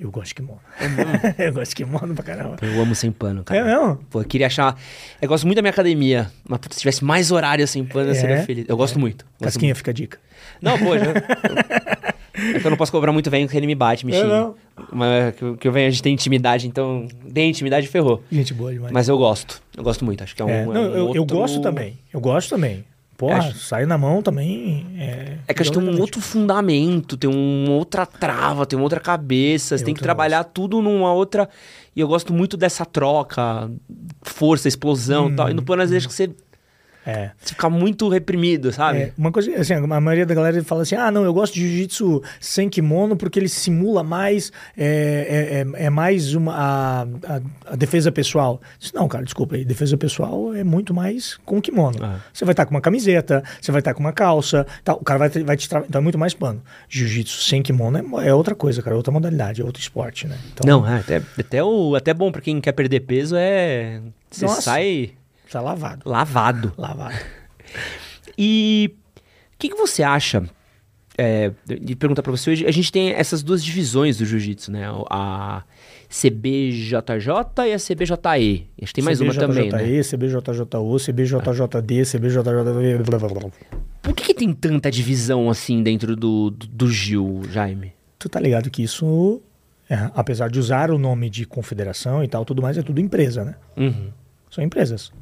Eu 0.03 0.11
gosto 0.11 0.29
de 0.31 0.35
kimono. 0.35 0.61
eu 1.39 1.53
gosto 1.53 1.71
de 1.71 1.77
kimono 1.77 2.13
pra 2.15 2.25
caramba. 2.25 2.57
Eu 2.61 2.83
amo 2.83 2.93
sem 2.95 3.13
pano, 3.13 3.45
cara. 3.45 3.61
É 3.61 3.65
mesmo? 3.65 3.97
Pô, 4.11 4.21
eu 4.21 4.25
queria 4.25 4.49
achar. 4.49 4.77
Eu 5.21 5.29
gosto 5.29 5.45
muito 5.47 5.57
da 5.57 5.63
minha 5.63 5.71
academia. 5.71 6.29
Mas 6.49 6.59
se 6.71 6.81
tivesse 6.81 7.05
mais 7.05 7.31
horário 7.31 7.67
sem 7.69 7.85
pano, 7.85 8.09
eu 8.09 8.13
É, 8.13 8.15
seria 8.15 8.43
feliz. 8.43 8.67
Eu 8.69 8.77
gosto 8.77 8.99
muito. 8.99 9.25
Gosto 9.39 9.45
Casquinha, 9.45 9.75
fica 9.77 9.93
a 9.93 9.95
dica. 9.95 10.19
Não, 10.61 10.77
pô, 10.79 10.99
já... 10.99 11.05
É 12.35 12.59
que 12.59 12.67
eu 12.67 12.71
não 12.71 12.79
posso 12.79 12.91
cobrar 12.91 13.13
muito 13.13 13.29
bem 13.31 13.45
porque 13.45 13.59
ele 13.59 13.67
me 13.67 13.75
bate, 13.75 14.07
me 14.07 14.13
É, 14.13 14.17
xinga. 14.23 14.27
não. 14.29 14.55
Mas 14.91 15.35
que, 15.37 15.43
eu- 15.43 15.57
que 15.57 15.69
eu 15.69 15.71
venho, 15.73 15.87
a 15.87 15.91
gente 15.91 16.03
tem 16.03 16.15
intimidade, 16.15 16.67
então... 16.67 17.07
Tem 17.33 17.51
intimidade, 17.51 17.87
ferrou. 17.87 18.25
Gente 18.33 18.55
boa 18.55 18.73
demais. 18.73 18.91
Mas 18.91 19.07
eu 19.07 19.19
gosto. 19.19 19.63
Eu 19.77 19.85
gosto 19.85 20.03
muito. 20.03 20.25
Acho 20.25 20.35
que 20.35 20.41
é 20.41 20.45
um... 20.45 20.49
É, 20.49 20.63
é 20.63 20.65
não, 20.65 20.73
um 20.73 20.77
eu, 20.77 20.95
eu 20.97 21.07
outro- 21.09 21.37
gosto 21.37 21.61
também. 21.61 21.99
Eu 22.13 22.21
gosto 22.21 22.49
também. 22.49 22.85
Porra, 23.23 23.37
Acho- 23.39 23.57
sai 23.59 23.87
na 23.87 23.97
mão 23.97 24.21
também. 24.21 24.85
É, 24.99 25.37
É 25.47 25.55
que 25.55 25.63
acho 25.63 25.71
que 25.71 25.79
tem 25.79 25.89
um 25.89 26.01
outro 26.01 26.21
fundamento, 26.21 27.17
tem 27.17 27.31
uma 27.31 27.71
outra 27.71 28.05
trava, 28.05 28.67
tem 28.67 28.77
uma 28.77 28.83
outra 28.83 28.99
cabeça. 28.99 29.79
Você 29.79 29.85
Tem 29.85 29.87
tem 29.87 29.95
que 29.95 30.03
trabalhar 30.03 30.43
tudo 30.43 30.83
numa 30.83 31.13
outra... 31.13 31.49
E 31.95 32.01
eu 32.01 32.09
gosto 32.09 32.33
muito 32.35 32.57
dessa 32.57 32.85
troca, 32.85 33.71
força, 34.23 34.67
explosão 34.67 35.31
e 35.31 35.37
tal. 35.37 35.51
E 35.51 35.55
no 35.55 35.63
pano, 35.63 35.83
às 35.83 35.91
vezes, 35.91 36.05
que 36.05 36.13
você, 36.13 36.35
É. 37.07 37.31
você 37.41 37.55
fica 37.55 37.69
muito 37.69 38.09
reprimido, 38.09 38.71
sabe? 38.73 38.99
É, 38.99 39.13
uma 39.19 39.33
coisa, 39.33 39.53
assim, 39.57 39.75
a 39.75 40.01
maioria 40.01 40.25
da 40.25 40.35
galera 40.35 40.63
fala 40.63 40.83
assim: 40.83 40.95
ah, 40.95 41.11
não, 41.11 41.25
eu 41.25 41.35
gosto 41.35 41.55
de 41.55 41.61
jiu-jitsu 41.67 42.23
sem 42.41 42.69
kimono 42.69 43.17
porque 43.17 43.39
ele 43.39 43.49
simula 43.49 44.03
mais, 44.05 44.53
é, 44.77 45.65
é, 45.77 45.81
é- 45.83 45.87
é 45.87 45.91
mais 45.91 46.35
uma, 46.35 46.55
a, 46.55 47.03
a- 47.03 47.41
a 47.73 47.77
defesa 47.77 48.13
pessoal. 48.13 48.61
Disse, 48.79 48.95
não, 48.95 49.09
cara, 49.09 49.25
desculpa 49.25 49.57
aí, 49.57 49.65
defesa 49.65 49.97
pessoal 49.97 50.55
é 50.55 50.63
muito 50.63 50.95
mais 50.95 51.37
com 51.45 51.61
kimono. 51.61 51.99
Ah. 52.03 52.21
Você 52.33 52.45
vai 52.45 52.53
estar 52.53 52.67
com 52.67 52.75
uma 52.75 52.81
camiseta, 52.81 53.43
você 53.61 53.73
vai 53.73 53.81
estar 53.81 53.95
com 53.95 54.01
uma 54.01 54.13
calça, 54.13 54.67
o 54.89 55.05
cara 55.05 55.19
vai, 55.19 55.31
te- 55.31 55.43
vai 55.43 55.57
te 55.57 55.69
tra... 55.69 55.85
Então 55.89 55.99
é 55.99 56.03
muito 56.03 56.19
mais 56.19 56.35
pano. 56.35 56.63
Jiu-jitsu 56.89 57.43
sem 57.43 57.63
kimono 57.63 57.99
é, 58.21 58.29
é 58.29 58.35
outra 58.35 58.55
coisa, 58.55 58.81
cara, 58.83 58.95
é 58.95 58.97
outra 58.97 59.13
modalidade, 59.13 59.61
é 59.61 59.65
outro 59.65 59.83
esporte, 59.83 60.27
né? 60.27 60.39
Então, 60.53 60.69
Não, 60.81 60.87
é, 60.89 61.01
até, 61.01 61.23
até, 61.39 61.65
o, 61.65 61.95
até 61.97 62.15
bom 62.15 62.31
pra 62.31 62.41
quem 62.41 62.61
quer 62.61 62.73
perder 62.73 63.01
peso 63.01 63.35
é... 63.37 64.01
Você 64.31 64.45
Nossa. 64.47 64.63
sai 64.63 65.11
Tá 65.53 65.61
lavado. 65.61 66.09
lavado. 66.09 66.73
Lavado. 66.79 67.15
E 68.39 68.95
o 69.55 69.59
que, 69.59 69.69
que 69.69 69.77
você 69.77 70.03
acha 70.03 70.49
é, 71.19 71.53
de 71.67 71.95
perguntar 71.95 72.23
pra 72.23 72.33
você 72.33 72.51
hoje, 72.51 72.67
a 72.67 72.71
gente 72.71 72.91
tem 72.91 73.11
essas 73.11 73.43
duas 73.43 73.63
divisões 73.63 74.17
do 74.17 74.25
jiu-jitsu, 74.25 74.73
né? 74.73 74.87
A 75.11 75.63
CBJJ 76.09 77.69
e 77.69 77.73
a 77.73 77.79
CBJE. 77.79 78.67
Acho 78.81 78.93
que 78.93 78.95
tem 78.95 79.05
mais 79.05 79.21
uma 79.21 79.35
também, 79.35 79.71
né? 79.71 80.03
CBJJO, 80.03 80.41
CBJJD, 80.99 82.05
CBJJD... 82.07 83.03
blá, 83.05 83.19
blá, 83.19 83.29
blá. 83.29 83.51
Por 84.01 84.15
que, 84.15 84.25
que 84.25 84.35
tem 84.35 84.53
tanta 84.55 84.91
divisão 84.91 85.51
assim 85.51 85.83
dentro 85.83 86.17
do, 86.17 86.51
do, 86.51 86.67
do 86.67 86.91
Gil, 86.91 87.43
Jaime? 87.51 87.93
Tu 88.19 88.29
tá 88.29 88.41
ligado 88.41 88.71
que 88.71 88.83
isso, 88.83 89.43
é, 89.89 90.11
apesar 90.15 90.49
de 90.49 90.59
usar 90.59 90.91
o 90.91 90.97
nome 90.97 91.29
de 91.29 91.45
confederação 91.45 92.25
e 92.25 92.29
tal, 92.29 92.43
tudo 92.45 92.63
mais, 92.63 92.79
é 92.79 92.83
tudo 92.83 93.01
empresa, 93.01 93.45
né? 93.45 93.55
Uhum. 93.77 94.09
São 94.51 94.65
empresas. 94.65 95.13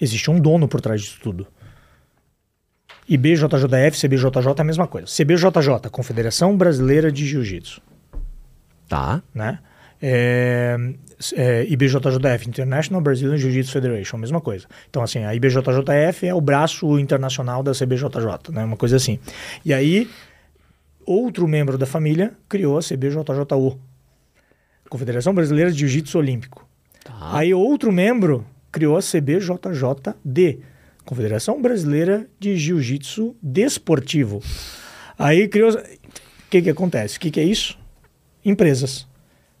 Existe 0.00 0.30
um 0.30 0.40
dono 0.40 0.66
por 0.68 0.80
trás 0.80 1.00
disso 1.02 1.18
tudo. 1.22 1.46
E 3.08 3.16
BJJF, 3.16 4.00
CBJJ 4.00 4.30
é 4.56 4.60
a 4.60 4.64
mesma 4.64 4.86
coisa. 4.86 5.06
CBJJ, 5.06 5.90
Confederação 5.90 6.56
Brasileira 6.56 7.12
de 7.12 7.26
Jiu-Jitsu, 7.26 7.80
Tá. 8.88 9.22
né? 9.34 9.58
É, 10.00 10.76
é, 11.34 11.64
IBJJF, 11.64 12.48
International 12.48 13.00
Brazilian 13.00 13.36
Jiu-Jitsu 13.36 13.72
Federation, 13.72 14.18
mesma 14.18 14.40
coisa. 14.40 14.66
Então, 14.90 15.02
assim, 15.02 15.24
a 15.24 15.34
IBJJF 15.34 16.26
é 16.26 16.34
o 16.34 16.40
braço 16.40 16.98
internacional 16.98 17.62
da 17.62 17.72
CBJJ, 17.72 18.52
né? 18.52 18.64
Uma 18.64 18.76
coisa 18.76 18.96
assim. 18.96 19.18
E 19.64 19.72
aí, 19.72 20.10
outro 21.06 21.46
membro 21.46 21.78
da 21.78 21.86
família 21.86 22.32
criou 22.48 22.78
a 22.78 22.80
CBJJU, 22.82 23.78
Confederação 24.88 25.34
Brasileira 25.34 25.70
de 25.70 25.78
Jiu-Jitsu 25.78 26.18
Olímpico. 26.18 26.66
Tá. 27.02 27.38
Aí 27.38 27.52
outro 27.54 27.90
membro 27.92 28.46
criou 28.74 28.96
a 28.96 29.00
CBJJD, 29.00 30.58
Confederação 31.04 31.62
Brasileira 31.62 32.26
de 32.40 32.56
Jiu-Jitsu 32.56 33.36
Desportivo. 33.40 34.42
Aí 35.16 35.46
criou. 35.46 35.70
O 35.70 36.50
que, 36.50 36.60
que 36.60 36.70
acontece? 36.70 37.16
O 37.16 37.20
que, 37.20 37.30
que 37.30 37.38
é 37.38 37.44
isso? 37.44 37.78
Empresas 38.44 39.06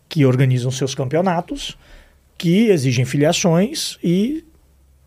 que 0.08 0.26
organizam 0.26 0.68
seus 0.72 0.96
campeonatos, 0.96 1.78
que 2.36 2.70
exigem 2.70 3.04
filiações 3.04 3.98
e 4.02 4.44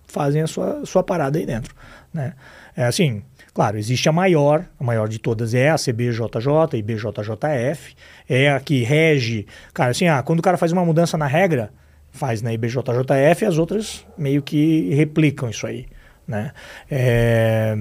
fazem 0.06 0.42
a 0.42 0.48
sua, 0.48 0.86
sua 0.86 1.04
parada 1.04 1.38
aí 1.38 1.46
dentro. 1.46 1.76
Né? 2.14 2.34
É 2.78 2.86
assim, 2.86 3.22
claro, 3.54 3.78
existe 3.78 4.08
a 4.08 4.14
maior, 4.14 4.66
a 4.80 4.84
maior 4.86 5.10
de 5.10 5.20
todas 5.20 5.54
é 5.54 5.70
a 5.70 5.76
CBJJ 5.76 6.76
e 6.76 6.82
BJJF, 6.82 7.94
é 8.30 8.52
a 8.52 8.60
que 8.62 8.84
rege. 8.84 9.46
Cara, 9.74 9.92
assim, 9.92 10.08
ah, 10.08 10.24
quando 10.24 10.40
o 10.40 10.44
cara 10.44 10.58
faz 10.58 10.72
uma 10.72 10.86
mudança 10.86 11.18
na 11.18 11.28
regra, 11.28 11.74
faz 12.12 12.42
na 12.42 12.54
IBJJF, 12.54 13.46
as 13.46 13.58
outras 13.58 14.06
meio 14.18 14.42
que 14.42 14.94
replicam 14.94 15.50
isso 15.50 15.66
aí, 15.68 15.86
né? 16.28 16.52
É, 16.90 17.76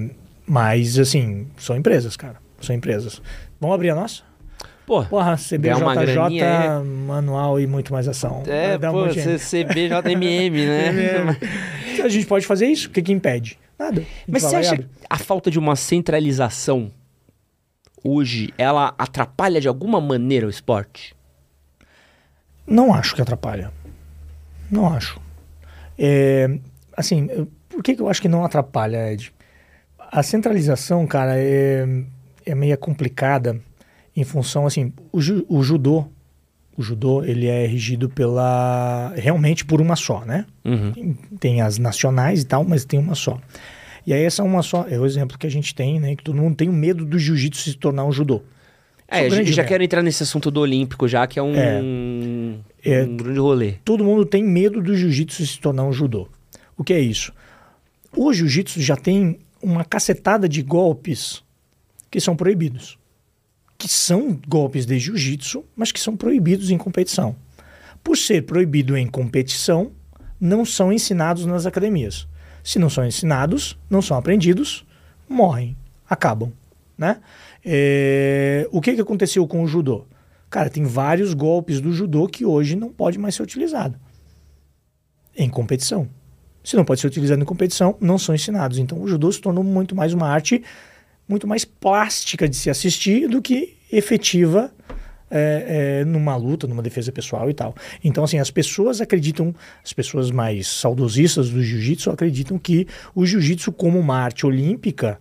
mas, 0.45 0.97
assim, 0.99 1.47
são 1.57 1.75
empresas, 1.75 2.15
cara, 2.15 2.37
são 2.61 2.75
empresas. 2.75 3.21
Vamos 3.59 3.73
abrir 3.75 3.89
a 3.89 3.95
nossa? 3.95 4.23
Pô, 4.85 5.03
Porra, 5.03 5.35
CBJJ, 5.35 6.39
é- 6.41 6.79
manual 6.81 7.59
e 7.59 7.67
muito 7.67 7.91
mais 7.91 8.07
ação. 8.07 8.43
é, 8.47 8.75
um 8.89 8.91
pô, 8.93 9.07
de- 9.09 9.37
CBJMM, 9.37 10.65
né? 10.65 11.37
A 12.03 12.07
gente 12.07 12.25
pode 12.25 12.45
fazer 12.45 12.67
isso? 12.67 12.87
O 12.87 12.91
que, 12.91 13.01
que 13.01 13.11
impede? 13.11 13.59
Nada. 13.77 14.01
Mas 14.27 14.43
você 14.43 14.55
e 14.55 14.59
acha 14.59 14.73
abre. 14.75 14.87
a 15.09 15.17
falta 15.17 15.51
de 15.51 15.59
uma 15.59 15.75
centralização 15.75 16.89
hoje, 18.03 18.53
ela 18.57 18.93
atrapalha 18.97 19.59
de 19.59 19.67
alguma 19.67 19.99
maneira 19.99 20.47
o 20.47 20.49
esporte? 20.49 21.13
Não 22.65 22.93
acho 22.93 23.13
que 23.15 23.21
atrapalha. 23.21 23.71
Não 24.69 24.87
acho. 24.93 25.19
É, 25.97 26.49
assim, 26.95 27.27
por 27.69 27.81
que, 27.83 27.95
que 27.95 28.01
eu 28.01 28.09
acho 28.09 28.21
que 28.21 28.27
não 28.27 28.43
atrapalha, 28.45 29.11
Ed? 29.11 29.31
A 30.11 30.21
centralização, 30.23 31.05
cara, 31.07 31.33
é, 31.37 31.85
é 32.45 32.55
meio 32.55 32.77
complicada 32.77 33.59
em 34.15 34.23
função, 34.23 34.65
assim, 34.65 34.93
o, 35.11 35.19
ju- 35.21 35.45
o 35.49 35.61
judô, 35.63 36.05
o 36.77 36.81
judô, 36.81 37.23
ele 37.23 37.47
é 37.47 37.65
regido 37.65 38.07
pela, 38.09 39.11
realmente 39.15 39.65
por 39.65 39.81
uma 39.81 39.95
só, 39.95 40.23
né? 40.25 40.45
Uhum. 40.63 40.91
Tem, 40.91 41.13
tem 41.39 41.61
as 41.61 41.77
nacionais 41.77 42.41
e 42.41 42.45
tal, 42.45 42.63
mas 42.63 42.85
tem 42.85 42.99
uma 42.99 43.15
só. 43.15 43.39
E 44.05 44.13
aí 44.13 44.23
essa 44.23 44.43
uma 44.43 44.61
só 44.63 44.85
é 44.89 44.97
o 44.97 45.05
exemplo 45.05 45.37
que 45.37 45.45
a 45.45 45.51
gente 45.51 45.75
tem, 45.75 45.99
né? 45.99 46.15
Que 46.15 46.23
todo 46.23 46.35
mundo 46.37 46.55
tem 46.55 46.69
o 46.69 46.73
medo 46.73 47.03
do 47.05 47.19
jiu-jitsu 47.19 47.61
se 47.71 47.75
tornar 47.77 48.05
um 48.05 48.11
judô. 48.11 48.41
É, 49.09 49.27
grande 49.29 49.51
já 49.53 49.63
quero 49.63 49.83
entrar 49.83 50.01
nesse 50.01 50.23
assunto 50.23 50.49
do 50.51 50.59
Olímpico 50.61 51.07
já, 51.07 51.25
que 51.27 51.37
é 51.39 51.43
um, 51.43 51.53
É. 51.55 51.81
É. 52.91 53.03
um 53.03 53.17
grande 53.17 53.39
rolê. 53.39 53.73
todo 53.83 54.03
mundo 54.03 54.25
tem 54.25 54.43
medo 54.43 54.81
do 54.81 54.95
jiu-jitsu 54.95 55.45
se 55.45 55.59
tornar 55.59 55.83
um 55.83 55.93
judô. 55.93 56.27
O 56.77 56.83
que 56.83 56.93
é 56.93 56.99
isso? 56.99 57.33
O 58.15 58.31
jiu-jitsu 58.33 58.81
já 58.81 58.95
tem 58.95 59.39
uma 59.61 59.83
cacetada 59.83 60.47
de 60.47 60.61
golpes 60.61 61.43
que 62.09 62.19
são 62.19 62.35
proibidos. 62.35 62.97
Que 63.77 63.87
são 63.87 64.39
golpes 64.47 64.85
de 64.85 64.97
jiu-jitsu, 64.97 65.63
mas 65.75 65.91
que 65.91 65.99
são 65.99 66.15
proibidos 66.15 66.71
em 66.71 66.77
competição. 66.77 67.35
Por 68.03 68.17
ser 68.17 68.43
proibido 68.43 68.95
em 68.97 69.07
competição, 69.07 69.91
não 70.39 70.63
são 70.63 70.93
ensinados 70.93 71.45
nas 71.45 71.65
academias. 71.65 72.27
Se 72.63 72.79
não 72.79 72.89
são 72.89 73.05
ensinados, 73.05 73.77
não 73.89 74.01
são 74.01 74.17
aprendidos, 74.17 74.85
morrem, 75.27 75.75
acabam, 76.09 76.51
né? 76.97 77.19
É, 77.63 78.67
O 78.71 78.81
que, 78.81 78.93
que 78.93 79.01
aconteceu 79.01 79.45
com 79.47 79.63
o 79.63 79.67
judô? 79.67 80.05
Cara, 80.57 80.71
tem 80.71 80.85
vários 80.85 81.35
golpes 81.35 81.79
do 81.79 81.93
judô 81.93 82.27
que 82.27 82.43
hoje 82.43 82.75
não 82.75 82.89
pode 82.89 83.19
mais 83.19 83.35
ser 83.35 83.43
utilizado 83.43 83.95
em 85.37 85.47
competição. 85.47 86.09
Se 86.63 86.75
não 86.75 86.83
pode 86.83 86.99
ser 86.99 87.05
utilizado 87.05 87.39
em 87.39 87.45
competição, 87.45 87.95
não 88.01 88.17
são 88.17 88.33
ensinados. 88.33 88.79
Então 88.79 88.99
o 88.99 89.07
judô 89.07 89.31
se 89.31 89.39
tornou 89.39 89.63
muito 89.63 89.95
mais 89.95 90.15
uma 90.15 90.27
arte 90.27 90.63
muito 91.29 91.45
mais 91.45 91.63
plástica 91.63 92.49
de 92.49 92.55
se 92.55 92.71
assistir 92.71 93.29
do 93.29 93.39
que 93.39 93.77
efetiva 93.91 94.73
é, 95.29 95.99
é, 95.99 96.05
numa 96.05 96.35
luta, 96.35 96.65
numa 96.65 96.81
defesa 96.81 97.11
pessoal 97.11 97.51
e 97.51 97.53
tal. 97.53 97.75
Então, 98.03 98.23
assim, 98.23 98.39
as 98.39 98.49
pessoas 98.49 98.99
acreditam, 98.99 99.53
as 99.85 99.93
pessoas 99.93 100.31
mais 100.31 100.65
saudosistas 100.65 101.51
do 101.51 101.61
jiu-jitsu 101.61 102.09
acreditam 102.09 102.57
que 102.57 102.87
o 103.13 103.27
jiu-jitsu, 103.27 103.71
como 103.71 103.99
uma 103.99 104.17
arte 104.17 104.43
olímpica, 104.43 105.19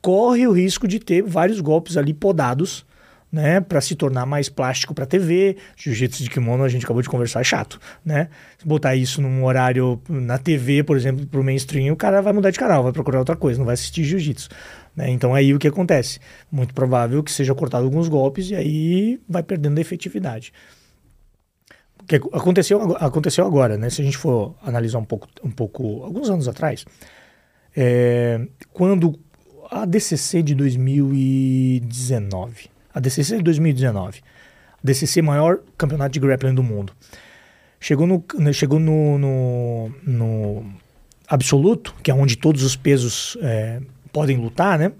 corre 0.00 0.46
o 0.46 0.52
risco 0.52 0.88
de 0.88 0.98
ter 0.98 1.22
vários 1.22 1.60
golpes 1.60 1.98
ali 1.98 2.14
podados, 2.14 2.86
né, 3.32 3.62
para 3.62 3.80
se 3.80 3.96
tornar 3.96 4.26
mais 4.26 4.50
plástico 4.50 4.92
para 4.92 5.06
TV. 5.06 5.56
Jiu-jitsu 5.74 6.22
de 6.22 6.28
kimono 6.28 6.62
a 6.62 6.68
gente 6.68 6.84
acabou 6.84 7.00
de 7.00 7.08
conversar 7.08 7.40
é 7.40 7.44
chato, 7.44 7.80
né? 8.04 8.28
Se 8.58 8.66
botar 8.66 8.94
isso 8.94 9.22
num 9.22 9.42
horário 9.44 10.00
na 10.08 10.36
TV, 10.36 10.84
por 10.84 10.98
exemplo, 10.98 11.26
pro 11.26 11.42
mainstream, 11.42 11.94
o 11.94 11.96
cara 11.96 12.20
vai 12.20 12.34
mudar 12.34 12.50
de 12.50 12.58
canal, 12.58 12.82
vai 12.82 12.92
procurar 12.92 13.20
outra 13.20 13.34
coisa, 13.34 13.58
não 13.58 13.64
vai 13.64 13.72
assistir 13.72 14.04
jiu-jitsu. 14.04 14.50
Né? 14.94 15.10
Então 15.10 15.34
aí 15.34 15.54
o 15.54 15.58
que 15.58 15.66
acontece? 15.66 16.20
Muito 16.50 16.74
provável 16.74 17.22
que 17.22 17.32
seja 17.32 17.54
cortado 17.54 17.84
alguns 17.84 18.08
golpes 18.08 18.50
e 18.50 18.54
aí 18.54 19.18
vai 19.26 19.42
perdendo 19.42 19.78
a 19.78 19.80
efetividade. 19.80 20.52
O 22.02 22.04
que 22.04 22.16
aconteceu, 22.16 22.96
aconteceu 22.96 23.46
agora, 23.46 23.78
né? 23.78 23.88
Se 23.88 24.02
a 24.02 24.04
gente 24.04 24.18
for 24.18 24.56
analisar 24.60 24.98
um 24.98 25.04
pouco, 25.04 25.28
um 25.42 25.50
pouco 25.50 26.02
alguns 26.02 26.28
anos 26.28 26.46
atrás, 26.48 26.84
é, 27.74 28.46
quando 28.72 29.18
a 29.70 29.86
DCC 29.86 30.42
de 30.42 30.54
2019, 30.54 32.71
a 32.94 33.00
DCC 33.00 33.38
de 33.38 33.42
2019, 33.42 34.20
a 34.72 34.78
DCC 34.82 35.22
maior 35.22 35.60
campeonato 35.76 36.12
de 36.12 36.20
grappling 36.20 36.54
do 36.54 36.62
mundo, 36.62 36.92
chegou 37.80 38.06
no, 38.06 38.24
né, 38.34 38.52
chegou 38.52 38.78
no, 38.78 39.18
no, 39.18 39.94
no 40.04 40.72
absoluto, 41.26 41.94
que 42.02 42.10
é 42.10 42.14
onde 42.14 42.36
todos 42.36 42.62
os 42.62 42.76
pesos 42.76 43.36
é, 43.40 43.80
podem 44.12 44.36
lutar, 44.36 44.78
né? 44.78 44.92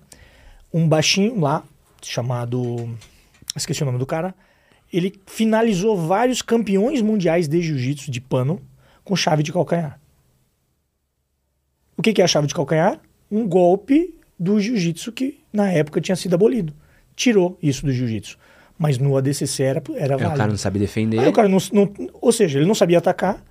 Um 0.72 0.88
baixinho 0.88 1.38
lá, 1.38 1.62
chamado. 2.02 2.88
Esqueci 3.54 3.82
o 3.82 3.86
nome 3.86 3.98
do 3.98 4.06
cara. 4.06 4.34
Ele 4.92 5.14
finalizou 5.26 5.96
vários 5.96 6.42
campeões 6.42 7.00
mundiais 7.02 7.48
de 7.48 7.62
jiu-jitsu 7.62 8.10
de 8.10 8.20
pano 8.20 8.60
com 9.04 9.14
chave 9.14 9.42
de 9.42 9.52
calcanhar. 9.52 9.98
O 11.96 12.02
que, 12.02 12.12
que 12.12 12.20
é 12.20 12.24
a 12.24 12.28
chave 12.28 12.46
de 12.46 12.54
calcanhar? 12.54 13.00
Um 13.30 13.46
golpe 13.46 14.14
do 14.38 14.60
jiu-jitsu 14.60 15.12
que 15.12 15.40
na 15.52 15.70
época 15.70 16.00
tinha 16.00 16.16
sido 16.16 16.34
abolido. 16.34 16.74
Tirou 17.16 17.58
isso 17.62 17.84
do 17.84 17.92
jiu-jitsu. 17.92 18.38
Mas 18.78 18.98
no 18.98 19.16
ADCC 19.16 19.62
era, 19.62 19.82
era 19.96 20.16
o 20.16 20.18
válido. 20.18 20.36
cara 20.38 20.50
não 20.50 20.56
sabe 20.58 20.78
defender. 20.78 21.18
Aí 21.20 21.28
o 21.28 21.32
cara 21.32 21.48
não, 21.48 21.58
não- 21.72 21.92
Ou 22.20 22.32
seja, 22.32 22.58
ele 22.58 22.66
não 22.66 22.74
sabia 22.74 22.98
atacar. 22.98 23.42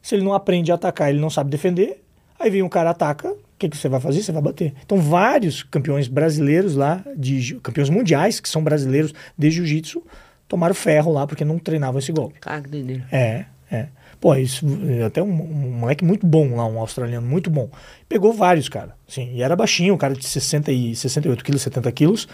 Se 0.00 0.14
ele 0.14 0.22
não 0.24 0.32
aprende 0.32 0.70
a 0.70 0.74
atacar, 0.74 1.10
ele 1.10 1.20
não 1.20 1.30
sabe 1.30 1.50
defender. 1.50 2.02
Aí 2.38 2.50
vem 2.50 2.62
um 2.62 2.68
cara 2.68 2.90
ataca, 2.90 3.28
o 3.30 3.36
que, 3.58 3.68
que 3.68 3.76
você 3.76 3.88
vai 3.88 4.00
fazer? 4.00 4.22
Você 4.22 4.32
vai 4.32 4.42
bater. 4.42 4.74
Então, 4.84 4.98
vários 4.98 5.62
campeões 5.62 6.08
brasileiros 6.08 6.74
lá, 6.74 7.02
de, 7.16 7.54
campeões 7.62 7.88
mundiais, 7.88 8.40
que 8.40 8.48
são 8.48 8.62
brasileiros 8.62 9.12
de 9.36 9.50
jiu-jitsu, 9.50 10.02
tomaram 10.48 10.74
ferro 10.74 11.12
lá 11.12 11.26
porque 11.26 11.44
não 11.44 11.58
treinavam 11.58 11.98
esse 11.98 12.12
golpe. 12.12 12.38
Cara, 12.40 12.60
que 12.60 12.68
doideira. 12.68 13.06
É, 13.10 13.44
é. 13.70 13.88
Pô, 14.20 14.34
isso, 14.34 14.66
é 14.88 15.04
até 15.04 15.22
um, 15.22 15.26
um 15.30 15.70
moleque 15.78 16.04
muito 16.04 16.26
bom 16.26 16.56
lá, 16.56 16.66
um 16.66 16.78
australiano 16.78 17.26
muito 17.26 17.50
bom. 17.50 17.68
Pegou 18.08 18.32
vários, 18.32 18.68
cara. 18.68 18.94
Sim, 19.06 19.30
e 19.34 19.42
era 19.42 19.54
baixinho, 19.54 19.94
um 19.94 19.98
cara 19.98 20.14
de 20.14 20.26
60 20.26 20.72
e 20.72 20.94
68 20.96 21.44
quilos, 21.44 21.62
70 21.62 21.92
quilos. 21.92 22.28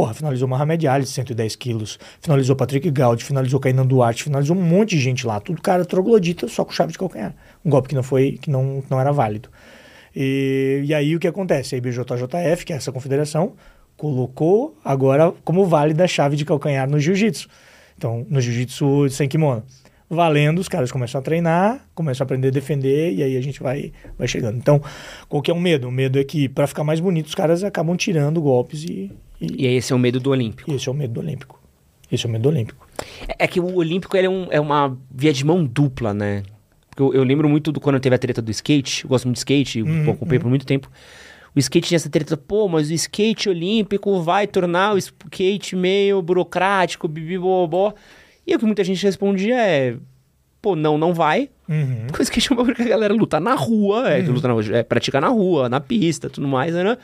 Porra, 0.00 0.14
finalizou 0.14 0.48
Mohamed 0.48 0.88
Ali 0.88 1.04
de 1.04 1.10
110 1.10 1.56
quilos, 1.56 1.98
finalizou 2.22 2.56
Patrick 2.56 2.90
Gaudi, 2.90 3.22
finalizou 3.22 3.60
Kainan 3.60 3.84
Duarte, 3.84 4.24
finalizou 4.24 4.56
um 4.56 4.62
monte 4.62 4.96
de 4.96 4.98
gente 4.98 5.26
lá. 5.26 5.38
Tudo 5.38 5.60
cara 5.60 5.84
troglodita, 5.84 6.48
só 6.48 6.64
com 6.64 6.72
chave 6.72 6.90
de 6.90 6.98
calcanhar. 6.98 7.34
Um 7.62 7.68
golpe 7.68 7.86
que 7.86 7.94
não 7.94 8.02
foi, 8.02 8.38
que 8.40 8.48
não, 8.48 8.82
não 8.88 8.98
era 8.98 9.12
válido. 9.12 9.50
E, 10.16 10.84
e 10.86 10.94
aí 10.94 11.14
o 11.14 11.20
que 11.20 11.28
acontece? 11.28 11.74
A 11.74 11.78
IBJJF, 11.78 12.64
que 12.64 12.72
é 12.72 12.76
essa 12.76 12.90
confederação, 12.90 13.52
colocou 13.94 14.74
agora 14.82 15.34
como 15.44 15.66
vale 15.66 15.92
da 15.92 16.06
chave 16.06 16.34
de 16.34 16.46
calcanhar 16.46 16.88
no 16.88 16.98
jiu-jitsu. 16.98 17.46
Então, 17.98 18.26
no 18.30 18.40
jiu-jitsu 18.40 19.10
sem 19.10 19.28
kimono. 19.28 19.62
Valendo, 20.08 20.60
os 20.60 20.68
caras 20.68 20.90
começam 20.90 21.20
a 21.20 21.22
treinar, 21.22 21.86
começam 21.94 22.24
a 22.24 22.26
aprender 22.26 22.48
a 22.48 22.52
defender 22.52 23.12
e 23.12 23.22
aí 23.22 23.36
a 23.36 23.40
gente 23.42 23.62
vai, 23.62 23.92
vai 24.16 24.26
chegando. 24.26 24.56
Então, 24.56 24.80
qual 25.28 25.42
que 25.42 25.50
é 25.50 25.54
o 25.54 25.60
medo? 25.60 25.88
O 25.88 25.92
medo 25.92 26.18
é 26.18 26.24
que, 26.24 26.48
para 26.48 26.66
ficar 26.66 26.84
mais 26.84 27.00
bonito, 27.00 27.26
os 27.26 27.34
caras 27.34 27.62
acabam 27.62 27.94
tirando 27.98 28.40
golpes 28.40 28.82
e, 28.84 29.12
E 29.40 29.66
esse 29.66 29.92
é 29.92 29.96
o 29.96 29.98
medo 29.98 30.20
do 30.20 30.30
Olímpico. 30.30 30.70
e 30.70 30.74
esse 30.74 30.88
é 30.88 30.92
o 30.92 30.94
medo 30.94 31.14
do 31.14 31.20
Olímpico. 31.20 31.58
Esse 32.12 32.26
é 32.26 32.28
o 32.28 32.32
medo 32.32 32.42
do 32.42 32.48
Olímpico. 32.50 32.86
É 33.38 33.46
que 33.46 33.60
o 33.60 33.74
Olímpico 33.76 34.16
é, 34.16 34.28
um- 34.28 34.48
é 34.50 34.60
uma 34.60 34.96
via 35.10 35.32
de 35.32 35.44
mão 35.44 35.64
dupla, 35.64 36.12
né? 36.12 36.42
Porque 36.90 37.02
Eu, 37.02 37.14
eu 37.14 37.22
lembro 37.24 37.48
muito 37.48 37.70
do 37.72 37.80
quando 37.80 37.98
teve 38.00 38.14
a 38.14 38.18
treta 38.18 38.42
do 38.42 38.50
skate. 38.50 39.04
Eu 39.04 39.08
gosto 39.08 39.24
muito 39.26 39.36
de 39.36 39.40
skate, 39.40 39.82
Uhum, 39.82 40.04
eu 40.06 40.12
acompanhei 40.12 40.40
por 40.40 40.48
muito 40.48 40.66
tempo. 40.66 40.90
O 41.54 41.58
skate 41.58 41.88
tinha 41.88 41.96
essa 41.96 42.10
treta, 42.10 42.36
pô, 42.36 42.68
mas 42.68 42.90
o 42.90 42.92
skate 42.92 43.48
olímpico 43.48 44.20
vai 44.22 44.46
tornar 44.46 44.94
o 44.94 44.98
skate 44.98 45.74
meio 45.74 46.20
burocrático, 46.22 47.08
bibibobó. 47.08 47.94
E 48.46 48.54
o 48.54 48.58
que 48.58 48.64
muita 48.66 48.84
gente 48.84 49.02
respondia 49.02 49.56
é, 49.56 49.96
pô, 50.60 50.76
não, 50.76 50.98
não 50.98 51.14
vai. 51.14 51.48
Uhum. 51.68 52.06
Porque 52.08 52.22
o 52.22 52.24
skate 52.24 52.50
é 52.50 52.54
um 52.54 52.56
bagulho 52.56 52.76
que 52.76 52.82
a 52.82 52.88
galera 52.88 53.14
luta 53.14 53.40
na 53.40 53.54
rua, 53.54 54.10
é, 54.10 54.20
luta 54.22 54.46
na 54.48 54.54
rua, 54.54 54.64
é 54.76 54.82
praticar 54.82 55.22
na 55.22 55.28
rua, 55.28 55.68
na 55.68 55.80
pista, 55.80 56.28
tudo 56.28 56.46
mais, 56.46 56.74
né? 56.74 56.96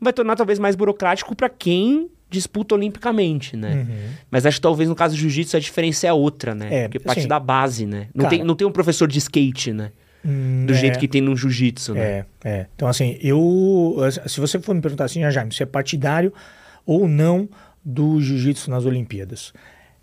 Vai 0.00 0.12
tornar 0.12 0.36
talvez 0.36 0.58
mais 0.58 0.74
burocrático 0.76 1.34
pra 1.34 1.48
quem 1.48 2.08
disputa 2.30 2.74
olimpicamente, 2.76 3.56
né? 3.56 3.86
Mas 4.30 4.46
acho 4.46 4.58
que 4.58 4.62
talvez 4.62 4.88
no 4.88 4.94
caso 4.94 5.14
do 5.14 5.18
jiu-jitsu 5.20 5.56
a 5.56 5.60
diferença 5.60 6.06
é 6.06 6.12
outra, 6.12 6.54
né? 6.54 6.66
Uhum. 6.68 6.72
É, 6.74 6.82
Porque 6.84 6.98
parte 7.00 7.18
assim, 7.20 7.28
da 7.28 7.40
base, 7.40 7.86
né? 7.86 8.06
Não, 8.14 8.24
cara- 8.24 8.36
tem, 8.36 8.44
não 8.44 8.54
tem 8.54 8.66
um 8.66 8.70
professor 8.72 9.08
de 9.08 9.18
skate, 9.18 9.72
né? 9.72 9.90
Hum, 10.24 10.64
Do 10.66 10.72
é. 10.72 10.76
jeito 10.76 10.98
que 10.98 11.08
tem 11.08 11.20
no 11.20 11.34
jiu-jitsu, 11.36 11.94
né? 11.94 12.00
É, 12.00 12.24
é. 12.44 12.66
Então, 12.74 12.86
assim, 12.86 13.18
eu. 13.20 13.96
Se 14.26 14.38
você 14.40 14.58
for 14.60 14.74
me 14.74 14.80
perguntar 14.80 15.04
assim, 15.04 15.24
ah, 15.24 15.30
Jaime, 15.30 15.52
você 15.52 15.62
é 15.64 15.66
partidário 15.66 16.32
ou 16.86 17.08
não 17.08 17.48
do 17.84 18.20
jiu-jitsu 18.20 18.70
nas 18.70 18.84
Olimpíadas? 18.84 19.52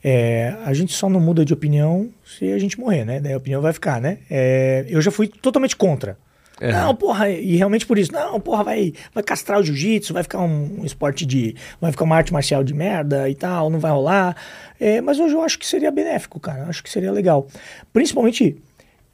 É, 0.03 0.55
a 0.65 0.73
gente 0.73 0.93
só 0.93 1.09
não 1.09 1.19
muda 1.19 1.43
de 1.45 1.53
opinião 1.53 2.09
se 2.25 2.51
a 2.51 2.59
gente 2.59 2.79
morrer, 2.79 3.05
né? 3.05 3.19
Daí 3.19 3.33
a 3.33 3.37
opinião 3.37 3.61
vai 3.61 3.73
ficar, 3.73 3.99
né? 4.01 4.19
É, 4.29 4.85
eu 4.89 5.01
já 5.01 5.11
fui 5.11 5.27
totalmente 5.27 5.75
contra. 5.75 6.17
É. 6.59 6.71
Não, 6.71 6.95
porra, 6.95 7.29
e 7.29 7.55
realmente 7.55 7.85
por 7.85 7.97
isso, 7.99 8.11
não, 8.11 8.39
porra, 8.39 8.63
vai, 8.63 8.93
vai 9.13 9.23
castrar 9.23 9.59
o 9.59 9.63
jiu-jitsu, 9.63 10.13
vai 10.13 10.23
ficar 10.23 10.39
um, 10.39 10.81
um 10.81 10.85
esporte 10.85 11.25
de. 11.25 11.55
Vai 11.79 11.91
ficar 11.91 12.03
uma 12.03 12.15
arte 12.15 12.33
marcial 12.33 12.63
de 12.63 12.73
merda 12.73 13.29
e 13.29 13.35
tal, 13.35 13.69
não 13.69 13.79
vai 13.79 13.91
rolar. 13.91 14.35
É, 14.79 14.99
mas 15.01 15.19
hoje 15.19 15.35
eu 15.35 15.41
acho 15.41 15.59
que 15.59 15.67
seria 15.67 15.91
benéfico, 15.91 16.39
cara. 16.39 16.65
Acho 16.65 16.83
que 16.83 16.89
seria 16.89 17.11
legal. 17.11 17.47
Principalmente 17.93 18.57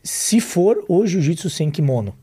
se 0.01 0.39
for 0.39 0.83
o 0.87 1.05
jiu-jitsu 1.05 1.49
sem 1.49 1.69
kimono 1.69 2.15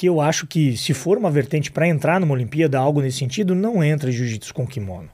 que 0.00 0.08
eu 0.08 0.18
acho 0.18 0.46
que 0.46 0.78
se 0.78 0.94
for 0.94 1.18
uma 1.18 1.30
vertente 1.30 1.70
para 1.70 1.86
entrar 1.86 2.18
numa 2.18 2.32
Olimpíada, 2.32 2.78
algo 2.78 3.02
nesse 3.02 3.18
sentido, 3.18 3.54
não 3.54 3.84
entra 3.84 4.10
jiu-jitsu 4.10 4.54
com 4.54 4.66
kimono. 4.66 5.10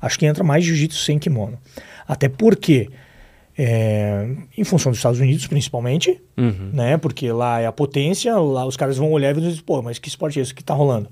Acho 0.00 0.18
que 0.18 0.26
entra 0.26 0.42
mais 0.42 0.64
jiu-jitsu 0.64 0.98
sem 0.98 1.16
kimono. 1.16 1.56
Até 2.08 2.28
porque, 2.28 2.90
é, 3.62 4.26
em 4.56 4.64
função 4.64 4.90
dos 4.90 4.98
Estados 4.98 5.20
Unidos 5.20 5.46
principalmente, 5.46 6.18
Uhum. 6.36 6.70
né? 6.72 6.96
Porque 6.96 7.30
lá 7.30 7.60
é 7.60 7.66
a 7.66 7.72
potência, 7.72 8.34
lá 8.38 8.64
os 8.64 8.74
caras 8.76 8.96
vão 8.96 9.12
olhar 9.12 9.30
e 9.30 9.34
vão 9.34 9.42
dizer, 9.46 9.60
pô, 9.62 9.82
mas 9.82 9.98
que 9.98 10.08
esporte 10.08 10.38
é 10.38 10.42
esse 10.42 10.54
que 10.54 10.64
tá 10.64 10.72
rolando? 10.72 11.08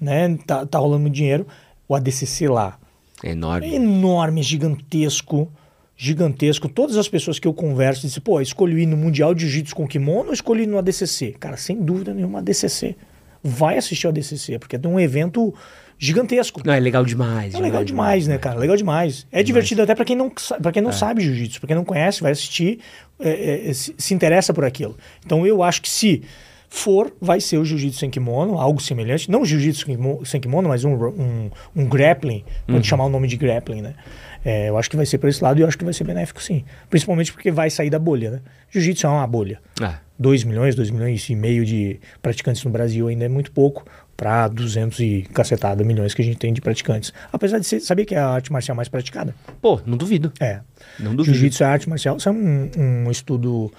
Né? 0.00 0.36
Tá, 0.46 0.66
tá 0.66 0.78
rolando 0.78 1.02
muito 1.02 1.14
dinheiro. 1.14 1.46
O 1.88 1.94
ADCC 1.94 2.48
lá, 2.48 2.76
É 3.22 3.28
é 3.28 3.32
enorme. 3.32 3.72
enorme, 3.74 4.42
gigantesco, 4.42 5.48
gigantesco. 5.96 6.68
Todas 6.68 6.96
as 6.96 7.08
pessoas 7.08 7.38
que 7.38 7.46
eu 7.46 7.54
converso 7.54 8.02
dizem, 8.02 8.20
pô, 8.22 8.40
escolhi 8.40 8.82
ir 8.82 8.86
no 8.86 8.96
Mundial 8.96 9.32
de 9.34 9.42
Jiu-Jitsu 9.42 9.76
com 9.76 9.86
kimono 9.86 10.28
ou 10.28 10.32
escolhi 10.32 10.62
ir 10.64 10.66
no 10.66 10.78
ADCC? 10.78 11.36
Cara, 11.38 11.56
sem 11.56 11.80
dúvida 11.80 12.12
nenhuma, 12.14 12.38
ADCC. 12.40 12.96
Vai 13.44 13.78
assistir 13.78 14.06
ao 14.06 14.10
ADCC, 14.10 14.58
porque 14.58 14.76
é 14.76 14.88
um 14.88 14.98
evento 14.98 15.54
gigantesco. 16.00 16.62
Não, 16.64 16.72
é 16.72 16.80
legal 16.80 17.04
demais. 17.04 17.54
É 17.54 17.58
legal 17.60 17.84
demais, 17.84 18.26
né, 18.26 18.38
cara? 18.38 18.58
Legal 18.58 18.76
demais. 18.76 19.26
É 19.30 19.42
divertido 19.42 19.82
até 19.82 19.94
pra 19.94 20.04
quem 20.04 20.16
não, 20.16 20.32
pra 20.62 20.72
quem 20.72 20.82
não 20.82 20.90
sabe 20.92 21.22
jiu-jitsu, 21.22 21.60
pra 21.60 21.66
quem 21.68 21.76
não 21.76 21.84
conhece, 21.84 22.22
vai 22.22 22.32
assistir, 22.32 22.80
é, 23.20 23.68
é, 23.68 23.72
se, 23.74 23.94
se 23.96 24.14
interessa 24.14 24.52
por 24.54 24.64
aquilo. 24.64 24.96
Então 25.24 25.46
eu 25.46 25.62
acho 25.62 25.82
que 25.82 25.90
se 25.90 26.22
for, 26.68 27.12
vai 27.20 27.40
ser 27.40 27.58
o 27.58 27.64
jiu-jitsu 27.64 27.98
sem 27.98 28.08
kimono, 28.10 28.58
algo 28.58 28.80
semelhante. 28.80 29.30
Não 29.30 29.42
o 29.42 29.44
jiu-jitsu 29.44 29.84
sem 29.86 29.96
kimo- 29.96 30.24
sem 30.24 30.40
kimono, 30.40 30.68
mas 30.68 30.84
um, 30.84 30.94
um, 30.94 31.50
um 31.76 31.84
grappling, 31.86 32.44
pode 32.66 32.86
chamar 32.86 33.04
o 33.04 33.08
nome 33.10 33.28
de 33.28 33.36
grappling, 33.36 33.82
né? 33.82 33.94
É, 34.42 34.70
eu 34.70 34.78
acho 34.78 34.88
que 34.88 34.96
vai 34.96 35.04
ser 35.04 35.18
por 35.18 35.28
esse 35.28 35.44
lado 35.44 35.58
e 35.58 35.62
eu 35.62 35.68
acho 35.68 35.76
que 35.76 35.84
vai 35.84 35.92
ser 35.92 36.04
benéfico 36.04 36.42
sim. 36.42 36.64
Principalmente 36.88 37.30
porque 37.30 37.50
vai 37.50 37.68
sair 37.68 37.90
da 37.90 37.98
bolha, 37.98 38.30
né? 38.30 38.40
Jiu-jitsu 38.70 39.06
é 39.06 39.10
uma 39.10 39.26
bolha. 39.26 39.60
É. 39.82 39.96
2 40.18 40.44
milhões, 40.44 40.74
2 40.74 40.90
milhões 40.90 41.28
e 41.28 41.34
meio 41.34 41.64
de 41.64 41.98
praticantes 42.22 42.64
no 42.64 42.70
Brasil 42.70 43.08
ainda 43.08 43.24
é 43.24 43.28
muito 43.28 43.50
pouco 43.52 43.84
para 44.20 44.48
200 44.48 45.00
e 45.00 45.22
cacetada 45.32 45.82
milhões 45.82 46.12
que 46.12 46.20
a 46.20 46.24
gente 46.24 46.36
tem 46.36 46.52
de 46.52 46.60
praticantes. 46.60 47.10
Apesar 47.32 47.58
de 47.58 47.64
ser, 47.64 47.80
sabia 47.80 48.04
que 48.04 48.14
é 48.14 48.18
a 48.18 48.28
arte 48.28 48.52
marcial 48.52 48.76
mais 48.76 48.86
praticada? 48.86 49.34
Pô, 49.62 49.80
não 49.86 49.96
duvido. 49.96 50.30
É. 50.38 50.60
Não 50.98 51.16
duvido. 51.16 51.34
Jiu-jitsu 51.34 51.62
é 51.62 51.66
arte 51.66 51.88
marcial. 51.88 52.18
Isso 52.18 52.28
é 52.28 52.32
um, 52.32 52.70
um 52.76 53.10
estudo 53.10 53.72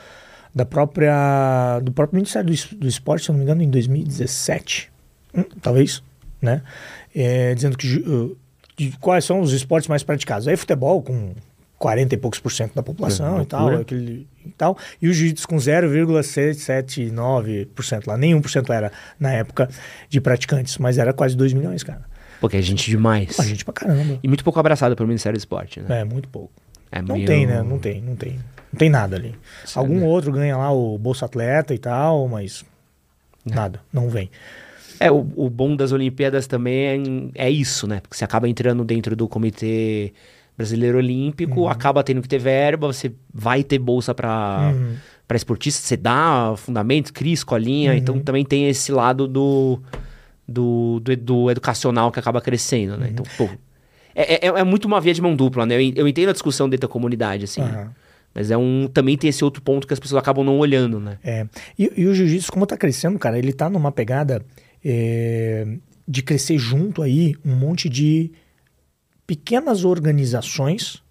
da 0.53 0.65
própria 0.65 1.79
do 1.83 1.91
próprio 1.91 2.15
Ministério 2.15 2.51
do, 2.51 2.75
do 2.75 2.87
Esporte, 2.87 3.25
se 3.25 3.29
eu 3.29 3.33
não 3.33 3.37
me 3.37 3.43
engano, 3.43 3.61
em 3.61 3.69
2017, 3.69 4.89
Hum, 5.33 5.45
talvez, 5.61 6.03
né? 6.41 6.61
É, 7.15 7.53
dizendo 7.53 7.77
que 7.77 7.97
uh, 7.99 8.35
quais 8.99 9.23
são 9.23 9.41
os 9.41 9.53
esportes 9.53 9.87
mais 9.87 10.01
praticados. 10.01 10.47
Aí 10.47 10.57
futebol 10.57 11.03
com 11.03 11.33
40 11.81 12.13
e 12.13 12.17
poucos 12.17 12.39
por 12.39 12.51
cento 12.51 12.75
da 12.75 12.83
população 12.83 13.39
É, 13.39 13.41
e 13.41 13.45
tal, 13.45 13.69
aquele, 13.75 14.27
e 14.45 14.49
tal, 14.51 14.77
e 15.01 15.09
o 15.09 15.13
jiu-jitsu 15.13 15.47
com 15.47 15.55
0,779% 15.55 18.07
lá, 18.07 18.17
nem 18.17 18.39
1% 18.39 18.69
era 18.73 18.91
na 19.19 19.33
época 19.33 19.67
de 20.07 20.21
praticantes, 20.21 20.77
mas 20.77 20.97
era 20.97 21.11
quase 21.11 21.35
2 21.35 21.53
milhões, 21.53 21.83
cara. 21.83 22.01
Porque 22.39 22.57
é 22.57 22.61
gente 22.61 22.89
demais. 22.89 23.39
A 23.39 23.43
gente 23.43 23.65
pra 23.65 23.73
caramba. 23.73 24.19
E 24.21 24.27
muito 24.27 24.43
pouco 24.43 24.59
abraçado 24.59 24.95
pelo 24.95 25.07
Ministério 25.07 25.37
do 25.37 25.39
Esporte, 25.39 25.79
né? 25.79 26.01
É, 26.01 26.03
muito 26.03 26.27
pouco. 26.29 26.51
É 26.91 27.01
Não 27.01 27.15
meio- 27.15 27.27
tem, 27.27 27.45
né? 27.47 27.61
Não 27.63 27.79
tem, 27.79 28.01
não 28.01 28.15
tem. 28.15 28.39
Não 28.71 28.77
tem 28.77 28.89
nada 28.89 29.15
ali. 29.15 29.35
Algum 29.75 30.03
outro 30.05 30.31
ganha 30.31 30.57
lá 30.57 30.71
o 30.71 30.97
Bolsa 30.97 31.25
Atleta 31.25 31.73
e 31.73 31.77
tal, 31.77 32.27
mas 32.27 32.63
nada, 33.45 33.81
não 33.91 34.09
vem. 34.09 34.29
É, 34.99 35.11
o, 35.11 35.27
o 35.35 35.49
bom 35.49 35.75
das 35.75 35.91
Olimpíadas 35.91 36.47
também 36.47 37.31
é, 37.35 37.47
é 37.47 37.49
isso, 37.49 37.87
né? 37.87 37.99
Porque 38.01 38.15
você 38.15 38.23
acaba 38.23 38.47
entrando 38.47 38.83
dentro 38.83 39.15
do 39.15 39.27
Comitê 39.27 40.13
Brasileiro 40.61 40.97
Olímpico, 40.97 41.67
acaba 41.67 42.03
tendo 42.03 42.21
que 42.21 42.27
ter 42.27 42.39
verba, 42.39 42.87
você 42.87 43.11
vai 43.33 43.63
ter 43.63 43.79
bolsa 43.79 44.13
para 44.13 44.71
Uhum. 44.73 44.95
para 45.27 45.37
esportista, 45.37 45.81
você 45.81 45.97
dá 45.97 46.53
fundamentos, 46.57 47.11
cria 47.11 47.33
escolinha, 47.33 47.95
então 47.95 48.19
também 48.19 48.43
tem 48.45 48.67
esse 48.67 48.91
lado 48.91 49.27
do, 49.27 49.79
do, 50.47 50.99
do, 50.99 51.15
do 51.15 51.51
educacional 51.51 52.11
que 52.11 52.19
acaba 52.19 52.41
crescendo, 52.41 52.97
né? 52.97 53.09
Então, 53.11 53.25
pô, 53.37 53.49
é, 54.13 54.45
é, 54.45 54.49
é 54.49 54.63
muito 54.63 54.85
uma 54.85 54.99
via 54.99 55.13
de 55.13 55.21
mão 55.21 55.35
dupla, 55.35 55.65
né? 55.65 55.75
Eu, 55.75 55.93
eu 55.95 56.07
entendo 56.07 56.29
a 56.29 56.33
discussão 56.33 56.69
dentro 56.69 56.87
da 56.87 56.91
comunidade, 56.91 57.45
assim, 57.45 57.61
né? 57.61 57.89
Mas 58.33 58.49
é 58.51 58.57
um 58.57 58.87
também 58.87 59.17
tem 59.17 59.29
esse 59.29 59.43
outro 59.43 59.61
ponto 59.61 59.85
que 59.87 59.93
as 59.93 59.99
pessoas 59.99 60.21
acabam 60.21 60.43
não 60.45 60.57
olhando, 60.59 60.99
né? 60.99 61.17
É. 61.23 61.45
E, 61.77 61.91
e 61.97 62.05
o 62.07 62.13
jiu-jitsu, 62.13 62.51
como 62.51 62.65
tá 62.65 62.77
crescendo, 62.77 63.17
cara, 63.19 63.37
ele 63.37 63.51
tá 63.51 63.69
numa 63.69 63.91
pegada 63.91 64.41
é, 64.83 65.67
de 66.07 66.21
crescer 66.21 66.57
junto 66.57 67.01
aí 67.01 67.35
um 67.45 67.55
monte 67.55 67.89
de 67.89 68.31
pequenas 69.31 69.85
organizações 69.85 71.01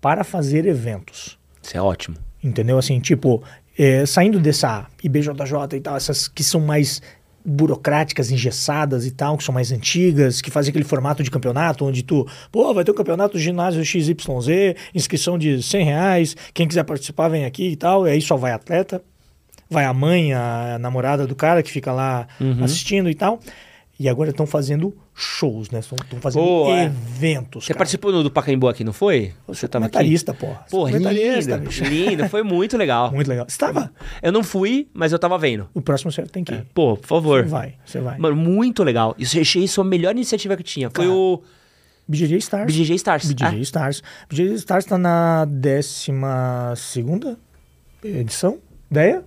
para 0.00 0.22
fazer 0.22 0.64
eventos. 0.64 1.36
Isso 1.60 1.76
é 1.76 1.82
ótimo. 1.82 2.16
Entendeu? 2.40 2.78
Assim, 2.78 3.00
tipo, 3.00 3.42
é, 3.76 4.06
saindo 4.06 4.38
dessa 4.38 4.86
IBJJ 5.02 5.32
e 5.74 5.80
tal, 5.80 5.96
essas 5.96 6.28
que 6.28 6.44
são 6.44 6.60
mais 6.60 7.02
burocráticas, 7.44 8.30
engessadas 8.30 9.06
e 9.06 9.10
tal, 9.10 9.36
que 9.36 9.42
são 9.42 9.52
mais 9.52 9.72
antigas, 9.72 10.40
que 10.40 10.52
fazem 10.52 10.70
aquele 10.70 10.84
formato 10.84 11.20
de 11.20 11.32
campeonato 11.32 11.84
onde 11.84 12.04
tu, 12.04 12.24
pô, 12.52 12.72
vai 12.72 12.84
ter 12.84 12.92
um 12.92 12.94
campeonato 12.94 13.36
ginásio 13.40 13.84
XYZ, 13.84 14.16
inscrição 14.94 15.36
de 15.36 15.60
100 15.60 15.84
reais, 15.84 16.36
quem 16.54 16.68
quiser 16.68 16.84
participar 16.84 17.26
vem 17.26 17.44
aqui 17.44 17.70
e 17.70 17.76
tal, 17.76 18.06
e 18.06 18.10
aí 18.12 18.22
só 18.22 18.36
vai 18.36 18.52
atleta, 18.52 19.02
vai 19.68 19.84
a 19.84 19.92
mãe, 19.92 20.32
a 20.32 20.78
namorada 20.78 21.26
do 21.26 21.34
cara 21.34 21.60
que 21.60 21.72
fica 21.72 21.90
lá 21.90 22.28
assistindo 22.62 23.10
e 23.10 23.16
tal. 23.16 23.40
E 24.00 24.08
agora 24.08 24.30
estão 24.30 24.46
fazendo 24.46 24.96
shows, 25.12 25.70
né? 25.70 25.80
Estão 25.80 25.98
fazendo 26.20 26.44
Pô, 26.44 26.70
é. 26.72 26.84
eventos. 26.84 27.64
Você 27.64 27.72
cara. 27.72 27.78
participou 27.78 28.12
no 28.12 28.22
do 28.22 28.30
Pacaembu 28.30 28.68
aqui, 28.68 28.84
não 28.84 28.92
foi? 28.92 29.32
Você 29.48 29.66
tava 29.66 29.86
aqui? 29.86 29.94
comentarista, 29.94 30.32
porra. 30.32 30.64
Pô, 30.70 30.82
comentarista, 30.86 31.56
lindo, 31.56 31.66
bicho. 31.66 31.84
lindo, 31.84 32.28
foi 32.28 32.44
muito 32.44 32.76
legal. 32.76 33.10
Muito 33.18 33.26
legal. 33.26 33.46
Você 33.48 33.54
estava? 33.54 33.92
Eu 34.22 34.30
não 34.30 34.44
fui, 34.44 34.88
mas 34.94 35.10
eu 35.10 35.18
tava 35.18 35.36
vendo. 35.36 35.68
O 35.74 35.80
próximo 35.80 36.12
você 36.12 36.22
tem 36.22 36.44
que 36.44 36.54
ir. 36.54 36.64
Pô, 36.72 36.96
por 36.96 37.06
favor. 37.08 37.42
Você 37.42 37.48
vai, 37.48 37.74
você 37.84 38.00
vai. 38.00 38.18
Mano, 38.18 38.36
muito 38.36 38.84
legal. 38.84 39.16
Isso 39.18 39.36
eu 39.36 39.42
achei 39.42 39.64
isso 39.64 39.80
a 39.80 39.84
melhor 39.84 40.12
iniciativa 40.14 40.56
que 40.56 40.62
tinha. 40.62 40.88
Foi 40.90 41.04
Cara, 41.06 41.16
o 41.16 41.42
BJJ 42.06 42.38
Stars. 42.38 42.72
BJJ 42.72 42.94
Stars. 42.96 43.32
BJJ 43.32 43.46
Ah, 43.48 43.58
Stars. 43.62 44.02
BJJ 44.28 44.54
Stars 44.54 44.84
tá 44.84 44.96
na 44.96 45.44
décima 45.44 46.72
segunda 46.76 47.36
edição? 48.04 48.58
Ideia? 48.90 49.24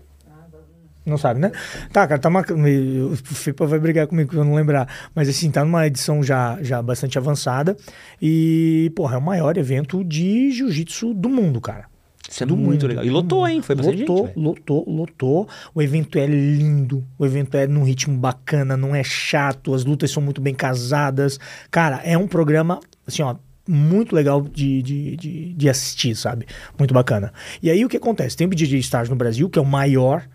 Não 1.06 1.18
sabe, 1.18 1.40
né? 1.40 1.52
Tá, 1.91 2.07
cara, 2.07 2.19
tá 2.19 2.30
uma... 2.30 2.41
O 2.41 3.15
FIPA 3.15 3.65
vai 3.65 3.80
brigar 3.80 4.07
comigo 4.07 4.30
que 4.30 4.38
eu 4.38 4.45
não 4.45 4.53
lembrar. 4.53 4.88
Mas 5.15 5.28
assim, 5.28 5.49
tá 5.49 5.64
numa 5.65 5.88
edição 5.88 6.22
já, 6.22 6.60
já 6.61 6.82
bastante 6.82 7.18
avançada. 7.18 7.76
E, 8.22 8.91
porra, 8.95 9.15
é 9.15 9.18
o 9.18 9.22
maior 9.22 9.57
evento 9.57 10.03
de 10.03 10.52
jiu-jitsu 10.52 11.14
do 11.14 11.28
mundo, 11.28 11.60
cara. 11.60 11.86
Isso 12.30 12.44
é 12.44 12.45
do 12.45 12.56
muito 12.56 12.84
mundo. 12.84 12.88
legal. 12.88 13.06
E 13.06 13.10
lotou, 13.10 13.48
hein? 13.48 13.61
Foi 13.61 13.76
bastante 13.76 14.02
lotou, 14.02 14.28
gente, 14.28 14.40
lotou, 14.40 14.86
lotou. 14.88 15.49
O 15.73 15.82
evento 15.82 16.18
é 16.18 16.26
lindo, 16.26 17.06
o 17.18 17.26
evento 17.26 17.57
é 17.57 17.68
num 17.68 17.84
ritmo 17.84 18.18
bacana, 18.18 18.78
não 18.78 18.95
é 18.95 19.03
chato, 19.03 19.73
as 19.73 19.84
lutas 19.84 20.11
são 20.11 20.23
muito 20.23 20.40
bem 20.40 20.53
casadas. 20.53 21.40
Cara, 21.69 21.99
é 22.06 22.18
um 22.18 22.28
programa, 22.28 22.80
assim, 23.06 23.22
ó, 23.22 23.36
muito 23.68 24.15
legal 24.15 24.41
de, 24.41 24.82
de, 24.82 25.18
de, 25.18 25.53
de 25.53 25.69
assistir, 25.69 26.15
sabe? 26.15 26.45
Muito 26.78 26.94
bacana. 26.94 27.34
E 27.61 27.69
aí 27.69 27.84
o 27.84 27.90
que 27.90 27.98
acontece? 27.98 28.38
Tem 28.38 28.48
o 28.48 28.49
BJJ 28.49 28.80
Stars 28.80 29.10
no 29.10 29.15
Brasil, 29.15 29.49
que 29.49 29.60
é 29.60 29.61
o 29.61 29.65
maior, 29.65 30.26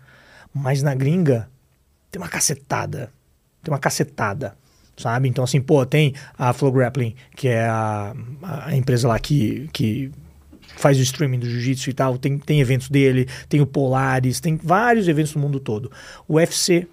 mas 0.57 0.81
na 0.83 0.93
gringa 0.95 1.47
tem 2.11 2.21
uma 2.21 2.27
cacetada. 2.29 3.09
Tem 3.63 3.71
uma 3.73 3.79
cacetada. 3.79 4.55
Sabe? 4.97 5.29
Então, 5.29 5.43
assim, 5.43 5.61
pô, 5.61 5.85
tem 5.85 6.15
a 6.37 6.51
Flow 6.53 6.71
Grappling, 6.71 7.13
que 7.35 7.47
é 7.47 7.65
a, 7.67 8.15
a 8.65 8.75
empresa 8.75 9.07
lá 9.07 9.19
que, 9.19 9.69
que 9.71 10.11
faz 10.75 10.97
o 10.97 11.01
streaming 11.01 11.37
do 11.37 11.47
jiu-jitsu 11.47 11.91
e 11.91 11.93
tal, 11.93 12.17
tem, 12.17 12.37
tem 12.39 12.59
eventos 12.59 12.89
dele, 12.89 13.27
tem 13.47 13.61
o 13.61 13.67
Polaris, 13.67 14.39
tem 14.39 14.55
vários 14.57 15.07
eventos 15.07 15.35
no 15.35 15.41
mundo 15.41 15.59
todo. 15.59 15.91
O 16.27 16.35
UFC, 16.37 16.87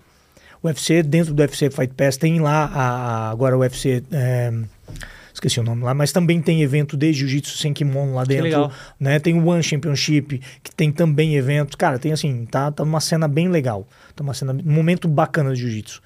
o 0.63 0.67
UFC, 0.67 1.03
dentro 1.03 1.33
do 1.33 1.41
UFC 1.41 1.71
Fight 1.71 1.95
Pass, 1.95 2.19
tem 2.19 2.41
lá 2.41 2.67
a, 2.67 2.81
a- 3.29 3.31
agora 3.31 3.57
o 3.57 3.61
UFC. 3.61 4.03
é, 4.13 4.53
esqueci 5.47 5.61
o 5.61 5.63
nome 5.63 5.83
lá, 5.83 5.95
mas 5.95 6.13
também 6.13 6.41
tem 6.41 6.63
evento 6.63 6.97
de 6.97 7.13
jiu-jitsu 7.13 7.59
sem 7.59 7.73
kimono 7.73 8.15
lá 8.15 8.25
dentro. 8.25 8.45
legal. 8.45 8.73
Né? 8.99 9.19
Tem 9.19 9.39
o 9.39 9.47
One 9.47 9.63
Championship, 9.63 10.41
que 10.63 10.75
tem 10.75 10.91
também 10.91 11.37
eventos. 11.37 11.75
Cara, 11.75 11.99
tem 11.99 12.13
assim, 12.13 12.47
tá, 12.47 12.71
tá 12.71 12.83
uma 12.83 13.01
cena 13.01 13.29
bem 13.29 13.49
legal. 13.49 13.87
Tá 14.15 14.23
uma 14.23 14.35
cena, 14.35 14.53
um 14.53 14.73
momento 14.73 15.07
bacana 15.07 15.53
de 15.55 15.61
jiu-jitsu. 15.61 16.03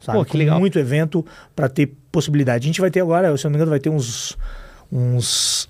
Sabe? 0.00 0.18
Pô, 0.18 0.24
que 0.24 0.32
Com 0.32 0.38
legal. 0.38 0.60
muito 0.60 0.78
evento 0.78 1.24
para 1.54 1.68
ter 1.68 1.92
possibilidade. 2.10 2.64
A 2.64 2.68
gente 2.68 2.80
vai 2.80 2.90
ter 2.90 3.00
agora, 3.00 3.36
se 3.36 3.46
eu 3.46 3.48
não 3.48 3.52
me 3.52 3.56
engano, 3.56 3.70
vai 3.70 3.80
ter 3.80 3.90
uns. 3.90 4.36
uns 4.90 5.68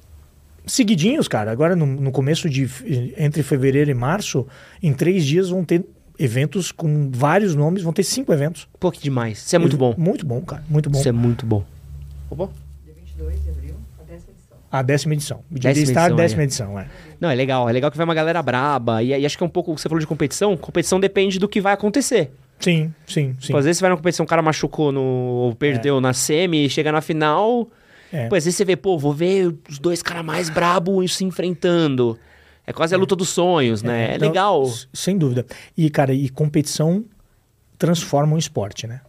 seguidinhos, 0.67 1.27
cara. 1.27 1.51
Agora, 1.51 1.75
no, 1.75 1.87
no 1.87 2.13
começo 2.13 2.49
de. 2.49 2.69
entre 3.17 3.43
fevereiro 3.43 3.91
e 3.91 3.95
março, 3.95 4.47
em 4.83 4.93
três 4.93 5.25
dias 5.25 5.49
vão 5.49 5.65
ter 5.65 5.85
eventos 6.19 6.73
com 6.73 7.11
vários 7.11 7.55
nomes, 7.55 7.83
vão 7.83 7.93
ter 7.93 8.03
cinco 8.03 8.33
eventos. 8.33 8.69
Pô, 8.79 8.91
que 8.91 9.01
demais. 9.01 9.39
Isso 9.39 9.57
é 9.57 9.59
muito 9.59 9.77
bom. 9.79 9.95
Muito 9.97 10.27
bom, 10.27 10.43
cara. 10.43 10.63
Muito 10.69 10.91
bom. 10.91 10.99
Isso 10.99 11.09
é 11.09 11.13
muito 11.13 11.47
bom. 11.47 11.65
Opa. 12.29 12.51
Dia 13.19 13.27
22 13.27 13.43
de 13.43 13.51
abril, 13.51 13.75
a 13.99 14.03
décima 14.05 14.33
edição. 14.33 14.59
A 14.71 14.83
décima 14.83 15.15
edição. 15.15 15.45
O 15.51 15.55
Décima 15.59 15.87
Star, 15.87 16.05
edição, 16.05 16.17
décima 16.17 16.43
é. 16.43 16.45
edição, 16.45 16.79
é. 16.79 16.89
Não, 17.21 17.29
é 17.29 17.35
legal. 17.35 17.69
É 17.69 17.73
legal 17.73 17.91
que 17.91 17.97
vai 17.97 18.05
uma 18.05 18.15
galera 18.15 18.41
braba. 18.41 19.03
E, 19.03 19.09
e 19.09 19.27
acho 19.27 19.37
que 19.37 19.43
é 19.43 19.47
um 19.47 19.51
pouco. 19.51 19.77
Você 19.77 19.89
falou 19.89 19.99
de 19.99 20.07
competição. 20.07 20.57
Competição 20.57 21.01
depende 21.01 21.39
do 21.39 21.49
que 21.49 21.61
vai 21.61 21.73
acontecer. 21.73 22.31
Sim, 22.61 22.93
sim, 23.07 23.35
sim. 23.35 23.47
Tipo, 23.47 23.57
às 23.59 23.65
vezes 23.65 23.79
você 23.79 23.83
vai 23.83 23.91
na 23.91 23.97
competição, 23.97 24.25
o 24.25 24.29
cara 24.29 24.43
machucou 24.43 24.93
no. 24.93 25.01
ou 25.01 25.55
perdeu 25.55 26.01
na 26.01 26.13
semi, 26.13 26.69
chega 26.69 26.93
na 26.93 27.01
final. 27.01 27.69
É. 28.13 28.29
Pô, 28.29 28.37
às 28.37 28.45
vezes 28.45 28.57
você 28.57 28.65
vê, 28.65 28.77
pô, 28.77 28.97
vou 28.97 29.13
ver 29.13 29.55
os 29.69 29.79
dois 29.79 30.03
caras 30.03 30.25
mais 30.25 30.49
brabos 30.49 31.17
se 31.17 31.25
enfrentando. 31.25 32.19
É 32.67 32.73
quase 32.73 32.95
a 32.95 32.99
luta 32.99 33.17
dos 33.17 33.31
sonhos, 33.31 33.83
né? 33.83 34.13
É, 34.13 34.17
Então, 34.17 34.29
legal. 34.29 34.71
Sem 34.93 35.17
dúvida. 35.17 35.47
E, 35.77 35.89
cara, 35.89 36.13
e 36.13 36.29
competição 36.29 37.05
transforma 37.79 38.35
um 38.35 38.39
esporte, 38.39 38.87
né? 38.87 39.01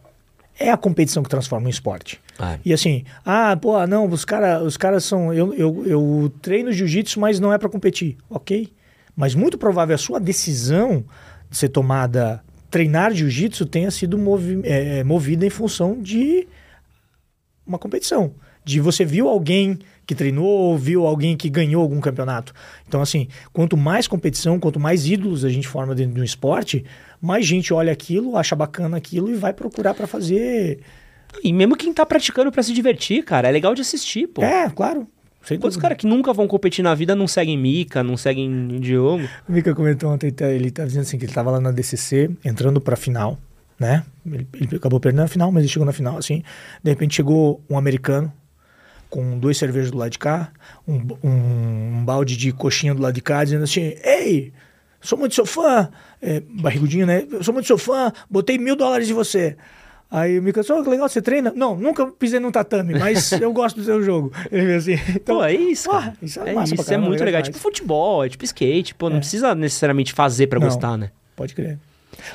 É 0.58 0.70
a 0.70 0.76
competição 0.76 1.22
que 1.22 1.28
transforma 1.28 1.66
um 1.66 1.70
esporte. 1.70 2.20
Ah, 2.40 2.58
E 2.64 2.72
assim, 2.72 3.04
ah, 3.24 3.56
pô, 3.56 3.86
não, 3.86 4.08
os 4.08 4.24
caras 4.24 4.62
os 4.62 4.76
cara 4.76 4.98
são. 5.00 5.32
Eu, 5.32 5.52
eu, 5.54 5.86
eu 5.86 6.32
treino 6.40 6.72
jiu-jitsu, 6.72 7.20
mas 7.20 7.38
não 7.38 7.52
é 7.52 7.58
pra 7.58 7.68
competir. 7.68 8.16
Ok. 8.28 8.72
Mas 9.14 9.34
muito 9.34 9.58
provável 9.58 9.94
a 9.94 9.98
sua 9.98 10.18
decisão 10.18 11.04
de 11.50 11.56
ser 11.56 11.68
tomada, 11.68 12.42
treinar 12.70 13.12
jiu-jitsu, 13.12 13.66
tenha 13.66 13.90
sido 13.90 14.16
movi 14.16 14.60
é, 14.64 15.04
movida 15.04 15.44
em 15.44 15.50
função 15.50 16.00
de 16.00 16.48
uma 17.66 17.78
competição. 17.78 18.32
De 18.64 18.80
você 18.80 19.04
viu 19.04 19.28
alguém 19.28 19.78
que 20.06 20.14
treinou, 20.14 20.76
viu 20.76 21.06
alguém 21.06 21.36
que 21.36 21.48
ganhou 21.48 21.82
algum 21.82 22.00
campeonato. 22.00 22.52
Então, 22.86 23.00
assim, 23.00 23.28
quanto 23.52 23.76
mais 23.76 24.08
competição, 24.08 24.58
quanto 24.58 24.80
mais 24.80 25.06
ídolos 25.06 25.44
a 25.44 25.48
gente 25.48 25.68
forma 25.68 25.94
dentro 25.94 26.14
de 26.14 26.20
um 26.20 26.24
esporte, 26.24 26.84
mais 27.20 27.46
gente 27.46 27.72
olha 27.72 27.92
aquilo, 27.92 28.36
acha 28.36 28.56
bacana 28.56 28.96
aquilo 28.96 29.30
e 29.30 29.34
vai 29.34 29.52
procurar 29.52 29.94
pra 29.94 30.06
fazer. 30.06 30.80
E 31.42 31.52
mesmo 31.52 31.76
quem 31.76 31.92
tá 31.92 32.04
praticando 32.04 32.50
pra 32.50 32.62
se 32.62 32.72
divertir, 32.72 33.24
cara, 33.24 33.48
é 33.48 33.50
legal 33.50 33.74
de 33.74 33.82
assistir, 33.82 34.26
pô. 34.26 34.42
É, 34.42 34.68
claro. 34.70 35.06
Sem 35.42 35.58
Quantos 35.58 35.78
caras 35.78 35.96
que 35.96 36.06
nunca 36.06 36.32
vão 36.32 36.46
competir 36.46 36.82
na 36.82 36.94
vida 36.94 37.14
não 37.14 37.26
seguem 37.26 37.56
Mika, 37.56 38.02
não 38.02 38.16
seguem 38.16 38.78
Diogo? 38.78 39.26
O 39.48 39.52
Mika 39.52 39.74
comentou 39.74 40.10
ontem, 40.10 40.30
tá, 40.30 40.48
ele 40.50 40.70
tá 40.70 40.84
dizendo 40.84 41.02
assim, 41.02 41.18
que 41.18 41.24
ele 41.24 41.32
tava 41.32 41.50
lá 41.50 41.60
na 41.60 41.70
DCC, 41.70 42.30
entrando 42.44 42.80
pra 42.80 42.94
final, 42.94 43.38
né? 43.78 44.04
Ele, 44.26 44.46
ele 44.52 44.76
acabou 44.76 45.00
perdendo 45.00 45.22
a 45.22 45.28
final, 45.28 45.50
mas 45.50 45.62
ele 45.62 45.72
chegou 45.72 45.86
na 45.86 45.92
final, 45.92 46.18
assim. 46.18 46.42
De 46.82 46.90
repente 46.90 47.14
chegou 47.14 47.62
um 47.70 47.78
americano, 47.78 48.30
com 49.08 49.38
dois 49.38 49.56
cervejas 49.56 49.90
do 49.90 49.96
lado 49.98 50.10
de 50.10 50.18
cá, 50.18 50.52
um, 50.86 51.00
um, 51.24 51.30
um 51.30 52.04
balde 52.04 52.36
de 52.36 52.52
coxinha 52.52 52.94
do 52.94 53.02
lado 53.02 53.14
de 53.14 53.22
cá, 53.22 53.42
dizendo 53.42 53.64
assim, 53.64 53.94
ei, 54.04 54.52
sou 55.00 55.18
muito 55.18 55.34
seu 55.34 55.46
fã, 55.46 55.88
é, 56.20 56.40
barrigudinho, 56.40 57.06
né? 57.06 57.26
Eu 57.30 57.42
sou 57.42 57.54
muito 57.54 57.66
seu 57.66 57.78
fã, 57.78 58.12
botei 58.28 58.58
mil 58.58 58.76
dólares 58.76 59.08
em 59.08 59.14
você. 59.14 59.56
Aí 60.10 60.40
o 60.40 60.42
Mika 60.42 60.60
oh, 60.60 60.82
que 60.82 60.90
legal, 60.90 61.08
você 61.08 61.22
treina? 61.22 61.52
Não, 61.54 61.76
nunca 61.76 62.04
pisei 62.06 62.40
num 62.40 62.50
tatame, 62.50 62.98
mas 62.98 63.30
eu 63.40 63.52
gosto 63.52 63.76
do 63.76 63.84
seu 63.84 64.02
jogo. 64.02 64.32
Ele 64.50 64.74
assim, 64.74 64.94
então, 65.14 65.36
Pô, 65.36 65.44
é 65.44 65.54
isso, 65.54 65.88
porra, 65.88 66.02
cara. 66.02 66.16
isso 66.20 66.40
é 66.40 66.50
é 66.50 66.52
massa 66.52 66.74
isso, 66.74 66.82
é 66.82 66.84
caramba, 66.84 67.08
muito 67.08 67.22
legal. 67.22 67.40
É 67.40 67.42
tipo 67.44 67.58
futebol, 67.58 68.24
é 68.24 68.28
tipo 68.28 68.44
skate, 68.44 68.94
pô, 68.94 69.08
não 69.08 69.18
precisa 69.18 69.54
necessariamente 69.54 70.12
fazer 70.12 70.48
pra 70.48 70.58
Não. 70.58 70.66
gostar, 70.66 70.98
né? 70.98 71.10
Pode 71.36 71.54
crer. 71.54 71.78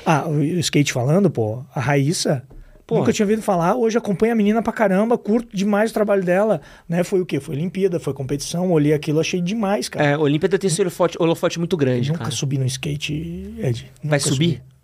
Ah, 0.06 0.26
o 0.26 0.42
skate 0.42 0.90
falando, 0.92 1.30
pô, 1.30 1.62
a 1.74 1.80
Raíssa, 1.80 2.42
Pô. 2.86 2.98
nunca 2.98 3.12
tinha 3.12 3.26
ouvido 3.26 3.42
falar, 3.42 3.76
hoje 3.76 3.98
acompanha 3.98 4.32
a 4.32 4.36
menina 4.36 4.62
pra 4.62 4.72
caramba, 4.72 5.18
curto 5.18 5.54
demais 5.54 5.90
o 5.90 5.94
trabalho 5.94 6.24
dela, 6.24 6.62
né? 6.88 7.04
Foi 7.04 7.20
o 7.20 7.26
quê? 7.26 7.40
Foi 7.40 7.54
Olimpíada, 7.56 8.00
foi 8.00 8.14
competição, 8.14 8.70
olhei 8.70 8.94
aquilo, 8.94 9.20
achei 9.20 9.40
demais, 9.40 9.88
cara. 9.88 10.06
É, 10.06 10.16
Olimpíada 10.16 10.58
tem 10.58 10.68
esse 10.68 10.80
holofote, 10.80 11.16
holofote 11.20 11.58
muito 11.58 11.76
grande, 11.76 12.08
nunca 12.08 12.24
cara. 12.24 12.30
subi 12.34 12.56
no 12.58 12.64
skate, 12.64 13.54
Ed. 13.58 13.92
Vai 14.02 14.18
subir? 14.18 14.34
subi. 14.34 14.75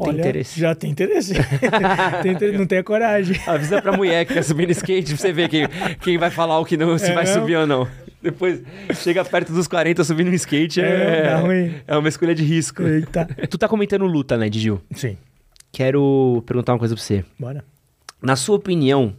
Olha, 0.00 0.20
interesse? 0.20 0.60
Já 0.60 0.74
tem 0.74 0.90
interesse. 0.90 1.34
tem 2.22 2.32
interesse, 2.32 2.58
não 2.58 2.66
tem 2.66 2.78
a 2.78 2.84
coragem. 2.84 3.36
Avisa 3.46 3.80
pra 3.82 3.96
mulher 3.96 4.24
que 4.26 4.34
quer 4.34 4.42
subir 4.42 4.66
no 4.66 4.72
skate 4.72 5.08
pra 5.08 5.16
você 5.16 5.32
ver 5.32 5.48
quem, 5.48 5.62
quem 6.02 6.18
vai 6.18 6.30
falar 6.30 6.58
o 6.60 6.64
que 6.64 6.76
não, 6.76 6.96
se 6.98 7.06
É 7.10 7.14
vai 7.14 7.24
mesmo? 7.24 7.40
subir 7.40 7.56
ou 7.56 7.66
não. 7.66 7.88
Depois, 8.22 8.60
chega 8.96 9.24
perto 9.24 9.52
dos 9.52 9.68
40 9.68 10.02
subindo 10.04 10.28
no 10.28 10.34
skate, 10.34 10.80
É, 10.80 10.84
é, 10.84 11.22
dá 11.24 11.36
ruim. 11.38 11.74
é 11.86 11.96
uma 11.96 12.08
escolha 12.08 12.34
de 12.34 12.42
risco. 12.42 12.82
Eita. 12.82 13.26
Tu 13.48 13.56
tá 13.58 13.68
comentando 13.68 14.04
luta, 14.06 14.36
né, 14.36 14.48
Digil? 14.48 14.80
Sim, 14.94 15.16
Quero 15.70 16.42
perguntar 16.46 16.72
uma 16.72 16.78
coisa 16.78 16.94
pra 16.94 17.02
você. 17.04 17.24
bora. 17.38 17.64
Na 18.20 18.34
sua 18.34 18.56
opinião, 18.56 19.14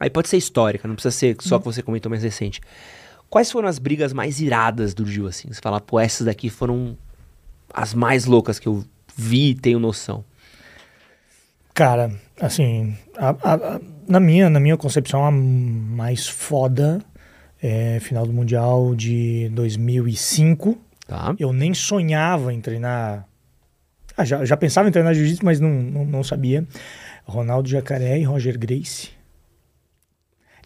aí 0.00 0.08
pode 0.08 0.28
ser 0.28 0.36
histórica, 0.38 0.88
não 0.88 0.94
precisa 0.94 1.12
ser 1.12 1.36
só 1.40 1.58
que 1.58 1.64
você 1.66 1.82
comentou 1.82 2.08
mais 2.08 2.22
recente. 2.22 2.60
Quais 3.28 3.50
foram 3.50 3.68
as 3.68 3.78
brigas 3.78 4.12
mais 4.12 4.40
iradas 4.40 4.94
do 4.94 5.04
Gil, 5.06 5.26
assim? 5.26 5.52
Você 5.52 5.60
fala, 5.60 5.80
pô, 5.80 5.98
essas 6.00 6.24
daqui 6.26 6.48
foram 6.48 6.96
as 7.72 7.92
mais 7.92 8.24
loucas 8.24 8.58
que 8.58 8.66
eu 8.68 8.84
vi 9.16 9.50
e 9.50 9.54
tenho 9.54 9.78
noção. 9.78 10.24
Cara, 11.72 12.12
assim, 12.40 12.96
a- 13.16 13.36
a- 13.42 13.54
a- 13.76 13.80
na, 14.08 14.20
minha, 14.20 14.48
na 14.48 14.60
minha 14.60 14.76
concepção, 14.76 15.24
a 15.24 15.30
mais 15.30 16.28
foda 16.28 17.00
é 17.62 17.98
final 18.00 18.26
do 18.26 18.32
Mundial 18.32 18.94
de 18.94 19.48
2005. 19.52 20.78
Tá? 21.06 21.34
Eu 21.38 21.52
nem 21.52 21.74
sonhava 21.74 22.52
em 22.52 22.60
treinar. 22.60 23.26
Ah, 24.16 24.24
já, 24.24 24.44
já 24.44 24.56
pensava 24.56 24.88
em 24.88 24.92
treinar 24.92 25.14
jiu-jitsu, 25.14 25.44
mas 25.44 25.58
não, 25.58 25.68
não, 25.70 26.04
não 26.04 26.22
sabia. 26.24 26.64
Ronaldo 27.24 27.68
Jacaré 27.68 28.18
e 28.18 28.22
Roger 28.24 28.56
Grace. 28.58 29.10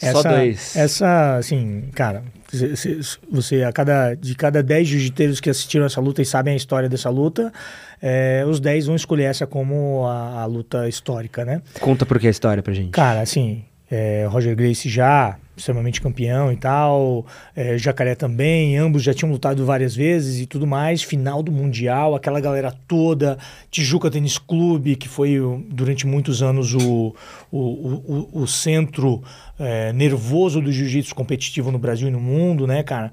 Só 0.01 0.23
dois. 0.23 0.77
Essa, 0.77 1.37
assim, 1.37 1.85
cara, 1.95 2.23
cê- 2.53 2.77
cê- 2.77 2.99
você, 3.31 3.62
a 3.65 3.73
cada, 3.73 4.15
de 4.15 4.35
cada 4.35 4.62
10 4.62 4.87
jiu-jiteiros 4.89 5.41
que 5.41 5.51
assistiram 5.51 5.87
essa 5.87 6.01
luta 6.01 6.23
e 6.23 6.25
sabem 6.25 6.55
a 6.55 6.57
história 6.57 6.89
dessa 6.89 7.11
luta, 7.11 7.53
é, 8.01 8.45
os 8.47 8.61
10 8.61 8.87
vão 8.87 8.97
escolher 8.97 9.25
essa 9.25 9.47
como 9.47 10.07
a, 10.07 10.43
a 10.43 10.45
luta 10.47 10.89
histórica, 10.89 11.45
né? 11.45 11.61
Conta 11.81 12.07
por 12.07 12.19
que 12.19 12.27
a 12.27 12.31
história 12.31 12.62
pra 12.62 12.73
gente. 12.73 12.91
Cara, 12.91 13.20
assim, 13.20 13.65
é, 13.91 14.27
Roger 14.31 14.55
Grace 14.55 14.89
já 14.89 15.37
extremamente 15.59 16.01
campeão 16.01 16.51
e 16.52 16.56
tal, 16.56 17.26
é, 17.55 17.76
Jacaré 17.76 18.14
também, 18.14 18.76
ambos 18.76 19.02
já 19.02 19.12
tinham 19.12 19.30
lutado 19.30 19.64
várias 19.66 19.94
vezes 19.94 20.40
e 20.40 20.47
tudo 20.47 20.66
mais. 20.66 21.02
Final 21.02 21.43
do 21.43 21.52
Mundial, 21.52 22.14
aquela 22.14 22.40
galera 22.40 22.72
toda, 22.86 23.36
Tijuca 23.70 24.10
Tênis 24.10 24.39
Clube, 24.39 24.97
que 24.97 25.09
foi 25.09 25.39
durante 25.68 26.06
muitos 26.06 26.43
anos 26.43 26.74
o, 26.74 27.14
o, 27.51 27.59
o, 27.59 28.28
o- 28.32 28.43
o 28.43 28.47
centro 28.47 29.22
é, 29.59 29.93
nervoso 29.93 30.60
do 30.60 30.70
jiu-jitsu 30.72 31.14
competitivo 31.14 31.70
no 31.70 31.78
Brasil 31.78 32.09
e 32.09 32.10
no 32.10 32.20
mundo, 32.20 32.66
né, 32.66 32.82
cara? 32.82 33.12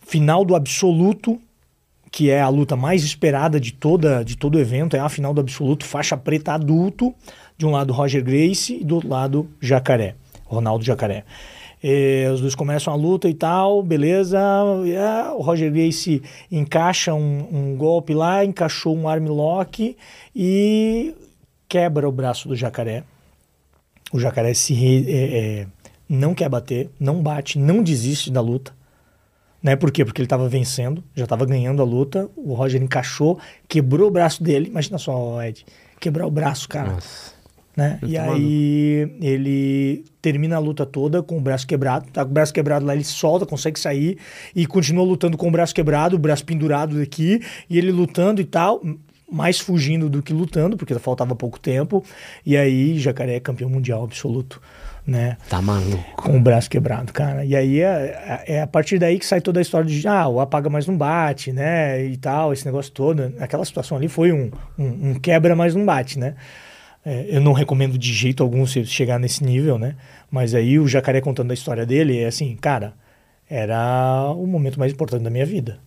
Final 0.00 0.44
do 0.44 0.54
Absoluto, 0.54 1.40
que 2.10 2.28
é 2.28 2.40
a 2.42 2.48
luta 2.48 2.76
mais 2.76 3.02
esperada 3.04 3.58
de 3.58 3.72
toda 3.72 4.22
de 4.22 4.36
todo 4.36 4.56
o 4.56 4.60
evento, 4.60 4.94
é 4.94 5.00
a 5.00 5.08
final 5.08 5.32
do 5.32 5.40
absoluto, 5.40 5.86
faixa 5.86 6.14
preta 6.16 6.52
adulto, 6.52 7.14
de 7.56 7.64
um 7.64 7.70
lado 7.70 7.92
Roger 7.92 8.22
Grace 8.22 8.74
e 8.80 8.84
do 8.84 8.96
outro 8.96 9.08
lado 9.08 9.48
Jacaré, 9.60 10.14
Ronaldo 10.44 10.84
Jacaré. 10.84 11.24
Eh, 11.82 12.30
os 12.32 12.40
dois 12.40 12.54
começam 12.54 12.92
a 12.92 12.96
luta 12.96 13.28
e 13.28 13.34
tal, 13.34 13.82
beleza. 13.82 14.38
E, 14.84 14.96
ah, 14.96 15.32
o 15.36 15.42
Roger 15.42 15.72
Grace 15.72 16.22
encaixa 16.50 17.12
um, 17.12 17.48
um 17.50 17.76
golpe 17.76 18.14
lá, 18.14 18.44
encaixou 18.44 18.96
um 18.96 19.08
armlock 19.08 19.96
e 20.34 21.14
quebra 21.68 22.08
o 22.08 22.12
braço 22.12 22.46
do 22.48 22.54
Jacaré. 22.54 23.02
O 24.12 24.20
Jacaré 24.20 24.54
se 24.54 24.74
eh, 25.08 25.62
eh, 25.62 25.66
não 26.08 26.34
quer 26.34 26.48
bater, 26.48 26.90
não 27.00 27.20
bate, 27.22 27.58
não 27.58 27.82
desiste 27.82 28.30
da 28.30 28.40
luta 28.40 28.72
Né? 29.62 29.74
Por 29.74 29.90
quê? 29.90 30.04
Porque 30.04 30.20
ele 30.20 30.26
estava 30.26 30.48
vencendo, 30.48 31.02
já 31.16 31.24
estava 31.24 31.46
ganhando 31.46 31.82
a 31.82 31.84
luta. 31.84 32.28
O 32.36 32.54
Roger 32.54 32.82
encaixou, 32.82 33.38
quebrou 33.66 34.08
o 34.08 34.10
braço 34.10 34.42
dele. 34.42 34.68
Imagina 34.68 34.98
só, 34.98 35.42
Ed, 35.42 35.64
quebrar 35.98 36.26
o 36.26 36.30
braço, 36.30 36.68
cara. 36.68 36.92
Nossa. 36.92 37.41
Né? 37.76 37.98
E 38.02 38.18
aí 38.18 39.16
ele 39.20 40.04
termina 40.20 40.56
a 40.56 40.58
luta 40.58 40.84
toda 40.84 41.22
com 41.22 41.38
o 41.38 41.40
braço 41.40 41.66
quebrado. 41.66 42.06
Tá 42.12 42.24
com 42.24 42.30
o 42.30 42.34
braço 42.34 42.52
quebrado 42.52 42.84
lá, 42.84 42.94
ele 42.94 43.04
solta, 43.04 43.46
consegue 43.46 43.80
sair 43.80 44.18
e 44.54 44.66
continua 44.66 45.04
lutando 45.04 45.38
com 45.38 45.48
o 45.48 45.50
braço 45.50 45.74
quebrado, 45.74 46.16
o 46.16 46.18
braço 46.18 46.44
pendurado 46.44 47.00
aqui, 47.00 47.40
e 47.70 47.78
ele 47.78 47.90
lutando 47.90 48.40
e 48.40 48.44
tal, 48.44 48.82
mais 49.30 49.58
fugindo 49.58 50.10
do 50.10 50.22
que 50.22 50.34
lutando, 50.34 50.76
porque 50.76 50.94
faltava 50.98 51.34
pouco 51.34 51.58
tempo. 51.58 52.04
E 52.44 52.56
aí 52.56 52.98
Jacaré 52.98 53.36
é 53.36 53.40
campeão 53.40 53.70
mundial 53.70 54.04
absoluto, 54.04 54.60
né? 55.06 55.38
Tá 55.48 55.62
maluco. 55.62 56.22
Com 56.22 56.36
o 56.36 56.40
braço 56.40 56.68
quebrado, 56.68 57.10
cara. 57.10 57.42
E 57.42 57.56
aí 57.56 57.80
é, 57.80 58.44
é 58.46 58.60
a 58.60 58.66
partir 58.66 58.98
daí 58.98 59.18
que 59.18 59.24
sai 59.24 59.40
toda 59.40 59.58
a 59.58 59.62
história 59.62 59.88
de 59.88 60.06
ah, 60.06 60.28
o 60.28 60.40
apaga 60.40 60.68
mais 60.68 60.86
não 60.86 60.96
bate, 60.96 61.52
né? 61.52 62.04
E 62.04 62.18
tal, 62.18 62.52
esse 62.52 62.66
negócio 62.66 62.92
todo. 62.92 63.32
Aquela 63.40 63.64
situação 63.64 63.96
ali 63.96 64.08
foi 64.08 64.30
um, 64.30 64.50
um, 64.78 65.10
um 65.10 65.14
quebra 65.14 65.56
mais 65.56 65.74
não 65.74 65.86
bate, 65.86 66.18
né? 66.18 66.34
É, 67.04 67.26
eu 67.36 67.40
não 67.40 67.52
recomendo 67.52 67.98
de 67.98 68.12
jeito 68.12 68.42
algum 68.42 68.64
você 68.64 68.84
chegar 68.84 69.18
nesse 69.18 69.44
nível, 69.44 69.78
né? 69.78 69.96
Mas 70.30 70.54
aí 70.54 70.78
o 70.78 70.86
Jacaré 70.86 71.20
contando 71.20 71.50
a 71.50 71.54
história 71.54 71.84
dele 71.84 72.18
é 72.18 72.26
assim, 72.26 72.56
cara, 72.56 72.94
era 73.48 74.30
o 74.36 74.46
momento 74.46 74.78
mais 74.78 74.92
importante 74.92 75.22
da 75.22 75.30
minha 75.30 75.46
vida. 75.46 75.80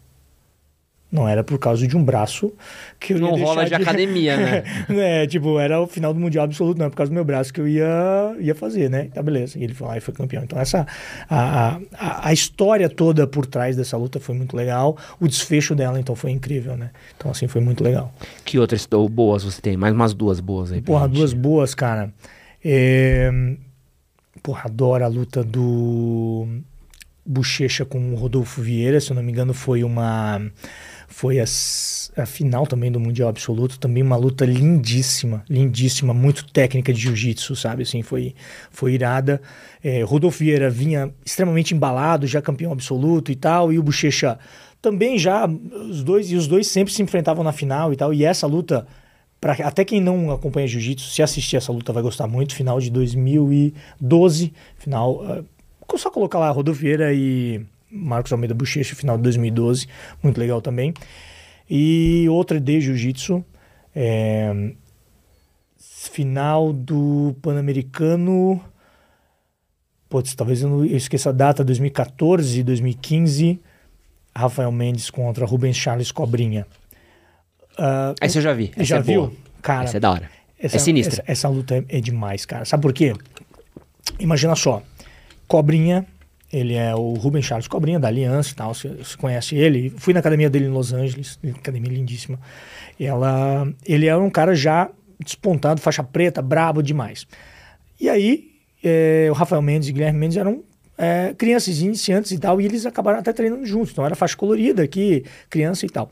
Não 1.11 1.29
era 1.29 1.43
por 1.43 1.57
causa 1.59 1.87
de 1.87 1.95
um 1.95 2.03
braço 2.03 2.51
que 2.99 3.13
eu 3.13 3.17
ia 3.17 3.23
Não 3.23 3.35
rola 3.37 3.61
deixar 3.61 3.77
de 3.77 3.83
academia, 3.83 4.35
né? 4.35 4.63
é, 5.23 5.27
tipo, 5.27 5.59
era 5.59 5.79
o 5.79 5.87
final 5.87 6.13
do 6.13 6.19
Mundial 6.19 6.45
absoluto, 6.45 6.77
não 6.77 6.87
é 6.87 6.89
por 6.89 6.95
causa 6.95 7.11
do 7.11 7.13
meu 7.13 7.23
braço 7.23 7.53
que 7.53 7.61
eu 7.61 7.67
ia, 7.67 8.35
ia 8.39 8.53
fazer, 8.53 8.89
né? 8.89 9.09
Tá, 9.13 9.21
beleza. 9.21 9.57
E 9.57 9.63
ele 9.63 9.73
foi 9.73 9.87
lá 9.87 9.97
e 9.97 10.01
foi 10.01 10.13
campeão. 10.13 10.43
Então, 10.43 10.59
essa, 10.59 10.85
a, 11.29 11.79
a, 11.93 12.29
a 12.29 12.33
história 12.33 12.89
toda 12.89 13.25
por 13.25 13.45
trás 13.45 13.75
dessa 13.75 13.95
luta 13.95 14.19
foi 14.19 14.35
muito 14.35 14.57
legal. 14.57 14.97
O 15.19 15.27
desfecho 15.27 15.75
dela, 15.75 15.99
então, 15.99 16.15
foi 16.15 16.31
incrível, 16.31 16.75
né? 16.75 16.89
Então, 17.15 17.31
assim, 17.31 17.47
foi 17.47 17.61
muito 17.61 17.83
legal. 17.83 18.13
Que 18.43 18.59
outras 18.59 18.85
boas 19.09 19.43
você 19.43 19.61
tem? 19.61 19.77
Mais 19.77 19.93
umas 19.93 20.13
duas 20.13 20.39
boas 20.39 20.71
aí. 20.71 20.81
Porra, 20.81 21.07
duas 21.07 21.33
boas, 21.33 21.73
cara. 21.73 22.11
É... 22.63 23.31
Porra, 24.43 24.63
adoro 24.65 25.03
a 25.03 25.07
luta 25.07 25.43
do 25.43 26.47
Bochecha 27.25 27.83
com 27.83 28.13
o 28.13 28.15
Rodolfo 28.15 28.61
Vieira, 28.61 28.99
se 28.99 29.11
eu 29.11 29.15
não 29.15 29.23
me 29.23 29.31
engano, 29.31 29.53
foi 29.53 29.83
uma. 29.83 30.39
Foi 31.07 31.39
a, 31.39 31.43
a 31.43 32.25
final 32.25 32.65
também 32.65 32.91
do 32.91 32.99
Mundial 32.99 33.29
Absoluto, 33.29 33.79
também 33.79 34.03
uma 34.03 34.15
luta 34.15 34.45
lindíssima, 34.45 35.43
lindíssima, 35.49 36.13
muito 36.13 36.45
técnica 36.51 36.93
de 36.93 36.99
jiu-jitsu, 36.99 37.55
sabe? 37.55 37.83
Assim, 37.83 38.01
foi, 38.01 38.35
foi 38.71 38.93
irada. 38.93 39.41
É, 39.83 40.01
Rodolfo 40.03 40.39
Vieira 40.39 40.69
vinha 40.69 41.13
extremamente 41.25 41.73
embalado, 41.73 42.27
já 42.27 42.41
campeão 42.41 42.71
absoluto 42.71 43.31
e 43.31 43.35
tal, 43.35 43.71
e 43.71 43.79
o 43.79 43.83
Bochecha 43.83 44.37
também 44.81 45.17
já, 45.17 45.47
os 45.47 46.03
dois, 46.03 46.31
e 46.31 46.35
os 46.35 46.47
dois 46.47 46.67
sempre 46.67 46.93
se 46.93 47.01
enfrentavam 47.01 47.43
na 47.43 47.51
final 47.51 47.91
e 47.91 47.95
tal, 47.95 48.13
e 48.13 48.23
essa 48.23 48.47
luta 48.47 48.85
Pra, 49.45 49.53
até 49.53 49.85
quem 49.85 50.01
não 50.01 50.31
acompanha 50.31 50.67
jiu-jitsu, 50.67 51.07
se 51.07 51.21
assistir 51.21 51.57
essa 51.57 51.71
luta 51.71 51.93
vai 51.93 52.01
gostar 52.01 52.25
muito. 52.25 52.55
Final 52.55 52.79
de 52.79 52.89
2012, 52.89 54.51
final. 54.75 55.21
Uh, 55.23 55.97
só 55.99 56.09
colocar 56.09 56.39
lá 56.39 56.49
Rodolfo 56.49 56.81
Vieira 56.81 57.13
e 57.13 57.63
Marcos 57.89 58.31
Almeida 58.31 58.53
Bochecha, 58.53 58.95
final 58.95 59.17
de 59.17 59.23
2012, 59.23 59.87
muito 60.21 60.37
legal 60.39 60.61
também. 60.61 60.93
E 61.69 62.27
outra 62.29 62.59
de 62.59 62.79
jiu-jitsu, 62.81 63.43
é, 63.95 64.71
final 65.77 66.71
do 66.73 67.35
Pan-Americano. 67.41 68.61
Putz, 70.09 70.35
talvez 70.35 70.61
eu, 70.61 70.69
não, 70.69 70.85
eu 70.85 70.97
esqueça 70.97 71.29
a 71.29 71.33
data, 71.33 71.63
2014, 71.63 72.63
2015. 72.63 73.59
Rafael 74.35 74.71
Mendes 74.71 75.09
contra 75.09 75.45
Rubens 75.45 75.77
Charles 75.77 76.11
Cobrinha. 76.11 76.67
Uh, 77.73 78.13
Essa 78.21 78.37
eu 78.37 78.41
já 78.41 78.53
vi. 78.53 78.71
Essa 78.75 78.83
já 78.83 78.97
é 78.97 79.01
viu? 79.01 79.21
boa. 79.21 79.33
Cara, 79.61 79.85
Essa 79.85 79.97
é 79.97 79.99
da 79.99 80.11
hora. 80.11 80.29
essa, 80.59 80.75
é 80.75 80.79
sinistra. 80.79 81.23
Essa, 81.23 81.31
essa 81.31 81.49
luta 81.49 81.75
é, 81.75 81.97
é 81.97 82.01
demais, 82.01 82.45
cara. 82.45 82.65
Sabe 82.65 82.81
por 82.81 82.93
quê? 82.93 83.13
Imagina 84.19 84.55
só. 84.55 84.83
Cobrinha, 85.47 86.05
ele 86.55 86.73
é 86.73 86.95
o 86.95 87.13
Ruben 87.13 87.41
Charles 87.41 87.67
Cobrinha, 87.67 87.99
da 87.99 88.07
Aliança 88.07 88.51
e 88.51 88.55
tal. 88.55 88.73
Você, 88.73 88.87
você 88.87 89.17
conhece 89.17 89.55
ele. 89.55 89.93
Fui 89.97 90.13
na 90.13 90.21
academia 90.21 90.49
dele 90.49 90.65
em 90.65 90.69
Los 90.69 90.93
Angeles, 90.93 91.37
academia 91.53 91.91
lindíssima. 91.91 92.39
Ela, 92.99 93.67
ele 93.85 94.07
é 94.07 94.15
um 94.15 94.29
cara 94.29 94.55
já 94.55 94.89
despontado, 95.19 95.81
faixa 95.81 96.01
preta, 96.01 96.41
brabo 96.41 96.81
demais. 96.81 97.27
E 97.99 98.09
aí, 98.09 98.51
é, 98.81 99.27
o 99.29 99.33
Rafael 99.33 99.61
Mendes 99.61 99.89
e 99.89 99.91
Guilherme 99.91 100.17
Mendes 100.17 100.37
eram 100.37 100.63
é, 100.97 101.33
crianças 101.37 101.81
iniciantes 101.81 102.31
e 102.31 102.37
tal, 102.37 102.61
e 102.61 102.65
eles 102.65 102.85
acabaram 102.85 103.19
até 103.19 103.33
treinando 103.33 103.65
juntos. 103.65 103.91
Então 103.91 104.05
era 104.05 104.15
faixa 104.15 104.37
colorida 104.37 104.81
aqui, 104.81 105.25
criança 105.49 105.85
e 105.85 105.89
tal. 105.89 106.09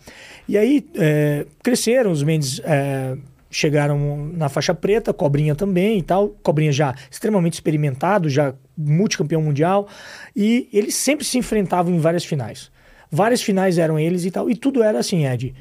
E 0.47 0.57
aí 0.57 0.85
é, 0.95 1.45
cresceram, 1.63 2.11
os 2.11 2.21
Mendes 2.21 2.59
é, 2.65 3.15
chegaram 3.49 4.29
na 4.33 4.49
faixa 4.49 4.73
preta, 4.73 5.13
Cobrinha 5.13 5.55
também 5.55 5.99
e 5.99 6.01
tal. 6.03 6.29
Cobrinha 6.43 6.71
já 6.71 6.93
extremamente 7.09 7.53
experimentado, 7.53 8.29
já 8.29 8.53
multicampeão 8.77 9.41
mundial. 9.41 9.87
E 10.35 10.69
eles 10.73 10.95
sempre 10.95 11.25
se 11.25 11.37
enfrentavam 11.37 11.93
em 11.93 11.99
várias 11.99 12.25
finais. 12.25 12.71
Várias 13.11 13.41
finais 13.41 13.77
eram 13.77 13.99
eles 13.99 14.25
e 14.25 14.31
tal. 14.31 14.49
E 14.49 14.55
tudo 14.55 14.81
era 14.81 14.99
assim, 14.99 15.25
Ed, 15.25 15.53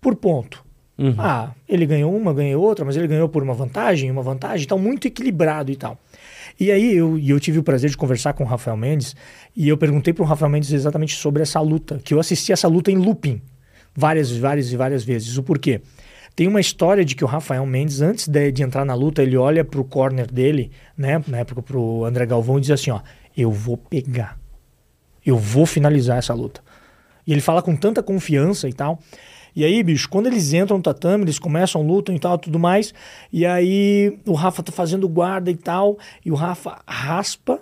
por 0.00 0.16
ponto. 0.16 0.64
Uhum. 0.98 1.14
Ah, 1.16 1.54
ele 1.66 1.86
ganhou 1.86 2.14
uma, 2.14 2.34
ganhou 2.34 2.62
outra, 2.62 2.84
mas 2.84 2.94
ele 2.94 3.06
ganhou 3.06 3.26
por 3.26 3.42
uma 3.42 3.54
vantagem, 3.54 4.10
uma 4.10 4.22
vantagem, 4.22 4.66
então 4.66 4.78
muito 4.78 5.06
equilibrado 5.06 5.72
e 5.72 5.76
tal. 5.76 5.98
E 6.58 6.70
aí 6.70 6.94
eu, 6.94 7.18
eu 7.18 7.40
tive 7.40 7.58
o 7.58 7.62
prazer 7.62 7.88
de 7.88 7.96
conversar 7.96 8.34
com 8.34 8.44
o 8.44 8.46
Rafael 8.46 8.76
Mendes 8.76 9.16
e 9.56 9.66
eu 9.66 9.78
perguntei 9.78 10.12
para 10.12 10.22
o 10.22 10.26
Rafael 10.26 10.50
Mendes 10.50 10.72
exatamente 10.72 11.16
sobre 11.16 11.40
essa 11.42 11.58
luta, 11.58 11.98
que 12.04 12.12
eu 12.12 12.20
assisti 12.20 12.52
essa 12.52 12.68
luta 12.68 12.90
em 12.90 12.96
looping 12.96 13.40
várias, 13.96 14.30
várias 14.30 14.70
e 14.72 14.76
várias 14.76 15.02
vezes. 15.02 15.38
O 15.38 15.42
porquê? 15.42 15.80
Tem 16.34 16.48
uma 16.48 16.60
história 16.60 17.04
de 17.04 17.14
que 17.14 17.24
o 17.24 17.26
Rafael 17.26 17.64
Mendes, 17.66 18.00
antes 18.00 18.28
de, 18.28 18.52
de 18.52 18.62
entrar 18.62 18.84
na 18.84 18.94
luta, 18.94 19.22
ele 19.22 19.36
olha 19.36 19.64
pro 19.64 19.84
corner 19.84 20.30
dele, 20.30 20.70
né, 20.96 21.22
na 21.26 21.38
época 21.38 21.60
pro 21.62 22.04
André 22.04 22.24
Galvão, 22.26 22.58
e 22.58 22.60
diz 22.60 22.70
assim, 22.70 22.90
ó, 22.90 23.00
eu 23.36 23.50
vou 23.50 23.76
pegar, 23.76 24.38
eu 25.24 25.36
vou 25.36 25.66
finalizar 25.66 26.18
essa 26.18 26.32
luta. 26.32 26.62
E 27.26 27.32
ele 27.32 27.40
fala 27.40 27.62
com 27.62 27.76
tanta 27.76 28.02
confiança 28.02 28.68
e 28.68 28.72
tal. 28.72 28.98
E 29.54 29.64
aí, 29.64 29.82
bicho, 29.82 30.08
quando 30.08 30.26
eles 30.26 30.52
entram 30.52 30.76
no 30.76 30.82
tatame, 30.82 31.24
eles 31.24 31.38
começam, 31.38 31.82
lutam 31.82 32.14
e 32.14 32.18
tal, 32.18 32.38
tudo 32.38 32.58
mais. 32.58 32.94
E 33.32 33.44
aí 33.44 34.18
o 34.26 34.32
Rafa 34.32 34.62
tá 34.62 34.72
fazendo 34.72 35.08
guarda 35.08 35.50
e 35.50 35.56
tal. 35.56 35.98
E 36.24 36.30
o 36.30 36.34
Rafa 36.34 36.80
raspa, 36.86 37.60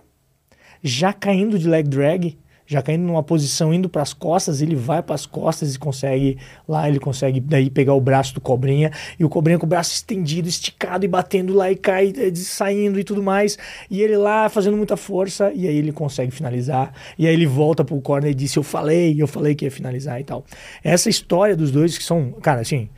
já 0.82 1.12
caindo 1.12 1.58
de 1.58 1.68
leg 1.68 1.88
drag, 1.88 2.38
já 2.70 2.82
caindo 2.82 3.04
numa 3.04 3.22
posição 3.22 3.72
indo 3.72 3.88
para 3.88 4.02
as 4.02 4.12
costas, 4.12 4.60
ele 4.60 4.76
vai 4.76 5.02
para 5.02 5.14
as 5.14 5.24
costas 5.24 5.74
e 5.74 5.78
consegue 5.78 6.36
lá, 6.68 6.86
ele 6.86 7.00
consegue 7.00 7.40
daí 7.40 7.70
pegar 7.70 7.94
o 7.94 8.00
braço 8.00 8.34
do 8.34 8.42
Cobrinha 8.42 8.92
e 9.18 9.24
o 9.24 9.28
Cobrinha 9.30 9.58
com 9.58 9.64
o 9.64 9.68
braço 9.68 9.94
estendido, 9.94 10.46
esticado 10.46 11.02
e 11.02 11.08
batendo 11.08 11.54
lá 11.54 11.72
e 11.72 11.76
cai, 11.76 12.12
eh, 12.14 12.30
saindo 12.34 13.00
e 13.00 13.04
tudo 13.04 13.22
mais. 13.22 13.56
E 13.90 14.02
ele 14.02 14.18
lá 14.18 14.50
fazendo 14.50 14.76
muita 14.76 14.98
força 14.98 15.50
e 15.54 15.66
aí 15.66 15.78
ele 15.78 15.92
consegue 15.92 16.30
finalizar. 16.30 16.92
E 17.18 17.26
aí 17.26 17.32
ele 17.32 17.46
volta 17.46 17.82
pro 17.82 17.98
corner 18.02 18.30
e 18.30 18.34
disse: 18.34 18.58
"Eu 18.58 18.62
falei, 18.62 19.16
eu 19.18 19.26
falei 19.26 19.54
que 19.54 19.64
ia 19.64 19.70
finalizar 19.70 20.20
e 20.20 20.24
tal". 20.24 20.44
Essa 20.84 21.08
história 21.08 21.56
dos 21.56 21.70
dois 21.70 21.96
que 21.96 22.04
são, 22.04 22.32
cara, 22.32 22.60
assim, 22.60 22.90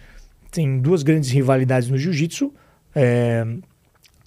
tem 0.50 0.80
duas 0.80 1.04
grandes 1.04 1.30
rivalidades 1.30 1.88
no 1.88 1.96
jiu-jitsu. 1.96 2.52
É, 2.92 3.46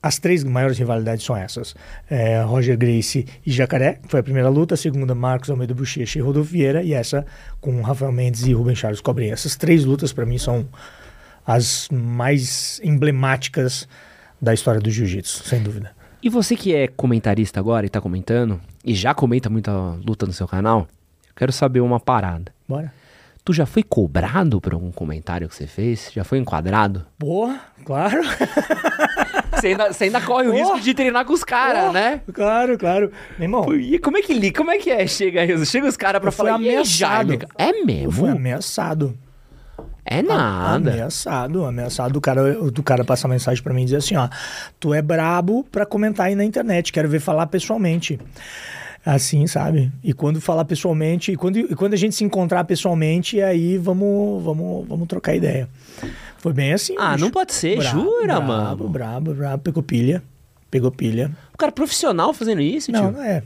as 0.03 0.19
três 0.19 0.43
maiores 0.43 0.77
rivalidades 0.77 1.25
são 1.25 1.38
essas: 1.38 1.73
é, 2.09 2.41
Roger 2.41 2.77
Gracie 2.77 3.25
e 3.45 3.51
Jacaré, 3.51 3.93
que 4.03 4.09
foi 4.09 4.19
a 4.19 4.23
primeira 4.23 4.49
luta, 4.49 4.73
a 4.73 4.77
segunda, 4.77 5.15
Marcos 5.15 5.49
Almeida 5.49 5.73
Bochecha 5.73 6.19
e 6.19 6.21
Rodolfo 6.21 6.51
Vieira, 6.51 6.84
e 6.84 6.93
essa 6.93 7.25
com 7.61 7.81
Rafael 7.81 8.11
Mendes 8.11 8.43
e 8.43 8.51
Rubem 8.51 8.75
Charles 8.75 8.99
Cobrinha. 8.99 9.31
Essas 9.31 9.55
três 9.55 9.85
lutas, 9.85 10.11
para 10.11 10.25
mim, 10.25 10.38
são 10.38 10.67
as 11.47 11.88
mais 11.89 12.81
emblemáticas 12.84 13.88
da 14.41 14.53
história 14.53 14.81
do 14.81 14.91
jiu-jitsu, 14.91 15.47
sem 15.47 15.63
dúvida. 15.63 15.91
E 16.21 16.30
você 16.30 16.55
que 16.55 16.75
é 16.75 16.88
comentarista 16.88 17.59
agora 17.59 17.85
e 17.85 17.89
tá 17.89 18.01
comentando, 18.01 18.59
e 18.84 18.93
já 18.93 19.13
comenta 19.13 19.49
muita 19.49 19.71
luta 20.05 20.25
no 20.25 20.34
seu 20.34 20.47
canal, 20.47 20.88
eu 21.27 21.34
quero 21.35 21.51
saber 21.51 21.80
uma 21.80 21.99
parada. 21.99 22.51
Bora? 22.67 22.93
Tu 23.45 23.51
já 23.51 23.65
foi 23.65 23.84
cobrado 23.84 24.61
por 24.61 24.73
algum 24.73 24.89
comentário 24.89 25.49
que 25.49 25.55
você 25.55 25.67
fez? 25.67 26.09
Já 26.13 26.23
foi 26.23 26.38
enquadrado? 26.38 27.05
Porra, 27.19 27.59
claro. 27.84 28.21
Você 29.64 29.68
ainda, 29.69 29.94
você 29.94 30.03
ainda 30.03 30.19
corre 30.19 30.48
o 30.48 30.52
Oh! 30.52 30.56
risco 30.57 30.80
de 30.81 30.94
treinar 30.94 31.23
com 31.26 31.31
os 31.34 31.44
caras, 31.44 31.85
Oh, 31.90 31.94
né? 31.94 32.19
Claro, 32.34 32.77
claro. 32.77 33.11
Meu 33.40 33.45
irmão, 33.45 33.73
E 33.73 33.98
como 33.98 34.18
é 34.18 34.22
que 34.22 34.34
li? 34.34 34.52
Como 34.52 34.69
é 34.69 34.77
que 34.77 34.90
é? 34.91 35.07
Chega, 35.07 35.65
chega 35.65 35.88
os 35.88 35.95
caras 35.95 36.22
pra 36.22 36.31
falar. 36.31 36.60
"E 36.60 36.68
aí, 36.68 36.69
ameaçado. 36.76 37.30
Jaime?" 37.30 37.40
É 37.57 37.72
mesmo? 37.84 38.11
fui 38.11 38.30
ameaçado. 38.30 39.18
É 40.06 40.22
nada. 40.22 40.91
Ameaçado, 40.91 41.64
ameaçado 41.64 42.11
do 42.14 42.19
cara, 42.19 42.53
do 42.69 42.84
cara 42.84 43.06
passar 43.06 43.30
mensagem 43.30 43.64
pra 43.64 43.73
mim 43.73 43.84
e 43.84 43.85
dizer 43.85 43.98
assim, 43.98 44.18
ó, 44.18 44.27
tu 44.81 44.94
é 44.94 45.02
brabo 45.02 45.64
pra 45.72 45.85
comentar 45.85 46.26
aí 46.26 46.35
na 46.35 46.44
internet, 46.44 46.91
quero 46.91 47.07
ver 47.07 47.22
falar 47.22 47.48
pessoalmente. 47.48 48.19
Assim, 49.06 49.48
sabe? 49.48 49.91
E 50.03 50.14
quando 50.14 50.40
falar 50.41 50.65
pessoalmente, 50.65 51.31
e 51.31 51.35
quando, 51.38 51.57
e 51.57 51.76
quando 51.76 51.94
a 51.94 51.98
gente 51.98 52.15
se 52.15 52.23
encontrar 52.23 52.64
pessoalmente, 52.65 53.41
aí 53.41 53.77
vamos, 53.77 54.44
vamos, 54.44 54.88
vamos 54.88 55.07
trocar 55.07 55.35
ideia. 55.35 55.68
Foi 56.44 56.52
bem 56.52 56.74
assim. 56.74 56.94
Ah, 56.99 57.14
bicho. 57.14 57.24
não 57.24 57.32
pode 57.32 57.53
ser, 57.53 57.78
Brabo, 57.78 58.02
jura, 58.02 58.26
brabo, 58.26 58.48
mano? 58.48 58.90
Brabo, 58.90 59.34
brabo, 59.34 59.64
pegou 59.64 59.82
pilha. 59.82 60.22
Pegou 60.70 60.91
pilha. 60.91 61.32
O 61.53 61.57
cara 61.57 61.72
profissional 61.72 62.34
fazendo 62.34 62.60
isso, 62.60 62.91
Não, 62.91 62.99
tio? 62.99 63.11
não 63.14 63.24
é. 63.24 63.41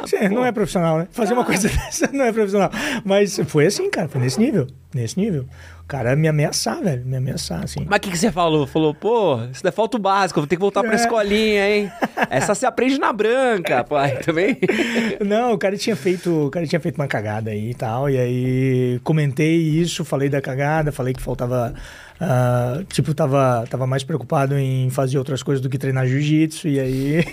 Você 0.00 0.28
não 0.28 0.44
é 0.44 0.52
profissional, 0.52 0.98
né? 0.98 1.08
Fazer 1.10 1.34
uma 1.34 1.44
coisa 1.44 1.68
dessa 1.70 2.08
não 2.12 2.24
é 2.24 2.32
profissional. 2.32 2.70
Mas 3.04 3.38
foi 3.46 3.66
assim, 3.66 3.90
cara, 3.90 4.08
foi 4.08 4.20
nesse 4.20 4.38
nível. 4.40 4.66
Nesse 4.94 5.18
nível. 5.18 5.46
O 5.82 5.86
cara 5.86 6.16
me 6.16 6.26
ameaçar, 6.28 6.80
velho. 6.82 7.04
Me 7.04 7.16
ameaçar, 7.16 7.62
assim. 7.62 7.84
Mas 7.86 7.98
o 7.98 8.00
que, 8.00 8.10
que 8.10 8.16
você 8.16 8.32
falou? 8.32 8.66
Falou, 8.66 8.94
pô, 8.94 9.38
isso 9.52 9.62
daí 9.62 9.70
falta 9.72 9.98
o 9.98 10.00
básico, 10.00 10.40
vou 10.40 10.46
ter 10.46 10.56
que 10.56 10.60
voltar 10.60 10.82
pra 10.82 10.92
É. 10.92 10.96
escolinha, 10.96 11.68
hein? 11.68 11.92
Essa 12.30 12.54
você 12.54 12.64
aprende 12.64 12.98
na 12.98 13.12
branca, 13.12 13.84
pai, 13.84 14.16
também. 14.18 14.56
Não, 15.20 15.52
o 15.52 15.58
cara 15.58 15.76
tinha 15.76 15.94
feito, 15.94 16.46
o 16.46 16.50
cara 16.50 16.66
tinha 16.66 16.80
feito 16.80 16.96
uma 16.96 17.06
cagada 17.06 17.50
aí 17.50 17.70
e 17.70 17.74
tal, 17.74 18.08
e 18.08 18.18
aí 18.18 19.00
comentei 19.04 19.56
isso, 19.56 20.04
falei 20.06 20.30
da 20.30 20.40
cagada, 20.40 20.90
falei 20.90 21.12
que 21.12 21.20
faltava, 21.20 21.74
ah, 22.18 22.80
tipo, 22.88 23.12
tava, 23.12 23.66
tava 23.68 23.86
mais 23.86 24.02
preocupado 24.04 24.56
em 24.56 24.88
fazer 24.88 25.18
outras 25.18 25.42
coisas 25.42 25.60
do 25.60 25.68
que 25.68 25.76
treinar 25.76 26.06
jiu-jitsu, 26.06 26.66
e 26.68 26.80
aí 26.80 27.24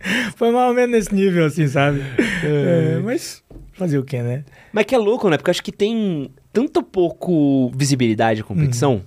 foi 0.36 0.50
mais 0.50 0.68
ou 0.68 0.74
menos 0.74 0.90
nesse 0.90 1.14
nível, 1.14 1.44
assim, 1.46 1.66
sabe? 1.68 2.00
É, 2.44 2.98
mas 3.04 3.42
fazer 3.74 3.98
o 3.98 4.04
quê, 4.04 4.22
né? 4.22 4.44
Mas 4.72 4.84
que 4.86 4.94
é 4.94 4.98
louco, 4.98 5.28
né? 5.28 5.36
Porque 5.36 5.50
eu 5.50 5.52
acho 5.52 5.62
que 5.62 5.72
tem 5.72 6.30
tanta 6.52 6.82
pouco 6.82 7.70
visibilidade 7.74 8.40
a 8.40 8.44
competição 8.44 8.94
Uhum. 8.94 9.02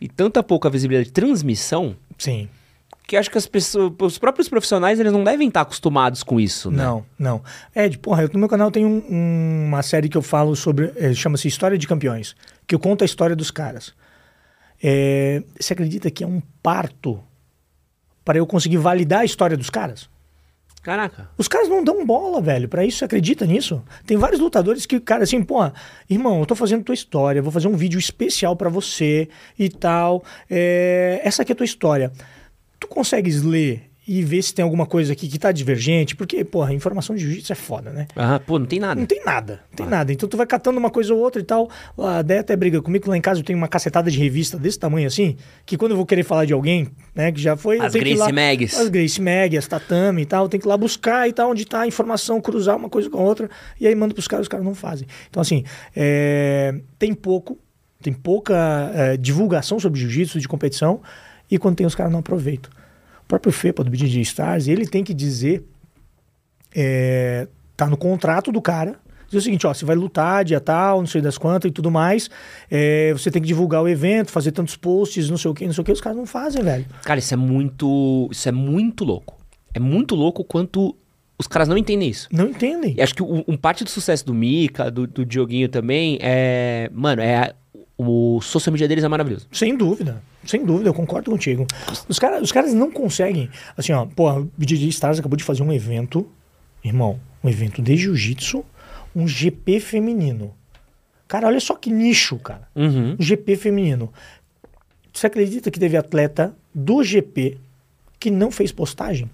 e 0.00 0.08
tanta 0.08 0.42
pouca 0.42 0.68
visibilidade 0.70 1.08
de 1.08 1.12
transmissão 1.12 1.94
Sim. 2.18 2.48
que 3.06 3.16
acho 3.16 3.30
que 3.30 3.38
as 3.38 3.46
pessoas, 3.46 3.92
os 4.00 4.18
próprios 4.18 4.48
profissionais, 4.48 4.98
eles 4.98 5.12
não 5.12 5.22
devem 5.24 5.48
estar 5.48 5.60
acostumados 5.62 6.22
com 6.22 6.40
isso, 6.40 6.70
né? 6.70 6.82
Não, 6.84 7.04
não. 7.18 7.42
Ed, 7.74 7.98
porra, 7.98 8.22
eu- 8.22 8.30
no 8.32 8.38
meu 8.38 8.48
canal 8.48 8.70
tem 8.70 8.84
um- 8.86 9.04
um- 9.10 9.64
uma 9.68 9.82
série 9.82 10.08
que 10.08 10.16
eu 10.16 10.22
falo 10.22 10.54
sobre, 10.56 10.92
eh, 10.96 11.12
chama-se 11.14 11.46
História 11.48 11.76
de 11.78 11.86
Campeões, 11.86 12.34
que 12.66 12.74
eu 12.74 12.78
conto 12.78 13.02
a 13.02 13.04
história 13.04 13.36
dos 13.36 13.50
caras. 13.50 13.92
É, 14.82 15.42
você 15.60 15.72
acredita 15.74 16.10
que 16.10 16.24
é 16.24 16.26
um 16.26 16.42
parto 16.62 17.22
para 18.24 18.38
eu 18.38 18.46
conseguir 18.46 18.78
validar 18.78 19.20
a 19.20 19.24
história 19.24 19.56
dos 19.56 19.70
caras? 19.70 20.08
Caraca. 20.82 21.28
Os 21.38 21.46
caras 21.46 21.68
não 21.68 21.84
dão 21.84 22.04
bola, 22.04 22.40
velho, 22.40 22.68
pra 22.68 22.84
isso, 22.84 22.98
você 22.98 23.04
acredita 23.04 23.46
nisso? 23.46 23.82
Tem 24.04 24.16
vários 24.16 24.40
lutadores 24.40 24.84
que, 24.84 24.98
cara, 24.98 25.22
assim, 25.22 25.40
pô, 25.40 25.58
irmão, 26.10 26.40
eu 26.40 26.46
tô 26.46 26.56
fazendo 26.56 26.82
tua 26.82 26.94
história, 26.94 27.40
vou 27.40 27.52
fazer 27.52 27.68
um 27.68 27.76
vídeo 27.76 28.00
especial 28.00 28.56
pra 28.56 28.68
você 28.68 29.28
e 29.56 29.68
tal. 29.68 30.24
é, 30.50 31.20
essa 31.22 31.42
aqui 31.42 31.52
é 31.52 31.54
a 31.54 31.56
tua 31.56 31.64
história. 31.64 32.10
Tu 32.80 32.88
consegues 32.88 33.42
ler 33.42 33.91
e 34.06 34.22
ver 34.22 34.42
se 34.42 34.52
tem 34.52 34.62
alguma 34.62 34.84
coisa 34.84 35.12
aqui 35.12 35.28
que 35.28 35.38
tá 35.38 35.52
divergente? 35.52 36.16
Porque, 36.16 36.44
porra, 36.44 36.74
informação 36.74 37.14
de 37.14 37.22
jiu-jitsu 37.22 37.52
é 37.52 37.56
foda, 37.56 37.90
né? 37.90 38.08
Ah, 38.16 38.40
pô, 38.44 38.58
não 38.58 38.66
tem 38.66 38.80
nada. 38.80 38.98
Não 38.98 39.06
tem 39.06 39.24
nada, 39.24 39.60
não 39.70 39.76
tem 39.76 39.86
nada. 39.86 40.12
Então 40.12 40.28
tu 40.28 40.36
vai 40.36 40.46
catando 40.46 40.78
uma 40.78 40.90
coisa 40.90 41.14
ou 41.14 41.20
outra 41.20 41.40
e 41.40 41.44
tal. 41.44 41.70
A 41.96 42.20
Déia 42.20 42.40
até 42.40 42.56
briga 42.56 42.82
comigo, 42.82 43.08
lá 43.08 43.16
em 43.16 43.20
casa 43.20 43.40
eu 43.40 43.44
tenho 43.44 43.56
uma 43.56 43.68
cacetada 43.68 44.10
de 44.10 44.18
revista 44.18 44.58
desse 44.58 44.78
tamanho 44.78 45.06
assim, 45.06 45.36
que 45.64 45.76
quando 45.76 45.92
eu 45.92 45.96
vou 45.96 46.04
querer 46.04 46.24
falar 46.24 46.44
de 46.44 46.52
alguém, 46.52 46.88
né, 47.14 47.30
que 47.30 47.40
já 47.40 47.56
foi... 47.56 47.78
As 47.78 47.94
lá- 47.94 48.32
Mags. 48.32 48.76
As 48.78 48.88
Grace 48.88 49.20
Mag, 49.20 49.56
as 49.56 49.66
Tatame 49.68 50.22
e 50.22 50.26
tal, 50.26 50.48
tem 50.48 50.58
que 50.58 50.66
ir 50.66 50.68
lá 50.68 50.76
buscar 50.76 51.28
e 51.28 51.32
tal, 51.32 51.50
onde 51.52 51.64
tá 51.64 51.82
a 51.82 51.86
informação, 51.86 52.40
cruzar 52.40 52.76
uma 52.76 52.88
coisa 52.88 53.08
com 53.08 53.18
a 53.18 53.22
outra, 53.22 53.48
e 53.80 53.86
aí 53.86 53.94
manda 53.94 54.12
pros 54.14 54.26
caras, 54.26 54.44
os 54.44 54.48
caras 54.48 54.64
não 54.66 54.74
fazem. 54.74 55.06
Então 55.30 55.40
assim, 55.40 55.62
é, 55.94 56.74
tem 56.98 57.14
pouco, 57.14 57.56
tem 58.02 58.12
pouca 58.12 58.90
é, 58.94 59.16
divulgação 59.16 59.78
sobre 59.78 60.00
jiu-jitsu 60.00 60.40
de 60.40 60.48
competição, 60.48 61.00
e 61.48 61.56
quando 61.56 61.76
tem 61.76 61.86
os 61.86 61.94
caras 61.94 62.10
não 62.10 62.18
aproveitam. 62.20 62.70
O 63.32 63.40
próprio 63.40 63.50
FEPA 63.50 63.82
do 63.82 63.90
BJJ 63.90 64.20
Stars, 64.20 64.68
ele 64.68 64.86
tem 64.86 65.02
que 65.02 65.14
dizer 65.14 65.64
é, 66.74 67.48
tá 67.74 67.86
no 67.86 67.96
contrato 67.96 68.52
do 68.52 68.60
cara. 68.60 68.96
Diz 69.26 69.40
o 69.40 69.40
seguinte, 69.40 69.66
ó, 69.66 69.72
você 69.72 69.86
vai 69.86 69.96
lutar 69.96 70.44
dia 70.44 70.60
tal, 70.60 70.98
não 70.98 71.06
sei 71.06 71.22
das 71.22 71.38
quantas 71.38 71.70
e 71.70 71.72
tudo 71.72 71.90
mais. 71.90 72.28
é, 72.70 73.10
você 73.14 73.30
tem 73.30 73.40
que 73.40 73.48
divulgar 73.48 73.82
o 73.82 73.88
evento, 73.88 74.30
fazer 74.30 74.52
tantos 74.52 74.76
posts, 74.76 75.30
não 75.30 75.38
sei 75.38 75.50
o 75.50 75.54
que, 75.54 75.64
não 75.64 75.72
sei 75.72 75.80
o 75.80 75.84
que. 75.84 75.92
Os 75.92 76.00
caras 76.02 76.18
não 76.18 76.26
fazem, 76.26 76.62
velho. 76.62 76.84
Cara, 77.04 77.18
isso 77.20 77.32
é 77.32 77.36
muito. 77.38 78.28
Isso 78.30 78.46
é 78.46 78.52
muito 78.52 79.02
louco. 79.02 79.38
É 79.72 79.80
muito 79.80 80.14
louco 80.14 80.44
quanto 80.44 80.94
os 81.38 81.46
caras 81.46 81.68
não 81.68 81.78
entendem 81.78 82.10
isso. 82.10 82.28
Não 82.30 82.50
entendem. 82.50 82.94
E 82.98 83.00
acho 83.00 83.14
que 83.14 83.22
um, 83.22 83.42
um 83.48 83.56
parte 83.56 83.82
do 83.82 83.88
sucesso 83.88 84.26
do 84.26 84.34
Mika, 84.34 84.90
do, 84.90 85.06
do 85.06 85.24
Dioguinho 85.24 85.70
também, 85.70 86.18
é. 86.20 86.90
Mano, 86.92 87.22
é. 87.22 87.54
O 88.04 88.40
social 88.40 88.72
media 88.72 88.88
deles 88.88 89.04
é 89.04 89.08
maravilhoso. 89.08 89.46
Sem 89.52 89.76
dúvida, 89.76 90.22
sem 90.44 90.64
dúvida, 90.64 90.88
eu 90.88 90.94
concordo 90.94 91.30
contigo. 91.30 91.66
Os, 92.08 92.18
cara, 92.18 92.42
os 92.42 92.50
caras 92.50 92.74
não 92.74 92.90
conseguem. 92.90 93.48
Assim, 93.76 93.92
ó, 93.92 94.06
pô, 94.06 94.30
o 94.30 94.50
BJJ 94.56 94.88
Stars 94.88 95.18
acabou 95.18 95.36
de 95.36 95.44
fazer 95.44 95.62
um 95.62 95.72
evento, 95.72 96.28
irmão, 96.84 97.20
um 97.42 97.48
evento 97.48 97.80
de 97.80 97.96
jiu-jitsu, 97.96 98.64
um 99.14 99.26
GP 99.26 99.80
feminino. 99.80 100.54
Cara, 101.28 101.46
olha 101.46 101.60
só 101.60 101.74
que 101.74 101.90
nicho, 101.90 102.38
cara. 102.38 102.68
Uhum. 102.74 103.16
Um 103.18 103.22
GP 103.22 103.56
feminino. 103.56 104.12
Você 105.12 105.26
acredita 105.26 105.70
que 105.70 105.78
teve 105.78 105.96
atleta 105.96 106.56
do 106.74 107.02
GP 107.02 107.58
que 108.18 108.30
não 108.30 108.50
fez 108.50 108.72
postagem? 108.72 109.30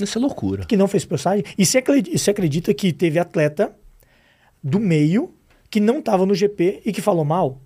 Isso 0.00 0.18
é 0.18 0.20
loucura. 0.20 0.64
Que 0.64 0.76
não 0.76 0.86
fez 0.86 1.04
postagem? 1.04 1.44
E 1.56 1.66
você 1.66 1.78
acredita, 1.78 2.16
você 2.16 2.30
acredita 2.30 2.74
que 2.74 2.92
teve 2.92 3.18
atleta 3.18 3.72
do 4.62 4.78
meio 4.78 5.34
que 5.70 5.80
não 5.80 5.98
estava 5.98 6.24
no 6.24 6.34
GP 6.34 6.82
e 6.84 6.92
que 6.92 7.00
falou 7.00 7.24
mal? 7.24 7.60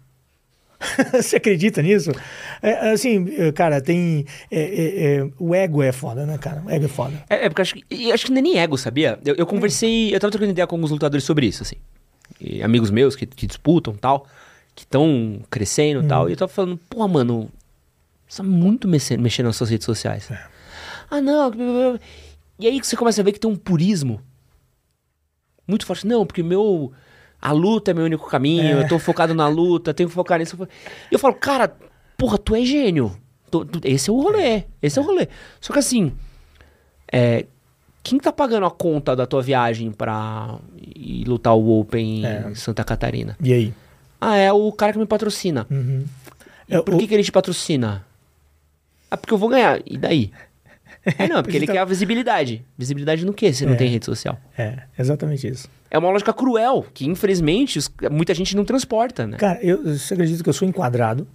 Você 1.13 1.37
acredita 1.37 1.83
nisso? 1.83 2.11
É, 2.61 2.91
assim, 2.91 3.27
é, 3.37 3.53
cara, 3.53 3.81
tem. 3.81 4.27
é, 4.51 4.61
é, 4.61 5.17
é, 5.17 5.31
o 5.39 5.55
ego 5.55 5.83
é 5.83 5.93
foda, 5.93 6.27
né, 6.27 6.39
cara? 6.39 6.63
O 6.65 6.71
ego 6.71 6.85
é 6.85 6.89
foda. 6.89 7.25
É, 7.29 7.47
é 7.47 7.49
porque 7.49 7.63
acho 7.63 7.75
que, 7.75 8.13
acho 8.13 8.27
que 8.27 8.31
não 8.31 8.39
é 8.39 8.43
nem 8.43 8.59
ego, 8.59 8.77
sabia? 8.77 9.19
Eu, 9.25 9.35
eu 9.37 9.47
conversei, 9.47 10.15
eu 10.15 10.21
tava 10.21 10.31
trocando 10.31 10.53
ideia 10.53 10.67
com 10.67 10.77
alguns 10.77 10.91
lutadores 10.91 11.25
sobre 11.25 11.47
isso, 11.47 11.63
assim. 11.63 11.77
E 12.41 12.63
amigos 12.63 12.91
meus 12.91 13.15
que, 13.15 13.27
que 13.27 13.47
disputam 13.47 13.95
tal, 13.95 14.27
que 14.75 14.83
estão 14.83 15.41
crescendo 15.51 16.03
e 16.03 16.09
tal. 16.09 16.29
E 16.29 16.33
eu 16.33 16.37
tava 16.37 16.53
falando, 16.53 16.79
pô, 16.89 17.07
mano, 17.07 17.51
você 18.27 18.39
tá 18.39 18.43
muito 18.43 18.89
mexendo, 18.89 19.21
mexendo 19.21 19.47
nas 19.47 19.57
suas 19.57 19.71
redes 19.71 19.85
sociais. 19.85 20.29
Ah, 21.11 21.21
não. 21.21 21.53
E 22.59 22.67
aí 22.67 22.79
você 22.79 22.97
começa 22.97 23.21
a 23.21 23.25
ver 23.25 23.33
que 23.33 23.41
tem 23.41 23.51
um 23.51 23.57
purismo 23.57 24.21
muito 25.67 25.87
forte. 25.87 26.07
Não, 26.07 26.25
porque 26.27 26.43
meu. 26.43 26.93
A 27.43 27.51
luta 27.51 27.91
é 27.91 27.95
meu 27.95 28.05
único 28.05 28.29
caminho, 28.31 28.79
eu 28.79 28.87
tô 28.89 28.99
focado 29.01 29.35
na 29.35 29.49
luta, 29.49 29.93
tenho 29.93 30.09
que 30.09 30.15
focar 30.15 30.39
nisso. 30.39 30.57
E 31.11 31.15
eu 31.15 31.19
falo, 31.19 31.35
cara, 31.35 31.77
porra, 32.17 32.39
tu 32.39 32.55
é 32.55 32.65
gênio. 32.65 33.17
Tu- 33.51 33.65
tu- 33.65 33.81
esse 33.85 34.09
é 34.09 34.13
o 34.13 34.21
rolê. 34.21 34.63
Esse 34.81 34.99
é 34.99 35.03
o 35.03 35.05
rolê. 35.05 35.27
Só 35.61 35.73
que 35.73 35.79
assim. 35.81 36.13
É, 37.13 37.45
quem 38.03 38.19
tá 38.19 38.33
pagando 38.33 38.65
a 38.67 38.71
conta 38.71 39.15
da 39.15 39.27
tua 39.27 39.43
viagem 39.43 39.91
pra 39.91 40.57
ir 40.97 41.25
lutar 41.29 41.55
o 41.55 41.81
Open 41.81 42.25
É. 42.25 42.49
em 42.51 42.55
Santa 42.55 42.83
Catarina? 42.85 43.37
E 43.43 43.53
aí? 43.53 43.75
Ah, 44.21 44.37
é 44.37 44.53
o 44.53 44.71
cara 44.73 44.93
que 44.93 44.99
me 44.99 45.07
patrocina. 45.07 45.67
Uhum. 45.71 46.05
E 46.69 46.75
É, 46.77 46.81
por 46.81 46.95
o- 46.95 46.99
que, 46.99 47.07
que 47.09 47.15
ele 47.15 47.25
te 47.25 47.33
patrocina? 47.33 48.05
Ah, 49.11 49.17
porque 49.17 49.35
eu 49.35 49.39
vou 49.39 49.49
ganhar. 49.49 49.81
E 49.85 49.99
daí? 49.99 50.31
Ah, 51.19 51.27
não, 51.29 51.39
é 51.39 51.43
porque 51.43 51.57
ele 51.57 51.67
quer 51.67 51.79
a 51.79 51.85
visibilidade. 51.85 52.65
Visibilidade 52.79 53.27
no 53.27 53.33
quê, 53.33 53.53
se 53.53 53.67
não 53.67 53.73
É. 53.73 53.77
tem 53.77 53.89
rede 53.89 54.05
social? 54.05 54.39
É, 54.57 54.83
exatamente 54.99 55.47
isso. 55.49 55.69
É 55.91 55.99
uma 55.99 56.09
lógica 56.11 56.33
cruel, 56.33 56.87
que 56.95 57.07
infelizmente 57.07 57.79
os- 57.79 57.91
muita 58.11 58.33
gente 58.35 58.55
não 58.57 58.65
transporta, 58.65 59.27
né? 59.27 59.37
Cara, 59.37 59.59
eu, 59.63 59.83
você 59.83 60.15
acredita 60.15 60.43
que 60.43 60.49
eu 60.49 60.53
sou 60.53 60.67
enquadrado? 60.69 61.27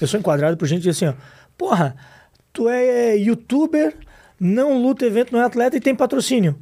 Eu 0.00 0.06
sou 0.06 0.18
enquadrado 0.18 0.56
por 0.56 0.66
gente 0.66 0.88
assim, 0.88 1.06
ó. 1.06 1.14
Porra, 1.56 1.96
tu 2.52 2.68
é 2.68 3.16
youtuber, 3.16 3.94
não 4.40 4.80
luta 4.80 5.04
evento, 5.04 5.32
não 5.32 5.40
é 5.40 5.44
atleta 5.44 5.76
e 5.76 5.80
tem 5.80 5.94
patrocínio. 5.94 6.56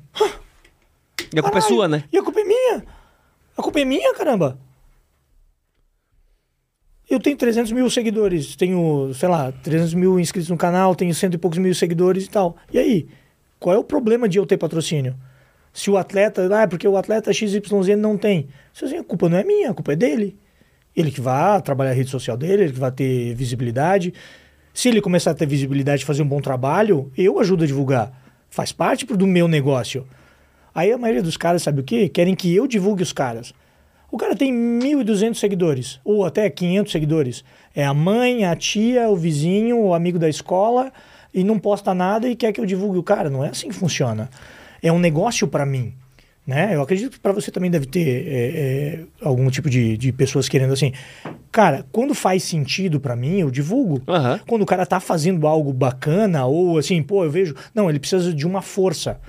E 1.33 1.39
a 1.39 1.43
culpa 1.43 1.59
é 1.59 1.61
Caralho, 1.61 1.63
sua, 1.63 1.87
né? 1.89 2.05
E 2.13 2.19
a 2.19 2.23
culpa 2.23 2.41
é 2.41 2.45
minha. 2.45 2.85
A 3.57 3.63
culpa 3.63 3.81
é 3.81 3.85
minha, 3.85 4.15
caramba. 4.15 4.59
Eu 7.09 7.21
tenho 7.21 7.37
300 7.37 7.71
mil 7.71 7.89
seguidores, 7.89 8.57
tenho, 8.57 9.13
sei 9.15 9.29
lá, 9.29 9.53
300 9.53 9.95
mil 9.95 10.19
inscritos 10.19 10.51
no 10.51 10.57
canal, 10.57 10.95
tenho 10.95 11.15
cento 11.15 11.35
e 11.35 11.39
poucos 11.39 11.59
mil 11.59 11.73
seguidores 11.73 12.25
e 12.25 12.29
tal. 12.29 12.57
E 12.73 12.79
aí? 12.79 13.07
Qual 13.61 13.75
é 13.75 13.79
o 13.79 13.85
problema 13.85 14.29
de 14.29 14.39
eu 14.39 14.45
ter 14.45 14.57
patrocínio? 14.57 15.15
Se 15.73 15.89
o 15.89 15.97
atleta, 15.97 16.49
ah, 16.53 16.63
é 16.63 16.67
porque 16.67 16.87
o 16.89 16.97
atleta 16.97 17.33
XYZ 17.33 17.61
não 17.97 18.19
tem. 18.19 18.49
Se 18.73 18.85
assim, 18.85 18.97
a 18.97 19.05
culpa 19.05 19.29
não 19.29 19.39
é 19.39 19.45
minha, 19.45 19.71
a 19.71 19.75
culpa 19.75 19.93
é 19.93 19.97
dele. 19.97 20.37
Ele 20.97 21.13
que 21.13 21.21
vai 21.21 21.63
trabalhar 21.63 21.91
a 21.91 21.95
rede 21.95 22.11
social 22.11 22.37
dele, 22.37 22.65
ele 22.65 22.73
que 22.73 22.81
vai 22.81 22.91
ter 22.91 23.35
visibilidade. 23.35 24.13
Se 24.75 24.89
ele 24.89 25.01
começar 25.01 25.31
a 25.31 25.35
ter 25.35 25.47
visibilidade 25.47 26.03
e 26.03 26.07
fazer 26.07 26.23
um 26.23 26.29
bom 26.29 26.41
trabalho, 26.41 27.13
eu 27.17 27.39
ajudo 27.39 27.63
a 27.63 27.67
divulgar. 27.67 28.13
Faz 28.51 28.73
parte 28.73 29.05
do 29.07 29.27
meu 29.27 29.47
negócio. 29.47 30.07
Aí 30.75 30.91
a 30.91 30.99
maioria 30.99 31.23
dos 31.23 31.37
caras, 31.37 31.63
sabe 31.63 31.81
o 31.81 31.85
quê? 31.85 32.09
Querem 32.09 32.35
que 32.35 32.55
eu 32.55 32.67
divulgue 32.67 33.03
os 33.03 33.13
caras. 33.13 33.55
O 34.17 34.19
cara 34.19 34.35
tem 34.35 34.51
1.200 34.51 35.35
seguidores, 35.35 36.01
ou 36.03 36.25
até 36.25 36.49
500 36.49 36.91
seguidores. 36.91 37.45
É 37.75 37.85
a 37.85 37.93
mãe, 37.93 38.47
a 38.47 38.57
tia, 38.57 39.11
o 39.11 39.15
vizinho, 39.15 39.79
o 39.79 39.93
amigo 39.93 40.19
da 40.19 40.27
escola, 40.27 40.91
e 41.35 41.45
não 41.45 41.59
posta 41.59 41.93
nada 41.93 42.27
e 42.27 42.35
quer 42.35 42.51
que 42.51 42.59
eu 42.59 42.65
divulgue 42.65 42.97
o 42.99 43.03
cara. 43.03 43.29
Não 43.29 43.45
é 43.45 43.51
assim 43.51 43.69
que 43.69 43.75
funciona. 43.75 44.31
É 44.83 44.91
um 44.91 44.99
negócio 44.99 45.47
para 45.47 45.67
mim. 45.67 45.93
Né? 46.47 46.75
Eu 46.75 46.81
acredito 46.81 47.11
que 47.11 47.21
para 47.21 47.35
você 47.35 47.51
também 47.51 47.71
deve 47.71 47.85
ter 47.85 48.27
é, 48.27 48.31
é, 48.31 49.05
algum 49.21 49.51
tipo 49.51 49.69
de, 49.69 49.99
de 49.99 50.11
pessoas 50.13 50.49
querendo 50.49 50.73
assim. 50.73 50.95
Cara, 51.53 51.85
quando 51.93 52.15
faz 52.15 52.43
sentido 52.43 52.99
para 52.99 53.15
mim, 53.15 53.41
eu 53.41 53.51
divulgo. 53.51 54.01
Aham. 54.09 54.41
Quando 54.47 54.63
o 54.63 54.67
cara 54.67 54.87
tá 54.87 54.99
fazendo 54.99 55.47
algo 55.47 55.75
bacana, 55.75 56.47
ou 56.47 56.79
assim, 56.79 57.03
pô, 57.03 57.23
eu 57.23 57.31
vejo. 57.31 57.55
Não, 57.75 57.91
ele 57.91 57.99
precisa 57.99 58.33
de 58.33 58.47
uma 58.47 58.63
força. 58.63 59.21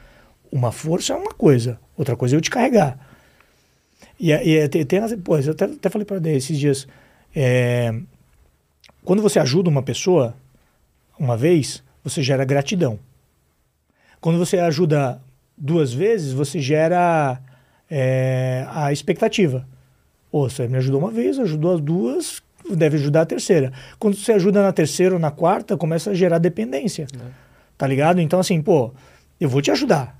Uma 0.50 0.72
força 0.72 1.12
é 1.12 1.18
uma 1.18 1.34
coisa, 1.34 1.78
outra 1.98 2.16
coisa 2.16 2.34
é 2.34 2.38
eu 2.38 2.42
te 2.42 2.50
carregar. 2.50 3.07
E, 4.20 4.32
é- 4.32 4.46
e 4.48 4.58
é- 4.58 4.68
tem, 4.68 4.86
tem, 4.86 5.18
pô, 5.20 5.38
eu 5.38 5.52
até, 5.52 5.66
até 5.66 5.90
falei 5.90 6.06
para 6.06 6.18
esses 6.32 6.58
dias. 6.58 6.88
é, 7.36 7.94
quando 9.04 9.22
você 9.22 9.40
ajuda 9.40 9.70
uma 9.70 9.84
pessoa, 9.84 10.36
uma 11.20 11.38
vez, 11.38 11.84
você 12.04 12.22
gera 12.24 12.44
gratidão. 12.44 13.00
Quando 14.20 14.38
você 14.40 14.58
ajuda 14.58 15.22
duas 15.58 15.94
vezes, 15.94 16.34
você 16.34 16.60
gera 16.60 17.40
é, 17.90 18.66
a 18.70 18.92
expectativa. 18.92 19.68
Ou 20.32 20.50
você 20.50 20.68
me 20.68 20.78
ajudou 20.78 21.00
uma 21.00 21.12
vez, 21.12 21.40
ajudou 21.40 21.76
as 21.76 21.82
duas, 21.82 22.44
deve 22.76 22.98
ajudar 22.98 23.22
a 23.22 23.26
terceira. 23.26 23.72
Quando 23.98 24.18
você 24.18 24.34
ajuda 24.34 24.62
na 24.62 24.74
terceira 24.74 25.16
ou 25.16 25.20
na 25.20 25.32
quarta, 25.32 25.78
começa 25.78 26.10
a 26.12 26.14
gerar 26.14 26.38
dependência. 26.40 27.08
Tá 27.78 27.88
ligado? 27.88 28.20
Então, 28.20 28.40
assim, 28.40 28.62
pô, 28.62 28.92
eu 29.40 29.48
vou 29.48 29.62
te 29.62 29.72
ajudar, 29.72 30.20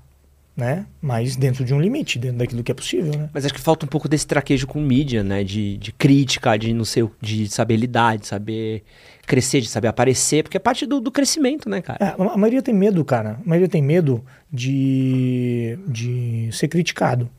né? 0.58 0.86
Mas 1.00 1.36
dentro 1.36 1.64
de 1.64 1.72
um 1.72 1.80
limite, 1.80 2.18
dentro 2.18 2.38
daquilo 2.38 2.64
que 2.64 2.72
é 2.72 2.74
possível, 2.74 3.16
né? 3.16 3.30
Mas 3.32 3.44
acho 3.44 3.54
que 3.54 3.60
falta 3.60 3.86
um 3.86 3.88
pouco 3.88 4.08
desse 4.08 4.26
traquejo 4.26 4.66
com 4.66 4.80
mídia, 4.80 5.22
né? 5.22 5.44
De, 5.44 5.76
de 5.76 5.92
crítica, 5.92 6.58
de 6.58 6.74
não 6.74 6.84
sei, 6.84 7.08
de 7.20 7.48
saber 7.48 7.76
lidar, 7.76 8.18
de 8.18 8.26
saber 8.26 8.82
crescer, 9.24 9.60
de 9.60 9.68
saber 9.68 9.86
aparecer, 9.86 10.42
porque 10.42 10.56
é 10.56 10.60
parte 10.60 10.84
do, 10.84 11.00
do 11.00 11.12
crescimento, 11.12 11.68
né, 11.70 11.80
cara? 11.80 11.98
É, 12.04 12.20
a 12.20 12.36
maioria 12.36 12.60
tem 12.60 12.74
medo, 12.74 13.04
cara. 13.04 13.38
A 13.44 13.48
maioria 13.48 13.68
tem 13.68 13.80
medo 13.80 14.24
de, 14.52 15.78
de 15.86 16.48
ser 16.50 16.66
criticado. 16.66 17.30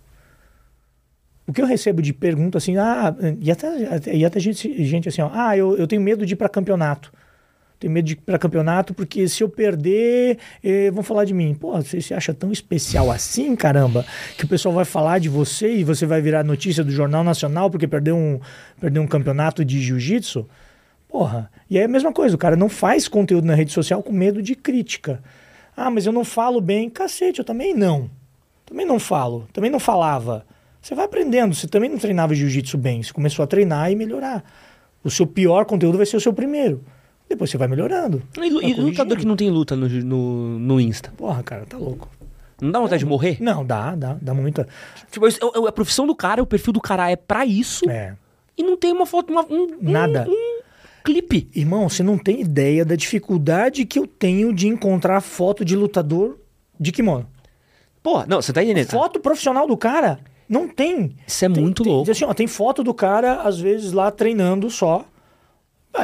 O 1.46 1.52
que 1.52 1.62
eu 1.62 1.66
recebo 1.66 2.02
de 2.02 2.14
pergunta 2.14 2.58
assim, 2.58 2.78
ah, 2.78 3.14
e 3.42 3.52
até, 3.52 3.96
até- 3.96 4.16
e 4.16 4.24
até 4.24 4.40
gente, 4.40 4.84
gente 4.86 5.10
assim, 5.10 5.22
ó, 5.22 5.30
ah, 5.34 5.58
eu, 5.58 5.76
eu 5.76 5.88
tenho 5.88 6.02
medo 6.02 6.26
de 6.26 6.34
ir 6.34 6.38
para 6.38 6.48
campeonato. 6.48 7.12
Tenho 7.80 7.94
medo 7.94 8.06
de 8.06 8.14
ir 8.14 8.16
para 8.18 8.38
campeonato 8.38 8.94
porque 8.94 9.28
se 9.30 9.42
eu 9.42 9.48
perder, 9.48 10.38
eh, 10.62 10.92
vão 10.92 11.02
falar 11.02 11.24
de 11.24 11.34
mim. 11.34 11.56
Pô, 11.56 11.72
você 11.82 12.02
se 12.02 12.14
acha 12.14 12.34
tão 12.34 12.52
especial 12.52 13.10
assim, 13.10 13.56
caramba, 13.56 14.06
que 14.38 14.44
o 14.44 14.48
pessoal 14.48 14.76
vai 14.76 14.84
falar 14.84 15.20
de 15.20 15.30
você 15.30 15.76
e 15.76 15.84
você 15.84 16.06
vai 16.06 16.22
virar 16.22 16.44
notícia 16.44 16.84
do 16.84 16.92
Jornal 16.92 17.24
Nacional 17.24 17.70
porque 17.70 17.88
perdeu 17.88 18.18
um, 18.18 18.40
perdeu 18.82 19.02
um 19.02 19.08
campeonato 19.08 19.64
de 19.64 19.82
jiu-jitsu? 19.82 20.46
Porra. 21.08 21.50
E 21.70 21.78
é 21.78 21.86
a 21.86 21.88
mesma 21.88 22.12
coisa, 22.12 22.36
o 22.36 22.38
cara 22.38 22.58
não 22.58 22.68
faz 22.68 23.08
conteúdo 23.08 23.46
na 23.46 23.56
rede 23.56 23.72
social 23.72 24.04
com 24.04 24.12
medo 24.12 24.42
de 24.42 24.56
crítica. 24.56 25.24
Ah, 25.76 25.90
mas 25.90 26.06
eu 26.06 26.12
não 26.12 26.26
falo 26.26 26.60
bem. 26.60 26.90
Cacete, 26.90 27.40
eu 27.40 27.46
também 27.46 27.74
não. 27.74 28.12
Também 28.66 28.86
não 28.86 29.00
falo. 29.00 29.48
Também 29.54 29.72
não 29.72 29.80
falava. 29.80 30.46
Você 30.82 30.94
vai 30.94 31.06
aprendendo. 31.06 31.56
Você 31.56 31.68
também 31.68 31.90
não 31.90 31.98
treinava 31.98 32.36
jiu-jitsu 32.36 32.78
bem. 32.78 33.02
Você 33.02 33.14
começou 33.14 33.44
a 33.44 33.48
treinar 33.48 33.90
e 33.90 33.96
melhorar. 33.96 34.44
O 35.02 35.10
seu 35.10 35.26
pior 35.26 35.64
conteúdo 35.64 35.98
vai 35.98 36.06
ser 36.06 36.18
o 36.18 36.22
seu 36.22 36.34
primeiro. 36.34 36.84
Depois 37.30 37.50
você 37.52 37.58
vai 37.58 37.68
melhorando. 37.68 38.22
E, 38.42 38.48
e 38.70 38.74
lutador 38.74 39.18
que 39.18 39.26
não 39.26 39.36
tem 39.36 39.50
luta 39.52 39.76
no, 39.76 39.88
no, 39.88 40.60
no 40.60 40.82
Insta? 40.82 41.12
Porra, 41.16 41.44
cara, 41.44 41.66
tá 41.66 41.78
louco. 41.78 42.10
Não 42.60 42.72
dá 42.72 42.80
vontade 42.80 43.00
de 43.00 43.06
morrer? 43.06 43.38
Não, 43.40 43.64
dá, 43.64 43.96
dá, 43.96 44.18
dá 44.22 44.34
muita. 44.34 44.68
Tipo, 45.12 45.28
a 45.68 45.72
profissão 45.72 46.06
do 46.08 46.16
cara, 46.16 46.42
o 46.42 46.46
perfil 46.46 46.74
do 46.74 46.82
cara 46.82 47.10
é 47.10 47.16
pra 47.16 47.46
isso 47.46 47.90
É. 47.90 48.16
e 48.58 48.64
não 48.64 48.76
tem 48.76 48.92
uma 48.92 49.06
foto, 49.06 49.32
uma- 49.32 49.46
um, 49.46 49.64
um- 49.80 49.92
Nada. 49.92 50.26
um 50.28 50.60
clipe. 51.04 51.50
Irmão, 51.56 51.88
você 51.88 52.04
não 52.04 52.18
tem 52.18 52.42
ideia 52.42 52.84
da 52.84 52.96
dificuldade 52.96 53.86
que 53.86 53.98
eu 54.00 54.06
tenho 54.08 54.52
de 54.54 54.68
encontrar 54.68 55.22
foto 55.22 55.64
de 55.64 55.76
lutador 55.76 56.38
de 56.80 56.92
kimono. 56.92 57.28
Pô, 58.04 58.26
não, 58.26 58.42
você 58.42 58.52
tá 58.52 58.64
entendendo? 58.64 58.88
Foto 58.90 59.20
profissional 59.20 59.68
do 59.68 59.78
cara, 59.78 60.20
não 60.50 60.68
tem. 60.68 61.16
Isso 61.28 61.46
é 61.46 61.50
Tem- 61.50 61.64
muito 61.64 61.84
tem, 61.84 61.92
louco. 61.94 62.10
Assim, 62.12 62.26
ó, 62.26 62.34
tem 62.34 62.48
foto 62.48 62.84
do 62.84 62.94
cara, 62.94 63.42
às 63.44 63.60
vezes, 63.60 63.92
lá 63.94 64.10
treinando 64.12 64.70
só. 64.70 65.06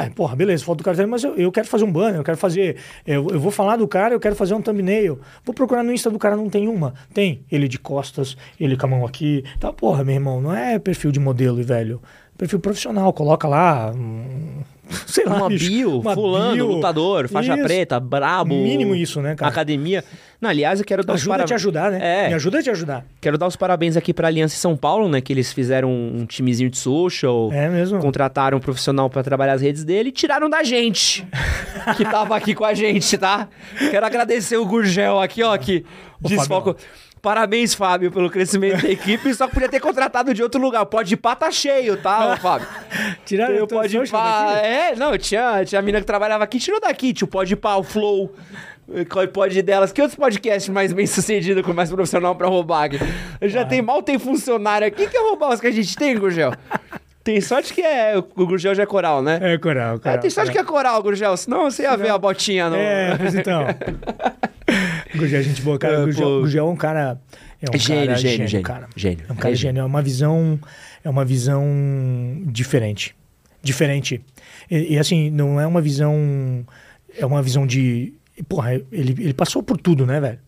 É, 0.04 0.10
porra, 0.10 0.36
beleza, 0.36 0.64
foto 0.64 0.78
do 0.78 0.84
cara 0.84 1.06
mas 1.06 1.24
eu, 1.24 1.34
eu 1.36 1.52
quero 1.52 1.66
fazer 1.66 1.84
um 1.84 1.92
banner, 1.92 2.16
eu 2.16 2.24
quero 2.24 2.36
fazer. 2.36 2.76
Eu, 3.06 3.28
eu 3.30 3.40
vou 3.40 3.50
falar 3.50 3.76
do 3.76 3.86
cara, 3.86 4.14
eu 4.14 4.20
quero 4.20 4.34
fazer 4.34 4.54
um 4.54 4.60
thumbnail. 4.60 5.18
Vou 5.44 5.54
procurar 5.54 5.82
no 5.82 5.92
Insta 5.92 6.10
do 6.10 6.18
cara, 6.18 6.36
não 6.36 6.50
tem 6.50 6.68
uma. 6.68 6.94
Tem. 7.12 7.44
Ele 7.50 7.68
de 7.68 7.78
costas, 7.78 8.36
ele 8.58 8.76
com 8.76 8.86
a 8.86 8.88
mão 8.88 9.06
aqui. 9.06 9.44
Tá, 9.58 9.72
porra, 9.72 10.04
meu 10.04 10.14
irmão, 10.14 10.40
não 10.40 10.54
é 10.54 10.78
perfil 10.78 11.10
de 11.10 11.20
modelo, 11.20 11.62
velho. 11.62 12.00
Perfil 12.36 12.60
profissional, 12.60 13.12
coloca 13.12 13.48
lá. 13.48 13.92
hum, 13.94 14.62
sei 15.06 15.24
lá. 15.24 15.36
Uma 15.36 15.48
bicho, 15.48 15.68
bio, 15.68 16.00
uma 16.00 16.14
fulano, 16.14 16.54
bio. 16.54 16.66
lutador, 16.66 17.28
faixa 17.28 17.54
Isso. 17.54 17.62
preta, 17.62 17.98
brabo. 18.00 18.54
Mínimo 18.54 18.94
isso, 18.94 19.20
né, 19.20 19.34
cara? 19.34 19.50
Academia. 19.50 20.04
Não, 20.40 20.50
aliás, 20.50 20.80
eu 20.80 20.86
quero 20.86 21.02
dar 21.04 21.14
os 21.14 21.20
Ajuda 21.22 21.34
a 21.34 21.38
parabéns. 21.38 21.48
te 21.48 21.54
ajudar, 21.54 21.90
né? 21.90 22.24
É. 22.24 22.28
Me 22.28 22.34
ajuda 22.34 22.58
a 22.58 22.62
te 22.62 22.70
ajudar. 22.70 23.04
Quero 23.20 23.38
dar 23.38 23.46
os 23.46 23.56
parabéns 23.56 23.96
aqui 23.96 24.12
pra 24.12 24.28
Aliança 24.28 24.56
São 24.56 24.76
Paulo, 24.76 25.08
né? 25.08 25.20
Que 25.20 25.32
eles 25.32 25.52
fizeram 25.52 25.90
um 25.90 26.26
timezinho 26.26 26.68
de 26.68 26.76
social. 26.76 27.50
É 27.52 27.68
mesmo? 27.68 27.98
Contrataram 28.00 28.58
um 28.58 28.60
profissional 28.60 29.08
pra 29.08 29.22
trabalhar 29.22 29.54
as 29.54 29.62
redes 29.62 29.82
dele 29.82 30.10
e 30.10 30.12
tiraram 30.12 30.48
da 30.50 30.62
gente. 30.62 31.26
que 31.96 32.04
tava 32.04 32.36
aqui 32.36 32.54
com 32.54 32.64
a 32.64 32.74
gente, 32.74 33.16
tá? 33.16 33.48
Quero 33.90 34.04
agradecer 34.04 34.56
o 34.56 34.66
Gurgel 34.66 35.20
aqui, 35.20 35.42
ó, 35.42 35.56
que 35.56 35.84
Ô, 36.22 36.28
desfoco. 36.28 36.76
Parabéns, 37.26 37.74
Fábio, 37.74 38.12
pelo 38.12 38.30
crescimento 38.30 38.82
da 38.82 38.88
equipe. 38.88 39.34
Só 39.34 39.48
que 39.48 39.54
podia 39.54 39.68
ter 39.68 39.80
contratado 39.80 40.32
de 40.32 40.44
outro 40.44 40.60
lugar. 40.60 40.86
Pode 40.86 41.14
ir 41.14 41.16
pá, 41.16 41.34
tá 41.34 41.50
cheio, 41.50 41.96
tá, 41.96 42.36
Fábio? 42.36 42.68
Tiraram 43.26 43.64
o 43.64 43.66
pode 43.66 43.96
ir 43.96 44.08
pá. 44.08 44.60
É, 44.62 44.94
não, 44.94 45.18
tinha, 45.18 45.64
tinha 45.64 45.80
a 45.80 45.82
mina 45.82 45.98
que 45.98 46.06
trabalhava 46.06 46.44
aqui, 46.44 46.60
tirou 46.60 46.80
daqui. 46.80 47.12
Tio, 47.12 47.26
pode 47.26 47.54
ir 47.54 47.56
pá, 47.56 47.74
o 47.74 47.82
Flow. 47.82 48.32
Qual 49.10 49.26
Pode 49.26 49.60
delas. 49.60 49.90
Que 49.90 50.00
outros 50.00 50.16
podcasts 50.16 50.68
mais 50.68 50.92
bem 50.92 51.04
sucedidos 51.04 51.66
com 51.66 51.72
mais 51.72 51.90
profissional 51.90 52.36
pra 52.36 52.46
roubar 52.46 52.84
aqui? 52.84 53.00
Já 53.42 53.64
tem, 53.64 53.82
mal 53.82 54.04
tem 54.04 54.20
funcionário 54.20 54.86
aqui. 54.86 55.08
que 55.08 55.16
é 55.16 55.20
roubar 55.20 55.52
os 55.52 55.60
que 55.60 55.66
a 55.66 55.72
gente 55.72 55.96
tem, 55.96 56.16
Gurgel? 56.16 56.52
Tem 57.24 57.40
sorte 57.40 57.74
que 57.74 57.82
é. 57.82 58.16
O 58.16 58.46
Gurgel 58.46 58.72
já 58.72 58.84
é 58.84 58.86
coral, 58.86 59.20
né? 59.20 59.40
É, 59.42 59.58
coral, 59.58 59.96
É, 59.96 59.98
coral. 59.98 60.18
tem 60.20 60.30
sorte 60.30 60.52
que 60.52 60.58
é 60.58 60.62
coral, 60.62 61.02
Gurgel. 61.02 61.36
Senão 61.36 61.68
você 61.68 61.82
ia 61.82 61.96
ver 61.96 62.10
a 62.10 62.18
botinha 62.18 62.70
no. 62.70 62.76
É, 62.76 63.16
pois 63.18 63.34
então. 63.34 63.66
Gugel 65.16 65.40
é 65.40 65.42
gente 65.42 65.62
boa, 65.62 65.78
cara. 65.78 65.94
É, 66.02 66.04
Gugel. 66.04 66.40
Gugel 66.40 66.66
é 66.66 66.70
um 66.70 66.76
cara. 66.76 67.20
É 67.60 67.74
um 67.74 67.78
Gênio, 67.78 68.06
cara 68.06 68.18
gênio, 68.18 68.48
gênio. 68.48 68.64
cara. 68.66 68.88
Gênio. 68.94 69.24
É 69.28 69.32
um 69.32 69.36
cara 69.36 69.52
É 69.54 69.56
gênio. 69.56 69.80
É 69.80 69.84
uma 69.84 70.02
visão. 70.02 70.58
É 71.02 71.10
uma 71.10 71.24
visão 71.24 71.64
diferente. 72.46 73.14
Diferente. 73.62 74.20
E, 74.70 74.94
e, 74.94 74.98
assim, 74.98 75.30
não 75.30 75.60
é 75.60 75.66
uma 75.66 75.80
visão. 75.80 76.64
É 77.18 77.24
uma 77.24 77.42
visão 77.42 77.66
de. 77.66 78.12
Porra, 78.48 78.74
ele, 78.74 79.12
ele 79.18 79.34
passou 79.34 79.62
por 79.62 79.78
tudo, 79.78 80.04
né, 80.06 80.20
velho? 80.20 80.38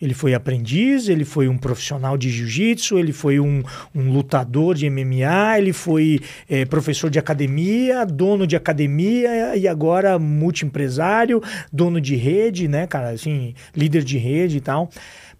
Ele 0.00 0.12
foi 0.12 0.34
aprendiz, 0.34 1.08
ele 1.08 1.24
foi 1.24 1.48
um 1.48 1.56
profissional 1.56 2.18
de 2.18 2.28
jiu-jitsu, 2.28 2.98
ele 2.98 3.12
foi 3.12 3.40
um, 3.40 3.62
um 3.94 4.10
lutador 4.12 4.74
de 4.74 4.88
MMA, 4.90 5.58
ele 5.58 5.72
foi 5.72 6.20
eh, 6.50 6.66
professor 6.66 7.08
de 7.08 7.18
academia, 7.18 8.04
dono 8.04 8.46
de 8.46 8.54
academia 8.56 9.56
e 9.56 9.66
agora 9.66 10.18
multiempresário, 10.18 11.42
dono 11.72 11.98
de 12.00 12.14
rede, 12.14 12.68
né, 12.68 12.86
cara? 12.86 13.08
Assim, 13.10 13.54
líder 13.74 14.02
de 14.04 14.18
rede 14.18 14.58
e 14.58 14.60
tal. 14.60 14.90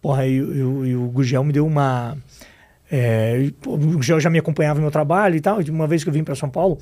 Porra, 0.00 0.26
e, 0.26 0.40
o- 0.40 1.08
Gugel 1.10 1.44
me 1.44 1.52
deu 1.52 1.66
uma. 1.66 2.16
pô, 3.60 3.74
o 3.74 3.76
Gugel 3.78 4.20
já 4.20 4.30
me 4.30 4.38
acompanhava 4.38 4.76
no 4.78 4.82
meu 4.82 4.90
trabalho 4.90 5.36
e 5.36 5.40
tal. 5.40 5.60
e 5.60 5.70
Uma 5.70 5.86
vez 5.86 6.02
que 6.02 6.08
eu 6.08 6.14
vim 6.14 6.24
para 6.24 6.34
São 6.34 6.48
Paulo, 6.48 6.78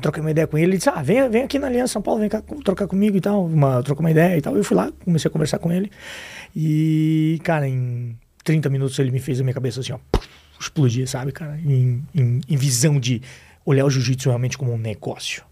troquei 0.00 0.20
uma 0.20 0.30
ideia 0.30 0.46
com 0.46 0.58
ele, 0.58 0.66
ele 0.72 0.76
disse, 0.76 0.90
ah, 0.90 1.02
vem, 1.02 1.28
vem 1.30 1.42
aqui 1.44 1.58
na 1.58 1.68
Aliança 1.68 1.94
São 1.94 2.02
Paulo, 2.02 2.20
vem 2.20 2.28
cá 2.28 2.42
trocar 2.64 2.86
comigo 2.86 3.16
e 3.16 3.20
tal, 3.20 3.46
uma, 3.46 3.82
trocou 3.82 4.04
uma 4.04 4.10
ideia 4.10 4.36
e 4.36 4.40
tal, 4.42 4.54
eu 4.56 4.62
fui 4.62 4.76
lá, 4.76 4.92
comecei 5.04 5.28
a 5.28 5.32
conversar 5.32 5.58
com 5.58 5.72
ele, 5.72 5.90
e, 6.58 7.38
cara, 7.44 7.68
em 7.68 8.16
30 8.42 8.70
minutos 8.70 8.98
ele 8.98 9.10
me 9.10 9.20
fez 9.20 9.38
a 9.38 9.42
minha 9.42 9.52
cabeça 9.52 9.80
assim, 9.80 9.92
ó, 9.92 9.98
explodir, 10.58 11.06
sabe, 11.06 11.30
cara, 11.30 11.60
em, 11.60 12.02
em, 12.14 12.40
em 12.48 12.56
visão 12.56 12.98
de 12.98 13.20
olhar 13.62 13.84
o 13.84 13.90
jiu-jitsu 13.90 14.30
realmente 14.30 14.56
como 14.56 14.72
um 14.72 14.78
negócio. 14.78 15.44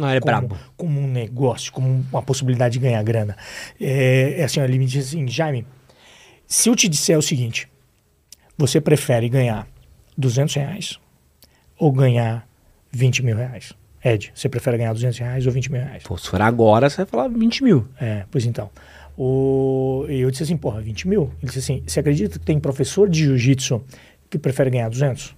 Ah, 0.00 0.14
é 0.14 0.20
como, 0.20 0.26
brabo. 0.26 0.58
como 0.76 1.00
um 1.00 1.08
negócio, 1.08 1.72
como 1.72 2.06
uma 2.12 2.22
possibilidade 2.22 2.74
de 2.74 2.78
ganhar 2.78 3.02
grana. 3.02 3.36
É, 3.80 4.36
é 4.38 4.44
assim, 4.44 4.60
ó, 4.60 4.64
ele 4.64 4.78
me 4.78 4.86
disse 4.86 5.16
assim, 5.16 5.26
Jaime, 5.26 5.66
se 6.46 6.68
eu 6.68 6.76
te 6.76 6.88
disser 6.88 7.18
o 7.18 7.22
seguinte, 7.22 7.68
você 8.56 8.80
prefere 8.80 9.28
ganhar 9.28 9.66
200 10.16 10.54
reais 10.54 11.00
ou 11.76 11.90
ganhar 11.90 12.46
20 12.92 13.24
mil 13.24 13.36
reais? 13.36 13.72
Ed, 14.04 14.30
você 14.32 14.48
prefere 14.48 14.78
ganhar 14.78 14.92
200 14.92 15.18
reais 15.18 15.46
ou 15.46 15.52
20 15.52 15.72
mil 15.72 15.80
reais? 15.80 16.04
Pô, 16.04 16.16
se 16.16 16.28
for 16.28 16.40
agora, 16.40 16.88
você 16.88 16.98
vai 16.98 17.06
falar 17.06 17.28
20 17.28 17.64
mil. 17.64 17.88
É, 18.00 18.24
pois 18.30 18.44
então. 18.44 18.70
O... 19.16 20.06
e 20.08 20.20
Eu 20.20 20.30
disse 20.30 20.42
assim, 20.42 20.56
porra, 20.56 20.80
20 20.80 21.08
mil? 21.08 21.30
Ele 21.40 21.46
disse 21.46 21.58
assim, 21.58 21.82
você 21.86 22.00
acredita 22.00 22.38
que 22.38 22.44
tem 22.44 22.58
professor 22.58 23.08
de 23.08 23.20
jiu-jitsu 23.20 23.82
que 24.28 24.38
prefere 24.38 24.70
ganhar 24.70 24.88
200? 24.88 25.34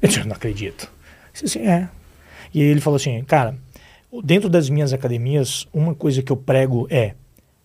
Eu 0.00 0.08
disse, 0.08 0.24
não 0.24 0.36
acredito. 0.36 0.84
Eu 0.84 1.32
disse 1.32 1.58
assim, 1.58 1.68
é. 1.68 1.88
E 2.52 2.60
ele 2.60 2.80
falou 2.80 2.96
assim, 2.96 3.22
cara, 3.24 3.56
dentro 4.22 4.48
das 4.48 4.68
minhas 4.68 4.92
academias, 4.92 5.66
uma 5.72 5.94
coisa 5.94 6.22
que 6.22 6.30
eu 6.30 6.36
prego 6.36 6.86
é 6.90 7.14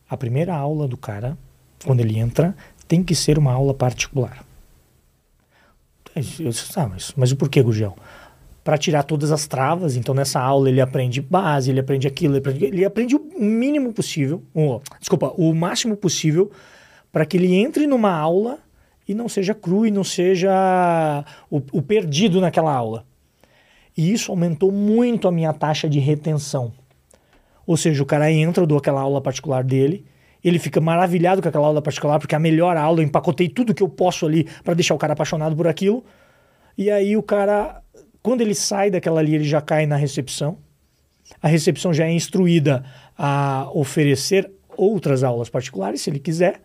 a 0.09 0.17
primeira 0.17 0.55
aula 0.55 0.87
do 0.87 0.97
cara, 0.97 1.37
quando 1.85 1.99
ele 1.99 2.17
entra, 2.17 2.55
tem 2.87 3.03
que 3.03 3.13
ser 3.13 3.37
uma 3.37 3.53
aula 3.53 3.73
particular. 3.73 4.43
Eu 6.15 6.49
disse, 6.49 6.73
tá, 6.73 6.87
mas, 6.87 7.13
mas 7.15 7.31
o 7.31 7.35
porquê, 7.35 7.61
Gugel? 7.61 7.95
Para 8.69 8.77
tirar 8.77 9.01
todas 9.01 9.31
as 9.31 9.47
travas, 9.47 9.95
então 9.95 10.13
nessa 10.13 10.39
aula 10.39 10.69
ele 10.69 10.79
aprende 10.79 11.19
base, 11.21 11.71
ele 11.71 11.79
aprende 11.79 12.07
aquilo, 12.07 12.35
ele 12.35 12.39
aprende, 12.39 12.65
ele 12.65 12.85
aprende 12.85 13.15
o 13.15 13.21
mínimo 13.39 13.91
possível, 13.91 14.43
desculpa, 14.99 15.33
o 15.35 15.55
máximo 15.55 15.97
possível 15.97 16.51
para 17.11 17.25
que 17.25 17.35
ele 17.35 17.55
entre 17.55 17.87
numa 17.87 18.11
aula 18.11 18.59
e 19.07 19.15
não 19.15 19.27
seja 19.27 19.55
cru 19.55 19.87
e 19.87 19.89
não 19.89 20.03
seja 20.03 21.25
o, 21.49 21.63
o 21.71 21.81
perdido 21.81 22.39
naquela 22.39 22.71
aula. 22.71 23.07
E 23.97 24.13
isso 24.13 24.31
aumentou 24.31 24.71
muito 24.71 25.27
a 25.27 25.31
minha 25.31 25.51
taxa 25.51 25.89
de 25.89 25.97
retenção. 25.97 26.71
Ou 27.65 27.75
seja, 27.75 28.03
o 28.03 28.05
cara 28.05 28.31
entra, 28.31 28.61
eu 28.61 28.67
dou 28.67 28.77
aquela 28.77 29.01
aula 29.01 29.19
particular 29.19 29.63
dele, 29.63 30.05
ele 30.43 30.59
fica 30.59 30.79
maravilhado 30.79 31.41
com 31.41 31.49
aquela 31.49 31.65
aula 31.65 31.81
particular, 31.81 32.19
porque 32.19 32.35
é 32.35 32.37
a 32.37 32.39
melhor 32.39 32.77
aula, 32.77 32.99
eu 32.99 33.03
empacotei 33.03 33.49
tudo 33.49 33.73
que 33.73 33.81
eu 33.81 33.89
posso 33.89 34.27
ali 34.27 34.47
para 34.63 34.75
deixar 34.75 34.93
o 34.93 34.99
cara 34.99 35.13
apaixonado 35.13 35.55
por 35.55 35.67
aquilo. 35.67 36.03
E 36.77 36.91
aí 36.91 37.17
o 37.17 37.23
cara, 37.23 37.81
quando 38.21 38.41
ele 38.41 38.55
sai 38.55 38.89
daquela 38.89 39.19
ali, 39.19 39.35
ele 39.35 39.43
já 39.43 39.61
cai 39.61 39.85
na 39.85 39.95
recepção. 39.95 40.57
A 41.41 41.47
recepção 41.47 41.93
já 41.93 42.05
é 42.05 42.11
instruída 42.11 42.83
a 43.17 43.69
oferecer 43.73 44.49
outras 44.75 45.23
aulas 45.23 45.49
particulares, 45.49 46.01
se 46.01 46.09
ele 46.09 46.19
quiser, 46.19 46.61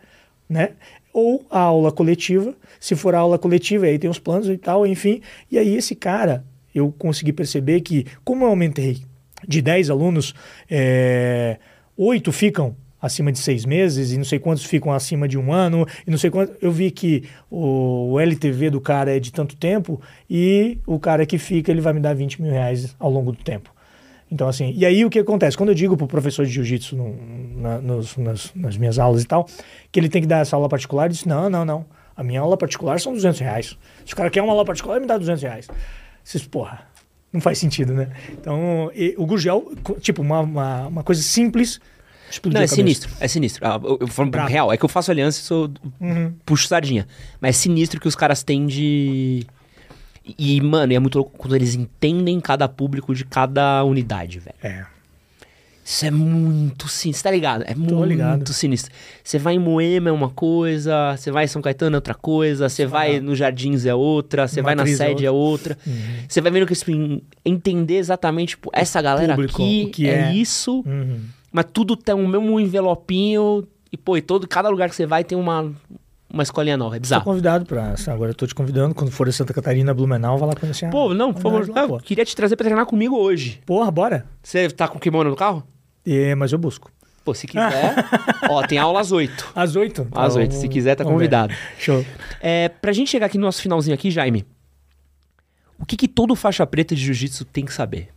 né? 0.49 0.71
Ou 1.13 1.47
a 1.51 1.61
aula 1.61 1.93
coletiva, 1.93 2.55
se 2.81 2.97
for 2.97 3.15
a 3.15 3.19
aula 3.19 3.39
coletiva, 3.39 3.87
aí 3.87 3.99
tem 3.99 4.11
os 4.11 4.19
planos 4.19 4.49
e 4.49 4.57
tal, 4.57 4.87
enfim. 4.87 5.21
E 5.51 5.59
aí 5.59 5.77
esse 5.77 5.95
cara, 5.95 6.45
eu 6.75 6.93
consegui 6.99 7.33
perceber 7.33 7.81
que, 7.83 8.07
como 8.25 8.45
eu 8.45 8.49
aumentei 8.49 9.03
de 9.47 9.63
10 9.63 9.91
alunos, 9.91 10.35
é, 10.69 11.59
8 11.97 12.33
ficam 12.33 12.77
acima 13.05 13.31
de 13.31 13.39
seis 13.39 13.67
meses 13.67 14.13
e 14.13 14.17
não 14.17 14.25
sei 14.25 14.39
quantos 14.39 14.65
ficam 14.65 14.91
acima 14.91 15.29
de 15.29 15.37
um 15.37 15.53
ano 15.53 15.87
e 16.07 16.11
não 16.11 16.17
sei 16.17 16.31
quantos. 16.31 16.57
Eu 16.61 16.73
vi 16.73 16.91
que 16.91 17.25
o, 17.51 18.19
LTV 18.19 18.71
do 18.71 18.81
cara 18.81 19.15
é 19.15 19.21
de 19.21 19.31
tanto 19.31 19.55
tempo 19.55 20.01
e 20.29 20.79
o 20.87 20.99
cara 20.99 21.27
que 21.27 21.37
fica 21.37 21.71
ele 21.71 21.83
vai 21.83 21.93
me 21.93 22.01
dar 22.01 22.15
20 22.15 22.41
mil 22.41 22.51
reais 22.51 22.97
ao 22.99 23.11
longo 23.11 23.31
do 23.31 23.45
tempo. 23.45 23.71
Então, 24.33 24.49
assim, 24.49 24.73
e 24.75 24.87
aí 24.87 25.05
o 25.05 25.11
que 25.11 25.19
acontece? 25.19 25.55
Quando 25.55 25.69
eu 25.69 25.75
digo 25.75 25.99
para 25.99 26.07
o 26.07 26.09
professor 26.09 26.47
de 26.47 26.53
jiu-jitsu 26.53 26.97
na, 27.57 27.79
nas, 27.79 28.17
nas, 28.55 28.77
minhas 28.79 28.99
aulas 28.99 29.23
e 29.23 29.27
tal, 29.27 29.47
que 29.93 30.01
ele 30.01 30.09
tem 30.09 30.23
que 30.23 30.27
dar 30.27 30.39
essa 30.39 30.57
aula 30.57 30.69
particular, 30.69 31.11
ele 31.11 31.19
não, 31.27 31.51
não, 31.51 31.65
não. 31.65 31.85
A 32.17 32.25
minha 32.25 32.41
aula 32.41 32.57
particular 32.57 32.99
são 32.99 33.13
200 33.13 33.39
reais. 33.41 33.79
Se 34.07 34.15
o 34.15 34.17
cara 34.17 34.31
quer 34.31 34.41
uma 34.41 34.53
aula 34.53 34.65
particular, 34.65 34.97
ele 34.97 35.03
me 35.03 35.09
dá 35.09 35.19
200 35.19 35.43
reais. 35.43 35.69
Vocês, 36.25 36.47
porra, 36.47 36.87
não 37.31 37.41
faz 37.41 37.59
sentido, 37.59 37.93
né? 37.93 38.09
Então, 38.33 38.91
e, 38.95 39.15
o 39.19 39.27
Gurgel, 39.27 39.73
tipo, 40.01 40.23
uma, 40.23 40.41
uma, 40.41 40.87
uma 40.87 41.03
coisa 41.05 41.21
simples, 41.21 41.81
Explodiu 42.35 42.59
não, 42.59 42.65
é 42.65 42.67
sinistro, 42.67 43.11
é 43.21 43.29
sinistro. 43.29 43.65
Ah, 43.65 43.81
eu, 43.83 43.99
eu 44.01 44.09
falo 44.09 44.29
Bravo. 44.29 44.49
real, 44.49 44.73
é 44.73 44.77
que 44.77 44.85
eu 44.85 44.89
faço 44.89 45.11
aliança 45.11 45.39
e 45.41 45.43
sou. 45.45 45.71
Uhum. 46.01 46.35
puxo 46.45 46.67
sardinha. 46.67 47.07
Mas 47.41 47.57
é 47.57 47.59
sinistro 47.61 48.01
que 48.01 48.09
os 48.09 48.17
caras 48.17 48.43
têm 48.43 48.67
de. 48.67 49.47
E, 50.37 50.61
mano, 50.61 50.93
é 50.93 50.99
muito 50.99 51.17
louco 51.17 51.33
quando 51.37 51.55
eles 51.55 51.75
entendem 51.75 52.41
cada 52.41 52.67
público 52.69 53.15
de 53.15 53.25
cada 53.25 53.85
unidade, 53.85 54.41
velho. 54.41 54.57
É. 54.63 54.85
Isso 55.85 56.07
é 56.07 56.11
muito 56.11 56.89
sinistro, 56.89 57.25
tá 57.25 57.31
ligado? 57.31 57.63
É 57.63 57.75
Tô 57.75 57.81
muito 57.81 58.05
ligado. 58.05 58.53
sinistro. 58.53 58.91
Você 59.23 59.39
vai 59.39 59.55
em 59.55 59.59
Moema 59.59 60.09
é 60.09 60.13
uma 60.13 60.31
coisa, 60.31 61.15
você 61.15 61.31
vai 61.31 61.45
em 61.45 61.47
São 61.47 61.63
Caetano 61.63 61.95
é 61.95 61.99
outra 61.99 62.15
coisa, 62.15 62.69
você 62.69 62.87
vai 62.87 63.21
no 63.21 63.37
Jardins 63.37 63.85
é 63.85 63.95
outra, 63.95 64.49
você 64.49 64.63
vai 64.63 64.75
na 64.75 64.85
é 64.85 64.87
sede 64.87 65.27
é 65.27 65.31
outra. 65.31 65.77
Uhum. 65.87 66.25
Você 66.27 66.41
vai 66.41 66.51
vendo 66.51 66.67
que 66.67 66.73
assim, 66.73 67.21
entender 67.45 67.99
exatamente, 67.99 68.51
tipo, 68.51 68.71
essa 68.73 69.01
galera 69.01 69.35
Público, 69.35 69.63
aqui 69.63 69.91
que 69.93 70.09
é, 70.09 70.31
é 70.31 70.35
isso. 70.35 70.83
Uhum 70.87 71.21
mas 71.55 71.67
tudo 71.73 71.97
tem 71.97 72.13
o 72.13 72.27
mesmo 72.27 72.59
envelopinho. 72.59 73.65
E, 73.93 73.97
pô, 73.97 74.17
e 74.17 74.21
todo, 74.21 74.49
cada 74.49 74.69
lugar 74.69 74.91
que 74.91 74.97
você 74.97 75.07
vai 75.07 75.23
tem 75.23 75.39
uma, 75.39 75.73
uma 76.29 76.43
escolinha 76.43 76.77
nova. 76.77 76.97
É 76.97 76.99
bizarro. 76.99 77.23
Tô 77.23 77.31
convidado 77.31 77.65
pra. 77.65 77.95
Agora 78.09 78.33
eu 78.33 78.35
tô 78.35 78.45
te 78.45 78.53
convidando. 78.53 78.93
Quando 78.93 79.13
for 79.13 79.29
em 79.29 79.31
Santa 79.31 79.55
Catarina, 79.55 79.95
Blumenau, 79.95 80.37
vai 80.37 80.49
lá 80.49 80.57
conhecer. 80.57 80.91
Pô, 80.91 81.15
não, 81.15 81.33
por 81.33 81.43
favor. 81.43 81.69
Lá, 81.69 81.87
pô. 81.87 82.01
Queria 82.01 82.25
te 82.25 82.35
trazer 82.35 82.57
pra 82.57 82.65
treinar 82.65 82.87
comigo 82.87 83.17
hoje. 83.17 83.63
Porra, 83.65 83.89
bora. 83.89 84.27
Você 84.43 84.69
tá 84.69 84.89
com 84.89 84.99
kimono 84.99 85.31
no 85.31 85.37
carro? 85.37 85.63
É, 86.05 86.35
mas 86.35 86.51
eu 86.51 86.59
busco. 86.59 86.91
Pô, 87.25 87.33
se 87.33 87.47
quiser. 87.47 88.05
ó, 88.51 88.67
tem 88.67 88.79
aula 88.79 88.99
às 88.99 89.13
oito. 89.13 89.53
Às 89.55 89.77
oito? 89.77 90.09
Às 90.11 90.35
oito. 90.35 90.55
Se 90.55 90.69
quiser, 90.69 90.97
tá 90.97 91.05
convidado. 91.05 91.55
Show. 91.79 92.05
É, 92.41 92.69
pra 92.69 92.93
gente 92.93 93.13
chegar 93.13 93.27
aqui 93.27 93.39
no 93.39 93.45
nosso 93.45 93.63
finalzinho 93.63 93.95
aqui, 93.95 94.11
Jaime. 94.11 94.45
O 95.79 95.87
que, 95.87 95.97
que 95.97 96.09
todo 96.09 96.35
faixa 96.35 96.67
preta 96.67 96.97
de 96.97 97.01
jiu-jitsu 97.01 97.45
tem 97.45 97.65
que 97.65 97.73
saber? 97.73 98.09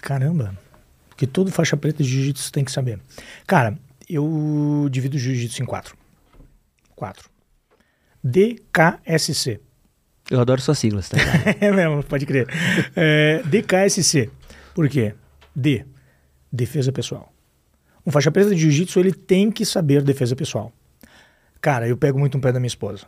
Caramba 0.00 0.54
que 1.20 1.26
todo 1.26 1.52
faixa 1.52 1.76
preta 1.76 2.02
de 2.02 2.08
jiu-jitsu 2.08 2.50
tem 2.50 2.64
que 2.64 2.72
saber. 2.72 2.98
Cara, 3.46 3.78
eu 4.08 4.88
divido 4.90 5.18
o 5.18 5.20
jiu-jitsu 5.20 5.62
em 5.62 5.66
quatro. 5.66 5.94
Quatro. 6.96 7.28
DKSC. 8.24 9.60
Eu 10.30 10.40
adoro 10.40 10.62
suas 10.62 10.78
siglas, 10.78 11.10
tá? 11.10 11.18
é 11.60 11.70
mesmo, 11.70 12.02
pode 12.04 12.24
crer. 12.24 12.48
É, 12.96 13.42
DKSC. 13.44 14.30
Por 14.74 14.88
quê? 14.88 15.14
D. 15.54 15.84
Defesa 16.50 16.90
pessoal. 16.90 17.30
Um 18.06 18.10
faixa 18.10 18.30
preta 18.30 18.54
de 18.54 18.62
jiu-jitsu, 18.62 18.98
ele 18.98 19.12
tem 19.12 19.50
que 19.50 19.66
saber 19.66 20.02
defesa 20.02 20.34
pessoal. 20.34 20.72
Cara, 21.60 21.86
eu 21.86 21.98
pego 21.98 22.18
muito 22.18 22.38
um 22.38 22.40
pé 22.40 22.50
da 22.50 22.58
minha 22.58 22.66
esposa. 22.66 23.04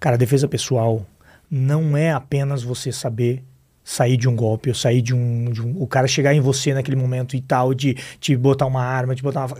Cara, 0.00 0.18
defesa 0.18 0.48
pessoal 0.48 1.06
não 1.48 1.96
é 1.96 2.10
apenas 2.10 2.64
você 2.64 2.90
saber 2.90 3.44
sair 3.88 4.18
de 4.18 4.28
um 4.28 4.36
golpe, 4.36 4.68
ou 4.68 4.74
sair 4.74 5.00
de 5.00 5.14
um, 5.14 5.50
de 5.50 5.62
um, 5.62 5.80
O 5.80 5.86
cara 5.86 6.06
chegar 6.06 6.34
em 6.34 6.40
você 6.40 6.74
naquele 6.74 6.96
momento 6.96 7.34
e 7.34 7.40
tal, 7.40 7.72
de 7.72 7.94
te 8.20 8.36
botar 8.36 8.66
uma 8.66 8.82
arma, 8.82 9.14
de 9.14 9.22
botar 9.22 9.46
uma. 9.46 9.56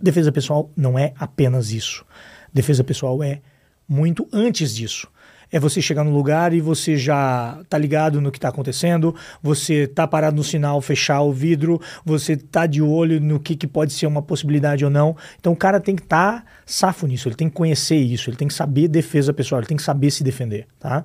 Defesa 0.00 0.32
pessoal 0.32 0.70
não 0.74 0.98
é 0.98 1.12
apenas 1.18 1.70
isso. 1.70 2.02
Defesa 2.50 2.82
pessoal 2.82 3.22
é 3.22 3.42
muito 3.86 4.26
antes 4.32 4.74
disso. 4.74 5.06
É 5.52 5.60
você 5.60 5.82
chegar 5.82 6.04
no 6.04 6.10
lugar 6.10 6.54
e 6.54 6.60
você 6.60 6.96
já 6.96 7.60
tá 7.68 7.76
ligado 7.76 8.18
no 8.18 8.32
que 8.32 8.40
tá 8.40 8.48
acontecendo, 8.48 9.14
você 9.42 9.86
tá 9.86 10.06
parado 10.06 10.34
no 10.34 10.42
sinal, 10.42 10.80
fechar 10.80 11.20
o 11.20 11.30
vidro, 11.30 11.78
você 12.02 12.34
tá 12.34 12.66
de 12.66 12.80
olho 12.80 13.20
no 13.20 13.38
que, 13.38 13.54
que 13.54 13.66
pode 13.66 13.92
ser 13.92 14.06
uma 14.06 14.22
possibilidade 14.22 14.86
ou 14.86 14.90
não. 14.90 15.14
Então 15.38 15.52
o 15.52 15.56
cara 15.56 15.78
tem 15.78 15.94
que 15.94 16.02
estar 16.02 16.40
tá 16.40 16.44
safo 16.64 17.06
nisso, 17.06 17.28
ele 17.28 17.36
tem 17.36 17.48
que 17.48 17.54
conhecer 17.54 17.96
isso, 17.96 18.30
ele 18.30 18.38
tem 18.38 18.48
que 18.48 18.54
saber 18.54 18.88
defesa 18.88 19.34
pessoal, 19.34 19.60
ele 19.60 19.68
tem 19.68 19.76
que 19.76 19.82
saber 19.82 20.10
se 20.10 20.24
defender, 20.24 20.66
tá? 20.80 21.04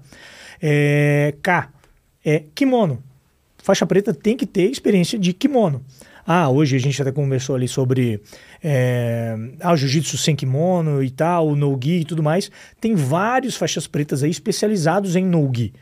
É, 0.61 1.35
K, 1.43 1.69
é 2.25 2.43
kimono. 2.53 3.03
Faixa 3.63 3.85
preta 3.85 4.13
tem 4.13 4.35
que 4.35 4.45
ter 4.45 4.69
experiência 4.69 5.17
de 5.19 5.33
kimono. 5.33 5.83
Ah, 6.25 6.49
hoje 6.49 6.75
a 6.75 6.79
gente 6.79 7.01
até 7.01 7.11
conversou 7.11 7.55
ali 7.55 7.67
sobre 7.67 8.21
é, 8.63 9.35
ah, 9.59 9.75
jiu-jitsu 9.75 10.17
sem 10.17 10.35
kimono 10.35 11.03
e 11.03 11.09
tal, 11.09 11.55
no-gi 11.55 12.01
e 12.01 12.05
tudo 12.05 12.21
mais. 12.21 12.51
Tem 12.79 12.95
vários 12.95 13.55
faixas 13.55 13.87
pretas 13.87 14.23
aí 14.23 14.29
especializados 14.29 15.15
em 15.15 15.25
no-gi, 15.25 15.73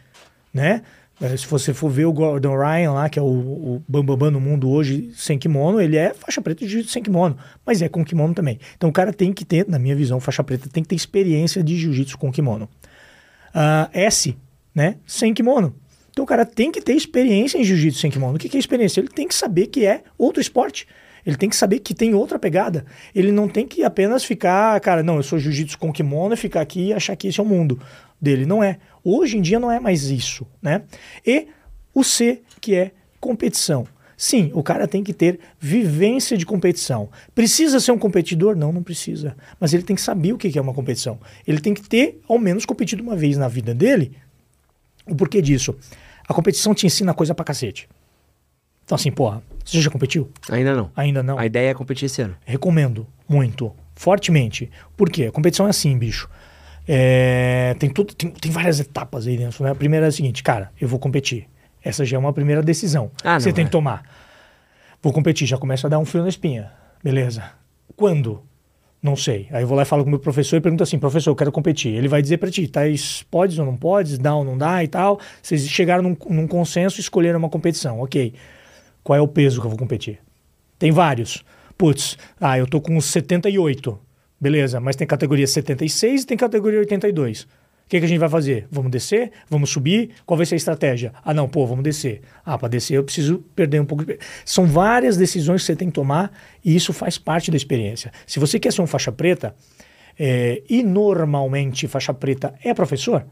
né? 0.53 0.81
É, 1.21 1.35
se 1.35 1.45
você 1.47 1.73
for 1.73 1.89
ver 1.89 2.05
o 2.05 2.13
Gordon 2.13 2.55
Ryan 2.57 2.93
lá, 2.93 3.09
que 3.09 3.19
é 3.19 3.21
o, 3.21 3.25
o 3.25 3.83
bambambam 3.85 4.31
no 4.31 4.39
mundo 4.39 4.69
hoje 4.69 5.11
sem 5.13 5.37
kimono, 5.37 5.81
ele 5.81 5.97
é 5.97 6.13
faixa 6.13 6.41
preta 6.41 6.61
de 6.61 6.71
jiu-jitsu 6.71 6.93
sem 6.93 7.03
kimono, 7.03 7.37
mas 7.65 7.81
é 7.81 7.89
com 7.89 8.05
kimono 8.05 8.33
também. 8.33 8.57
Então 8.77 8.89
o 8.89 8.93
cara 8.93 9.11
tem 9.11 9.33
que 9.33 9.43
ter, 9.43 9.67
na 9.67 9.77
minha 9.77 9.95
visão, 9.95 10.21
faixa 10.21 10.43
preta 10.43 10.69
tem 10.69 10.81
que 10.81 10.89
ter 10.89 10.95
experiência 10.95 11.61
de 11.61 11.75
jiu-jitsu 11.75 12.17
com 12.17 12.31
kimono. 12.31 12.69
Uh, 13.49 13.89
S, 13.91 14.37
né? 14.73 14.95
Sem 15.05 15.33
kimono. 15.33 15.75
Então 16.19 16.25
o 16.25 16.27
cara 16.27 16.45
tem 16.45 16.69
que 16.69 16.81
ter 16.81 16.95
experiência 16.95 17.57
em 17.57 17.63
jiu-jitsu 17.63 18.01
sem 18.01 18.11
kimono. 18.11 18.35
O 18.35 18.37
que 18.37 18.53
é 18.53 18.59
experiência? 18.59 18.99
Ele 18.99 19.07
tem 19.07 19.25
que 19.25 19.33
saber 19.33 19.67
que 19.67 19.85
é 19.85 20.03
outro 20.17 20.41
esporte. 20.41 20.85
Ele 21.25 21.37
tem 21.37 21.47
que 21.47 21.55
saber 21.55 21.79
que 21.79 21.93
tem 21.93 22.13
outra 22.13 22.37
pegada. 22.37 22.85
Ele 23.15 23.31
não 23.31 23.47
tem 23.47 23.65
que 23.65 23.85
apenas 23.85 24.25
ficar, 24.25 24.77
cara, 24.81 25.01
não, 25.01 25.15
eu 25.15 25.23
sou 25.23 25.39
jiu-jitsu 25.39 25.79
com 25.79 25.93
kimono 25.93 26.33
e 26.33 26.37
ficar 26.37 26.59
aqui 26.59 26.87
e 26.87 26.93
achar 26.93 27.15
que 27.15 27.29
esse 27.29 27.39
é 27.39 27.43
o 27.43 27.45
mundo 27.45 27.79
dele. 28.19 28.45
Não 28.45 28.61
é. 28.61 28.79
Hoje 29.01 29.37
em 29.37 29.41
dia 29.41 29.61
não 29.61 29.71
é 29.71 29.79
mais 29.79 30.09
isso, 30.09 30.45
né? 30.61 30.81
E 31.25 31.47
o 31.93 32.03
C, 32.03 32.41
que 32.59 32.75
é 32.75 32.91
competição. 33.17 33.87
Sim, 34.17 34.51
o 34.53 34.61
cara 34.61 34.89
tem 34.89 35.01
que 35.01 35.13
ter 35.13 35.39
vivência 35.57 36.35
de 36.35 36.45
competição. 36.45 37.07
Precisa 37.33 37.79
ser 37.79 37.93
um 37.93 37.97
competidor? 37.97 38.57
Não, 38.57 38.73
não 38.73 38.83
precisa. 38.83 39.37
Mas 39.57 39.73
ele 39.73 39.83
tem 39.83 39.95
que 39.95 40.01
saber 40.01 40.33
o 40.33 40.37
que 40.37 40.59
é 40.59 40.61
uma 40.61 40.73
competição. 40.73 41.17
Ele 41.47 41.61
tem 41.61 41.73
que 41.73 41.87
ter, 41.87 42.19
ao 42.27 42.37
menos, 42.37 42.65
competido 42.65 43.01
uma 43.01 43.15
vez 43.15 43.37
na 43.37 43.47
vida 43.47 43.73
dele. 43.73 44.11
O 45.07 45.15
porquê 45.15 45.41
disso? 45.41 45.73
A 46.29 46.33
competição 46.33 46.75
te 46.75 46.85
ensina 46.85 47.11
coisa 47.11 47.33
pra 47.33 47.43
cacete. 47.43 47.89
Então, 48.85 48.95
assim, 48.95 49.11
porra, 49.11 49.41
você 49.65 49.81
já 49.81 49.89
competiu? 49.89 50.31
Ainda 50.47 50.75
não. 50.75 50.91
Ainda 50.95 51.23
não. 51.23 51.39
A 51.39 51.45
ideia 51.47 51.71
é 51.71 51.73
competir 51.73 52.05
esse 52.05 52.21
ano. 52.21 52.35
Recomendo 52.45 53.07
muito, 53.27 53.73
fortemente. 53.95 54.69
Por 54.95 55.09
quê? 55.09 55.25
A 55.25 55.31
competição 55.31 55.65
é 55.65 55.71
assim, 55.71 55.97
bicho. 55.97 56.29
É, 56.87 57.75
tem, 57.79 57.89
tudo, 57.89 58.13
tem, 58.13 58.29
tem 58.29 58.51
várias 58.51 58.79
etapas 58.79 59.25
aí 59.25 59.37
dentro. 59.37 59.63
Né? 59.63 59.71
A 59.71 59.75
primeira 59.75 60.05
é 60.05 60.09
a 60.09 60.11
seguinte, 60.11 60.43
cara, 60.43 60.71
eu 60.79 60.87
vou 60.87 60.99
competir. 60.99 61.47
Essa 61.83 62.05
já 62.05 62.17
é 62.17 62.19
uma 62.19 62.33
primeira 62.33 62.61
decisão. 62.61 63.11
Ah, 63.23 63.39
você 63.39 63.51
tem 63.51 63.63
é. 63.63 63.65
que 63.65 63.71
tomar. 63.71 64.03
Vou 65.01 65.11
competir, 65.11 65.47
já 65.47 65.57
começa 65.57 65.87
a 65.87 65.89
dar 65.89 65.97
um 65.97 66.05
frio 66.05 66.21
na 66.21 66.29
espinha. 66.29 66.71
Beleza. 67.03 67.43
Quando? 67.95 68.43
Não 69.01 69.15
sei. 69.15 69.47
Aí 69.51 69.63
eu 69.63 69.67
vou 69.67 69.77
lá 69.77 69.83
e 69.83 69.85
falo 69.85 70.03
com 70.03 70.09
o 70.09 70.11
meu 70.11 70.19
professor 70.19 70.57
e 70.57 70.61
pergunto 70.61 70.83
assim: 70.83 70.99
professor, 70.99 71.31
eu 71.31 71.35
quero 71.35 71.51
competir. 71.51 71.93
Ele 71.93 72.07
vai 72.07 72.21
dizer 72.21 72.37
para 72.37 72.51
ti: 72.51 72.67
tá, 72.67 72.81
podes 73.31 73.57
ou 73.57 73.65
não 73.65 73.77
podes, 73.77 74.17
dá 74.17 74.35
ou 74.35 74.43
não 74.43 74.57
dá 74.57 74.83
e 74.83 74.87
tal. 74.87 75.19
Vocês 75.41 75.67
chegaram 75.67 76.03
num, 76.03 76.17
num 76.29 76.47
consenso 76.47 76.99
e 76.99 77.01
escolheram 77.01 77.39
uma 77.39 77.49
competição. 77.49 77.99
Ok. 78.01 78.33
Qual 79.03 79.17
é 79.17 79.21
o 79.21 79.27
peso 79.27 79.61
que 79.61 79.65
eu 79.65 79.69
vou 79.69 79.79
competir? 79.79 80.19
Tem 80.77 80.91
vários. 80.91 81.43
Putz, 81.77 82.17
ah, 82.39 82.57
eu 82.57 82.67
tô 82.67 82.81
com 82.81 82.99
78. 82.99 83.97
Beleza, 84.39 84.79
mas 84.79 84.95
tem 84.95 85.07
categoria 85.07 85.47
76 85.47 86.23
e 86.23 86.25
tem 86.25 86.37
categoria 86.37 86.79
82. 86.79 87.47
O 87.89 87.91
que, 87.91 87.97
que 87.97 88.05
a 88.05 88.07
gente 88.07 88.19
vai 88.19 88.29
fazer? 88.29 88.67
Vamos 88.69 88.91
descer? 88.91 89.31
Vamos 89.49 89.71
subir? 89.71 90.11
Qual 90.23 90.37
vai 90.37 90.45
ser 90.45 90.53
a 90.53 90.57
estratégia? 90.57 91.11
Ah, 91.25 91.33
não, 91.33 91.49
pô, 91.49 91.65
vamos 91.65 91.83
descer. 91.83 92.21
Ah, 92.45 92.55
para 92.55 92.67
descer 92.67 92.93
eu 92.97 93.03
preciso 93.03 93.39
perder 93.55 93.81
um 93.81 93.85
pouco 93.85 94.05
de... 94.05 94.19
São 94.45 94.67
várias 94.67 95.17
decisões 95.17 95.61
que 95.61 95.65
você 95.65 95.75
tem 95.75 95.87
que 95.87 95.95
tomar 95.95 96.31
e 96.63 96.75
isso 96.75 96.93
faz 96.93 97.17
parte 97.17 97.49
da 97.49 97.57
experiência. 97.57 98.11
Se 98.27 98.39
você 98.39 98.59
quer 98.59 98.71
ser 98.71 98.83
um 98.83 98.85
faixa 98.85 99.11
preta, 99.11 99.55
é, 100.19 100.61
e 100.69 100.83
normalmente 100.83 101.87
faixa 101.87 102.13
preta 102.13 102.53
é 102.63 102.75
professor, 102.75 103.25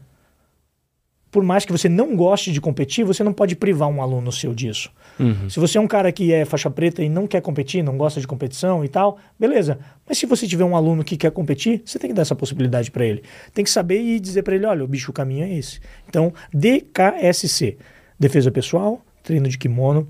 por 1.30 1.42
mais 1.42 1.64
que 1.64 1.72
você 1.72 1.88
não 1.88 2.16
goste 2.16 2.52
de 2.52 2.60
competir, 2.60 3.04
você 3.04 3.22
não 3.22 3.32
pode 3.32 3.54
privar 3.54 3.88
um 3.88 4.00
aluno 4.00 4.32
seu 4.32 4.54
disso. 4.54 4.90
Uhum. 5.18 5.48
Se 5.50 5.60
você 5.60 5.78
é 5.78 5.80
um 5.80 5.86
cara 5.86 6.10
que 6.10 6.32
é 6.32 6.44
faixa 6.44 6.70
preta 6.70 7.02
e 7.02 7.08
não 7.08 7.26
quer 7.26 7.42
competir, 7.42 7.82
não 7.82 7.98
gosta 7.98 8.20
de 8.20 8.26
competição 8.26 8.84
e 8.84 8.88
tal, 8.88 9.18
beleza. 9.38 9.78
Mas 10.08 10.18
se 10.18 10.26
você 10.26 10.46
tiver 10.46 10.64
um 10.64 10.74
aluno 10.74 11.04
que 11.04 11.16
quer 11.16 11.30
competir, 11.30 11.82
você 11.84 11.98
tem 11.98 12.10
que 12.10 12.14
dar 12.14 12.22
essa 12.22 12.34
possibilidade 12.34 12.90
para 12.90 13.04
ele. 13.04 13.22
Tem 13.52 13.64
que 13.64 13.70
saber 13.70 14.00
e 14.00 14.18
dizer 14.18 14.42
para 14.42 14.54
ele, 14.54 14.64
olha, 14.64 14.84
o 14.84 14.88
bicho, 14.88 15.10
o 15.10 15.14
caminho 15.14 15.44
é 15.44 15.52
esse. 15.52 15.80
Então, 16.08 16.32
DKSC, 16.52 17.76
defesa 18.18 18.50
pessoal, 18.50 19.02
treino 19.22 19.48
de 19.48 19.58
kimono, 19.58 20.08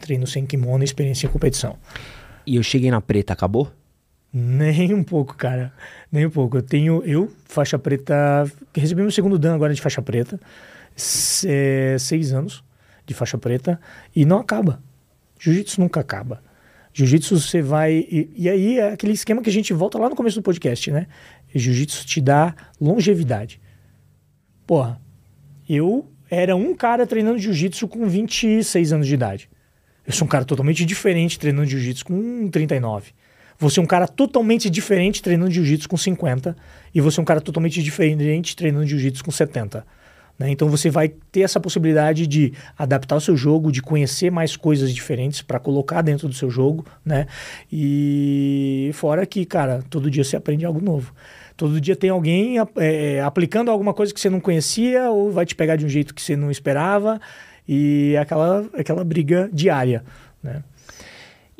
treino 0.00 0.26
sem 0.26 0.44
kimono, 0.46 0.82
experiência 0.82 1.26
em 1.26 1.30
competição. 1.30 1.76
E 2.46 2.56
eu 2.56 2.62
cheguei 2.62 2.90
na 2.90 3.00
preta, 3.00 3.32
acabou? 3.32 3.70
Nem 4.32 4.94
um 4.94 5.02
pouco, 5.02 5.36
cara. 5.36 5.72
Nem 6.10 6.26
um 6.26 6.30
pouco. 6.30 6.56
Eu 6.56 6.62
tenho, 6.62 7.02
eu, 7.04 7.30
faixa 7.44 7.78
preta, 7.78 8.50
recebi 8.74 9.02
meu 9.02 9.10
segundo 9.10 9.38
dan 9.38 9.54
agora 9.54 9.74
de 9.74 9.80
faixa 9.80 10.00
preta, 10.00 10.38
é, 11.46 11.96
seis 11.98 12.32
anos 12.32 12.62
de 13.04 13.14
faixa 13.14 13.36
preta, 13.36 13.80
e 14.14 14.24
não 14.24 14.38
acaba. 14.38 14.80
Jiu-jitsu 15.38 15.80
nunca 15.80 16.00
acaba. 16.00 16.42
Jiu-jitsu 16.92 17.40
você 17.40 17.62
vai. 17.62 18.06
E, 18.10 18.30
e, 18.36 18.48
aí 18.48 18.78
é 18.78 18.92
aquele 18.92 19.12
esquema 19.12 19.42
que 19.42 19.50
a 19.50 19.52
gente 19.52 19.72
volta 19.72 19.98
lá 19.98 20.08
no 20.08 20.16
começo 20.16 20.40
do 20.40 20.42
podcast, 20.42 20.90
né? 20.90 21.06
Jiu-jitsu 21.52 22.06
te 22.06 22.20
dá 22.20 22.54
longevidade. 22.80 23.60
Porra, 24.66 25.00
eu 25.68 26.08
era 26.30 26.54
um 26.54 26.74
cara 26.74 27.06
treinando 27.06 27.38
jiu-jitsu 27.38 27.88
com 27.88 28.06
26 28.06 28.92
anos 28.92 29.06
de 29.06 29.14
idade. 29.14 29.50
Eu 30.06 30.12
sou 30.12 30.26
um 30.26 30.28
cara 30.28 30.44
totalmente 30.44 30.84
diferente 30.84 31.38
treinando 31.38 31.68
jiu-jitsu 31.68 32.04
com 32.04 32.48
39. 32.48 33.12
Você 33.60 33.78
é 33.78 33.82
um 33.82 33.86
cara 33.86 34.08
totalmente 34.08 34.70
diferente 34.70 35.22
treinando 35.22 35.50
jiu-jitsu 35.50 35.86
com 35.86 35.96
50 35.96 36.56
e 36.94 37.00
você 37.00 37.20
é 37.20 37.22
um 37.22 37.26
cara 37.26 37.42
totalmente 37.42 37.82
diferente 37.82 38.56
treinando 38.56 38.86
jiu-jitsu 38.86 39.22
com 39.22 39.30
70. 39.30 39.84
Né? 40.38 40.50
Então 40.50 40.70
você 40.70 40.88
vai 40.88 41.10
ter 41.30 41.42
essa 41.42 41.60
possibilidade 41.60 42.26
de 42.26 42.54
adaptar 42.78 43.16
o 43.16 43.20
seu 43.20 43.36
jogo, 43.36 43.70
de 43.70 43.82
conhecer 43.82 44.30
mais 44.30 44.56
coisas 44.56 44.94
diferentes 44.94 45.42
para 45.42 45.60
colocar 45.60 46.00
dentro 46.00 46.26
do 46.26 46.32
seu 46.32 46.48
jogo, 46.50 46.86
né? 47.04 47.26
E 47.70 48.90
fora 48.94 49.26
que, 49.26 49.44
cara, 49.44 49.84
todo 49.90 50.10
dia 50.10 50.24
você 50.24 50.36
aprende 50.36 50.64
algo 50.64 50.80
novo. 50.80 51.12
Todo 51.54 51.78
dia 51.78 51.94
tem 51.94 52.08
alguém 52.08 52.54
é, 52.76 53.20
aplicando 53.20 53.70
alguma 53.70 53.92
coisa 53.92 54.14
que 54.14 54.18
você 54.18 54.30
não 54.30 54.40
conhecia 54.40 55.10
ou 55.10 55.30
vai 55.30 55.44
te 55.44 55.54
pegar 55.54 55.76
de 55.76 55.84
um 55.84 55.88
jeito 55.90 56.14
que 56.14 56.22
você 56.22 56.34
não 56.34 56.50
esperava 56.50 57.20
e 57.68 58.16
aquela, 58.16 58.64
aquela 58.72 59.04
briga 59.04 59.50
diária, 59.52 60.02
né? 60.42 60.62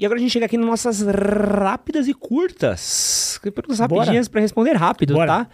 E 0.01 0.07
agora 0.07 0.19
a 0.19 0.23
gente 0.23 0.33
chega 0.33 0.47
aqui 0.47 0.57
nas 0.57 0.67
nossas 0.67 1.03
rápidas 1.03 2.09
e 2.09 2.15
curtas. 2.15 3.39
Perguntas 3.43 3.81
rapidinhas 3.81 4.29
para 4.29 4.41
responder 4.41 4.73
rápido, 4.73 5.13
Bora. 5.13 5.27
tá? 5.27 5.47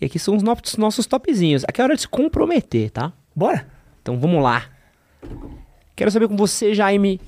E 0.00 0.06
aqui 0.06 0.18
são 0.18 0.34
os 0.34 0.42
nossos, 0.42 0.76
nossos 0.76 1.06
topzinhos. 1.06 1.62
Aqui 1.68 1.80
é 1.80 1.84
hora 1.84 1.94
de 1.94 2.00
se 2.00 2.08
comprometer, 2.08 2.90
tá? 2.90 3.12
Bora. 3.32 3.64
Então 4.02 4.18
vamos 4.18 4.42
lá. 4.42 4.64
Quero 5.94 6.10
saber 6.10 6.26
com 6.26 6.36
você, 6.36 6.74
Jaime, 6.74 7.20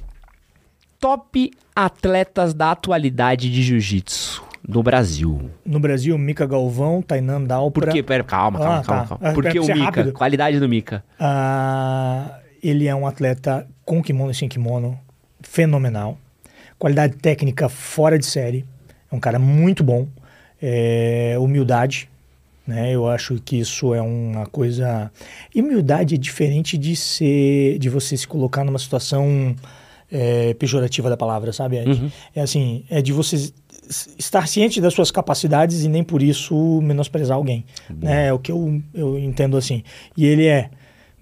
top 0.99 1.53
atletas 1.77 2.53
da 2.53 2.73
atualidade 2.73 3.49
de 3.49 3.63
jiu-jitsu 3.63 4.43
no 4.67 4.83
Brasil. 4.83 5.49
No 5.65 5.79
Brasil, 5.79 6.19
Mika 6.19 6.45
Galvão, 6.45 7.01
Tainan 7.01 7.45
Dalpra. 7.45 7.87
Por 7.87 7.93
quê? 7.93 8.03
Pera, 8.03 8.25
calma, 8.25 8.59
calma, 8.59 8.79
ah, 8.79 8.83
calma, 8.83 9.03
tá. 9.03 9.17
calma. 9.17 9.33
Por 9.33 9.45
que 9.45 9.61
o 9.61 9.63
Mika? 9.63 9.75
Rápido. 9.77 10.13
Qualidade 10.13 10.59
do 10.59 10.69
Mika. 10.69 11.05
Ah, 11.21 12.41
ele 12.61 12.89
é 12.89 12.95
um 12.97 13.07
atleta 13.07 13.65
com 13.85 14.03
kimono 14.03 14.33
e 14.33 14.35
sem 14.35 14.49
kimono, 14.49 14.99
fenomenal. 15.41 16.19
Qualidade 16.79 17.17
técnica 17.17 17.69
fora 17.69 18.19
de 18.19 18.27
série. 18.27 18.65
É 19.11 19.15
um 19.15 19.21
cara 19.21 19.39
muito 19.39 19.83
bom. 19.83 20.07
É, 20.61 21.37
humildade, 21.39 22.09
né? 22.67 22.95
Eu 22.95 23.07
acho 23.09 23.41
que 23.45 23.57
isso 23.59 23.95
é 23.95 24.01
uma 24.01 24.47
coisa. 24.47 25.11
E 25.55 25.61
humildade 25.61 26.15
é 26.15 26.19
diferente 26.19 26.79
de 26.79 26.97
ser, 26.97 27.79
de 27.79 27.89
você 27.89 28.17
se 28.17 28.27
colocar 28.27 28.65
numa 28.65 28.79
situação 28.79 29.55
é, 30.11 30.55
pejorativa 30.55 31.11
da 31.11 31.17
palavra, 31.17 31.53
sabe? 31.53 31.79
Uhum. 31.79 32.11
É 32.35 32.41
assim, 32.41 32.85
é 32.89 33.03
de 33.03 33.13
você 33.13 33.53
estar 34.19 34.49
ciente 34.49 34.81
das 34.81 34.95
suas 34.95 35.11
capacidades 35.11 35.83
e 35.85 35.89
nem 35.89 36.03
por 36.03 36.23
isso 36.23 36.81
menosprezar 36.81 37.37
alguém. 37.37 37.65
Né? 37.91 38.29
É 38.29 38.33
o 38.33 38.39
que 38.39 38.51
eu, 38.51 38.83
eu 38.95 39.19
entendo 39.19 39.57
assim. 39.57 39.83
E 40.17 40.25
ele 40.25 40.47
é. 40.47 40.71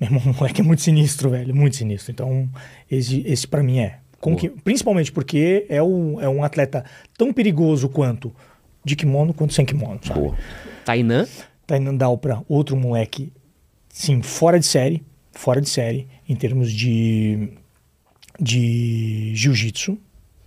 Meu 0.00 0.08
irmão, 0.08 0.22
o 0.32 0.36
moleque 0.36 0.60
é 0.60 0.64
muito 0.64 0.82
sinistro, 0.82 1.30
velho. 1.30 1.54
Muito 1.54 1.76
sinistro. 1.76 2.12
Então, 2.12 2.48
esse, 2.90 3.22
esse 3.26 3.46
para 3.46 3.62
mim 3.62 3.80
é. 3.80 3.98
Que, 4.36 4.48
principalmente 4.48 5.10
porque 5.10 5.66
é 5.68 5.82
um, 5.82 6.20
é 6.20 6.28
um 6.28 6.44
atleta 6.44 6.84
tão 7.18 7.32
perigoso 7.32 7.88
quanto 7.88 8.32
de 8.84 8.96
kimono 8.96 9.32
quanto 9.34 9.52
sem 9.52 9.64
kimono, 9.64 10.00
sabe? 10.02 10.20
Boa. 10.20 10.36
Tainan? 10.84 11.26
Tainan 11.66 11.96
Dalpra, 11.96 12.42
outro 12.48 12.76
moleque, 12.76 13.32
sim, 13.88 14.22
fora 14.22 14.58
de 14.58 14.66
série, 14.66 15.02
fora 15.32 15.60
de 15.60 15.68
série, 15.68 16.08
em 16.28 16.34
termos 16.34 16.72
de, 16.72 17.50
de 18.40 19.32
jiu-jitsu. 19.34 19.98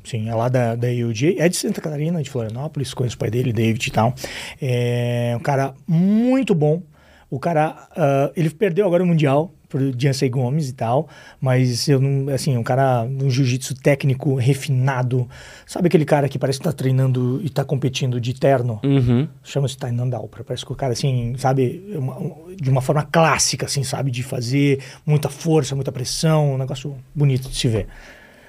Sim, 0.03 0.29
é 0.29 0.35
lá 0.35 0.49
da, 0.49 0.75
da 0.75 0.87
UJ, 0.87 1.37
é 1.39 1.49
de 1.49 1.55
Santa 1.55 1.81
Catarina, 1.81 2.21
de 2.21 2.29
Florianópolis, 2.29 2.93
conheço 2.93 3.15
o 3.15 3.19
pai 3.19 3.31
dele, 3.31 3.51
David 3.51 3.87
e 3.87 3.91
tal. 3.91 4.13
É 4.61 5.33
um 5.35 5.41
cara 5.41 5.73
muito 5.87 6.53
bom. 6.53 6.83
O 7.27 7.39
cara, 7.39 7.89
uh, 7.91 8.31
ele 8.35 8.51
perdeu 8.51 8.85
agora 8.85 9.03
o 9.03 9.07
Mundial, 9.07 9.51
pro 9.67 9.91
Jansen 9.97 10.29
Gomes 10.29 10.69
e 10.69 10.73
tal, 10.73 11.07
mas 11.39 11.87
eu 11.87 11.99
não, 11.99 12.33
assim, 12.33 12.57
um 12.57 12.63
cara 12.63 13.03
um 13.03 13.29
jiu-jitsu 13.29 13.75
técnico 13.75 14.35
refinado, 14.35 15.27
sabe 15.65 15.87
aquele 15.87 16.05
cara 16.05 16.29
que 16.29 16.39
parece 16.39 16.59
que 16.59 16.65
tá 16.65 16.71
treinando 16.71 17.41
e 17.43 17.49
tá 17.49 17.63
competindo 17.63 18.19
de 18.19 18.33
terno? 18.33 18.79
Uhum. 18.83 19.27
Chama-se 19.43 19.77
Tainan 19.77 20.09
Dalpra, 20.09 20.43
parece 20.43 20.65
que 20.65 20.71
o 20.71 20.75
cara, 20.75 20.93
assim, 20.93 21.35
sabe, 21.37 21.83
uma, 21.95 22.17
de 22.55 22.69
uma 22.69 22.81
forma 22.81 23.03
clássica, 23.03 23.65
assim, 23.65 23.83
sabe, 23.83 24.11
de 24.11 24.23
fazer 24.23 24.79
muita 25.05 25.29
força, 25.29 25.75
muita 25.75 25.91
pressão, 25.91 26.53
um 26.53 26.57
negócio 26.57 26.95
bonito 27.13 27.49
de 27.49 27.55
se 27.55 27.67
ver. 27.67 27.87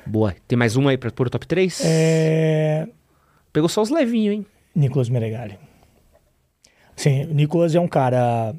Boa. 0.07 0.35
Tem 0.47 0.57
mais 0.57 0.77
um 0.77 0.87
aí 0.87 0.97
pra 0.97 1.11
pôr 1.11 1.27
o 1.27 1.31
top 1.31 1.47
3? 1.47 1.83
É... 1.85 2.87
Pegou 3.53 3.69
só 3.69 3.83
os 3.83 3.91
levinhos, 3.91 4.35
hein? 4.35 4.47
Nicolas 4.75 5.09
Meregali. 5.09 5.59
Sim, 6.95 7.25
o 7.25 7.35
Nicolas 7.35 7.75
é 7.75 7.81
um 7.81 7.89
cara 7.89 8.55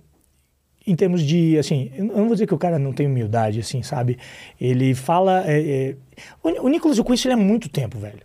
em 0.87 0.95
termos 0.95 1.21
de, 1.21 1.57
assim, 1.57 1.91
eu 1.97 2.05
não 2.05 2.25
vou 2.25 2.33
dizer 2.33 2.47
que 2.47 2.53
o 2.53 2.57
cara 2.57 2.79
não 2.79 2.93
tem 2.93 3.05
humildade, 3.05 3.59
assim, 3.59 3.83
sabe? 3.83 4.17
Ele 4.59 4.95
fala. 4.95 5.43
É, 5.45 5.59
é... 5.59 5.95
O, 6.41 6.65
o 6.65 6.69
Nicolas, 6.69 6.97
eu 6.97 7.03
conheço 7.03 7.27
ele 7.27 7.33
há 7.33 7.37
muito 7.37 7.67
tempo, 7.67 7.99
velho. 7.99 8.21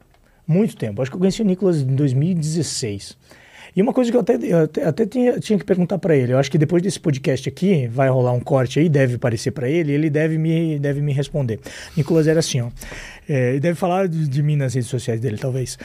Muito 0.47 0.76
tempo. 0.76 1.02
Acho 1.02 1.10
que 1.10 1.16
eu 1.16 1.20
conheci 1.20 1.43
o 1.43 1.44
Nicolas 1.44 1.80
em 1.80 1.94
2016. 1.94 3.18
E 3.74 3.80
uma 3.80 3.93
coisa 3.93 4.10
que 4.10 4.16
eu 4.16 4.20
até, 4.20 4.39
eu 4.40 4.64
até, 4.64 4.84
até 4.84 5.06
tinha, 5.06 5.40
tinha, 5.40 5.59
que 5.59 5.64
perguntar 5.64 5.98
para 5.98 6.14
ele, 6.14 6.34
eu 6.34 6.39
acho 6.39 6.51
que 6.51 6.59
depois 6.59 6.82
desse 6.82 7.01
podcast 7.01 7.48
aqui, 7.48 7.86
vai 7.89 8.09
rolar 8.10 8.32
um 8.32 8.40
corte 8.40 8.78
aí, 8.78 8.89
deve 8.89 9.14
aparecer 9.14 9.51
para 9.51 9.68
ele, 9.68 9.93
ele 9.93 10.10
deve 10.10 10.36
me, 10.36 10.78
deve 10.78 11.01
me 11.01 11.12
responder. 11.12 11.59
Nicolas 11.97 12.28
era 12.28 12.40
assim, 12.40 12.60
ó. 12.60 12.68
É, 13.26 13.51
ele 13.51 13.60
deve 13.60 13.74
falar 13.74 14.09
de, 14.09 14.28
de, 14.28 14.43
mim 14.43 14.56
nas 14.56 14.74
redes 14.74 14.90
sociais 14.90 15.20
dele, 15.20 15.39
talvez. 15.39 15.78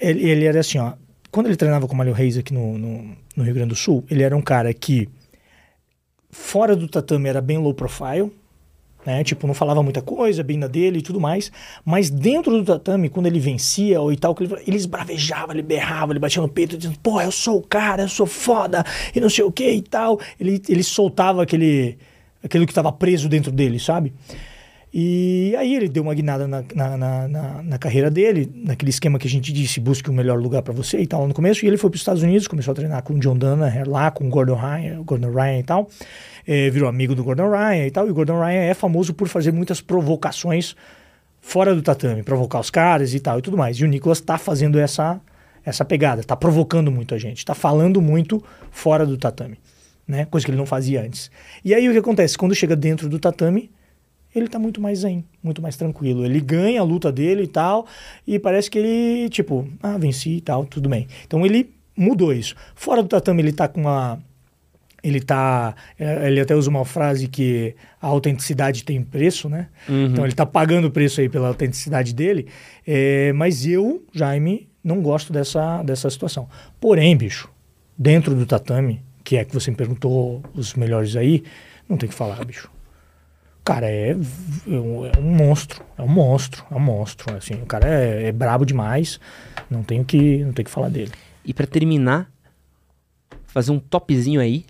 Ele, 0.00 0.28
ele 0.28 0.44
era 0.44 0.60
assim, 0.60 0.78
ó. 0.78 0.92
Quando 1.32 1.46
ele 1.46 1.56
treinava 1.56 1.88
com 1.88 1.94
o 1.94 1.96
Mário 1.96 2.12
Reis 2.12 2.38
aqui 2.38 2.54
no, 2.54 2.78
no, 2.78 3.16
no 3.36 3.42
Rio 3.42 3.54
Grande 3.54 3.70
do 3.70 3.74
Sul, 3.74 4.04
ele 4.08 4.22
era 4.22 4.36
um 4.36 4.40
cara 4.40 4.72
que 4.72 5.08
Fora 6.38 6.76
do 6.76 6.86
tatame 6.86 7.28
era 7.28 7.40
bem 7.40 7.58
low 7.58 7.74
profile, 7.74 8.30
né? 9.04 9.24
Tipo, 9.24 9.46
não 9.46 9.54
falava 9.54 9.82
muita 9.82 10.02
coisa, 10.02 10.42
bem 10.42 10.58
na 10.58 10.66
dele 10.66 10.98
e 10.98 11.02
tudo 11.02 11.20
mais. 11.20 11.50
Mas 11.84 12.10
dentro 12.10 12.52
do 12.52 12.64
tatame, 12.64 13.08
quando 13.08 13.26
ele 13.26 13.40
vencia 13.40 14.00
ou 14.00 14.12
e 14.12 14.16
tal, 14.16 14.36
ele, 14.66 14.76
esbravejava, 14.76 15.52
ele 15.52 15.62
berrava, 15.62 16.12
ele 16.12 16.20
batia 16.20 16.42
no 16.42 16.48
peito, 16.48 16.76
dizendo, 16.76 16.98
pô, 17.02 17.20
eu 17.20 17.32
sou 17.32 17.58
o 17.58 17.62
cara, 17.62 18.02
eu 18.02 18.08
sou 18.08 18.26
foda, 18.26 18.84
e 19.14 19.20
não 19.20 19.30
sei 19.30 19.44
o 19.44 19.50
que 19.50 19.68
e 19.68 19.82
tal. 19.82 20.20
Ele, 20.38 20.62
ele 20.68 20.82
soltava 20.82 21.42
aquele, 21.42 21.96
aquilo 22.44 22.66
que 22.66 22.72
estava 22.72 22.92
preso 22.92 23.28
dentro 23.28 23.50
dele, 23.50 23.80
sabe? 23.80 24.12
E 24.98 25.54
aí 25.56 25.74
ele 25.74 25.90
deu 25.90 26.02
uma 26.02 26.14
guinada 26.14 26.48
na, 26.48 26.64
na, 26.74 27.28
na, 27.28 27.62
na, 27.62 27.78
carreira 27.78 28.10
dele, 28.10 28.50
naquele 28.64 28.88
esquema 28.88 29.18
que 29.18 29.26
a 29.26 29.30
gente 29.30 29.52
disse, 29.52 29.78
busque 29.78 30.08
o 30.08 30.12
melhor 30.12 30.40
lugar 30.40 30.62
para 30.62 30.72
você 30.72 30.98
e 30.98 31.06
tal, 31.06 31.28
no 31.28 31.34
começo. 31.34 31.62
E 31.62 31.68
ele 31.68 31.76
foi 31.76 31.90
para 31.90 31.96
os 31.96 32.00
Estados 32.00 32.22
Unidos, 32.22 32.48
começou 32.48 32.72
a 32.72 32.74
treinar 32.74 33.02
com 33.02 33.12
o 33.12 33.18
John 33.18 33.36
Danaher 33.36 33.86
lá, 33.86 34.10
com 34.10 34.26
o 34.26 34.30
Gordon 34.30 34.54
Ryan, 34.54 35.02
Gordon 35.02 35.30
Ryan 35.30 35.58
e 35.58 35.62
tal. 35.64 35.90
É, 36.46 36.70
virou 36.70 36.88
amigo 36.88 37.14
do 37.14 37.22
Gordon 37.22 37.50
Ryan 37.50 37.86
e 37.86 37.90
tal. 37.90 38.06
E 38.06 38.10
o 38.10 38.14
Gordon 38.14 38.40
Ryan 38.40 38.62
é 38.62 38.72
famoso 38.72 39.12
por 39.12 39.28
fazer 39.28 39.52
muitas 39.52 39.82
provocações 39.82 40.74
fora 41.42 41.74
do 41.74 41.82
tatame, 41.82 42.22
provocar 42.22 42.60
os 42.60 42.70
caras 42.70 43.12
e 43.12 43.20
tal 43.20 43.38
e 43.38 43.42
tudo 43.42 43.58
mais. 43.58 43.76
E 43.76 43.84
o 43.84 43.86
Nicolas 43.86 44.16
está 44.16 44.38
fazendo 44.38 44.78
essa, 44.78 45.20
essa 45.62 45.84
pegada, 45.84 46.22
está 46.22 46.34
provocando 46.34 46.90
muito 46.90 47.14
a 47.14 47.18
gente, 47.18 47.36
está 47.36 47.54
falando 47.54 48.00
muito 48.00 48.42
fora 48.70 49.04
do 49.04 49.18
tatame. 49.18 49.58
Né? 50.08 50.24
Coisa 50.24 50.46
que 50.46 50.50
ele 50.50 50.56
não 50.56 50.64
fazia 50.64 51.02
antes. 51.02 51.30
E 51.62 51.74
aí 51.74 51.86
o 51.86 51.92
que 51.92 51.98
acontece? 51.98 52.38
Quando 52.38 52.54
chega 52.54 52.74
dentro 52.74 53.10
do 53.10 53.18
tatame, 53.18 53.70
ele 54.38 54.48
tá 54.48 54.58
muito 54.58 54.80
mais 54.80 55.00
zen, 55.00 55.24
muito 55.42 55.62
mais 55.62 55.76
tranquilo. 55.76 56.24
Ele 56.24 56.40
ganha 56.40 56.80
a 56.80 56.84
luta 56.84 57.10
dele 57.10 57.44
e 57.44 57.46
tal, 57.46 57.86
e 58.26 58.38
parece 58.38 58.70
que 58.70 58.78
ele, 58.78 59.28
tipo, 59.28 59.66
ah, 59.82 59.96
venci 59.96 60.36
e 60.36 60.40
tal, 60.40 60.64
tudo 60.64 60.88
bem. 60.88 61.06
Então 61.26 61.44
ele 61.44 61.70
mudou 61.96 62.32
isso. 62.32 62.54
Fora 62.74 63.02
do 63.02 63.08
tatame, 63.08 63.42
ele 63.42 63.52
tá 63.52 63.66
com 63.68 63.80
uma. 63.80 64.18
Ele 65.02 65.20
tá. 65.20 65.74
É, 65.98 66.26
ele 66.26 66.40
até 66.40 66.54
usa 66.54 66.68
uma 66.68 66.84
frase 66.84 67.28
que 67.28 67.74
a 68.00 68.06
autenticidade 68.08 68.84
tem 68.84 69.02
preço, 69.02 69.48
né? 69.48 69.68
Uhum. 69.88 70.06
Então 70.06 70.24
ele 70.24 70.34
tá 70.34 70.44
pagando 70.44 70.86
o 70.86 70.90
preço 70.90 71.20
aí 71.20 71.28
pela 71.28 71.48
autenticidade 71.48 72.14
dele. 72.14 72.48
É, 72.86 73.32
mas 73.32 73.66
eu, 73.66 74.04
Jaime, 74.12 74.68
não 74.82 75.00
gosto 75.00 75.32
dessa, 75.32 75.82
dessa 75.82 76.10
situação. 76.10 76.48
Porém, 76.80 77.16
bicho, 77.16 77.48
dentro 77.96 78.34
do 78.34 78.44
tatame, 78.44 79.00
que 79.24 79.36
é 79.36 79.44
que 79.44 79.52
você 79.52 79.70
me 79.70 79.76
perguntou 79.76 80.42
os 80.54 80.74
melhores 80.74 81.16
aí, 81.16 81.42
não 81.88 81.96
tem 81.96 82.08
que 82.08 82.14
falar, 82.14 82.44
bicho. 82.44 82.70
Cara, 83.66 83.90
é, 83.90 84.14
um, 84.68 85.06
é, 85.06 85.18
um, 85.18 85.22
monstro, 85.22 85.84
é 85.98 86.02
um 86.02 86.06
monstro, 86.06 86.64
é 86.70 86.74
um 86.76 86.78
monstro. 86.78 87.36
Assim, 87.36 87.54
o 87.54 87.66
cara 87.66 87.88
é, 87.88 88.28
é 88.28 88.32
brabo 88.32 88.64
demais, 88.64 89.18
não 89.68 89.82
tenho 89.82 90.04
que, 90.04 90.38
não 90.44 90.52
tenho 90.52 90.66
que 90.66 90.70
falar 90.70 90.88
dele. 90.88 91.10
E 91.44 91.52
para 91.52 91.66
terminar, 91.66 92.30
fazer 93.48 93.72
um 93.72 93.80
topzinho 93.80 94.40
aí. 94.40 94.64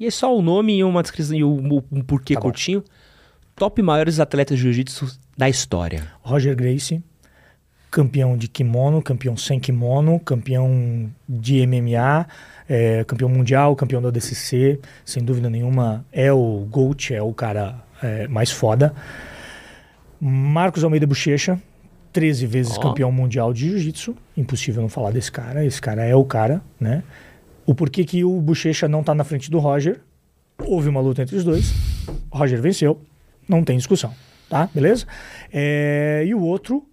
E 0.00 0.04
é 0.04 0.10
só 0.10 0.36
o 0.36 0.42
nome 0.42 0.76
e 0.76 0.82
uma 0.82 1.00
descrição 1.00 1.36
e 1.36 1.44
um, 1.44 1.80
um 1.92 2.02
porquê 2.02 2.34
tá 2.34 2.40
curtinho. 2.40 2.82
Top 3.54 3.80
maiores 3.80 4.18
atletas 4.18 4.56
de 4.56 4.64
jiu-jitsu 4.64 5.16
da 5.38 5.48
história. 5.48 6.08
Roger 6.20 6.56
Gracie, 6.56 7.00
campeão 7.88 8.36
de 8.36 8.48
kimono, 8.48 9.00
campeão 9.00 9.36
sem 9.36 9.60
kimono, 9.60 10.18
campeão 10.18 11.08
de 11.28 11.64
MMA, 11.64 12.26
é, 12.68 13.04
campeão 13.04 13.28
mundial, 13.28 13.76
campeão 13.76 14.02
da 14.02 14.10
DCC, 14.10 14.80
sem 15.04 15.22
dúvida 15.22 15.48
nenhuma 15.48 16.04
é 16.10 16.32
o 16.32 16.66
GOAT, 16.68 17.14
é 17.14 17.22
o 17.22 17.32
cara 17.32 17.88
é, 18.02 18.28
mais 18.28 18.50
foda. 18.50 18.94
Marcos 20.20 20.84
Almeida 20.84 21.06
Bochecha, 21.06 21.58
13 22.12 22.46
vezes 22.46 22.76
Ó. 22.76 22.80
campeão 22.80 23.10
mundial 23.10 23.52
de 23.52 23.68
jiu-jitsu, 23.70 24.14
impossível 24.36 24.82
não 24.82 24.88
falar 24.88 25.10
desse 25.12 25.30
cara, 25.32 25.64
esse 25.64 25.80
cara 25.80 26.04
é 26.04 26.14
o 26.14 26.24
cara, 26.24 26.60
né? 26.78 27.02
O 27.64 27.74
porquê 27.74 28.04
que 28.04 28.24
o 28.24 28.40
Bochecha 28.40 28.88
não 28.88 29.02
tá 29.02 29.14
na 29.14 29.24
frente 29.24 29.50
do 29.50 29.58
Roger, 29.58 30.00
houve 30.58 30.88
uma 30.88 31.00
luta 31.00 31.22
entre 31.22 31.36
os 31.36 31.44
dois, 31.44 31.72
Roger 32.30 32.60
venceu, 32.60 33.00
não 33.48 33.64
tem 33.64 33.76
discussão, 33.76 34.12
tá? 34.48 34.68
Beleza? 34.74 35.06
É, 35.52 36.24
e 36.26 36.34
o 36.34 36.40
outro, 36.42 36.84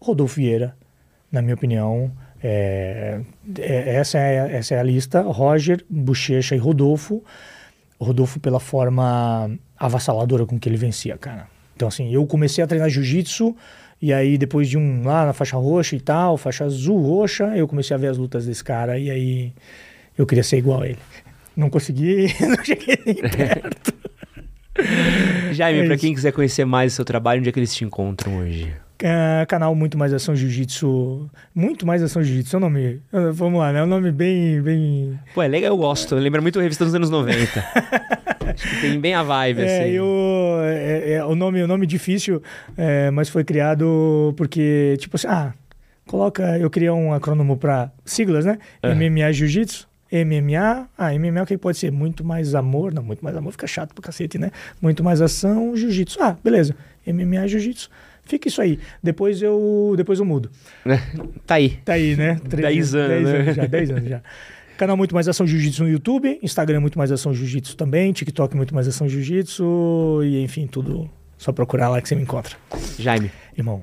Rodolfo 0.00 0.36
Vieira, 0.36 0.74
na 1.30 1.40
minha 1.40 1.54
opinião, 1.54 2.10
é, 2.42 3.20
é- 3.58 3.94
essa, 3.94 4.18
é, 4.18 4.56
essa 4.56 4.74
é 4.74 4.78
a 4.80 4.82
lista, 4.82 5.20
Roger, 5.22 5.84
Bochecha 5.88 6.56
e 6.56 6.58
Rodolfo, 6.58 7.22
Rodolfo 8.00 8.40
pela 8.40 8.58
forma 8.58 9.56
avassaladora 9.86 10.46
com 10.46 10.58
que 10.58 10.68
ele 10.68 10.76
vencia, 10.76 11.16
cara. 11.18 11.46
Então, 11.76 11.88
assim, 11.88 12.12
eu 12.12 12.24
comecei 12.26 12.62
a 12.62 12.66
treinar 12.66 12.88
jiu-jitsu 12.90 13.56
e 14.00 14.12
aí 14.12 14.36
depois 14.38 14.68
de 14.68 14.76
um 14.78 15.02
lá 15.04 15.26
na 15.26 15.32
faixa 15.32 15.56
roxa 15.56 15.96
e 15.96 16.00
tal, 16.00 16.36
faixa 16.36 16.64
azul, 16.64 17.00
roxa, 17.00 17.56
eu 17.56 17.66
comecei 17.66 17.94
a 17.94 17.98
ver 17.98 18.08
as 18.08 18.18
lutas 18.18 18.46
desse 18.46 18.62
cara 18.62 18.98
e 18.98 19.10
aí 19.10 19.52
eu 20.16 20.26
queria 20.26 20.44
ser 20.44 20.58
igual 20.58 20.82
a 20.82 20.86
ele. 20.88 20.98
Não 21.56 21.68
consegui, 21.70 22.26
não 22.40 22.64
cheguei 22.64 22.98
nem 23.04 23.14
perto. 23.16 23.92
Jaime, 25.52 25.80
É 25.80 25.84
pra 25.84 25.94
isso. 25.94 26.00
quem 26.00 26.14
quiser 26.14 26.32
conhecer 26.32 26.64
mais 26.64 26.92
o 26.92 26.96
seu 26.96 27.04
trabalho, 27.04 27.40
onde 27.40 27.48
é 27.48 27.52
que 27.52 27.58
eles 27.58 27.74
te 27.74 27.84
encontram 27.84 28.38
hoje? 28.38 28.72
Ah, 29.04 29.44
canal 29.46 29.74
Muito 29.74 29.98
Mais 29.98 30.12
Ação 30.12 30.34
Jiu-Jitsu. 30.34 31.28
Muito 31.54 31.86
Mais 31.86 32.02
Ação 32.02 32.22
Jiu-Jitsu 32.22 32.56
é 32.56 32.58
o 32.58 32.60
nome. 32.60 33.00
ah, 33.12 33.30
Vamos 33.32 33.58
lá, 33.58 33.72
né? 33.72 33.80
É 33.80 33.82
um 33.82 33.86
nome 33.86 34.10
bem. 34.12 34.60
bem... 34.62 35.18
Pô, 35.34 35.42
é 35.42 35.48
legal, 35.48 35.70
eu 35.72 35.76
gosto. 35.76 36.14
Lembra 36.14 36.40
muito 36.40 36.58
a 36.58 36.62
revista 36.62 36.84
dos 36.84 36.94
anos 36.94 37.10
90. 37.10 37.64
Acho 38.54 38.68
que 38.68 38.80
tem 38.80 39.00
bem 39.00 39.14
a 39.14 39.22
vibe, 39.22 39.62
É, 39.62 39.80
assim. 39.82 39.90
eu, 39.92 40.06
é, 40.64 41.12
é, 41.14 41.24
o 41.24 41.34
nome, 41.34 41.62
o 41.62 41.66
nome 41.66 41.86
difícil, 41.86 42.42
é, 42.76 43.10
mas 43.10 43.28
foi 43.28 43.44
criado 43.44 44.34
porque, 44.36 44.96
tipo 44.98 45.16
assim, 45.16 45.26
ah, 45.28 45.54
coloca, 46.06 46.58
eu 46.58 46.68
criei 46.68 46.90
um 46.90 47.12
acrônimo 47.14 47.56
para 47.56 47.90
siglas, 48.04 48.44
né? 48.44 48.58
É. 48.82 48.94
MMA 48.94 49.32
Jiu-Jitsu, 49.32 49.88
MMA, 50.12 50.86
ah, 50.98 51.12
MMA 51.14 51.42
o 51.42 51.46
que 51.46 51.56
pode 51.56 51.78
ser? 51.78 51.90
Muito 51.90 52.22
mais 52.22 52.54
amor, 52.54 52.92
não, 52.92 53.02
muito 53.02 53.24
mais 53.24 53.34
amor 53.36 53.52
fica 53.52 53.66
chato 53.66 53.94
pro 53.94 54.02
cacete, 54.02 54.36
né? 54.36 54.50
Muito 54.82 55.02
mais 55.02 55.22
ação, 55.22 55.74
Jiu-Jitsu, 55.74 56.18
ah, 56.20 56.36
beleza, 56.44 56.74
MMA 57.06 57.46
Jiu-Jitsu, 57.48 57.88
fica 58.24 58.48
isso 58.48 58.60
aí, 58.60 58.78
depois 59.02 59.42
eu, 59.42 59.94
depois 59.96 60.18
eu 60.18 60.24
mudo. 60.24 60.50
Tá 61.46 61.54
aí. 61.56 61.70
Tá 61.84 61.94
aí, 61.94 62.16
né? 62.16 62.40
Dez 62.44 62.94
anos, 62.94 63.08
dez 63.08 63.24
né? 63.24 63.38
anos 63.40 63.56
já, 63.56 63.66
10 63.66 63.90
anos 63.90 64.08
já. 64.08 64.22
Canal 64.76 64.96
Muito 64.96 65.14
Mais 65.14 65.28
Ação 65.28 65.46
Jiu-Jitsu 65.46 65.84
no 65.84 65.90
YouTube, 65.90 66.38
Instagram 66.42 66.80
Muito 66.80 66.98
Mais 66.98 67.12
Ação 67.12 67.32
Jiu-Jitsu 67.32 67.76
também, 67.76 68.12
TikTok 68.12 68.56
Muito 68.56 68.74
Mais 68.74 68.88
Ação 68.88 69.08
Jiu-Jitsu 69.08 70.22
e 70.24 70.42
enfim, 70.42 70.66
tudo 70.66 71.10
só 71.38 71.52
procurar 71.52 71.88
lá 71.88 72.00
que 72.00 72.08
você 72.08 72.14
me 72.14 72.22
encontra. 72.22 72.56
Jaime, 72.98 73.30
Irmão, 73.56 73.80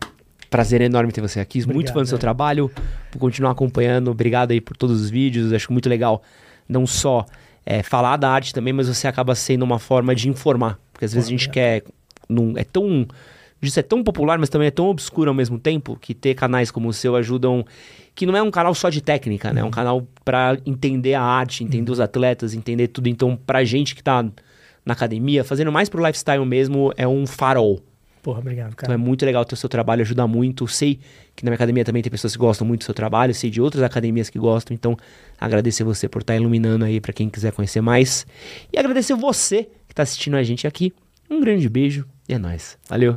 prazer 0.49 0.81
enorme 0.81 1.11
ter 1.11 1.21
você 1.21 1.39
aqui. 1.39 1.59
muito 1.59 1.71
Obrigado, 1.71 1.93
fã 1.93 2.01
do 2.01 2.07
seu 2.07 2.17
é. 2.17 2.19
trabalho, 2.19 2.71
por 3.11 3.19
continuar 3.19 3.51
acompanhando. 3.51 4.09
Obrigado 4.09 4.51
aí 4.51 4.59
por 4.59 4.75
todos 4.75 5.01
os 5.01 5.09
vídeos. 5.09 5.53
Acho 5.53 5.71
muito 5.71 5.87
legal 5.87 6.23
não 6.67 6.85
só 6.85 7.25
é, 7.65 7.83
falar 7.83 8.17
da 8.17 8.29
arte 8.29 8.53
também, 8.53 8.73
mas 8.73 8.87
você 8.87 9.07
acaba 9.07 9.35
sendo 9.35 9.63
uma 9.63 9.79
forma 9.79 10.15
de 10.15 10.29
informar. 10.29 10.79
Porque 10.91 11.05
às 11.05 11.13
vezes 11.13 11.27
a 11.27 11.31
gente 11.31 11.49
quer. 11.49 11.83
Não, 12.27 12.53
é 12.55 12.63
tão. 12.63 13.07
Isso 13.61 13.79
é 13.79 13.83
tão 13.83 14.03
popular, 14.03 14.37
mas 14.39 14.49
também 14.49 14.67
é 14.67 14.71
tão 14.71 14.87
obscuro 14.87 15.29
ao 15.29 15.35
mesmo 15.35 15.59
tempo 15.59 15.97
que 15.99 16.13
ter 16.13 16.33
canais 16.33 16.71
como 16.71 16.87
o 16.87 16.93
seu 16.93 17.15
ajudam. 17.15 17.65
Que 18.15 18.25
não 18.25 18.35
é 18.35 18.41
um 18.41 18.51
canal 18.51 18.73
só 18.73 18.89
de 18.89 19.01
técnica, 19.01 19.51
né? 19.53 19.61
É 19.61 19.63
um 19.63 19.71
canal 19.71 20.07
pra 20.25 20.57
entender 20.65 21.13
a 21.13 21.21
arte, 21.21 21.63
entender 21.63 21.91
os 21.91 21.99
atletas, 21.99 22.53
entender 22.53 22.87
tudo. 22.87 23.07
Então, 23.07 23.35
pra 23.35 23.63
gente 23.63 23.95
que 23.95 24.03
tá 24.03 24.23
na 24.85 24.93
academia, 24.93 25.43
fazendo 25.43 25.71
mais 25.71 25.89
pro 25.89 26.03
lifestyle 26.05 26.45
mesmo, 26.45 26.91
é 26.97 27.07
um 27.07 27.25
farol. 27.27 27.79
porra, 28.23 28.39
obrigado, 28.39 28.71
Então 28.73 28.85
é 28.85 28.87
cara. 28.87 28.97
muito 28.97 29.25
legal 29.25 29.45
ter 29.45 29.53
o 29.53 29.57
seu 29.57 29.69
trabalho, 29.69 30.01
ajuda 30.01 30.25
muito. 30.27 30.67
Sei 30.67 30.99
que 31.35 31.43
na 31.45 31.51
minha 31.51 31.55
academia 31.55 31.85
também 31.85 32.01
tem 32.01 32.09
pessoas 32.11 32.33
que 32.33 32.39
gostam 32.39 32.67
muito 32.67 32.81
do 32.81 32.85
seu 32.85 32.93
trabalho, 32.93 33.33
sei 33.33 33.49
de 33.49 33.61
outras 33.61 33.81
academias 33.83 34.29
que 34.29 34.37
gostam, 34.39 34.73
então 34.75 34.97
agradecer 35.39 35.83
você 35.85 36.07
por 36.09 36.21
estar 36.21 36.35
iluminando 36.35 36.83
aí 36.85 36.99
pra 36.99 37.13
quem 37.13 37.29
quiser 37.29 37.51
conhecer 37.53 37.79
mais. 37.81 38.25
E 38.73 38.77
agradecer 38.77 39.13
você 39.15 39.69
que 39.87 39.95
tá 39.95 40.03
assistindo 40.03 40.35
a 40.35 40.43
gente 40.43 40.67
aqui. 40.67 40.93
Um 41.29 41.39
grande 41.39 41.69
beijo 41.69 42.05
e 42.27 42.33
é 42.33 42.37
nóis. 42.37 42.77
Valeu! 42.89 43.15